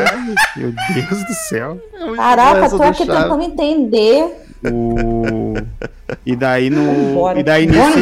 Meu 0.57 0.73
Deus 0.93 1.25
do 1.25 1.33
céu. 1.49 1.77
Caraca, 2.15 2.65
Essa 2.65 2.77
tô 2.77 2.83
aqui 2.83 3.05
tentando 3.05 3.41
entender. 3.41 4.45
O... 4.63 5.53
E 6.25 6.35
daí 6.35 6.69
no. 6.69 7.13
Bora. 7.15 7.39
E 7.39 7.43
daí 7.43 7.65
nesse. 7.65 7.99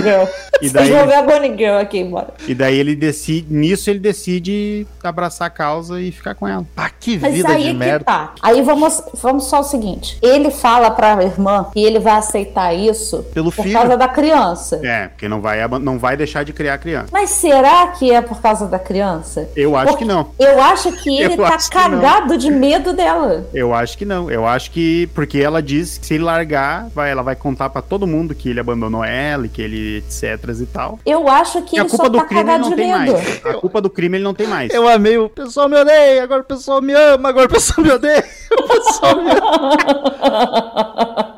E 0.61 0.69
Vocês 0.69 0.89
vão 0.89 0.99
daí, 0.99 1.07
ver 1.07 1.13
a 1.15 1.21
Gone 1.21 1.57
Girl 1.57 1.77
aqui, 1.79 2.03
bora. 2.03 2.33
e 2.47 2.53
daí 2.53 2.77
ele 2.77 2.95
decide. 2.95 3.53
Nisso 3.53 3.89
ele 3.89 3.99
decide 3.99 4.85
abraçar 5.03 5.47
a 5.47 5.49
causa 5.49 5.99
e 6.01 6.11
ficar 6.11 6.35
com 6.35 6.47
ela. 6.47 6.65
Ah, 6.75 6.89
que 6.89 7.17
Mas 7.19 7.33
vida 7.33 7.49
aí 7.49 7.63
de 7.63 7.67
que 7.69 7.73
merda. 7.73 8.05
tá. 8.05 8.33
Aí 8.41 8.61
vamos, 8.61 9.01
vamos 9.15 9.45
só 9.45 9.59
o 9.61 9.63
seguinte: 9.63 10.17
ele 10.21 10.51
fala 10.51 10.91
pra 10.91 11.21
irmã 11.23 11.65
que 11.73 11.83
ele 11.83 11.99
vai 11.99 12.13
aceitar 12.13 12.73
isso 12.73 13.23
Pelo 13.33 13.51
por 13.51 13.63
filho. 13.63 13.77
causa 13.77 13.97
da 13.97 14.07
criança. 14.07 14.79
É, 14.83 15.07
porque 15.09 15.27
não 15.27 15.41
vai, 15.41 15.65
não 15.79 15.97
vai 15.97 16.15
deixar 16.17 16.43
de 16.43 16.53
criar 16.53 16.77
criança. 16.77 17.07
Mas 17.11 17.29
será 17.31 17.87
que 17.87 18.11
é 18.11 18.21
por 18.21 18.41
causa 18.41 18.67
da 18.67 18.79
criança? 18.79 19.49
Eu 19.55 19.75
acho 19.75 19.87
Porque 19.91 20.03
que 20.05 20.09
não. 20.09 20.29
Eu 20.39 20.61
acho 20.61 20.91
que 21.03 21.09
ele 21.21 21.33
Eu 21.33 21.37
tá 21.37 21.57
cagado 21.69 22.37
de 22.37 22.49
medo 22.51 22.93
dela. 22.93 23.45
Eu 23.53 23.73
acho 23.73 23.97
que 23.97 24.05
não. 24.05 24.29
Eu 24.31 24.45
acho 24.45 24.71
que. 24.71 25.07
Porque 25.13 25.39
ela 25.39 25.61
diz 25.61 25.97
que 25.97 26.05
se 26.05 26.13
ele 26.15 26.23
largar, 26.23 26.87
vai, 26.93 27.11
ela 27.11 27.21
vai 27.23 27.35
contar 27.35 27.69
pra 27.69 27.81
todo 27.93 28.07
mundo 28.07 28.33
que 28.33 28.49
ele 28.49 28.59
abandonou 28.59 29.03
ela 29.03 29.45
e 29.45 29.49
que 29.49 29.61
ele 29.61 29.97
etc 29.97 30.39
e 30.59 30.65
tal. 30.65 30.97
Eu 31.05 31.27
acho 31.29 31.61
que 31.61 31.75
E 31.75 31.79
a 31.79 31.83
ele 31.83 31.89
culpa 31.89 32.05
só 32.05 32.09
do 32.09 32.17
tá 32.17 32.25
crime 32.25 32.41
ele 32.41 32.47
cagado 32.49 32.63
não 32.63 32.69
de 32.71 32.75
tem 32.75 32.91
medo. 32.91 33.13
mais. 33.13 33.45
A 33.45 33.53
culpa 33.53 33.79
do 33.81 33.89
crime 33.89 34.17
ele 34.17 34.23
não 34.23 34.33
tem 34.33 34.47
mais. 34.47 34.73
Eu 34.73 34.87
amei 34.87 35.15
o 35.19 35.29
pessoal 35.29 35.69
me 35.69 35.79
odeia, 35.79 36.23
agora 36.23 36.41
o 36.41 36.45
pessoal 36.45 36.81
me 36.81 36.91
ama, 36.93 37.29
agora 37.29 37.45
o 37.45 37.49
pessoal 37.49 37.85
me 37.85 37.91
odeia. 37.93 38.25
O 38.51 38.63
pessoal 38.63 39.15
me 39.17 39.29
Outra 39.33 41.32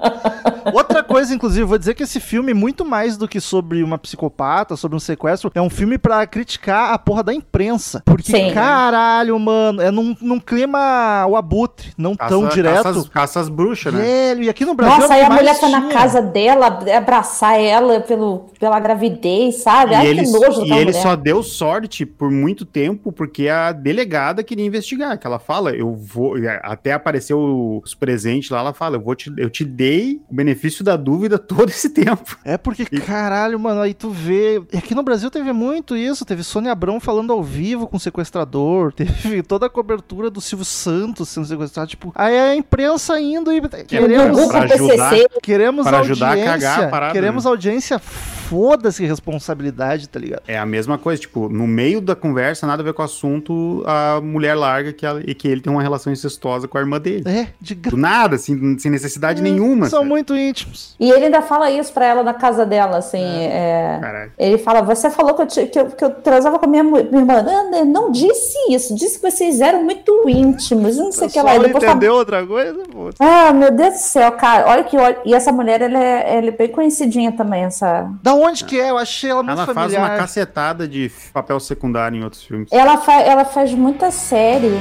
coisa, 1.26 1.34
inclusive, 1.36 1.62
eu 1.64 1.68
vou 1.68 1.78
dizer 1.78 1.96
que 1.96 2.04
esse 2.04 2.20
filme, 2.20 2.54
muito 2.54 2.86
mais 2.86 3.18
do 3.18 3.28
que 3.28 3.40
sobre 3.42 3.82
uma 3.82 3.98
psicopata, 3.98 4.76
sobre 4.76 4.96
um 4.96 5.00
sequestro, 5.00 5.52
é 5.56 5.62
um 5.62 5.70
filme 5.70 5.98
pra 5.98 6.26
criticar 6.28 6.94
a 6.94 7.00
porra 7.00 7.24
da 7.24 7.34
imprensa. 7.34 8.02
Porque, 8.06 8.32
Sim. 8.32 8.54
caralho, 8.54 9.38
mano, 9.40 9.82
é 9.82 9.90
num, 9.90 10.16
num 10.22 10.40
clima 10.40 11.26
o 11.28 11.36
abutre, 11.36 11.92
não 11.98 12.16
Caça- 12.16 12.30
tão 12.30 12.48
direto. 12.48 12.84
Caça, 12.84 13.00
as- 13.00 13.10
caça 13.10 13.40
as 13.40 13.50
bruxas, 13.50 13.94
né? 13.94 14.02
Velho, 14.02 14.44
e 14.44 14.50
aqui 14.50 14.66
no 14.66 14.76
Brasil. 14.76 15.00
Nossa, 15.00 15.14
é 15.16 15.18
aí 15.22 15.24
a 15.26 15.30
mulher 15.30 15.56
foi 15.60 15.70
na 15.70 15.88
casa 15.90 16.22
dela 16.22 16.68
abraçar 16.96 17.60
ela 17.60 18.02
pelo, 18.02 18.46
pela 18.60 18.80
gravidez, 18.80 19.64
sabe? 19.64 19.94
E 19.94 19.96
Ai, 19.96 20.08
ele, 20.08 20.24
que 20.24 20.32
nojo 20.32 20.62
e 20.62 20.72
ele 20.72 20.86
mulher. 20.86 21.02
só 21.02 21.16
deu 21.16 21.42
sorte 21.42 22.06
por 22.06 22.30
muito 22.30 22.66
tempo 22.66 23.12
porque 23.12 23.48
a 23.50 23.72
delegada 23.72 24.44
queria 24.44 24.66
investigar. 24.66 25.18
Que 25.18 25.26
ela 25.26 25.40
fala, 25.40 25.72
eu 25.72 25.94
vou. 25.96 26.36
Até 26.62 26.94
apareceu 26.94 27.82
os 27.84 27.96
presentes 27.96 28.50
lá, 28.50 28.60
ela 28.60 28.74
fala, 28.74 28.98
eu 28.98 29.02
vou 29.02 29.16
te, 29.16 29.32
eu 29.38 29.50
te 29.50 29.64
dei 29.66 30.22
o 30.30 30.36
benefício 30.36 30.84
da 30.84 30.96
dúvida 30.96 31.15
todo 31.40 31.70
esse 31.70 31.90
tempo. 31.90 32.38
É 32.44 32.58
porque, 32.58 32.86
caralho, 33.02 33.60
mano, 33.60 33.82
aí 33.82 33.94
tu 33.94 34.10
vê. 34.10 34.62
E 34.72 34.78
aqui 34.78 34.94
no 34.96 35.04
Brasil 35.04 35.30
teve 35.32 35.52
muito 35.54 35.96
isso. 35.96 36.26
Teve 36.26 36.44
Sônia 36.44 36.72
Abrão 36.72 37.00
falando 37.00 37.32
ao 37.32 37.44
vivo 37.44 37.88
com 37.88 37.98
o 37.98 38.00
sequestrador. 38.00 38.94
Teve 38.94 39.44
toda 39.44 39.66
a 39.66 39.70
cobertura 39.70 40.30
do 40.30 40.42
Silvio 40.42 40.66
Santos 40.66 41.30
sendo 41.30 41.48
sequestrado. 41.48 41.90
Tipo, 41.90 42.12
aí 42.16 42.38
a 42.38 42.56
imprensa 42.56 43.20
indo 43.20 43.52
e. 43.52 43.62
Queremos, 43.86 44.48
pra 44.48 44.68
PCC. 44.68 45.28
queremos 45.42 45.88
pra 45.88 46.00
ajudar 46.00 46.28
a 46.28 46.30
audiência. 46.30 46.52
cagar 46.54 46.84
a 46.84 46.88
parada, 46.88 47.14
queremos 47.14 47.46
né? 47.46 47.50
audiência. 47.50 48.02
Foda-se 48.50 49.06
responsabilidade, 49.06 50.08
tá 50.10 50.20
ligado? 50.20 50.42
É 50.48 50.58
a 50.58 50.66
mesma 50.66 50.98
coisa, 50.98 51.20
tipo, 51.22 51.50
no 51.50 51.66
meio 51.68 52.00
da 52.00 52.16
conversa, 52.16 52.68
nada 52.68 52.82
a 52.82 52.86
ver 52.86 52.94
com 52.94 53.02
o 53.02 53.06
assunto, 53.06 53.84
a 53.86 54.20
mulher 54.22 54.56
larga 54.56 54.94
que 54.94 55.06
ela- 55.06 55.22
e 55.26 55.34
que 55.34 55.48
ele 55.48 55.62
tem 55.62 55.72
uma 55.72 55.82
relação 55.82 56.12
incestuosa 56.14 56.68
com 56.68 56.78
a 56.78 56.82
irmã 56.82 57.00
dele. 57.00 57.24
É, 57.28 57.48
de 57.60 57.76
Do 57.76 57.92
gra... 57.92 57.98
nada, 58.00 58.36
assim, 58.36 58.78
sem 58.78 58.92
necessidade 58.92 59.42
nenhuma. 59.42 59.88
São 59.90 60.00
sabe? 60.00 60.10
muito 60.10 60.36
íntimos. 60.36 60.96
E 61.00 61.10
ele 61.10 61.26
ainda 61.26 61.42
fala 61.42 61.72
isso 61.72 61.92
pra 61.92 62.06
ela 62.06 62.24
na 62.24 62.34
casa 62.34 62.66
dela, 62.66 62.98
assim. 62.98 63.22
é, 63.24 63.98
Caralho. 64.02 64.32
Ele 64.38 64.58
fala: 64.60 64.82
Você 64.82 65.10
falou 65.10 65.34
que 65.34 65.42
eu, 65.42 65.48
te- 65.48 65.66
que 65.66 65.80
eu, 65.80 65.86
que 65.88 66.04
eu 66.06 66.10
transava 66.12 66.60
com 66.60 66.66
a 66.66 66.70
minha, 66.70 66.84
minha 66.84 67.00
irmã. 67.02 67.42
Não, 67.42 67.86
não, 67.86 68.12
disse 68.12 68.56
isso. 68.70 68.96
Disse 68.96 69.20
que 69.20 69.30
vocês 69.32 69.60
eram 69.62 69.84
muito 69.84 70.30
íntimos. 70.30 70.98
Não 70.98 71.12
sei 71.12 71.28
o 71.28 71.32
que 71.32 71.42
lá. 71.42 71.52
Só 71.56 71.60
E 71.60 71.64
depois 71.66 71.84
tá- 71.84 71.92
entendeu 71.92 72.14
outra 72.14 72.46
coisa? 72.46 72.84
Pô. 72.92 73.10
Ah, 73.20 73.52
meu 73.54 73.72
Deus 73.72 73.94
do 73.94 74.00
céu, 74.00 74.32
cara. 74.34 74.68
Olha 74.70 74.84
que. 74.84 74.96
olha- 74.98 75.18
E 75.26 75.34
essa 75.34 75.52
mulher, 75.52 75.82
ela 75.82 75.98
é, 75.98 76.38
ela 76.38 76.48
é 76.48 76.52
bem 76.52 76.70
conhecidinha 76.70 77.32
também, 77.32 77.64
essa. 77.64 78.08
Da 78.22 78.35
onde 78.42 78.64
que 78.64 78.80
é? 78.80 78.90
Eu 78.90 78.98
achei 78.98 79.30
ela 79.30 79.44
muito 79.44 79.58
Ela 79.58 79.66
faz 79.66 79.76
familiar. 79.94 80.02
uma 80.12 80.18
cacetada 80.18 80.88
de 80.88 81.12
papel 81.34 81.60
secundário 81.60 82.18
em 82.18 82.24
outros 82.24 82.44
filmes. 82.44 82.70
Ela, 82.72 82.98
fa 82.98 83.14
ela 83.22 83.46
faz 83.46 83.74
muita 83.74 84.12
série. 84.12 84.72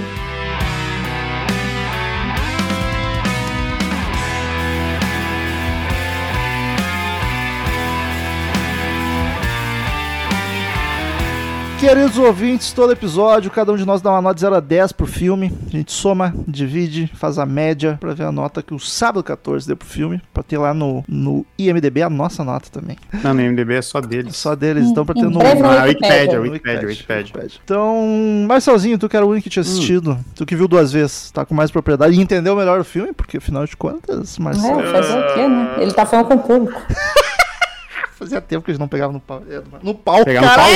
Queridos 11.87 12.17
ouvintes, 12.17 12.73
todo 12.73 12.95
episódio, 12.95 13.51
cada 13.51 13.71
um 13.71 13.77
de 13.77 13.85
nós 13.85 14.01
dá 14.01 14.11
uma 14.11 14.23
nota 14.23 14.37
de 14.37 14.41
0 14.41 14.55
a 14.55 14.61
10 14.61 14.93
pro 14.93 15.07
filme. 15.07 15.53
A 15.67 15.71
gente 15.71 15.93
soma, 15.93 16.35
divide, 16.49 17.13
faz 17.15 17.39
a 17.39 17.45
média 17.45 17.99
pra 18.01 18.15
ver 18.15 18.25
a 18.25 18.33
nota 18.33 18.63
que 18.63 18.73
o 18.73 18.81
Sábado 18.81 19.23
14 19.23 19.67
deu 19.67 19.77
pro 19.77 19.87
filme. 19.87 20.19
Pra 20.33 20.43
ter 20.43 20.57
lá 20.57 20.73
no, 20.73 21.05
no 21.07 21.45
IMDB 21.59 22.01
a 22.01 22.09
nossa 22.09 22.43
nota 22.43 22.71
também. 22.73 22.97
Não, 23.23 23.35
no 23.35 23.43
MDB 23.43 23.75
é 23.75 23.83
só 23.83 24.01
deles. 24.01 24.35
Só 24.35 24.55
deles, 24.55 24.87
então 24.87 25.05
pra 25.05 25.15
ter 25.15 25.25
no. 25.25 25.39
breve 25.39 25.61
Não, 25.61 25.73
no 25.73 25.79
a 25.79 25.83
Wikipédia. 25.83 26.41
Wikipédia, 26.41 26.81
a 26.81 26.87
no 26.87 26.89
Wikipédia, 26.89 26.89
Wikipédia. 26.89 27.61
Então, 27.63 28.47
Marcelzinho, 28.49 28.97
tu 28.97 29.07
que 29.07 29.17
era 29.19 29.27
o 29.27 29.29
único 29.29 29.45
que 29.45 29.51
tinha 29.51 29.61
assistido, 29.61 30.19
tu 30.35 30.47
que 30.47 30.57
viu 30.57 30.67
duas 30.67 30.91
vezes, 30.91 31.31
tá 31.33 31.45
com 31.45 31.55
mais 31.55 31.71
propriedade 31.71 32.19
e 32.19 32.23
entendeu 32.23 32.57
melhor 32.57 32.81
o 32.81 32.85
filme, 32.85 33.13
porque 33.13 33.37
afinal 33.37 33.67
de 33.67 33.77
contas, 33.77 34.39
Marcelo, 34.39 34.81
É, 34.81 34.91
fazer 34.91 35.19
o 35.19 35.35
quê, 35.35 35.47
né? 35.47 35.75
Ele 35.81 35.93
tá 35.93 36.07
falando 36.07 36.29
com 36.29 36.35
o 36.35 36.39
público. 36.39 36.81
fazia 38.25 38.41
tempo 38.41 38.65
que 38.65 38.71
eles 38.71 38.79
não 38.79 38.89
pegavam 38.89 39.13
no 39.13 39.21
pau. 39.21 39.43
No 39.83 39.95
pau, 39.95 40.25
Pegar 40.25 40.41
no 40.41 40.47
caralho! 40.49 40.75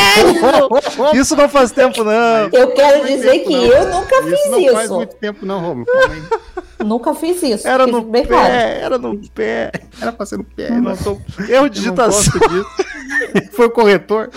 Isso 1.19 1.35
não 1.37 1.49
faz 1.49 1.71
tempo, 1.71 2.05
não. 2.05 2.13
Eu 2.53 2.73
quero 2.73 3.07
dizer 3.07 3.41
que 3.41 3.53
eu 3.53 3.89
nunca 3.89 4.17
Isso 4.17 4.29
fiz 4.37 4.51
não 4.51 4.61
isso. 4.61 4.73
faz 4.75 4.91
muito 4.91 5.15
tempo, 5.17 5.45
não, 5.47 5.61
Romulo. 5.61 5.87
Nunca 6.85 7.15
fiz 7.15 7.43
isso. 7.43 7.67
Era 7.67 7.85
Fique 7.85 7.97
no 7.97 8.05
pé, 8.05 8.25
claro. 8.27 8.53
era 8.53 8.99
no 8.99 9.19
pé. 9.31 9.73
Era 10.01 10.13
pra 10.13 10.25
ser 10.27 10.37
no 10.39 10.45
pé. 10.45 10.69
Eu 10.71 10.81
não 10.83 10.97
tô... 10.97 11.15
De 11.15 11.51
Eu 11.53 11.63
não 11.63 11.69
digitação. 11.69 12.33
gosto 12.33 12.49
disso. 12.49 12.89
Foi 13.53 13.67
o 13.67 13.71
corretor. 13.71 14.31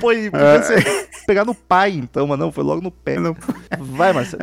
Foi, 0.00 0.30
ser- 0.64 1.08
pegar 1.26 1.44
no 1.44 1.54
pai, 1.54 1.92
então, 1.92 2.26
mas 2.26 2.38
não, 2.38 2.50
foi 2.50 2.64
logo 2.64 2.80
no 2.82 2.90
pé. 2.90 3.18
Não. 3.18 3.34
Vai, 3.78 4.12
Marcelo. 4.12 4.42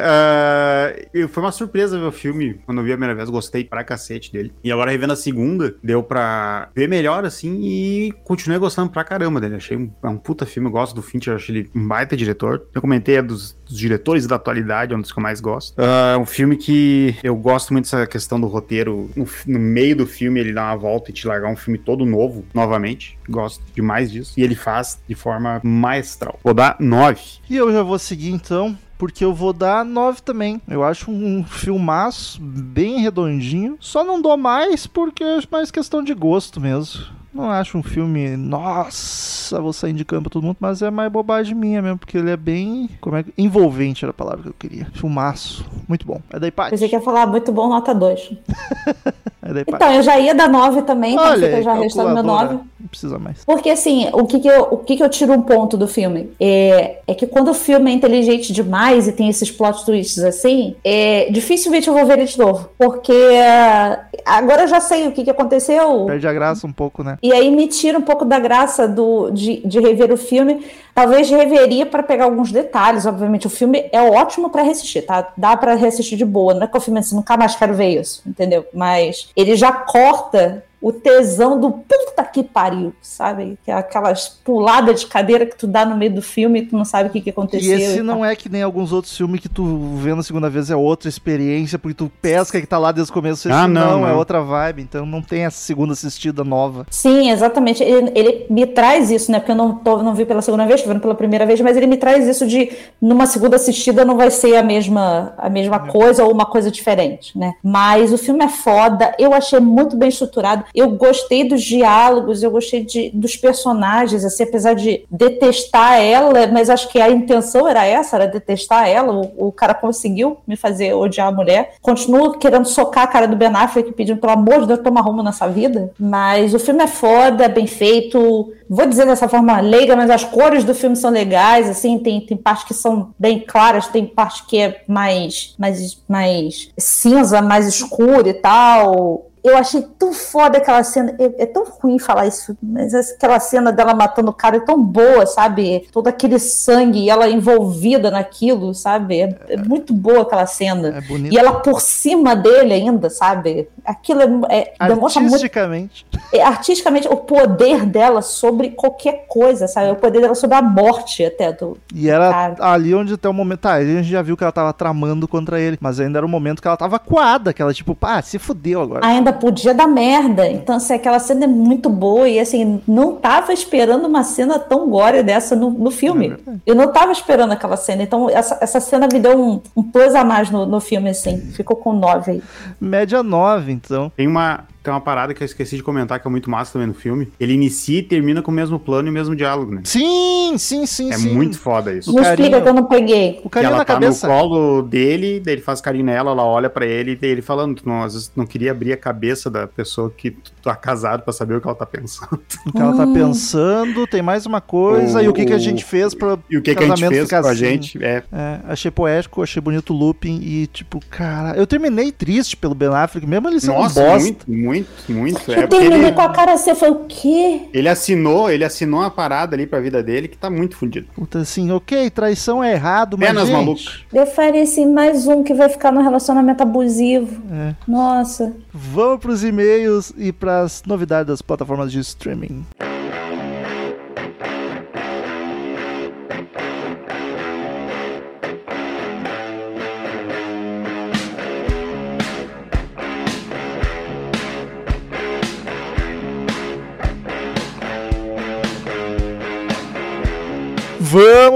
Eu- 1.13 1.27
foi 1.27 1.43
uma 1.43 1.51
surpresa 1.51 1.99
ver 1.99 2.05
o 2.05 2.11
filme. 2.11 2.61
Quando 2.65 2.77
eu 2.79 2.83
vi 2.85 2.91
a 2.91 2.95
primeira 2.95 3.13
vez, 3.15 3.29
gostei 3.29 3.63
pra 3.65 3.83
cacete 3.83 4.31
dele. 4.31 4.53
E 4.63 4.71
agora, 4.71 4.91
revendo 4.91 5.13
a 5.13 5.15
segunda, 5.15 5.75
deu 5.83 6.01
pra 6.01 6.69
ver 6.75 6.87
melhor, 6.87 7.25
assim, 7.25 7.59
e 7.61 8.13
continuei 8.23 8.59
gostando 8.59 8.89
pra 8.91 9.03
caramba 9.03 9.41
dele. 9.41 9.55
Achei 9.55 9.75
um, 9.77 9.91
é 10.03 10.07
um 10.07 10.17
puta 10.17 10.45
filme, 10.45 10.67
eu 10.69 10.71
gosto 10.71 10.95
do 10.95 11.01
Fincher, 11.01 11.35
acho 11.35 11.51
ele 11.51 11.69
um 11.75 11.85
baita 11.87 12.15
diretor. 12.15 12.65
Eu 12.73 12.81
comentei, 12.81 13.17
é 13.17 13.21
dos, 13.21 13.57
dos 13.69 13.77
diretores 13.77 14.25
da 14.27 14.35
atualidade, 14.35 14.93
é 14.93 14.97
um 14.97 15.01
dos 15.01 15.11
que 15.11 15.19
eu 15.19 15.23
mais 15.23 15.39
gosto. 15.39 15.73
Ah, 15.77 16.13
É 16.15 16.17
um 16.17 16.25
filme 16.25 16.57
que 16.57 17.15
eu 17.23 17.35
gosto 17.35 17.71
muito 17.71 17.85
dessa 17.85 18.05
questão 18.07 18.39
do 18.41 18.47
roteiro. 18.47 19.09
No, 19.15 19.27
no 19.47 19.59
meio 19.59 19.95
do 19.95 20.05
filme, 20.07 20.39
ele 20.39 20.51
dá 20.53 20.63
uma 20.65 20.75
volta 20.77 21.11
e 21.11 21.13
te 21.13 21.27
largar 21.27 21.51
um 21.51 21.55
filme 21.55 21.77
todo 21.77 22.05
novo, 22.05 22.43
novamente. 22.53 23.17
Gosto 23.29 23.63
demais 23.75 24.11
disso. 24.11 24.33
E 24.37 24.43
ele 24.43 24.55
faz 24.55 24.99
de 25.07 25.15
forma 25.15 25.61
maestral. 25.63 26.39
Vou 26.43 26.53
dar 26.53 26.75
nove. 26.79 27.21
E 27.49 27.55
eu 27.55 27.71
já 27.71 27.83
vou 27.83 27.99
seguir 27.99 28.31
então, 28.31 28.77
porque 28.97 29.23
eu 29.23 29.33
vou 29.33 29.53
dar 29.53 29.85
9 29.85 30.21
também. 30.21 30.61
Eu 30.67 30.83
acho 30.83 31.09
um 31.11 31.43
filmaço 31.43 32.41
bem 32.41 32.99
redondinho. 32.99 33.77
Só 33.79 34.03
não 34.03 34.21
dou 34.21 34.35
mais 34.35 34.85
porque 34.87 35.23
é 35.23 35.39
mais 35.51 35.71
questão 35.71 36.03
de 36.03 36.13
gosto 36.13 36.59
mesmo. 36.59 37.03
Não 37.39 37.49
acho 37.49 37.77
um 37.77 37.83
filme, 37.83 38.35
nossa, 38.35 39.61
vou 39.61 39.71
sair 39.71 39.91
indicando 39.91 40.23
pra 40.23 40.29
todo 40.29 40.43
mundo, 40.43 40.57
mas 40.59 40.81
é 40.81 40.91
mais 40.91 41.09
bobagem 41.09 41.55
minha 41.55 41.81
mesmo, 41.81 41.97
porque 41.97 42.17
ele 42.17 42.29
é 42.29 42.35
bem, 42.35 42.89
como 42.99 43.15
é 43.15 43.23
envolvente 43.37 44.03
era 44.03 44.09
a 44.09 44.13
palavra 44.13 44.43
que 44.43 44.49
eu 44.49 44.55
queria. 44.59 44.87
Filmaço, 44.93 45.65
muito 45.87 46.05
bom. 46.05 46.19
É 46.31 46.37
daí, 46.37 46.51
Paty. 46.51 46.71
Pensei 46.71 46.89
que 46.89 46.95
ia 46.95 47.01
falar 47.01 47.25
muito 47.27 47.49
bom, 47.53 47.69
nota 47.69 47.95
2. 47.95 48.31
É 49.41 49.53
daí. 49.53 49.63
Então, 49.67 49.93
eu 49.93 50.03
já 50.03 50.19
ia 50.19 50.35
dar 50.35 50.49
9 50.49 50.81
também, 50.81 51.13
então 51.13 51.25
Olha, 51.25 51.45
fica 51.45 51.57
aí, 51.57 51.63
já 51.63 51.73
registrado 51.73 52.09
meu 52.09 52.17
calculadora. 52.17 52.53
9. 52.53 52.69
Não 52.79 52.87
precisa 52.87 53.19
mais. 53.19 53.45
Porque 53.45 53.69
assim, 53.69 54.09
o 54.13 54.25
que 54.25 54.39
que 54.39 54.47
eu, 54.47 54.67
o 54.71 54.77
que 54.77 54.97
que 54.97 55.03
eu 55.03 55.09
tiro 55.09 55.33
um 55.33 55.41
ponto 55.41 55.77
do 55.77 55.87
filme? 55.87 56.29
É, 56.39 56.99
é 57.07 57.13
que 57.13 57.25
quando 57.25 57.49
o 57.49 57.53
filme 57.53 57.89
é 57.89 57.93
inteligente 57.93 58.51
demais 58.51 59.07
e 59.07 59.11
tem 59.11 59.29
esses 59.29 59.49
plot 59.49 59.85
twists 59.85 60.23
assim, 60.23 60.75
é, 60.83 61.29
dificilmente 61.31 61.87
eu 61.87 61.93
vou 61.93 62.05
ver 62.05 62.19
ele 62.19 62.25
de 62.25 62.37
novo. 62.37 62.69
Porque 62.77 63.11
é, 63.11 63.99
agora 64.25 64.63
eu 64.63 64.67
já 64.67 64.79
sei 64.81 65.07
o 65.07 65.11
que, 65.11 65.23
que 65.23 65.29
aconteceu. 65.29 66.05
Perde 66.05 66.27
a 66.27 66.33
graça 66.33 66.67
um 66.67 66.73
pouco, 66.73 67.03
né? 67.03 67.17
E 67.23 67.28
aí 67.31 67.51
me 67.51 67.67
tira 67.67 67.97
um 67.97 68.01
pouco 68.01 68.25
da 68.25 68.39
graça 68.39 68.87
do, 68.87 69.29
de, 69.31 69.61
de 69.65 69.79
rever 69.79 70.11
o 70.11 70.17
filme. 70.17 70.65
Talvez 70.93 71.29
reveria 71.29 71.85
para 71.85 72.03
pegar 72.03 72.25
alguns 72.25 72.51
detalhes. 72.51 73.05
Obviamente, 73.05 73.47
o 73.47 73.49
filme 73.49 73.89
é 73.91 74.01
ótimo 74.01 74.49
para 74.49 74.63
reassistir, 74.63 75.05
tá? 75.05 75.31
Dá 75.37 75.55
para 75.55 75.75
reassistir 75.75 76.17
de 76.17 76.25
boa. 76.25 76.53
Não 76.53 76.63
é 76.63 76.67
que 76.67 76.77
o 76.77 76.81
filme 76.81 76.99
assim, 76.99 77.15
nunca 77.15 77.37
mais 77.37 77.55
quero 77.55 77.73
ver 77.73 77.99
isso, 77.99 78.21
entendeu? 78.25 78.65
Mas 78.73 79.29
ele 79.35 79.55
já 79.55 79.71
corta 79.71 80.63
o 80.81 80.91
tesão 80.93 81.59
do 81.59 81.71
puta 81.71 82.23
que 82.23 82.43
pariu, 82.43 82.93
sabe? 83.01 83.57
Que 83.65 83.71
é 83.71 83.73
aquelas 83.73 84.29
puladas 84.29 85.01
de 85.01 85.07
cadeira 85.07 85.45
que 85.45 85.57
tu 85.57 85.67
dá 85.67 85.85
no 85.85 85.97
meio 85.97 86.13
do 86.13 86.21
filme 86.21 86.59
e 86.61 86.65
tu 86.65 86.77
não 86.77 86.85
sabe 86.85 87.09
o 87.09 87.11
que, 87.11 87.21
que 87.21 87.29
E 87.29 87.31
aconteceu. 87.31 87.77
esse 87.77 87.95
tal. 87.97 88.03
não 88.05 88.23
é 88.25 88.35
que 88.35 88.47
nem 88.49 88.61
alguns 88.63 88.93
outros 88.93 89.15
filmes 89.15 89.41
que 89.41 89.49
tu 89.49 89.95
vê 89.95 90.13
na 90.15 90.23
segunda 90.23 90.49
vez 90.49 90.69
é 90.69 90.75
outra 90.75 91.09
experiência, 91.09 91.77
porque 91.77 91.95
tu 91.95 92.11
pesca 92.21 92.59
que 92.61 92.67
tá 92.67 92.77
lá 92.77 92.91
desde 92.91 93.11
o 93.11 93.13
começo. 93.13 93.51
Ah, 93.51 93.67
não, 93.67 94.05
é 94.07 94.11
não. 94.11 94.17
outra 94.17 94.41
vibe, 94.41 94.81
então 94.83 95.05
não 95.05 95.21
tem 95.21 95.45
essa 95.45 95.57
segunda 95.57 95.93
assistida 95.93 96.43
nova. 96.43 96.85
Sim, 96.89 97.29
exatamente. 97.29 97.83
Ele, 97.83 98.11
ele 98.15 98.45
me 98.49 98.65
traz 98.65 99.11
isso, 99.11 99.31
né? 99.31 99.39
Porque 99.39 99.51
eu 99.51 99.55
não, 99.55 99.75
tô, 99.75 100.01
não 100.03 100.13
vi 100.15 100.25
pela 100.25 100.41
segunda 100.41 100.65
vez, 100.65 100.81
tô 100.81 100.87
vendo 100.87 101.01
pela 101.01 101.15
primeira 101.15 101.45
vez, 101.45 101.59
mas 101.61 101.75
ele 101.75 101.87
me 101.87 101.97
traz 101.97 102.27
isso 102.27 102.47
de 102.47 102.71
numa 103.01 103.25
segunda 103.25 103.55
assistida 103.55 104.05
não 104.05 104.15
vai 104.17 104.31
ser 104.31 104.55
a 104.55 104.63
mesma, 104.63 105.33
a 105.37 105.49
mesma 105.49 105.79
coisa 105.79 106.23
ou 106.23 106.31
uma 106.31 106.45
coisa 106.45 106.71
diferente, 106.71 107.37
né? 107.37 107.53
Mas 107.63 108.13
o 108.13 108.17
filme 108.17 108.43
é 108.43 108.49
foda, 108.49 109.13
eu 109.19 109.33
achei 109.33 109.59
muito 109.59 109.95
bem 109.97 110.09
estruturado. 110.09 110.63
Eu 110.73 110.91
gostei 110.91 111.47
dos 111.47 111.61
diálogos, 111.61 112.43
eu 112.43 112.51
gostei 112.51 112.83
de, 112.83 113.09
dos 113.13 113.35
personagens, 113.35 114.23
assim, 114.23 114.43
apesar 114.43 114.73
de 114.73 115.05
detestar 115.09 115.99
ela, 115.99 116.47
mas 116.47 116.69
acho 116.69 116.89
que 116.89 116.99
a 116.99 117.09
intenção 117.09 117.67
era 117.67 117.85
essa, 117.85 118.15
era 118.15 118.27
detestar 118.27 118.87
ela. 118.87 119.13
O, 119.13 119.47
o 119.47 119.51
cara 119.51 119.73
conseguiu 119.73 120.37
me 120.47 120.55
fazer 120.55 120.93
odiar 120.93 121.27
a 121.27 121.31
mulher. 121.31 121.75
Continuo 121.81 122.37
querendo 122.37 122.67
socar 122.67 123.03
a 123.03 123.07
cara 123.07 123.27
do 123.27 123.35
Ben 123.35 123.49
Affleck, 123.53 123.91
pedindo 123.93 124.19
pelo 124.19 124.33
amor 124.33 124.61
de 124.61 124.67
Deus, 124.67 124.79
toma 124.79 125.01
rumo 125.01 125.23
nessa 125.23 125.47
vida. 125.47 125.91
Mas 125.99 126.53
o 126.53 126.59
filme 126.59 126.83
é 126.83 126.87
foda, 126.87 127.47
bem 127.47 127.67
feito. 127.67 128.53
Vou 128.69 128.85
dizer 128.85 129.05
dessa 129.05 129.27
forma 129.27 129.59
leiga, 129.59 129.95
mas 129.95 130.09
as 130.09 130.23
cores 130.23 130.63
do 130.63 130.75
filme 130.75 130.95
são 130.95 131.09
legais, 131.09 131.67
assim, 131.67 131.97
tem, 131.97 132.21
tem 132.21 132.37
partes 132.37 132.65
que 132.65 132.73
são 132.73 133.13
bem 133.17 133.39
claras, 133.39 133.87
tem 133.87 134.05
parte 134.05 134.45
que 134.45 134.59
é 134.59 134.81
mais, 134.87 135.55
mais, 135.57 135.97
mais 136.07 136.69
cinza, 136.77 137.41
mais 137.41 137.67
escura 137.67 138.29
e 138.29 138.33
tal 138.33 139.28
eu 139.43 139.57
achei 139.57 139.81
tão 139.97 140.13
foda 140.13 140.57
aquela 140.57 140.83
cena. 140.83 141.15
É, 141.17 141.43
é, 141.43 141.45
tão 141.45 141.63
ruim 141.65 141.97
falar 141.97 142.27
isso, 142.27 142.57
mas 142.61 142.93
aquela 142.93 143.39
cena 143.39 143.71
dela 143.71 143.93
matando 143.93 144.29
o 144.29 144.33
cara 144.33 144.57
é 144.57 144.59
tão 144.59 144.81
boa, 144.81 145.25
sabe? 145.25 145.87
Todo 145.91 146.07
aquele 146.07 146.39
sangue 146.39 146.99
e 146.99 147.09
ela 147.09 147.29
envolvida 147.29 148.11
naquilo, 148.11 148.73
sabe? 148.73 149.21
É, 149.21 149.35
é 149.49 149.57
muito 149.57 149.93
boa 149.93 150.21
aquela 150.21 150.45
cena. 150.45 150.97
É 150.97 151.01
bonito. 151.01 151.33
E 151.33 151.37
ela 151.37 151.59
por 151.59 151.81
cima 151.81 152.35
dele 152.35 152.73
ainda, 152.73 153.09
sabe? 153.09 153.69
Aquilo 153.85 154.45
é, 154.49 154.73
é 154.79 154.87
demonstra 154.87 155.23
artisticamente. 155.23 156.05
Muito, 156.11 156.27
é, 156.33 156.43
artisticamente, 156.43 157.07
o 157.07 157.15
poder 157.15 157.85
dela 157.85 158.21
sobre 158.21 158.71
qualquer 158.71 159.25
coisa, 159.27 159.67
sabe? 159.67 159.91
O 159.91 159.95
poder 159.95 160.21
dela 160.21 160.35
sobre 160.35 160.57
a 160.57 160.61
morte 160.61 161.23
até 161.23 161.51
do. 161.51 161.77
E 161.93 162.09
era 162.09 162.29
cara. 162.31 162.55
ali 162.59 162.93
onde 162.93 163.13
até 163.13 163.29
o 163.29 163.33
momento. 163.33 163.59
Tá, 163.59 163.73
a 163.73 163.85
gente 163.85 164.07
já 164.07 164.21
viu 164.21 164.37
que 164.37 164.43
ela 164.43 164.51
tava 164.51 164.71
tramando 164.73 165.27
contra 165.27 165.59
ele, 165.59 165.77
mas 165.81 165.99
ainda 165.99 166.19
era 166.19 166.25
o 166.25 166.29
momento 166.29 166.61
que 166.61 166.67
ela 166.67 166.77
tava 166.77 166.99
coada, 166.99 167.53
que 167.53 167.61
ela, 167.61 167.73
tipo, 167.73 167.95
pá, 167.95 168.21
se 168.21 168.37
fudeu 168.37 168.81
agora. 168.81 169.05
Ainda 169.05 169.28
podia 169.33 169.73
dar 169.73 169.87
merda. 169.87 170.47
Então, 170.47 170.75
assim, 170.75 170.93
aquela 170.93 171.19
cena 171.19 171.45
é 171.45 171.47
muito 171.47 171.89
boa 171.89 172.27
e, 172.27 172.39
assim, 172.39 172.81
não 172.87 173.15
tava 173.15 173.53
esperando 173.53 174.05
uma 174.05 174.23
cena 174.23 174.59
tão 174.59 174.89
gore 174.89 175.23
dessa 175.23 175.55
no, 175.55 175.69
no 175.69 175.91
filme. 175.91 176.35
É 176.47 176.51
eu 176.65 176.75
não 176.75 176.91
tava 176.91 177.11
esperando 177.11 177.51
aquela 177.51 177.77
cena. 177.77 178.03
Então, 178.03 178.29
essa, 178.29 178.57
essa 178.61 178.79
cena 178.79 179.07
me 179.11 179.19
deu 179.19 179.39
um, 179.39 179.61
um 179.75 179.83
plus 179.83 180.15
a 180.15 180.23
mais 180.23 180.49
no, 180.49 180.65
no 180.65 180.79
filme, 180.79 181.09
assim. 181.09 181.37
Ficou 181.51 181.75
com 181.75 181.93
nove 181.93 182.31
aí. 182.31 182.43
Média 182.79 183.23
nove, 183.23 183.71
então. 183.71 184.11
Tem 184.15 184.27
uma, 184.27 184.65
tem 184.83 184.93
uma 184.93 185.01
parada 185.01 185.33
que 185.33 185.43
eu 185.43 185.45
esqueci 185.45 185.75
de 185.75 185.83
comentar 185.83 186.19
que 186.19 186.27
é 186.27 186.31
muito 186.31 186.49
massa 186.49 186.73
também 186.73 186.87
no 186.87 186.93
filme. 186.93 187.29
Ele 187.39 187.53
inicia 187.53 187.99
e 187.99 188.03
termina 188.03 188.41
com 188.41 188.51
o 188.51 188.53
mesmo 188.53 188.79
plano 188.79 189.07
e 189.07 189.11
o 189.11 189.13
mesmo 189.13 189.35
diálogo, 189.35 189.73
né? 189.73 189.81
Sim, 189.83 190.55
sim, 190.57 190.85
sim. 190.85 191.11
É 191.11 191.17
sim. 191.17 191.33
muito 191.33 191.59
foda 191.59 191.93
isso. 191.93 192.13
Não 192.13 192.21
explica 192.23 192.61
que 192.61 192.67
eu 192.69 192.73
não 192.73 192.85
peguei. 192.85 193.39
O 193.43 193.49
carinho 193.49 193.69
ela 193.69 193.77
na 193.79 193.85
tá 193.85 193.93
cabeça. 193.93 194.27
no 194.27 194.33
colo 194.33 194.81
dele, 194.81 195.39
daí 195.43 195.55
ele 195.55 195.61
faz 195.61 195.81
carinho 195.81 196.05
nela, 196.05 196.31
ela 196.31 196.43
olha 196.45 196.69
pra 196.69 196.85
ele 196.85 197.17
e 197.21 197.25
ele 197.25 197.41
falando, 197.41 197.75
tu 197.81 197.87
não, 197.89 198.03
às 198.03 198.13
vezes 198.13 198.31
não 198.35 198.45
queria 198.45 198.71
abrir 198.71 198.93
a 198.93 198.97
cabeça 198.97 199.49
da 199.49 199.67
pessoa 199.67 200.09
que 200.15 200.31
tu 200.31 200.51
tá 200.63 200.75
casado 200.75 201.23
pra 201.23 201.33
saber 201.33 201.55
o 201.55 201.61
que 201.61 201.67
ela 201.67 201.75
tá 201.75 201.85
pensando. 201.85 202.39
O 202.65 202.71
que 202.71 202.81
ela 202.81 202.95
tá 202.95 203.07
pensando, 203.07 204.05
tem 204.07 204.21
mais 204.21 204.45
uma 204.45 204.61
coisa, 204.61 205.19
O- 205.19 205.23
e 205.23 205.27
o 205.29 205.33
que, 205.33 205.45
que 205.45 205.53
a 205.53 205.57
gente 205.57 205.83
fez 205.83 206.13
pra 206.13 206.37
E 206.49 206.57
o 206.57 206.61
que, 206.61 206.75
que 206.75 206.83
a 206.83 206.87
gente 206.95 207.07
fez 207.07 207.29
com 207.29 207.35
a 207.35 207.39
assim? 207.39 207.55
gente 207.55 208.03
é 208.03 208.23
É, 208.31 208.59
achei 208.67 208.91
poético, 208.91 209.41
achei 209.41 209.61
bonito 209.61 209.93
o 209.93 209.97
looping 209.97 210.39
e, 210.43 210.67
tipo, 210.67 210.99
cara, 211.09 211.57
eu 211.57 211.65
terminei 211.65 212.11
triste 212.11 212.55
pelo 212.57 212.75
Ben 212.75 212.89
Affleck, 212.89 213.25
mesmo 213.25 213.47
ele 213.49 213.59
sendo 213.59 213.73
um 213.73 213.79
Nossa, 213.83 214.01
bosta. 214.01 214.19
muito, 214.19 214.51
muito, 214.51 214.68
muito. 215.07 215.51
Eu 215.51 215.53
É 215.53 215.67
porque 215.67 215.77
terminei 215.77 216.07
ele, 216.07 216.11
com 216.11 216.21
a 216.21 216.29
cara 216.29 216.53
assim, 216.53 216.69
eu 216.69 216.75
falei, 216.75 216.95
o 216.95 217.05
quê? 217.05 217.61
ele 217.73 217.89
assinou, 217.89 218.49
ele 218.49 218.63
assinou 218.63 218.99
uma 219.01 219.09
parada 219.09 219.55
ali 219.55 219.65
pra 219.65 219.79
vida 219.79 220.01
dele 220.01 220.27
que 220.27 220.37
tá 220.37 220.49
muito 220.49 220.75
fudido. 220.75 221.07
Puta, 221.15 221.39
assim, 221.39 221.71
ok, 221.71 222.09
traição 222.09 222.63
é 222.63 222.73
errado, 222.73 223.17
mas. 223.17 223.29
Penas 223.29 223.47
gente, 223.47 223.55
malucas. 223.55 224.05
Eu 224.13 224.25
falei 224.25 224.61
assim, 224.61 224.91
mais 224.91 225.27
um 225.27 225.43
que 225.43 225.53
vai 225.53 225.69
ficar 225.69 225.91
no 225.91 226.01
relacionamento 226.01 226.61
abusivo. 226.63 227.41
É. 227.51 227.75
Nossa. 227.87 228.53
Vamos 228.73 229.19
pros 229.19 229.43
e-mails 229.43 230.13
e 230.17 230.31
pras 230.31 230.83
novidades 230.85 231.27
das 231.27 231.41
plataformas 231.41 231.91
de 231.91 231.99
streaming. 231.99 232.65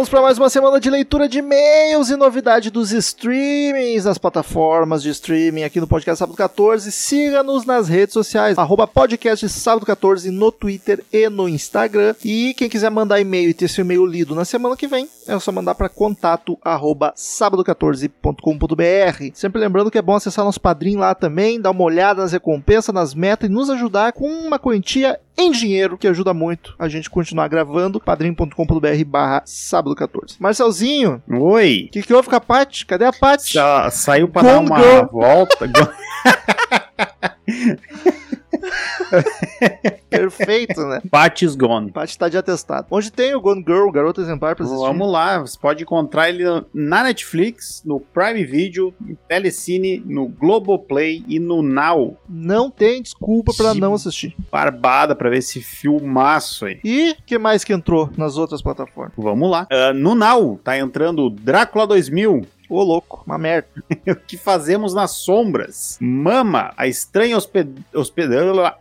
Vamos 0.04 0.12
para 0.12 0.22
mais 0.22 0.38
uma 0.38 0.50
semana 0.50 0.82
de 0.82 0.90
leitura 0.90 1.30
de 1.30 1.40
e-mails 1.40 2.10
e 2.10 2.18
novidade 2.18 2.70
dos 2.70 2.92
streamings, 2.92 4.04
das 4.04 4.18
plataformas 4.18 5.02
de 5.02 5.10
streaming 5.10 5.64
aqui 5.64 5.80
no 5.80 5.88
Podcast 5.88 6.20
Sábado 6.20 6.36
14. 6.36 6.92
Siga-nos 6.92 7.64
nas 7.64 7.88
redes 7.88 8.12
sociais, 8.12 8.58
arroba 8.58 8.86
podcast 8.86 9.48
Sábado 9.48 9.86
14 9.86 10.30
no 10.30 10.52
Twitter 10.52 11.02
e 11.10 11.30
no 11.30 11.48
Instagram. 11.48 12.16
E 12.22 12.54
quem 12.54 12.68
quiser 12.68 12.92
mandar 12.92 13.22
e-mail 13.22 13.50
e 13.50 13.54
ter 13.54 13.70
seu 13.70 13.86
e-mail 13.86 14.06
lido 14.06 14.36
na 14.36 14.44
semana 14.44 14.76
que 14.76 14.88
vem, 14.88 15.08
é 15.26 15.40
só 15.40 15.54
mandar 15.54 15.74
para 15.74 15.88
contato 15.88 16.60
arroba 16.62 17.14
sábado14.com.br. 17.16 19.32
Sempre 19.34 19.62
lembrando 19.62 19.90
que 19.90 19.98
é 19.98 20.02
bom 20.02 20.16
acessar 20.16 20.44
nosso 20.44 20.60
padrinho 20.60 21.00
lá 21.00 21.16
também, 21.16 21.62
dar 21.62 21.72
uma 21.72 21.86
olhada 21.86 22.24
nas 22.24 22.34
recompensas, 22.34 22.94
nas 22.94 23.14
metas 23.14 23.50
e 23.50 23.54
nos 23.54 23.70
ajudar 23.70 24.12
com 24.12 24.28
uma 24.28 24.60
quantia 24.60 25.18
em 25.38 25.52
dinheiro, 25.52 25.98
que 25.98 26.08
ajuda 26.08 26.34
muito 26.34 26.76
a 26.78 26.88
gente 26.88 27.10
continuar 27.10 27.48
gravando. 27.48 28.00
padrim.com.br 28.00 29.06
barra 29.06 29.42
sábado 29.46 29.96
14. 29.96 30.36
Marcelzinho, 30.40 31.22
Oi! 31.30 31.86
o 31.88 31.92
que, 31.92 32.02
que 32.04 32.14
houve 32.14 32.30
com 32.30 32.36
a 32.36 32.42
Paty? 32.42 32.86
Cadê 32.86 33.06
a 33.06 33.14
Paty? 33.14 33.54
Sa- 33.54 33.90
saiu 33.90 34.28
pra 34.28 34.42
dar 34.44 34.60
uma 34.60 35.04
volta. 35.04 35.68
Perfeito, 40.10 40.82
né? 40.86 41.02
Pat's 41.10 41.56
Gone. 41.56 41.92
Paty 41.92 42.18
tá 42.18 42.30
de 42.30 42.38
atestado. 42.38 42.88
Onde 42.90 43.12
tem 43.12 43.36
o 43.36 43.42
Gone 43.42 43.64
Girl, 43.66 43.90
Garoto 43.90 44.22
Exemplar 44.22 44.56
pra 44.56 44.66
assistir? 44.66 44.82
Vamos 44.82 45.12
lá, 45.12 45.40
você 45.40 45.58
pode 45.58 45.84
encontrar 45.84 46.30
ele 46.30 46.44
na 46.74 47.04
Netflix, 47.04 47.82
no 47.86 48.00
Prime 48.00 48.44
Video, 48.44 48.94
no 49.00 49.16
Telecine, 49.28 50.02
no 50.06 50.28
Globoplay 50.28 51.24
e 51.28 51.40
no 51.40 51.62
Now. 51.62 52.18
Não 52.30 52.70
tem 52.70 53.02
desculpa 53.02 53.54
pra 53.56 53.74
Que 53.74 53.80
não 53.80 53.94
assistir. 53.94 54.36
Barbada 54.52 55.16
pra 55.16 55.30
ver 55.30 55.40
esse 55.40 55.62
filmaço 55.62 56.66
aí. 56.66 56.80
E 56.84 57.12
o 57.12 57.24
que 57.26 57.38
mais 57.38 57.64
que 57.64 57.74
entrou 57.74 58.10
nas 58.18 58.38
outras 58.38 58.62
plataformas? 58.62 59.14
Vamos 59.18 59.50
lá. 59.50 59.68
Ah, 59.72 59.94
no 59.94 60.16
Now 60.16 60.60
tá 60.64 60.78
entrando 60.78 61.30
Drácula 61.30 61.88
2000. 61.88 62.46
Ô, 62.70 62.82
louco, 62.82 63.24
uma 63.26 63.38
merda. 63.38 63.68
O 64.08 64.16
que 64.16 64.38
fazemos 64.38 64.94
nas 64.94 65.12
sombras? 65.12 65.98
Mama, 66.02 66.74
a 66.78 66.88
estranha, 66.88 67.38
hosped... 67.38 67.70
hosped- 67.94 68.30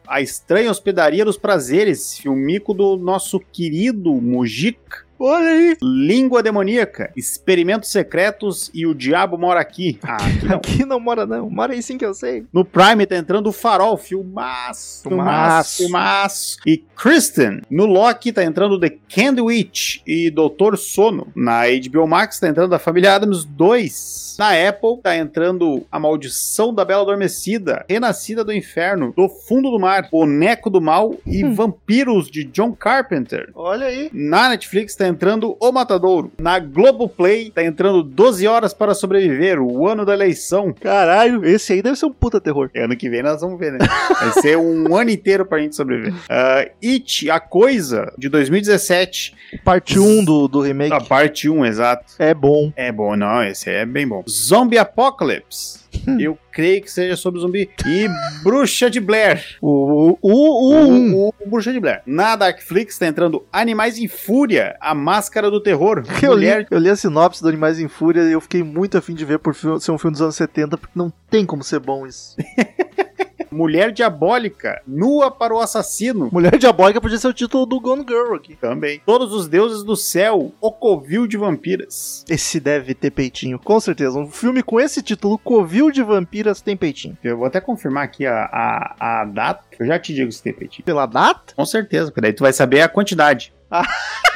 a 0.07 0.21
estranha 0.21 0.71
hospedaria 0.71 1.25
dos 1.25 1.37
prazeres. 1.37 2.19
Filmico 2.19 2.73
do 2.75 2.97
nosso 2.97 3.39
querido 3.41 4.13
Mujica. 4.15 5.05
Olha 5.25 5.49
aí. 5.49 5.77
Língua 5.83 6.43
demoníaca, 6.43 7.13
experimentos 7.17 7.91
secretos 7.93 8.71
e 8.75 8.87
o 8.87 8.95
diabo 8.95 9.39
mora 9.39 9.61
aqui. 9.61 9.99
Ah, 10.03 10.17
aqui 10.17 10.45
não. 10.47 10.57
Aqui 10.57 10.85
não 10.85 11.01
mora 11.01 11.25
não. 11.27 11.49
Mora 11.49 11.73
aí 11.75 11.83
sim 11.83 11.97
que 11.97 12.05
eu 12.05 12.13
sei. 12.15 12.45
No 12.53 12.65
Prime 12.65 13.07
tá 13.07 13.17
entrando 13.17 13.47
o 13.49 13.53
Farol, 13.53 13.97
filmaço, 13.97 15.09
Filmaço. 15.09 15.77
filmaço. 15.79 16.57
E 16.67 16.79
Kristen, 16.97 17.61
no 17.71 17.87
Loki 17.87 18.33
tá 18.33 18.43
entrando 18.45 18.79
The 18.81 18.97
Candy 19.15 19.41
Witch 19.41 20.01
e 20.07 20.31
Doutor 20.31 20.77
Sono. 20.77 21.29
Na 21.37 21.63
HBO 21.69 22.07
Max 22.07 22.41
tá 22.41 22.49
entrando 22.49 22.73
a 22.75 22.79
Família 22.79 23.15
Adams 23.15 23.45
2. 23.45 24.37
Na 24.39 24.53
Apple 24.69 24.99
tá 25.03 25.15
entrando 25.17 25.85
A 25.93 26.01
Maldição 26.01 26.75
da 26.75 26.85
Bela 26.87 27.03
Adormecida, 27.03 27.85
Renascida 27.89 28.43
do 28.43 28.53
Inferno, 28.53 29.13
Do 29.15 29.29
Fundo 29.29 29.71
do 29.71 29.79
Mar, 29.79 30.09
Boneco 30.11 30.71
do 30.71 30.81
Mal 30.81 31.15
e 31.27 31.45
Vampiros 31.45 32.31
de 32.31 32.45
John 32.45 32.73
Carpenter. 32.73 33.51
Olha 33.55 33.87
aí. 33.87 34.09
Na 34.13 34.49
Netflix 34.49 34.97
tá 34.97 35.07
entrando 35.13 35.57
O 35.61 35.71
Matadouro. 35.73 36.33
Na 36.41 36.59
Globoplay 36.59 37.51
tá 37.51 37.63
entrando 37.63 38.03
12 38.03 38.47
Horas 38.47 38.73
para 38.75 38.95
Sobreviver, 38.95 39.61
o 39.61 39.87
ano 39.87 40.05
da 40.05 40.15
eleição. 40.15 40.73
Caralho, 40.73 41.45
esse 41.45 41.73
aí 41.75 41.83
deve 41.83 41.97
ser 41.97 42.07
um 42.07 42.13
puta 42.13 42.41
terror. 42.41 42.71
Ano 42.75 42.97
que 42.97 43.09
vem 43.09 43.23
nós 43.23 43.41
vamos 43.41 43.59
ver, 43.59 43.73
né? 43.73 43.79
Vai 44.21 44.33
ser 44.43 44.57
um 44.59 44.95
ano 44.97 45.11
inteiro 45.11 45.45
pra 45.47 45.59
gente 45.59 45.77
sobreviver. 45.77 46.15
Ah, 46.29 46.67
It, 46.83 47.31
A 47.31 47.39
Coisa, 47.39 48.13
de 48.17 48.29
2017. 48.29 49.35
Parte 49.65 49.99
1 49.99 50.25
do, 50.25 50.49
do 50.49 50.61
remake 50.61 50.93
A 50.95 51.01
parte 51.01 51.49
1, 51.49 51.65
exato. 51.67 52.05
é 52.19 52.33
bom. 52.35 52.73
É 52.75 52.91
bom, 52.91 53.15
não, 53.17 53.43
esse 53.45 53.71
é 53.71 53.85
bem 53.85 54.07
bom. 54.09 54.25
Zombie 54.29 54.79
Apocalypse. 54.79 55.82
Eu 56.19 56.39
creio 56.51 56.83
que 56.83 56.91
seja 56.91 57.17
sobre 57.17 57.41
zumbi. 57.41 57.71
E 57.87 58.09
Bruxa 58.43 58.91
de 58.91 59.01
Blair. 59.01 59.57
O, 59.61 60.19
o, 60.21 60.29
o, 60.31 61.29
o. 61.29 61.29
O, 61.29 61.35
Bruxa 61.47 61.73
de 61.73 61.81
Blair. 61.81 62.03
Na 62.07 62.37
Darkflix 62.37 62.99
tá 62.99 63.07
entrando 63.07 63.45
Animais 63.53 63.99
em 63.99 64.09
Fúria, 64.09 64.77
A 64.81 64.95
Máscara 64.95 65.51
do 65.51 65.61
Terror. 65.61 66.03
Eu 66.23 66.35
li, 66.35 66.47
eu 66.71 66.79
li 66.79 66.89
a 66.89 66.97
sinopse 66.97 67.43
do 67.43 67.49
Animais 67.49 67.81
em 67.81 67.89
Fúria 67.89 68.23
e 68.23 68.33
eu 68.33 68.41
fiquei 68.41 68.63
muito 68.63 68.97
afim 68.97 69.15
de 69.15 69.25
ver 69.25 69.39
por 69.39 69.55
ser 69.55 69.91
um 69.91 69.99
filme 69.99 70.13
dos 70.13 70.23
anos 70.23 70.37
70, 70.37 70.79
porque 70.79 70.93
não 70.95 71.13
tem 71.29 71.45
como 71.45 71.65
ser 71.65 71.81
bom 71.81 72.07
isso. 72.07 72.37
Mulher 73.53 73.93
Diabólica, 73.93 74.81
nua 74.87 75.31
para 75.31 75.55
o 75.55 75.61
assassino. 75.61 76.31
Mulher 76.33 76.57
Diabólica 76.57 77.01
podia 77.01 77.19
ser 77.19 77.29
o 77.29 77.35
título 77.35 77.67
do 77.67 77.79
Gone 77.79 78.05
Girl 78.09 78.35
aqui. 78.35 78.57
Também. 78.57 79.01
Todos 79.05 79.33
os 79.33 79.47
deuses 79.47 79.85
do 79.85 79.95
céu, 79.95 80.55
o 80.59 80.73
covil 80.73 81.27
de 81.27 81.37
vampiras. 81.37 82.25
Esse 82.29 82.59
deve 82.59 82.95
ter 82.95 83.11
peitinho, 83.11 83.59
com 83.59 83.79
certeza. 83.79 84.19
Um 84.19 84.31
filme 84.31 84.63
com 84.63 84.81
esse 84.81 85.03
título, 85.03 85.39
Covil 85.39 85.91
de 85.91 86.03
Vampiras, 86.03 86.63
tem 86.63 86.77
peitinho. 86.77 87.19
Eu 87.23 87.37
vou 87.37 87.47
até 87.47 87.61
confirmar 87.61 88.05
aqui 88.05 88.25
a, 88.27 88.45
a, 88.45 89.21
a 89.21 89.25
data, 89.27 89.63
eu 89.79 89.87
já 89.87 89.99
te 89.99 90.15
digo 90.15 90.33
se 90.33 90.43
tem 90.43 90.53
peitinho. 90.53 90.85
Pela 90.85 91.05
data? 91.05 91.53
Com 91.55 91.67
certeza, 91.67 92.07
porque 92.07 92.23
daí 92.23 92.33
tu 92.33 92.43
vai 92.43 92.53
saber 92.53 92.81
a 92.81 92.89
quantidade. 92.89 93.53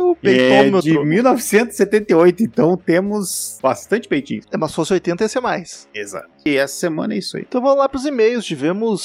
O 0.00 0.12
é 0.12 0.14
peitômetro. 0.14 0.80
de 0.82 0.98
1978, 0.98 2.42
então 2.42 2.76
temos 2.76 3.58
bastante 3.62 4.08
peitinho. 4.08 4.42
É, 4.50 4.56
mas 4.56 4.70
se 4.70 4.76
fosse 4.76 4.92
80 4.92 5.24
ia 5.24 5.28
ser 5.28 5.40
mais. 5.40 5.88
Exato. 5.94 6.28
E 6.44 6.56
essa 6.56 6.74
semana 6.74 7.14
é 7.14 7.18
isso 7.18 7.36
aí. 7.36 7.44
Então 7.48 7.60
vamos 7.60 7.78
lá 7.78 7.88
pros 7.88 8.04
e-mails. 8.04 8.44
Tivemos 8.44 9.02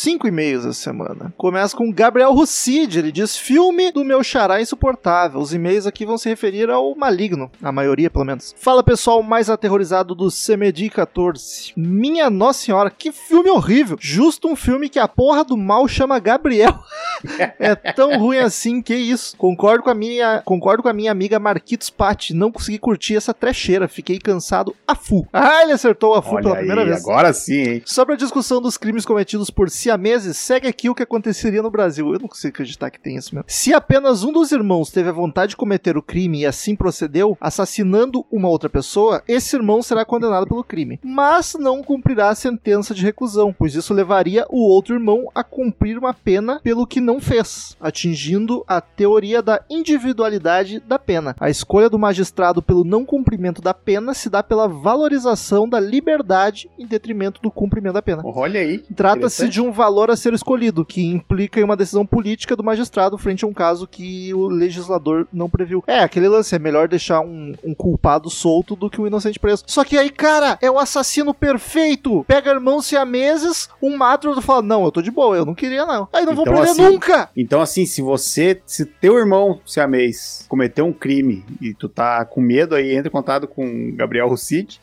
cinco 0.00 0.28
e-mails 0.28 0.64
essa 0.64 0.80
semana. 0.80 1.32
Começa 1.36 1.76
com 1.76 1.92
Gabriel 1.92 2.32
Rucid. 2.32 2.98
Ele 2.98 3.10
diz: 3.10 3.36
Filme 3.36 3.90
do 3.90 4.04
meu 4.04 4.22
xará 4.22 4.60
insuportável. 4.60 5.40
Os 5.40 5.52
e-mails 5.52 5.86
aqui 5.86 6.06
vão 6.06 6.16
se 6.16 6.28
referir 6.28 6.70
ao 6.70 6.94
Maligno. 6.94 7.50
A 7.62 7.72
maioria, 7.72 8.08
pelo 8.08 8.24
menos. 8.24 8.54
Fala 8.56 8.82
pessoal 8.82 9.22
mais 9.22 9.50
aterrorizado 9.50 10.14
do 10.14 10.28
CMD 10.28 10.90
14. 10.90 11.72
Minha 11.76 12.30
Nossa 12.30 12.60
Senhora, 12.60 12.90
que 12.90 13.10
filme 13.10 13.50
horrível. 13.50 13.96
Justo 14.00 14.48
um 14.48 14.56
filme 14.56 14.88
que 14.88 14.98
a 14.98 15.08
porra 15.08 15.44
do 15.44 15.56
mal 15.56 15.86
chama 15.88 16.18
Gabriel. 16.18 16.78
é 17.58 17.74
tão 17.92 18.18
ruim 18.18 18.38
assim, 18.38 18.80
que 18.80 18.94
isso. 18.94 19.36
Concordo 19.36 19.82
com 19.84 19.90
a 19.90 19.94
minha, 19.94 20.09
concordo 20.44 20.82
com 20.82 20.88
a 20.88 20.92
minha 20.92 21.10
amiga 21.12 21.38
Marquitos 21.38 21.90
Patti. 21.90 22.34
Não 22.34 22.50
consegui 22.52 22.78
curtir 22.78 23.16
essa 23.16 23.32
trecheira. 23.34 23.88
Fiquei 23.88 24.18
cansado 24.18 24.74
a 24.86 24.94
full. 24.94 25.26
Ah, 25.32 25.62
ele 25.62 25.72
acertou 25.72 26.14
a 26.14 26.18
Olha 26.18 26.42
pela 26.42 26.54
aí, 26.56 26.66
primeira 26.66 26.84
vez. 26.84 27.02
agora 27.02 27.32
sim, 27.32 27.60
hein? 27.60 27.82
Sobre 27.84 28.14
a 28.14 28.18
discussão 28.18 28.60
dos 28.60 28.76
crimes 28.76 29.04
cometidos 29.04 29.50
por 29.50 29.68
siameses, 29.70 30.36
segue 30.36 30.68
aqui 30.68 30.88
o 30.88 30.94
que 30.94 31.02
aconteceria 31.02 31.62
no 31.62 31.70
Brasil. 31.70 32.12
Eu 32.12 32.20
não 32.20 32.28
consigo 32.28 32.52
acreditar 32.54 32.90
que 32.90 33.00
tem 33.00 33.16
isso 33.16 33.34
mesmo. 33.34 33.44
Se 33.48 33.72
apenas 33.74 34.24
um 34.24 34.32
dos 34.32 34.52
irmãos 34.52 34.90
teve 34.90 35.08
a 35.08 35.12
vontade 35.12 35.50
de 35.50 35.56
cometer 35.56 35.96
o 35.96 36.02
crime 36.02 36.40
e 36.40 36.46
assim 36.46 36.74
procedeu, 36.76 37.36
assassinando 37.40 38.24
uma 38.30 38.48
outra 38.48 38.68
pessoa, 38.68 39.22
esse 39.26 39.54
irmão 39.56 39.82
será 39.82 40.04
condenado 40.04 40.46
pelo 40.46 40.64
crime. 40.64 40.98
Mas 41.02 41.54
não 41.58 41.82
cumprirá 41.82 42.30
a 42.30 42.34
sentença 42.34 42.94
de 42.94 43.02
reclusão, 43.02 43.52
pois 43.56 43.74
isso 43.74 43.92
levaria 43.94 44.46
o 44.48 44.60
outro 44.68 44.94
irmão 44.94 45.28
a 45.34 45.42
cumprir 45.44 45.98
uma 45.98 46.14
pena 46.14 46.60
pelo 46.62 46.86
que 46.86 47.00
não 47.00 47.20
fez, 47.20 47.76
atingindo 47.80 48.64
a 48.66 48.80
teoria 48.80 49.42
da 49.42 49.60
individualidade 49.70 49.99
da 50.86 50.98
pena. 50.98 51.36
A 51.38 51.50
escolha 51.50 51.88
do 51.88 51.98
magistrado 51.98 52.62
pelo 52.62 52.84
não 52.84 53.04
cumprimento 53.04 53.62
da 53.62 53.74
pena 53.74 54.14
se 54.14 54.28
dá 54.28 54.42
pela 54.42 54.68
valorização 54.68 55.68
da 55.68 55.78
liberdade 55.78 56.70
em 56.78 56.86
detrimento 56.86 57.40
do 57.40 57.50
cumprimento 57.50 57.94
da 57.94 58.02
pena. 58.02 58.22
Olha 58.24 58.60
aí. 58.60 58.78
Trata-se 58.94 59.48
de 59.48 59.60
um 59.60 59.72
valor 59.72 60.10
a 60.10 60.16
ser 60.16 60.32
escolhido, 60.32 60.84
que 60.84 61.04
implica 61.04 61.60
em 61.60 61.64
uma 61.64 61.76
decisão 61.76 62.06
política 62.06 62.56
do 62.56 62.64
magistrado 62.64 63.18
frente 63.18 63.44
a 63.44 63.48
um 63.48 63.52
caso 63.52 63.86
que 63.86 64.32
o 64.34 64.48
legislador 64.48 65.26
não 65.32 65.48
previu. 65.48 65.82
É, 65.86 66.00
aquele 66.00 66.28
lance, 66.28 66.54
é 66.54 66.58
melhor 66.58 66.88
deixar 66.88 67.20
um, 67.20 67.54
um 67.64 67.74
culpado 67.74 68.30
solto 68.30 68.76
do 68.76 68.90
que 68.90 69.00
um 69.00 69.06
inocente 69.06 69.38
preso. 69.38 69.64
Só 69.66 69.84
que 69.84 69.96
aí, 69.96 70.10
cara, 70.10 70.58
é 70.60 70.70
o 70.70 70.78
assassino 70.78 71.32
perfeito. 71.34 72.24
Pega 72.26 72.50
irmãos 72.50 72.86
siameses, 72.86 73.68
um 73.82 73.96
mata 73.96 74.26
e 74.26 74.28
outro 74.28 74.42
fala, 74.42 74.62
não, 74.62 74.84
eu 74.84 74.92
tô 74.92 75.02
de 75.02 75.10
boa, 75.10 75.36
eu 75.36 75.44
não 75.44 75.54
queria 75.54 75.84
não. 75.86 76.08
Aí 76.12 76.24
não 76.24 76.34
vou 76.34 76.44
Então, 76.44 76.54
prender 76.54 76.70
assim, 76.70 76.82
nunca. 76.82 77.28
Então, 77.36 77.60
assim, 77.60 77.86
se 77.86 78.02
você, 78.02 78.60
se 78.66 78.84
teu 78.84 79.18
irmão 79.18 79.60
siamês 79.80 80.44
cometeu 80.48 80.86
um 80.86 80.92
crime 80.92 81.44
e 81.60 81.72
tu 81.74 81.88
tá 81.88 82.24
com 82.24 82.40
medo 82.40 82.74
aí, 82.74 82.92
entra 82.94 83.08
em 83.08 83.12
contato 83.12 83.46
com 83.48 83.64
o 83.64 83.92
Gabriel 83.96 84.28
Rucid, 84.28 84.80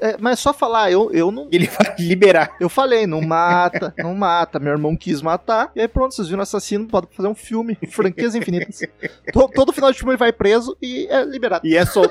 É, 0.00 0.16
mas 0.18 0.38
só 0.40 0.52
falar, 0.52 0.90
eu, 0.90 1.10
eu 1.12 1.30
não... 1.30 1.48
ele 1.52 1.66
vai 1.66 1.94
liberar. 1.98 2.56
Eu 2.60 2.68
falei, 2.68 3.06
não 3.06 3.20
mata, 3.20 3.94
não 3.98 4.14
mata. 4.14 4.58
Meu 4.58 4.72
irmão 4.72 4.96
quis 4.96 5.22
matar. 5.22 5.70
E 5.74 5.80
aí 5.80 5.88
pronto, 5.88 6.14
vocês 6.14 6.28
viram 6.28 6.40
o 6.40 6.42
assassino, 6.42 6.86
pode 6.86 7.06
fazer 7.12 7.28
um 7.28 7.34
filme. 7.34 7.76
Franquias 7.90 8.34
infinitas. 8.34 8.80
To- 9.32 9.48
todo 9.48 9.72
final 9.72 9.90
de 9.92 9.98
filme 9.98 10.12
ele 10.12 10.18
vai 10.18 10.32
preso 10.32 10.76
e 10.82 11.06
é 11.08 11.24
liberado. 11.24 11.66
E 11.66 11.76
é 11.76 11.84
só. 11.84 12.02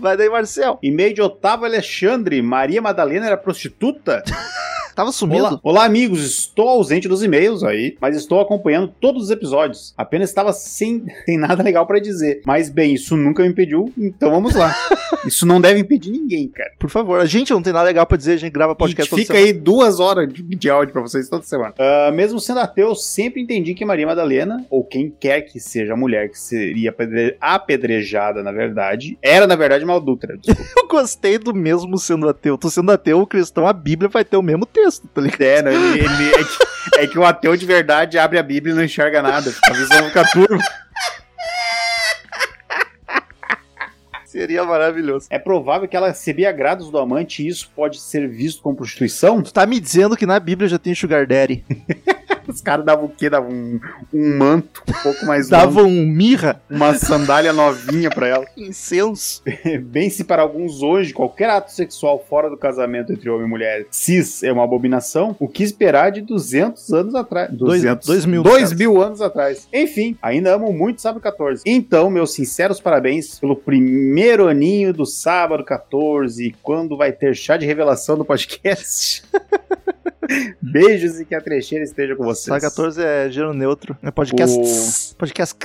Vai 0.00 0.16
daí, 0.16 0.28
Marcel. 0.28 0.80
E-mail 0.82 1.14
de 1.14 1.22
Otávio 1.22 1.64
Alexandre. 1.64 2.42
Maria 2.42 2.82
Madalena 2.82 3.26
era 3.26 3.36
prostituta? 3.36 4.24
Tava 4.94 5.10
sumido? 5.10 5.44
Olá, 5.44 5.60
olá, 5.62 5.84
amigos. 5.86 6.20
Estou 6.22 6.68
ausente 6.68 7.08
dos 7.08 7.22
e-mails 7.22 7.62
aí, 7.64 7.96
mas 8.00 8.14
estou 8.14 8.40
acompanhando 8.40 8.88
todos 9.00 9.24
os 9.24 9.30
episódios. 9.30 9.94
Apenas 9.96 10.28
estava 10.28 10.52
sem, 10.52 11.04
sem 11.24 11.38
nada 11.38 11.62
legal 11.62 11.86
pra 11.86 11.98
dizer. 11.98 12.42
Mas 12.44 12.68
bem, 12.68 12.92
isso 12.94 13.16
nunca 13.16 13.42
me 13.42 13.48
impediu, 13.48 13.90
então 13.96 14.30
vamos 14.30 14.54
lá. 14.54 14.74
isso 15.26 15.46
não 15.46 15.60
deve 15.62 15.80
impedir 15.80 16.10
ninguém, 16.10 16.46
cara. 16.48 16.70
Por 16.78 16.90
favor. 16.90 17.20
A 17.20 17.24
gente 17.26 17.52
não 17.52 17.62
tem 17.62 17.72
nada 17.72 17.86
legal 17.86 18.06
pra 18.06 18.18
dizer, 18.18 18.32
a 18.32 18.36
gente 18.36 18.52
grava 18.52 18.74
podcast 18.74 19.08
E 19.08 19.10
toda 19.10 19.22
fica 19.22 19.34
semana. 19.34 19.52
aí 19.54 19.58
duas 19.58 19.98
horas 19.98 20.30
de, 20.32 20.42
de 20.42 20.68
áudio 20.70 20.92
pra 20.92 21.00
vocês 21.02 21.28
toda 21.28 21.42
semana. 21.42 21.72
Ah, 21.78 22.10
mesmo 22.12 22.38
sendo 22.38 22.60
ateu, 22.60 22.88
eu 22.88 22.94
sempre 22.94 23.40
entendi 23.40 23.74
que 23.74 23.84
Maria 23.86 24.06
Madalena, 24.06 24.66
ou 24.68 24.84
quem 24.84 25.10
quer 25.10 25.40
que 25.42 25.58
seja 25.58 25.94
a 25.94 25.96
mulher 25.96 26.28
que 26.28 26.38
seria 26.38 26.90
apedre- 26.90 27.36
apedrejada, 27.40 28.42
na 28.42 28.52
verdade, 28.52 29.16
era 29.22 29.46
na 29.46 29.56
verdade. 29.56 29.84
Desculpa. 29.84 30.62
Eu 30.82 30.88
gostei 30.88 31.38
do 31.38 31.54
mesmo 31.54 31.96
sendo 31.96 32.28
ateu. 32.28 32.58
Tô 32.58 32.68
sendo 32.68 32.92
ateu, 32.92 33.20
o 33.20 33.26
cristão, 33.26 33.66
a 33.66 33.72
Bíblia 33.72 34.10
vai 34.10 34.24
ter 34.24 34.36
o 34.36 34.42
mesmo 34.42 34.66
texto, 34.84 35.08
tá 35.08 35.20
ligado? 35.20 35.42
é, 35.42 35.62
não, 35.62 35.70
ele, 35.72 36.00
ele- 36.00 36.30
é, 36.34 36.44
que, 36.44 37.00
é 37.00 37.06
que 37.06 37.18
o 37.18 37.24
ateu 37.24 37.56
de 37.56 37.64
verdade 37.66 38.18
abre 38.18 38.38
a 38.38 38.42
Bíblia 38.42 38.72
e 38.72 38.76
não 38.76 38.84
enxerga 38.84 39.22
nada. 39.22 39.52
A 39.64 39.72
visão 39.72 40.04
fica 40.08 40.24
turva. 40.30 40.62
Seria 44.24 44.64
maravilhoso. 44.64 45.26
É 45.28 45.38
provável 45.38 45.86
que 45.86 45.94
ela 45.94 46.08
recebia 46.08 46.48
agrados 46.48 46.90
do 46.90 46.98
amante 46.98 47.42
e 47.42 47.48
isso 47.48 47.70
pode 47.76 48.00
ser 48.00 48.26
visto 48.26 48.62
como 48.62 48.74
prostituição? 48.76 49.42
Tu 49.42 49.52
tá 49.52 49.66
me 49.66 49.78
dizendo 49.78 50.16
que 50.16 50.24
na 50.24 50.40
Bíblia 50.40 50.68
já 50.68 50.78
tem 50.78 50.94
Sugar 50.94 51.26
Daddy. 51.26 51.62
Os 52.54 52.60
caras 52.60 52.84
davam 52.84 53.06
o 53.06 53.08
quê? 53.08 53.28
Davam 53.30 53.50
um, 53.50 53.80
um 54.12 54.36
manto 54.38 54.82
um 54.88 55.02
pouco 55.02 55.24
mais 55.26 55.48
longo, 55.50 55.64
Davam 55.64 55.86
um 55.86 56.06
mirra, 56.06 56.60
uma 56.70 56.94
sandália 56.94 57.52
novinha 57.52 58.10
pra 58.10 58.26
ela. 58.28 58.46
incenso. 58.56 59.42
Bem 59.84 60.10
se 60.10 60.24
para 60.24 60.42
alguns 60.42 60.82
hoje 60.82 61.12
qualquer 61.12 61.50
ato 61.50 61.72
sexual 61.72 62.24
fora 62.28 62.48
do 62.50 62.56
casamento 62.56 63.12
entre 63.12 63.28
homem 63.30 63.46
e 63.46 63.48
mulher 63.50 63.86
cis 63.90 64.42
é 64.42 64.52
uma 64.52 64.64
abominação, 64.64 65.34
o 65.40 65.48
que 65.48 65.62
esperar 65.62 66.10
de 66.12 66.20
200 66.20 66.92
anos 66.92 67.14
atrás? 67.14 67.50
Dois- 67.52 67.82
200, 67.82 68.06
dois 68.06 68.26
mil, 68.26 68.42
dois 68.42 68.64
cara. 68.64 68.76
mil 68.76 69.02
anos 69.02 69.20
atrás. 69.20 69.66
Enfim, 69.72 70.16
ainda 70.22 70.54
amo 70.54 70.72
muito 70.72 71.00
Sábado 71.00 71.20
14. 71.22 71.62
Então, 71.66 72.10
meus 72.10 72.32
sinceros 72.32 72.80
parabéns 72.80 73.38
pelo 73.38 73.56
primeiro 73.56 74.46
aninho 74.48 74.92
do 74.92 75.04
Sábado 75.06 75.64
14. 75.64 76.54
Quando 76.62 76.96
vai 76.96 77.12
ter 77.12 77.34
chá 77.34 77.56
de 77.56 77.66
revelação 77.66 78.16
do 78.16 78.24
podcast? 78.24 79.22
Beijos 80.62 81.20
e 81.20 81.24
que 81.24 81.34
a 81.34 81.40
trecheira 81.40 81.84
esteja 81.84 82.14
com 82.16 82.24
vocês. 82.24 82.46
Só 82.46 82.60
14 82.60 83.02
é 83.02 83.30
gênero 83.30 83.52
neutro. 83.54 83.96
É 84.02 84.10
podcast. 84.10 84.56
O- 84.58 85.16
Podcast. 85.16 85.56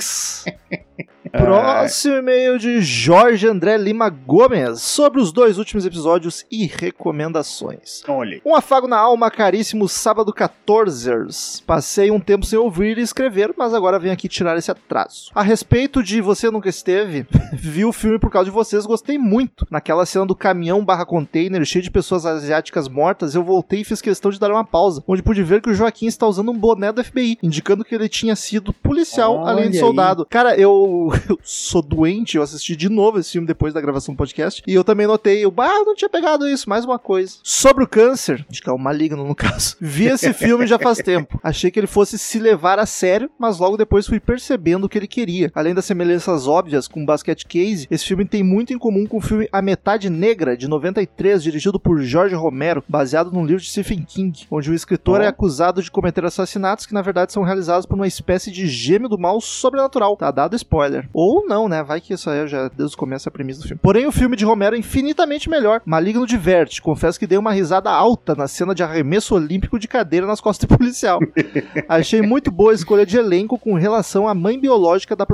Próximo 1.30 2.16
e-mail 2.16 2.58
de 2.58 2.80
Jorge 2.80 3.46
André 3.46 3.76
Lima 3.76 4.08
Gomes 4.08 4.80
sobre 4.80 5.20
os 5.20 5.30
dois 5.30 5.58
últimos 5.58 5.84
episódios 5.84 6.46
e 6.50 6.66
recomendações. 6.66 8.02
Olha 8.08 8.34
aí. 8.34 8.42
Um 8.44 8.54
afago 8.54 8.88
na 8.88 8.96
alma, 8.98 9.30
caríssimo 9.30 9.88
sábado 9.88 10.32
14. 10.32 11.62
Passei 11.66 12.10
um 12.10 12.20
tempo 12.20 12.46
sem 12.46 12.58
ouvir 12.58 12.98
e 12.98 13.02
escrever, 13.02 13.54
mas 13.56 13.74
agora 13.74 13.98
venho 13.98 14.14
aqui 14.14 14.28
tirar 14.28 14.56
esse 14.56 14.70
atraso. 14.70 15.30
A 15.34 15.42
respeito 15.42 16.02
de 16.02 16.20
Você 16.20 16.50
Nunca 16.50 16.68
Esteve, 16.68 17.26
vi 17.52 17.84
o 17.84 17.92
filme 17.92 18.18
por 18.18 18.30
causa 18.30 18.46
de 18.46 18.54
vocês, 18.54 18.86
gostei 18.86 19.18
muito. 19.18 19.66
Naquela 19.70 20.06
cena 20.06 20.26
do 20.26 20.34
caminhão 20.34 20.84
barra 20.84 21.04
container 21.04 21.64
cheio 21.64 21.82
de 21.82 21.90
pessoas 21.90 22.24
asiáticas 22.24 22.88
mortas, 22.88 23.34
eu 23.34 23.44
voltei 23.44 23.80
e 23.80 23.84
fiz 23.84 24.00
questão 24.00 24.30
de 24.30 24.40
dar 24.40 24.50
uma 24.50 24.64
pausa, 24.64 25.02
onde 25.06 25.22
pude 25.22 25.42
ver 25.42 25.60
que 25.60 25.70
o 25.70 25.74
Joaquim 25.74 26.06
está 26.06 26.26
usando 26.26 26.50
um 26.50 26.58
boné 26.58 26.90
do 26.92 27.04
FBI, 27.04 27.38
indicando 27.42 27.84
que 27.84 27.94
ele 27.94 28.08
tinha 28.08 28.34
sido 28.34 28.72
policial 28.72 29.36
Olha 29.36 29.50
além 29.50 29.70
de 29.70 29.76
aí. 29.76 29.80
soldado. 29.80 30.26
Cara, 30.28 30.56
eu, 30.56 30.87
eu 31.28 31.38
sou 31.42 31.82
doente, 31.82 32.36
eu 32.36 32.42
assisti 32.42 32.76
de 32.76 32.88
novo 32.88 33.18
esse 33.18 33.32
filme 33.32 33.46
depois 33.46 33.74
da 33.74 33.80
gravação 33.80 34.14
do 34.14 34.18
podcast, 34.18 34.62
e 34.66 34.74
eu 34.74 34.84
também 34.84 35.06
notei, 35.06 35.44
eu, 35.44 35.50
bah, 35.50 35.84
não 35.84 35.94
tinha 35.94 36.08
pegado 36.08 36.48
isso, 36.48 36.68
mais 36.68 36.84
uma 36.84 36.98
coisa. 36.98 37.36
Sobre 37.42 37.84
o 37.84 37.88
câncer, 37.88 38.44
acho 38.50 38.62
que 38.62 38.68
é 38.68 38.72
o 38.72 38.78
maligno 38.78 39.24
no 39.24 39.34
caso, 39.36 39.76
vi 39.80 40.06
esse 40.06 40.32
filme 40.32 40.66
já 40.66 40.78
faz 40.78 40.98
tempo. 40.98 41.38
Achei 41.42 41.70
que 41.70 41.78
ele 41.78 41.86
fosse 41.86 42.18
se 42.18 42.38
levar 42.38 42.78
a 42.78 42.86
sério, 42.86 43.30
mas 43.38 43.58
logo 43.58 43.76
depois 43.76 44.06
fui 44.06 44.20
percebendo 44.20 44.84
o 44.84 44.88
que 44.88 44.98
ele 44.98 45.06
queria. 45.06 45.50
Além 45.54 45.74
das 45.74 45.84
semelhanças 45.84 46.46
óbvias 46.46 46.88
com 46.88 47.04
Basket 47.04 47.44
Case, 47.44 47.86
esse 47.90 48.04
filme 48.04 48.24
tem 48.24 48.42
muito 48.42 48.72
em 48.72 48.78
comum 48.78 49.06
com 49.06 49.18
o 49.18 49.22
filme 49.22 49.48
A 49.52 49.62
Metade 49.62 50.10
Negra, 50.10 50.56
de 50.56 50.68
93, 50.68 51.42
dirigido 51.42 51.78
por 51.78 52.00
Jorge 52.00 52.34
Romero, 52.34 52.82
baseado 52.88 53.30
num 53.32 53.44
livro 53.44 53.62
de 53.62 53.70
Stephen 53.70 54.02
King, 54.02 54.46
onde 54.50 54.70
o 54.70 54.74
escritor 54.74 55.20
Ó. 55.20 55.22
é 55.22 55.26
acusado 55.26 55.82
de 55.82 55.90
cometer 55.90 56.24
assassinatos 56.24 56.86
que 56.86 56.94
na 56.94 57.02
verdade 57.02 57.32
são 57.32 57.42
realizados 57.42 57.86
por 57.86 57.94
uma 57.94 58.06
espécie 58.06 58.50
de 58.50 58.66
gêmeo 58.66 59.08
do 59.08 59.18
mal 59.18 59.40
sobrenatural. 59.40 60.16
Tá 60.16 60.30
dado 60.30 60.56
spoiler. 60.56 60.77
Ou 61.12 61.46
não, 61.46 61.68
né? 61.68 61.82
Vai 61.82 62.00
que 62.00 62.14
isso 62.14 62.30
aí 62.30 62.46
já 62.46 62.68
desde 62.68 62.94
o 62.94 62.98
começo 62.98 63.28
a 63.28 63.32
premissa 63.32 63.60
do 63.60 63.66
filme. 63.66 63.80
Porém, 63.82 64.06
o 64.06 64.12
filme 64.12 64.36
de 64.36 64.44
Romero 64.44 64.76
é 64.76 64.78
infinitamente 64.78 65.48
melhor. 65.48 65.80
Maligno 65.84 66.26
diverte. 66.26 66.82
Confesso 66.82 67.18
que 67.18 67.26
dei 67.26 67.38
uma 67.38 67.52
risada 67.52 67.90
alta 67.90 68.34
na 68.34 68.48
cena 68.48 68.74
de 68.74 68.82
arremesso 68.82 69.34
olímpico 69.34 69.78
de 69.78 69.88
cadeira 69.88 70.26
nas 70.26 70.40
costas 70.40 70.68
do 70.68 70.76
policial. 70.76 71.20
Achei 71.88 72.22
muito 72.22 72.50
boa 72.50 72.72
a 72.72 72.74
escolha 72.74 73.06
de 73.06 73.16
elenco 73.16 73.58
com 73.58 73.74
relação 73.74 74.28
à 74.28 74.34
mãe 74.34 74.58
biológica 74.58 75.16
da, 75.16 75.26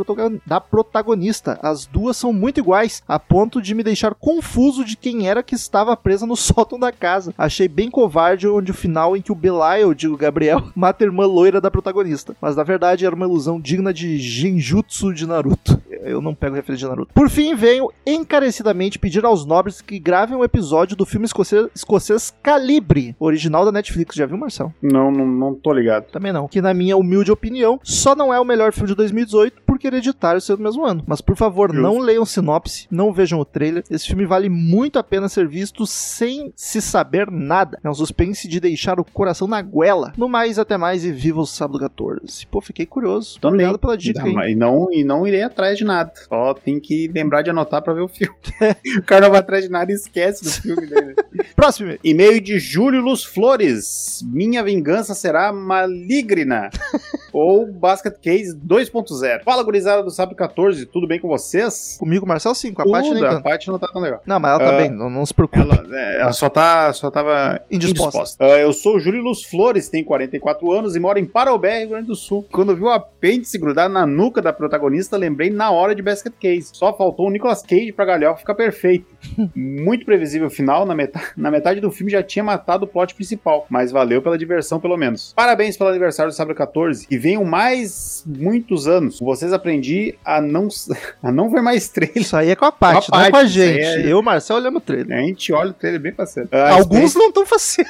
da 0.46 0.60
protagonista. 0.60 1.58
As 1.62 1.86
duas 1.86 2.16
são 2.16 2.32
muito 2.32 2.58
iguais, 2.58 3.02
a 3.06 3.18
ponto 3.18 3.60
de 3.60 3.74
me 3.74 3.82
deixar 3.82 4.14
confuso 4.14 4.84
de 4.84 4.96
quem 4.96 5.28
era 5.28 5.42
que 5.42 5.54
estava 5.54 5.96
presa 5.96 6.26
no 6.26 6.36
sótão 6.36 6.78
da 6.78 6.92
casa. 6.92 7.34
Achei 7.36 7.68
bem 7.68 7.90
covarde 7.90 8.48
onde 8.48 8.70
o 8.70 8.74
final 8.74 9.16
em 9.16 9.22
que 9.22 9.32
o 9.32 9.34
Belial, 9.34 9.94
digo 9.94 10.16
Gabriel, 10.16 10.68
mata 10.74 11.04
a 11.04 11.06
irmã 11.06 11.26
loira 11.26 11.60
da 11.60 11.70
protagonista. 11.70 12.36
Mas 12.40 12.56
na 12.56 12.62
verdade 12.62 13.04
era 13.04 13.14
uma 13.14 13.26
ilusão 13.26 13.60
digna 13.60 13.92
de 13.92 14.18
Genjutsu 14.18 15.12
de 15.12 15.26
Naruto. 15.34 15.82
Eu 15.90 16.20
não 16.20 16.34
pego 16.34 16.54
referência 16.54 16.86
de 16.86 16.90
Naruto. 16.90 17.12
Por 17.14 17.30
fim, 17.30 17.54
venho 17.54 17.90
encarecidamente 18.06 18.98
pedir 18.98 19.24
aos 19.24 19.46
nobres 19.46 19.80
que 19.80 19.98
gravem 19.98 20.36
um 20.36 20.44
episódio 20.44 20.96
do 20.96 21.06
filme 21.06 21.26
escocês, 21.26 21.66
escocês 21.74 22.32
Calibre, 22.42 23.16
original 23.18 23.64
da 23.64 23.72
Netflix. 23.72 24.14
Já 24.14 24.26
viu, 24.26 24.36
Marcel? 24.36 24.72
Não, 24.82 25.10
não, 25.10 25.26
não 25.26 25.54
tô 25.54 25.72
ligado. 25.72 26.04
Também 26.10 26.32
não. 26.32 26.46
Que, 26.46 26.60
na 26.60 26.74
minha 26.74 26.96
humilde 26.96 27.32
opinião, 27.32 27.80
só 27.82 28.14
não 28.14 28.32
é 28.32 28.38
o 28.38 28.44
melhor 28.44 28.72
filme 28.72 28.88
de 28.88 28.94
2018 28.94 29.62
porque 29.84 29.88
Hereditário 29.88 30.40
saiu 30.40 30.56
do 30.56 30.62
mesmo 30.62 30.84
ano. 30.84 31.02
Mas, 31.06 31.20
por 31.20 31.36
favor, 31.36 31.70
Justo. 31.70 31.82
não 31.82 31.98
leiam 31.98 32.24
sinopse, 32.24 32.86
não 32.90 33.12
vejam 33.12 33.38
o 33.38 33.44
trailer. 33.44 33.84
Esse 33.90 34.06
filme 34.06 34.24
vale 34.24 34.48
muito 34.48 34.98
a 34.98 35.02
pena 35.02 35.28
ser 35.28 35.46
visto 35.46 35.86
sem 35.86 36.52
se 36.56 36.80
saber 36.80 37.30
nada. 37.30 37.78
É 37.84 37.90
um 37.90 37.94
suspense 37.94 38.48
de 38.48 38.60
deixar 38.60 38.98
o 38.98 39.04
coração 39.04 39.46
na 39.46 39.60
goela. 39.60 40.12
No 40.16 40.28
mais, 40.28 40.58
até 40.58 40.76
mais 40.76 41.04
e 41.04 41.12
viva 41.12 41.40
o 41.40 41.46
sábado 41.46 41.78
14. 41.78 42.46
Pô, 42.46 42.60
fiquei 42.60 42.86
curioso. 42.86 43.38
Também. 43.40 43.54
Obrigado 43.66 43.78
pela 43.78 43.96
dica, 43.96 44.24
Não, 44.24 44.42
E 44.44 44.54
não, 44.54 44.88
e 44.90 45.04
não 45.04 45.26
irei 45.26 45.42
atrás 45.42 45.76
de 45.76 45.84
nada. 45.84 46.12
Só 46.28 46.54
tem 46.54 46.80
que 46.80 47.08
lembrar 47.08 47.42
de 47.42 47.50
anotar 47.50 47.82
pra 47.82 47.92
ver 47.92 48.02
o 48.02 48.08
filme. 48.08 48.34
o 48.98 49.02
cara 49.02 49.22
não 49.22 49.30
vai 49.30 49.40
atrás 49.40 49.64
de 49.64 49.70
nada 49.70 49.92
e 49.92 49.94
esquece 49.94 50.44
do 50.44 50.50
filme 50.50 50.86
dele. 50.86 51.14
Próximo. 51.54 51.96
E-mail 52.02 52.40
de 52.40 52.58
Júlio 52.58 53.02
Luz 53.02 53.24
Flores. 53.24 54.24
Minha 54.26 54.62
vingança 54.62 55.14
será 55.14 55.52
maligna. 55.52 56.70
Ou 57.34 57.66
Basket 57.72 58.14
Case 58.22 58.56
2.0. 58.56 59.42
Fala, 59.44 59.62
gurizada 59.64 60.02
do 60.02 60.10
Sábado 60.10 60.36
14. 60.36 60.86
Tudo 60.86 61.06
bem 61.08 61.18
com 61.18 61.26
vocês? 61.28 61.96
Comigo, 61.98 62.24
Marcel, 62.26 62.54
sim. 62.54 62.72
Com 62.72 62.82
a 62.82 62.84
Paty, 62.90 63.10
nem 63.10 63.22
Tudo, 63.24 63.36
a. 63.36 63.40
Paty 63.40 63.68
não 63.68 63.78
tá 63.78 63.88
tão 63.92 64.00
legal. 64.00 64.20
Não, 64.24 64.38
mas 64.38 64.50
ela 64.52 64.60
tá 64.70 64.74
Ah, 64.76 64.80
bem. 64.80 64.90
Não, 64.90 65.10
não 65.10 65.26
se 65.26 65.34
preocupe. 65.34 65.60
Ela, 65.60 65.84
é, 65.92 66.20
ela 66.20 66.32
só, 66.32 66.48
tá, 66.48 66.92
só 66.92 67.10
tava 67.10 67.60
Indisposta. 67.70 68.18
indisposta. 68.18 68.44
Ah, 68.44 68.58
eu 68.60 68.72
sou 68.72 68.96
o 68.96 69.00
Júlio 69.00 69.20
Luz 69.22 69.42
Flores, 69.42 69.88
tenho 69.88 70.04
44 70.04 70.70
anos 70.72 70.94
e 70.94 71.00
moro 71.00 71.18
em 71.18 71.24
Parobé, 71.26 71.80
Rio 71.80 71.88
Grande 71.90 72.06
do 72.06 72.14
Sul. 72.14 72.46
Quando 72.52 72.74
vi 72.76 72.82
o 72.82 72.88
apêndice 72.88 73.58
grudar 73.58 73.88
na 73.88 74.06
nuca 74.06 74.40
da 74.40 74.52
protagonista, 74.52 75.16
lembrei 75.16 75.50
na 75.50 75.70
hora 75.72 75.94
de 75.94 76.02
Basket 76.02 76.32
Case. 76.40 76.70
Só 76.72 76.96
faltou 76.96 77.26
o 77.26 77.30
Nicolas 77.30 77.62
Cage 77.62 77.92
pra 77.92 78.04
galhofa 78.04 78.38
ficar 78.40 78.54
perfeito. 78.54 79.06
Muito 79.56 80.04
previsível 80.04 80.46
o 80.46 80.50
final, 80.50 80.86
na 80.86 80.94
metade, 80.94 81.26
na 81.36 81.50
metade 81.50 81.80
do 81.80 81.90
filme 81.90 82.12
já 82.12 82.22
tinha 82.22 82.44
matado 82.44 82.84
o 82.84 82.88
plot 82.88 83.14
principal, 83.14 83.66
mas 83.68 83.90
valeu 83.90 84.22
pela 84.22 84.38
diversão 84.38 84.78
pelo 84.78 84.96
menos. 84.96 85.32
Parabéns 85.34 85.76
pelo 85.76 85.90
aniversário 85.90 86.30
do 86.30 86.34
Sábado 86.34 86.54
14 86.54 87.06
e 87.10 87.16
venham 87.24 87.42
mais 87.44 88.22
muitos 88.26 88.86
anos. 88.86 89.18
Com 89.18 89.24
vocês 89.24 89.50
aprendi 89.52 90.14
a 90.22 90.42
não, 90.42 90.68
a 91.22 91.32
não 91.32 91.48
ver 91.50 91.62
mais 91.62 91.88
trailers. 91.88 92.26
Isso 92.26 92.36
aí 92.36 92.50
é 92.50 92.54
com 92.56 92.66
a 92.66 92.72
Paty, 92.72 93.08
Com 93.10 93.16
a 93.16 93.18
não 93.20 93.24
é 93.26 93.30
com 93.30 93.36
a 93.38 93.44
gente. 93.46 93.80
é- 93.80 94.02
Eu 94.04 94.08
e 94.10 94.14
o 94.14 94.22
Marcel 94.22 94.56
olhamos 94.56 94.82
o 94.82 94.84
trailer. 94.84 95.16
A 95.18 95.22
gente 95.22 95.50
olha 95.52 95.70
o 95.70 95.74
trailer 95.74 96.00
bem 96.00 96.12
parceiro. 96.12 96.48
Ah, 96.52 96.72
Alguns 96.74 97.14
não 97.14 97.28
estão 97.28 97.46
fazendo. 97.46 97.88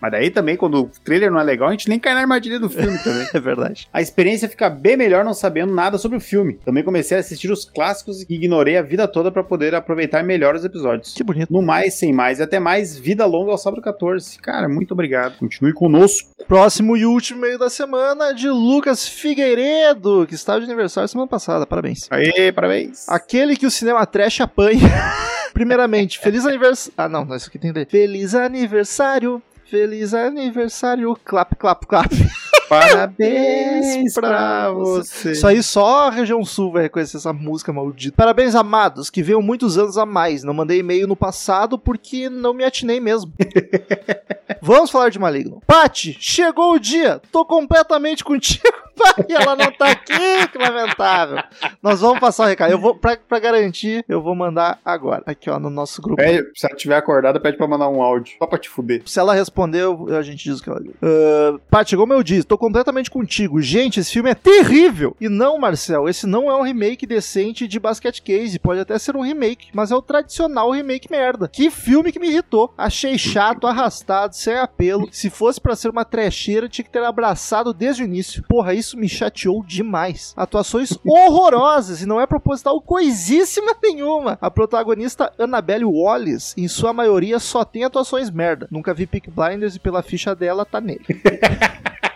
Mas 0.00 0.12
daí 0.12 0.30
também, 0.30 0.56
quando 0.56 0.82
o 0.84 0.90
trailer 1.04 1.30
não 1.30 1.40
é 1.40 1.42
legal, 1.42 1.68
a 1.68 1.72
gente 1.72 1.88
nem 1.88 1.98
cai 1.98 2.14
na 2.14 2.20
armadilha 2.20 2.58
do 2.58 2.68
filme 2.70 2.98
também. 3.04 3.26
É 3.32 3.40
verdade. 3.40 3.88
A 3.92 4.00
experiência 4.00 4.48
fica 4.48 4.70
bem 4.70 4.96
melhor 4.96 5.24
não 5.24 5.34
sabendo 5.34 5.74
nada 5.74 5.98
sobre 5.98 6.16
o 6.18 6.20
filme. 6.20 6.54
Também 6.64 6.82
comecei 6.82 7.16
a 7.16 7.20
assistir 7.20 7.50
os 7.50 7.64
clássicos 7.64 8.22
e 8.22 8.26
ignorei 8.34 8.76
a 8.76 8.82
vida 8.82 9.06
toda 9.06 9.30
pra 9.30 9.44
poder 9.44 9.74
aproveitar 9.74 10.22
melhor 10.22 10.54
os 10.54 10.64
episódios. 10.64 11.14
Que 11.14 11.22
bonito. 11.24 11.52
No 11.52 11.62
mais, 11.62 11.94
sem 11.94 12.12
mais 12.12 12.38
e 12.38 12.42
até 12.42 12.58
mais, 12.58 12.98
vida 12.98 13.26
longa 13.26 13.50
ao 13.52 13.58
sábado 13.58 13.82
14. 13.82 14.38
Cara, 14.38 14.68
muito 14.68 14.92
obrigado. 14.92 15.36
Continue 15.38 15.72
conosco. 15.72 16.30
Próximo 16.46 16.96
e 16.96 17.04
último 17.04 17.40
meio 17.40 17.58
da 17.58 17.70
semana 17.70 18.32
de 18.32 18.48
Lucas 18.48 19.06
Figueiredo, 19.06 20.26
que 20.26 20.34
estava 20.34 20.60
de 20.60 20.66
aniversário 20.66 21.08
semana 21.08 21.28
passada. 21.28 21.66
Parabéns. 21.66 22.06
Aê, 22.10 22.52
parabéns. 22.52 23.08
Aquele 23.08 23.56
que 23.56 23.66
o 23.66 23.70
cinema 23.70 24.04
trash 24.06 24.40
apanha. 24.40 24.80
Primeiramente, 25.52 26.18
feliz 26.18 26.46
aniversário. 26.46 26.94
Ah, 26.96 27.08
não, 27.08 27.22
isso 27.36 27.48
aqui 27.48 27.58
tem 27.58 27.72
que 27.72 27.84
ter. 27.84 27.90
Feliz 27.90 28.34
aniversário. 28.34 29.42
Feliz 29.70 30.12
aniversário. 30.12 31.16
Clap, 31.24 31.54
clap, 31.54 31.86
clap. 31.86 32.10
Parabéns 32.70 34.14
pra 34.14 34.70
você. 34.70 35.32
Isso 35.32 35.46
aí 35.46 35.62
só 35.62 36.06
a 36.06 36.10
região 36.10 36.44
sul 36.44 36.72
vai 36.72 36.82
reconhecer 36.84 37.16
essa 37.16 37.32
música 37.32 37.72
maldita. 37.72 38.16
Parabéns, 38.16 38.54
amados, 38.54 39.10
que 39.10 39.22
veio 39.22 39.42
muitos 39.42 39.76
anos 39.76 39.98
a 39.98 40.06
mais. 40.06 40.42
Não 40.44 40.54
mandei 40.54 40.78
e-mail 40.78 41.06
no 41.06 41.16
passado 41.16 41.78
porque 41.78 42.28
não 42.28 42.54
me 42.54 42.64
atinei 42.64 43.00
mesmo. 43.00 43.32
Vamos 44.62 44.90
falar 44.90 45.08
de 45.10 45.18
Maligno. 45.18 45.62
Pati, 45.66 46.16
chegou 46.20 46.74
o 46.74 46.78
dia. 46.78 47.20
Tô 47.32 47.44
completamente 47.44 48.24
contigo. 48.24 48.62
E 49.26 49.32
ela 49.32 49.56
não 49.56 49.72
tá 49.72 49.92
aqui, 49.92 50.48
que 50.52 50.58
lamentável. 50.58 51.38
Nós 51.82 52.02
vamos 52.02 52.20
passar 52.20 52.44
o 52.44 52.46
recado. 52.48 52.70
Eu 52.70 52.78
vou, 52.78 52.94
pra, 52.94 53.16
pra 53.16 53.38
garantir, 53.38 54.04
eu 54.06 54.20
vou 54.20 54.34
mandar 54.34 54.78
agora. 54.84 55.22
Aqui, 55.24 55.48
ó, 55.48 55.58
no 55.58 55.70
nosso 55.70 56.02
grupo. 56.02 56.20
Pede, 56.22 56.46
se 56.54 56.66
ela 56.66 56.76
tiver 56.76 56.96
acordada, 56.96 57.40
pede 57.40 57.56
pra 57.56 57.66
mandar 57.66 57.88
um 57.88 58.02
áudio. 58.02 58.34
Só 58.38 58.46
pra 58.46 58.58
te 58.58 58.68
fuder. 58.68 59.00
Se 59.06 59.18
ela 59.18 59.32
responder, 59.32 59.80
eu- 59.84 60.06
a 60.14 60.20
gente 60.20 60.44
diz 60.44 60.60
o 60.60 60.62
que 60.62 60.68
ela 60.68 60.82
diz. 60.82 60.92
Uh, 61.02 61.58
Paty, 61.70 61.96
como 61.96 62.12
eu 62.12 62.22
disse, 62.22 62.46
tô 62.46 62.58
completamente 62.60 63.10
contigo. 63.10 63.60
Gente, 63.62 63.98
esse 63.98 64.12
filme 64.12 64.30
é 64.30 64.34
terrível. 64.34 65.16
E 65.18 65.30
não, 65.30 65.58
Marcel, 65.58 66.06
esse 66.06 66.26
não 66.26 66.50
é 66.50 66.54
um 66.54 66.62
remake 66.62 67.06
decente 67.06 67.66
de 67.66 67.80
Basket 67.80 68.20
Case. 68.20 68.58
Pode 68.58 68.80
até 68.80 68.98
ser 68.98 69.16
um 69.16 69.22
remake, 69.22 69.70
mas 69.72 69.90
é 69.90 69.96
o 69.96 70.02
tradicional 70.02 70.70
remake 70.70 71.10
merda. 71.10 71.48
Que 71.48 71.70
filme 71.70 72.12
que 72.12 72.18
me 72.18 72.28
irritou. 72.28 72.72
Achei 72.76 73.16
chato, 73.16 73.66
arrastado, 73.66 74.36
sem 74.36 74.54
apelo. 74.54 75.08
Se 75.10 75.30
fosse 75.30 75.58
pra 75.58 75.74
ser 75.74 75.88
uma 75.88 76.04
trecheira, 76.04 76.68
tinha 76.68 76.84
que 76.84 76.90
ter 76.90 77.02
abraçado 77.02 77.72
desde 77.72 78.02
o 78.02 78.04
início. 78.04 78.44
Porra, 78.46 78.74
isso 78.74 78.98
me 78.98 79.08
chateou 79.08 79.64
demais. 79.64 80.34
Atuações 80.36 80.98
horrorosas 81.02 82.02
e 82.02 82.06
não 82.06 82.20
é 82.20 82.26
proposital 82.26 82.78
coisíssima 82.82 83.74
nenhuma. 83.82 84.36
A 84.38 84.50
protagonista 84.50 85.32
Annabelle 85.38 85.86
Wallis, 85.86 86.54
em 86.58 86.68
sua 86.68 86.92
maioria, 86.92 87.38
só 87.38 87.64
tem 87.64 87.84
atuações 87.84 88.28
merda. 88.28 88.68
Nunca 88.70 88.92
vi 88.92 89.06
Peak 89.06 89.30
Blinders 89.30 89.76
e 89.76 89.80
pela 89.80 90.02
ficha 90.02 90.34
dela 90.34 90.66
tá 90.66 90.78
nele. 90.78 91.06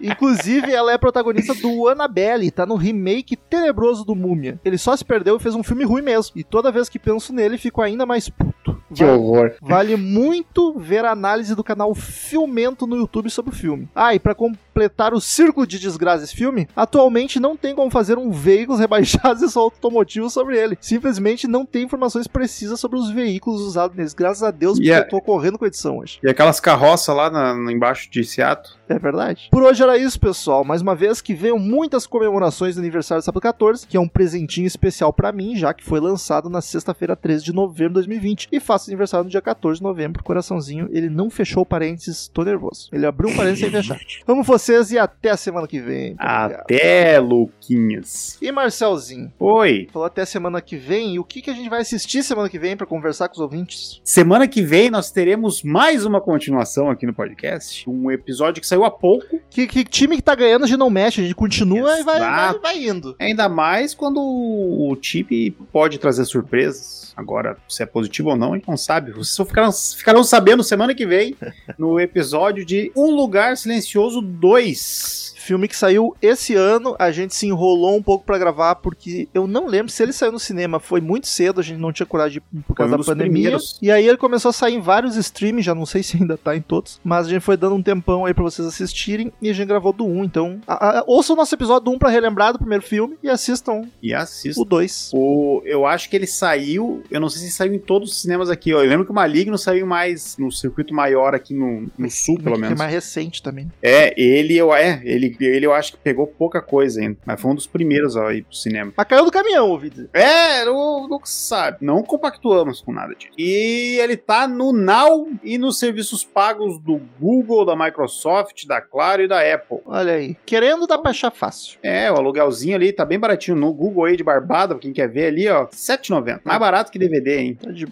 Inclusive, 0.00 0.72
ela 0.72 0.92
é 0.92 0.98
protagonista 0.98 1.54
do 1.54 1.88
Annabelle, 1.88 2.50
tá 2.50 2.66
no 2.66 2.74
remake 2.74 3.36
tenebroso 3.36 4.04
do 4.04 4.14
Múmia. 4.14 4.60
Ele 4.64 4.78
só 4.78 4.96
se 4.96 5.04
perdeu 5.04 5.36
e 5.36 5.40
fez 5.40 5.54
um 5.54 5.62
filme 5.62 5.84
ruim 5.84 6.02
mesmo. 6.02 6.32
E 6.36 6.44
toda 6.44 6.72
vez 6.72 6.88
que 6.88 6.98
penso 6.98 7.32
nele, 7.32 7.58
fico 7.58 7.80
ainda 7.80 8.04
mais 8.04 8.28
puto. 8.28 8.82
Que 8.94 9.04
horror. 9.04 9.54
Vale 9.60 9.96
muito 9.96 10.78
ver 10.78 11.04
a 11.04 11.12
análise 11.12 11.54
do 11.54 11.64
canal 11.64 11.94
Filmento 11.94 12.86
no 12.86 12.96
YouTube 12.96 13.30
sobre 13.30 13.52
o 13.52 13.56
filme. 13.56 13.88
Ah, 13.94 14.14
e 14.14 14.18
pra 14.18 14.34
completar 14.72 15.12
o 15.12 15.20
círculo 15.20 15.66
de 15.66 15.78
desgraça 15.78 16.22
desse 16.22 16.34
filme, 16.34 16.66
atualmente 16.74 17.38
não 17.38 17.56
tem 17.56 17.74
como 17.74 17.90
fazer 17.90 18.16
um 18.16 18.30
veículos 18.30 18.80
rebaixados 18.80 19.42
e 19.42 19.48
só 19.50 19.60
automotivos 19.60 20.32
sobre 20.32 20.58
ele. 20.58 20.78
Simplesmente 20.80 21.46
não 21.46 21.66
tem 21.66 21.84
informações 21.84 22.26
precisas 22.26 22.80
sobre 22.80 22.98
os 22.98 23.10
veículos 23.10 23.60
usados 23.60 23.96
neles. 23.96 24.14
Graças 24.14 24.42
a 24.42 24.50
Deus, 24.50 24.78
porque 24.78 24.88
Yeah. 24.92 25.06
eu 25.06 25.10
tô 25.10 25.20
correndo 25.20 25.58
com 25.58 25.64
a 25.64 25.68
edição 25.68 25.98
hoje. 25.98 26.18
E 26.22 26.28
aquelas 26.28 26.58
carroças 26.58 27.14
lá 27.14 27.30
na- 27.30 27.72
embaixo 27.72 28.10
de 28.10 28.24
Seattle. 28.24 28.74
É 28.88 28.98
verdade. 28.98 29.48
Por 29.50 29.62
hoje 29.62 29.82
era 29.82 29.96
isso, 29.96 30.18
pessoal. 30.20 30.64
Mais 30.64 30.82
uma 30.82 30.94
vez 30.94 31.20
que 31.20 31.34
venham 31.34 31.58
muitas 31.58 32.06
comemorações 32.06 32.74
do 32.74 32.80
aniversário 32.80 33.22
do 33.22 33.24
Sábado 33.24 33.40
14, 33.40 33.86
que 33.86 33.96
é 33.96 34.00
um 34.00 34.08
presentinho 34.08 34.66
especial 34.66 35.12
pra 35.12 35.32
mim, 35.32 35.56
já 35.56 35.72
que 35.72 35.84
foi 35.84 36.00
lançado 36.00 36.50
na 36.50 36.60
sexta-feira 36.60 37.14
13 37.16 37.44
de 37.44 37.52
novembro 37.52 37.90
de 37.90 37.94
2020 37.94 38.48
e 38.52 38.60
faço 38.60 38.90
aniversário 38.90 39.24
no 39.24 39.30
dia 39.30 39.40
14 39.40 39.78
de 39.78 39.82
novembro. 39.82 40.22
Coraçãozinho, 40.22 40.88
ele 40.92 41.08
não 41.08 41.30
fechou 41.30 41.64
parênteses, 41.64 42.28
tô 42.28 42.42
nervoso. 42.42 42.88
Ele 42.92 43.06
abriu 43.06 43.30
um 43.30 43.36
parênteses 43.36 43.60
sem 43.60 43.70
fechar. 43.70 43.98
Vamos 44.26 44.46
vocês 44.62 44.92
e 44.92 44.98
até 44.98 45.30
a 45.30 45.36
semana 45.36 45.66
que 45.66 45.80
vem. 45.80 46.12
Obrigado. 46.12 46.52
Até, 46.52 47.18
Luquinhas. 47.18 48.38
E 48.40 48.52
Marcelzinho, 48.52 49.32
Oi. 49.38 49.88
falou 49.92 50.06
até 50.06 50.24
semana 50.24 50.60
que 50.60 50.76
vem. 50.76 51.14
E 51.14 51.18
o 51.18 51.24
que, 51.24 51.42
que 51.42 51.50
a 51.50 51.54
gente 51.54 51.68
vai 51.68 51.80
assistir 51.80 52.22
semana 52.22 52.48
que 52.48 52.58
vem 52.58 52.76
pra 52.76 52.86
conversar 52.86 53.28
com 53.28 53.34
os 53.34 53.40
ouvintes? 53.40 54.00
Semana 54.04 54.46
que 54.46 54.62
vem 54.62 54.88
nós 54.88 55.10
teremos 55.10 55.62
mais 55.62 56.06
uma 56.06 56.20
continuação 56.20 56.88
aqui 56.88 57.04
no 57.06 57.12
podcast. 57.12 57.88
Um 57.90 58.10
episódio 58.10 58.60
que 58.60 58.66
saiu 58.66 58.84
há 58.84 58.90
pouco. 58.90 59.40
Que, 59.50 59.66
que 59.66 59.84
time 59.84 60.16
que 60.16 60.22
tá 60.22 60.34
ganhando 60.34 60.64
a 60.64 60.68
gente 60.68 60.78
não 60.78 60.90
mexe, 60.90 61.20
a 61.20 61.24
gente 61.24 61.34
continua 61.34 61.98
e 61.98 62.04
vai, 62.04 62.20
vai, 62.20 62.44
Exato. 62.44 62.60
vai 62.60 62.84
indo. 62.84 63.16
Ainda 63.18 63.48
mais 63.48 63.94
quando 63.94 64.20
o 64.20 64.96
time 64.96 65.50
pode 65.72 65.98
trazer 65.98 66.24
surpresas. 66.24 67.12
Agora, 67.16 67.56
se 67.68 67.82
é 67.82 67.86
positivo 67.86 68.30
ou 68.30 68.36
não, 68.36 68.52
a 68.52 68.56
gente 68.56 68.68
não 68.68 68.76
sabe. 68.76 69.10
Vocês 69.10 69.30
só 69.30 69.44
ficarão, 69.44 69.70
ficarão 69.72 70.24
sabendo 70.24 70.62
semana 70.62 70.94
que 70.94 71.04
vem 71.06 71.36
no 71.76 71.98
episódio 71.98 72.64
de 72.64 72.92
Um 72.96 73.10
Lugar 73.10 73.56
Silencioso 73.56 74.22
2. 74.22 74.51
2. 74.52 75.31
Filme 75.42 75.66
que 75.68 75.76
saiu 75.76 76.14
esse 76.22 76.54
ano, 76.54 76.94
a 76.98 77.10
gente 77.10 77.34
se 77.34 77.46
enrolou 77.46 77.96
um 77.96 78.02
pouco 78.02 78.24
pra 78.24 78.38
gravar, 78.38 78.76
porque 78.76 79.28
eu 79.34 79.46
não 79.46 79.66
lembro 79.66 79.90
se 79.90 80.02
ele 80.02 80.12
saiu 80.12 80.32
no 80.32 80.38
cinema. 80.38 80.78
Foi 80.78 81.00
muito 81.00 81.26
cedo, 81.26 81.60
a 81.60 81.64
gente 81.64 81.78
não 81.78 81.92
tinha 81.92 82.06
coragem 82.06 82.40
de 82.52 82.62
por 82.62 82.74
causa 82.74 82.94
um 82.94 82.98
da 82.98 83.04
pandemia. 83.04 83.32
primeiros. 83.32 83.78
E 83.82 83.90
aí 83.90 84.06
ele 84.06 84.16
começou 84.16 84.50
a 84.50 84.52
sair 84.52 84.74
em 84.74 84.80
vários 84.80 85.16
streams, 85.16 85.62
já 85.64 85.74
não 85.74 85.84
sei 85.86 86.02
se 86.04 86.16
ainda 86.16 86.36
tá 86.36 86.56
em 86.56 86.60
todos, 86.60 87.00
mas 87.02 87.26
a 87.26 87.30
gente 87.30 87.42
foi 87.42 87.56
dando 87.56 87.74
um 87.74 87.82
tempão 87.82 88.24
aí 88.24 88.32
pra 88.34 88.44
vocês 88.44 88.66
assistirem 88.66 89.32
e 89.42 89.50
a 89.50 89.52
gente 89.52 89.68
gravou 89.68 89.92
do 89.92 90.06
1. 90.06 90.24
Então, 90.24 90.60
a, 90.66 91.00
a, 91.00 91.04
ouça 91.06 91.32
o 91.32 91.36
nosso 91.36 91.54
episódio 91.54 91.84
do 91.86 91.90
1 91.92 91.98
pra 91.98 92.08
relembrar 92.10 92.52
do 92.52 92.58
primeiro 92.58 92.84
filme 92.84 93.16
e 93.22 93.28
assistam 93.28 93.82
E 94.02 94.14
assista. 94.14 94.60
o 94.60 94.64
2. 94.64 95.10
O, 95.12 95.62
eu 95.64 95.84
acho 95.86 96.08
que 96.08 96.16
ele 96.16 96.26
saiu. 96.26 97.02
Eu 97.10 97.20
não 97.20 97.28
sei 97.28 97.42
se 97.42 97.50
saiu 97.52 97.74
em 97.74 97.78
todos 97.78 98.10
os 98.12 98.22
cinemas 98.22 98.48
aqui. 98.50 98.72
Ó. 98.74 98.82
Eu 98.82 98.88
lembro 98.88 99.04
que 99.04 99.10
o 99.10 99.14
Maligno 99.14 99.58
saiu 99.58 99.86
mais 99.86 100.36
no 100.38 100.50
circuito 100.52 100.94
maior 100.94 101.34
aqui 101.34 101.54
no, 101.54 101.88
no 101.98 102.10
sul, 102.10 102.36
pelo 102.38 102.54
Que 102.56 102.60
é 102.60 102.64
menos. 102.64 102.78
mais 102.78 102.92
recente 102.92 103.42
também. 103.42 103.70
É, 103.82 104.14
ele 104.20 104.56
eu, 104.56 104.72
é, 104.74 105.00
ele, 105.04 105.31
ele 105.40 105.66
eu 105.66 105.72
acho 105.72 105.92
que 105.92 105.98
pegou 105.98 106.26
pouca 106.26 106.60
coisa 106.60 107.00
ainda. 107.00 107.18
Mas 107.24 107.40
foi 107.40 107.50
um 107.50 107.54
dos 107.54 107.66
primeiros 107.66 108.16
ó, 108.16 108.28
a 108.28 108.34
ir 108.34 108.42
pro 108.42 108.54
cinema. 108.54 108.92
Mas 108.96 109.06
caiu 109.06 109.24
do 109.24 109.30
caminhão, 109.30 109.68
ouvi 109.68 109.90
dizer. 109.90 110.10
É, 110.12 110.64
não, 110.64 111.08
não 111.08 111.20
sabe. 111.24 111.78
Não 111.80 112.02
compactuamos 112.02 112.80
com 112.80 112.92
nada 112.92 113.14
disso. 113.14 113.32
E 113.36 113.98
ele 114.00 114.16
tá 114.16 114.46
no 114.46 114.72
Now 114.72 115.28
e 115.42 115.58
nos 115.58 115.78
serviços 115.78 116.24
pagos 116.24 116.78
do 116.78 117.00
Google, 117.20 117.64
da 117.64 117.76
Microsoft, 117.76 118.66
da 118.66 118.80
Claro 118.80 119.22
e 119.22 119.28
da 119.28 119.40
Apple. 119.40 119.78
Olha 119.86 120.14
aí. 120.14 120.36
Querendo 120.46 120.86
dá 120.86 120.98
pra 120.98 121.10
achar 121.10 121.30
fácil. 121.30 121.78
É, 121.82 122.10
o 122.10 122.16
aluguelzinho 122.16 122.74
ali 122.74 122.92
tá 122.92 123.04
bem 123.04 123.18
baratinho 123.18 123.56
no 123.56 123.72
Google 123.72 124.04
aí 124.04 124.16
de 124.16 124.24
Barbada, 124.24 124.74
pra 124.74 124.82
quem 124.82 124.92
quer 124.92 125.08
ver 125.08 125.26
ali, 125.26 125.48
ó, 125.48 125.64
R$ 125.64 125.68
7,90. 125.70 126.40
Mais 126.44 126.58
barato 126.58 126.90
que 126.90 126.98
DVD, 126.98 127.38
hein? 127.38 127.58
Tá 127.60 127.70
de... 127.70 127.86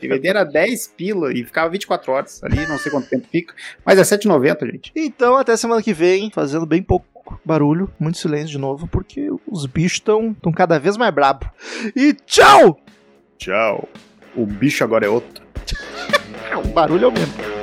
DVD 0.00 0.28
era 0.28 0.44
10 0.44 0.88
pila 0.96 1.32
e 1.32 1.44
ficava 1.44 1.68
24 1.70 2.12
horas 2.12 2.42
ali, 2.44 2.66
não 2.66 2.78
sei 2.78 2.90
quanto 2.90 3.08
tempo 3.08 3.26
fica, 3.30 3.54
mas 3.84 3.98
é 3.98 4.02
7,90, 4.02 4.70
gente. 4.72 4.92
Então, 4.94 5.36
até 5.36 5.56
semana 5.56 5.82
que 5.82 5.92
vem, 5.92 6.29
fazendo 6.30 6.66
bem 6.66 6.82
pouco 6.82 7.40
barulho, 7.44 7.90
muito 7.98 8.18
silêncio 8.18 8.48
de 8.48 8.58
novo, 8.58 8.86
porque 8.88 9.28
os 9.46 9.66
bichos 9.66 9.98
estão 9.98 10.34
tão 10.34 10.52
cada 10.52 10.78
vez 10.78 10.96
mais 10.96 11.14
brabo. 11.14 11.50
E 11.94 12.12
tchau! 12.12 12.78
Tchau. 13.38 13.88
O 14.34 14.44
bicho 14.46 14.84
agora 14.84 15.06
é 15.06 15.08
outro. 15.08 15.42
O 16.64 16.68
barulho 16.72 17.04
é 17.04 17.08
o 17.08 17.12
mesmo. 17.12 17.59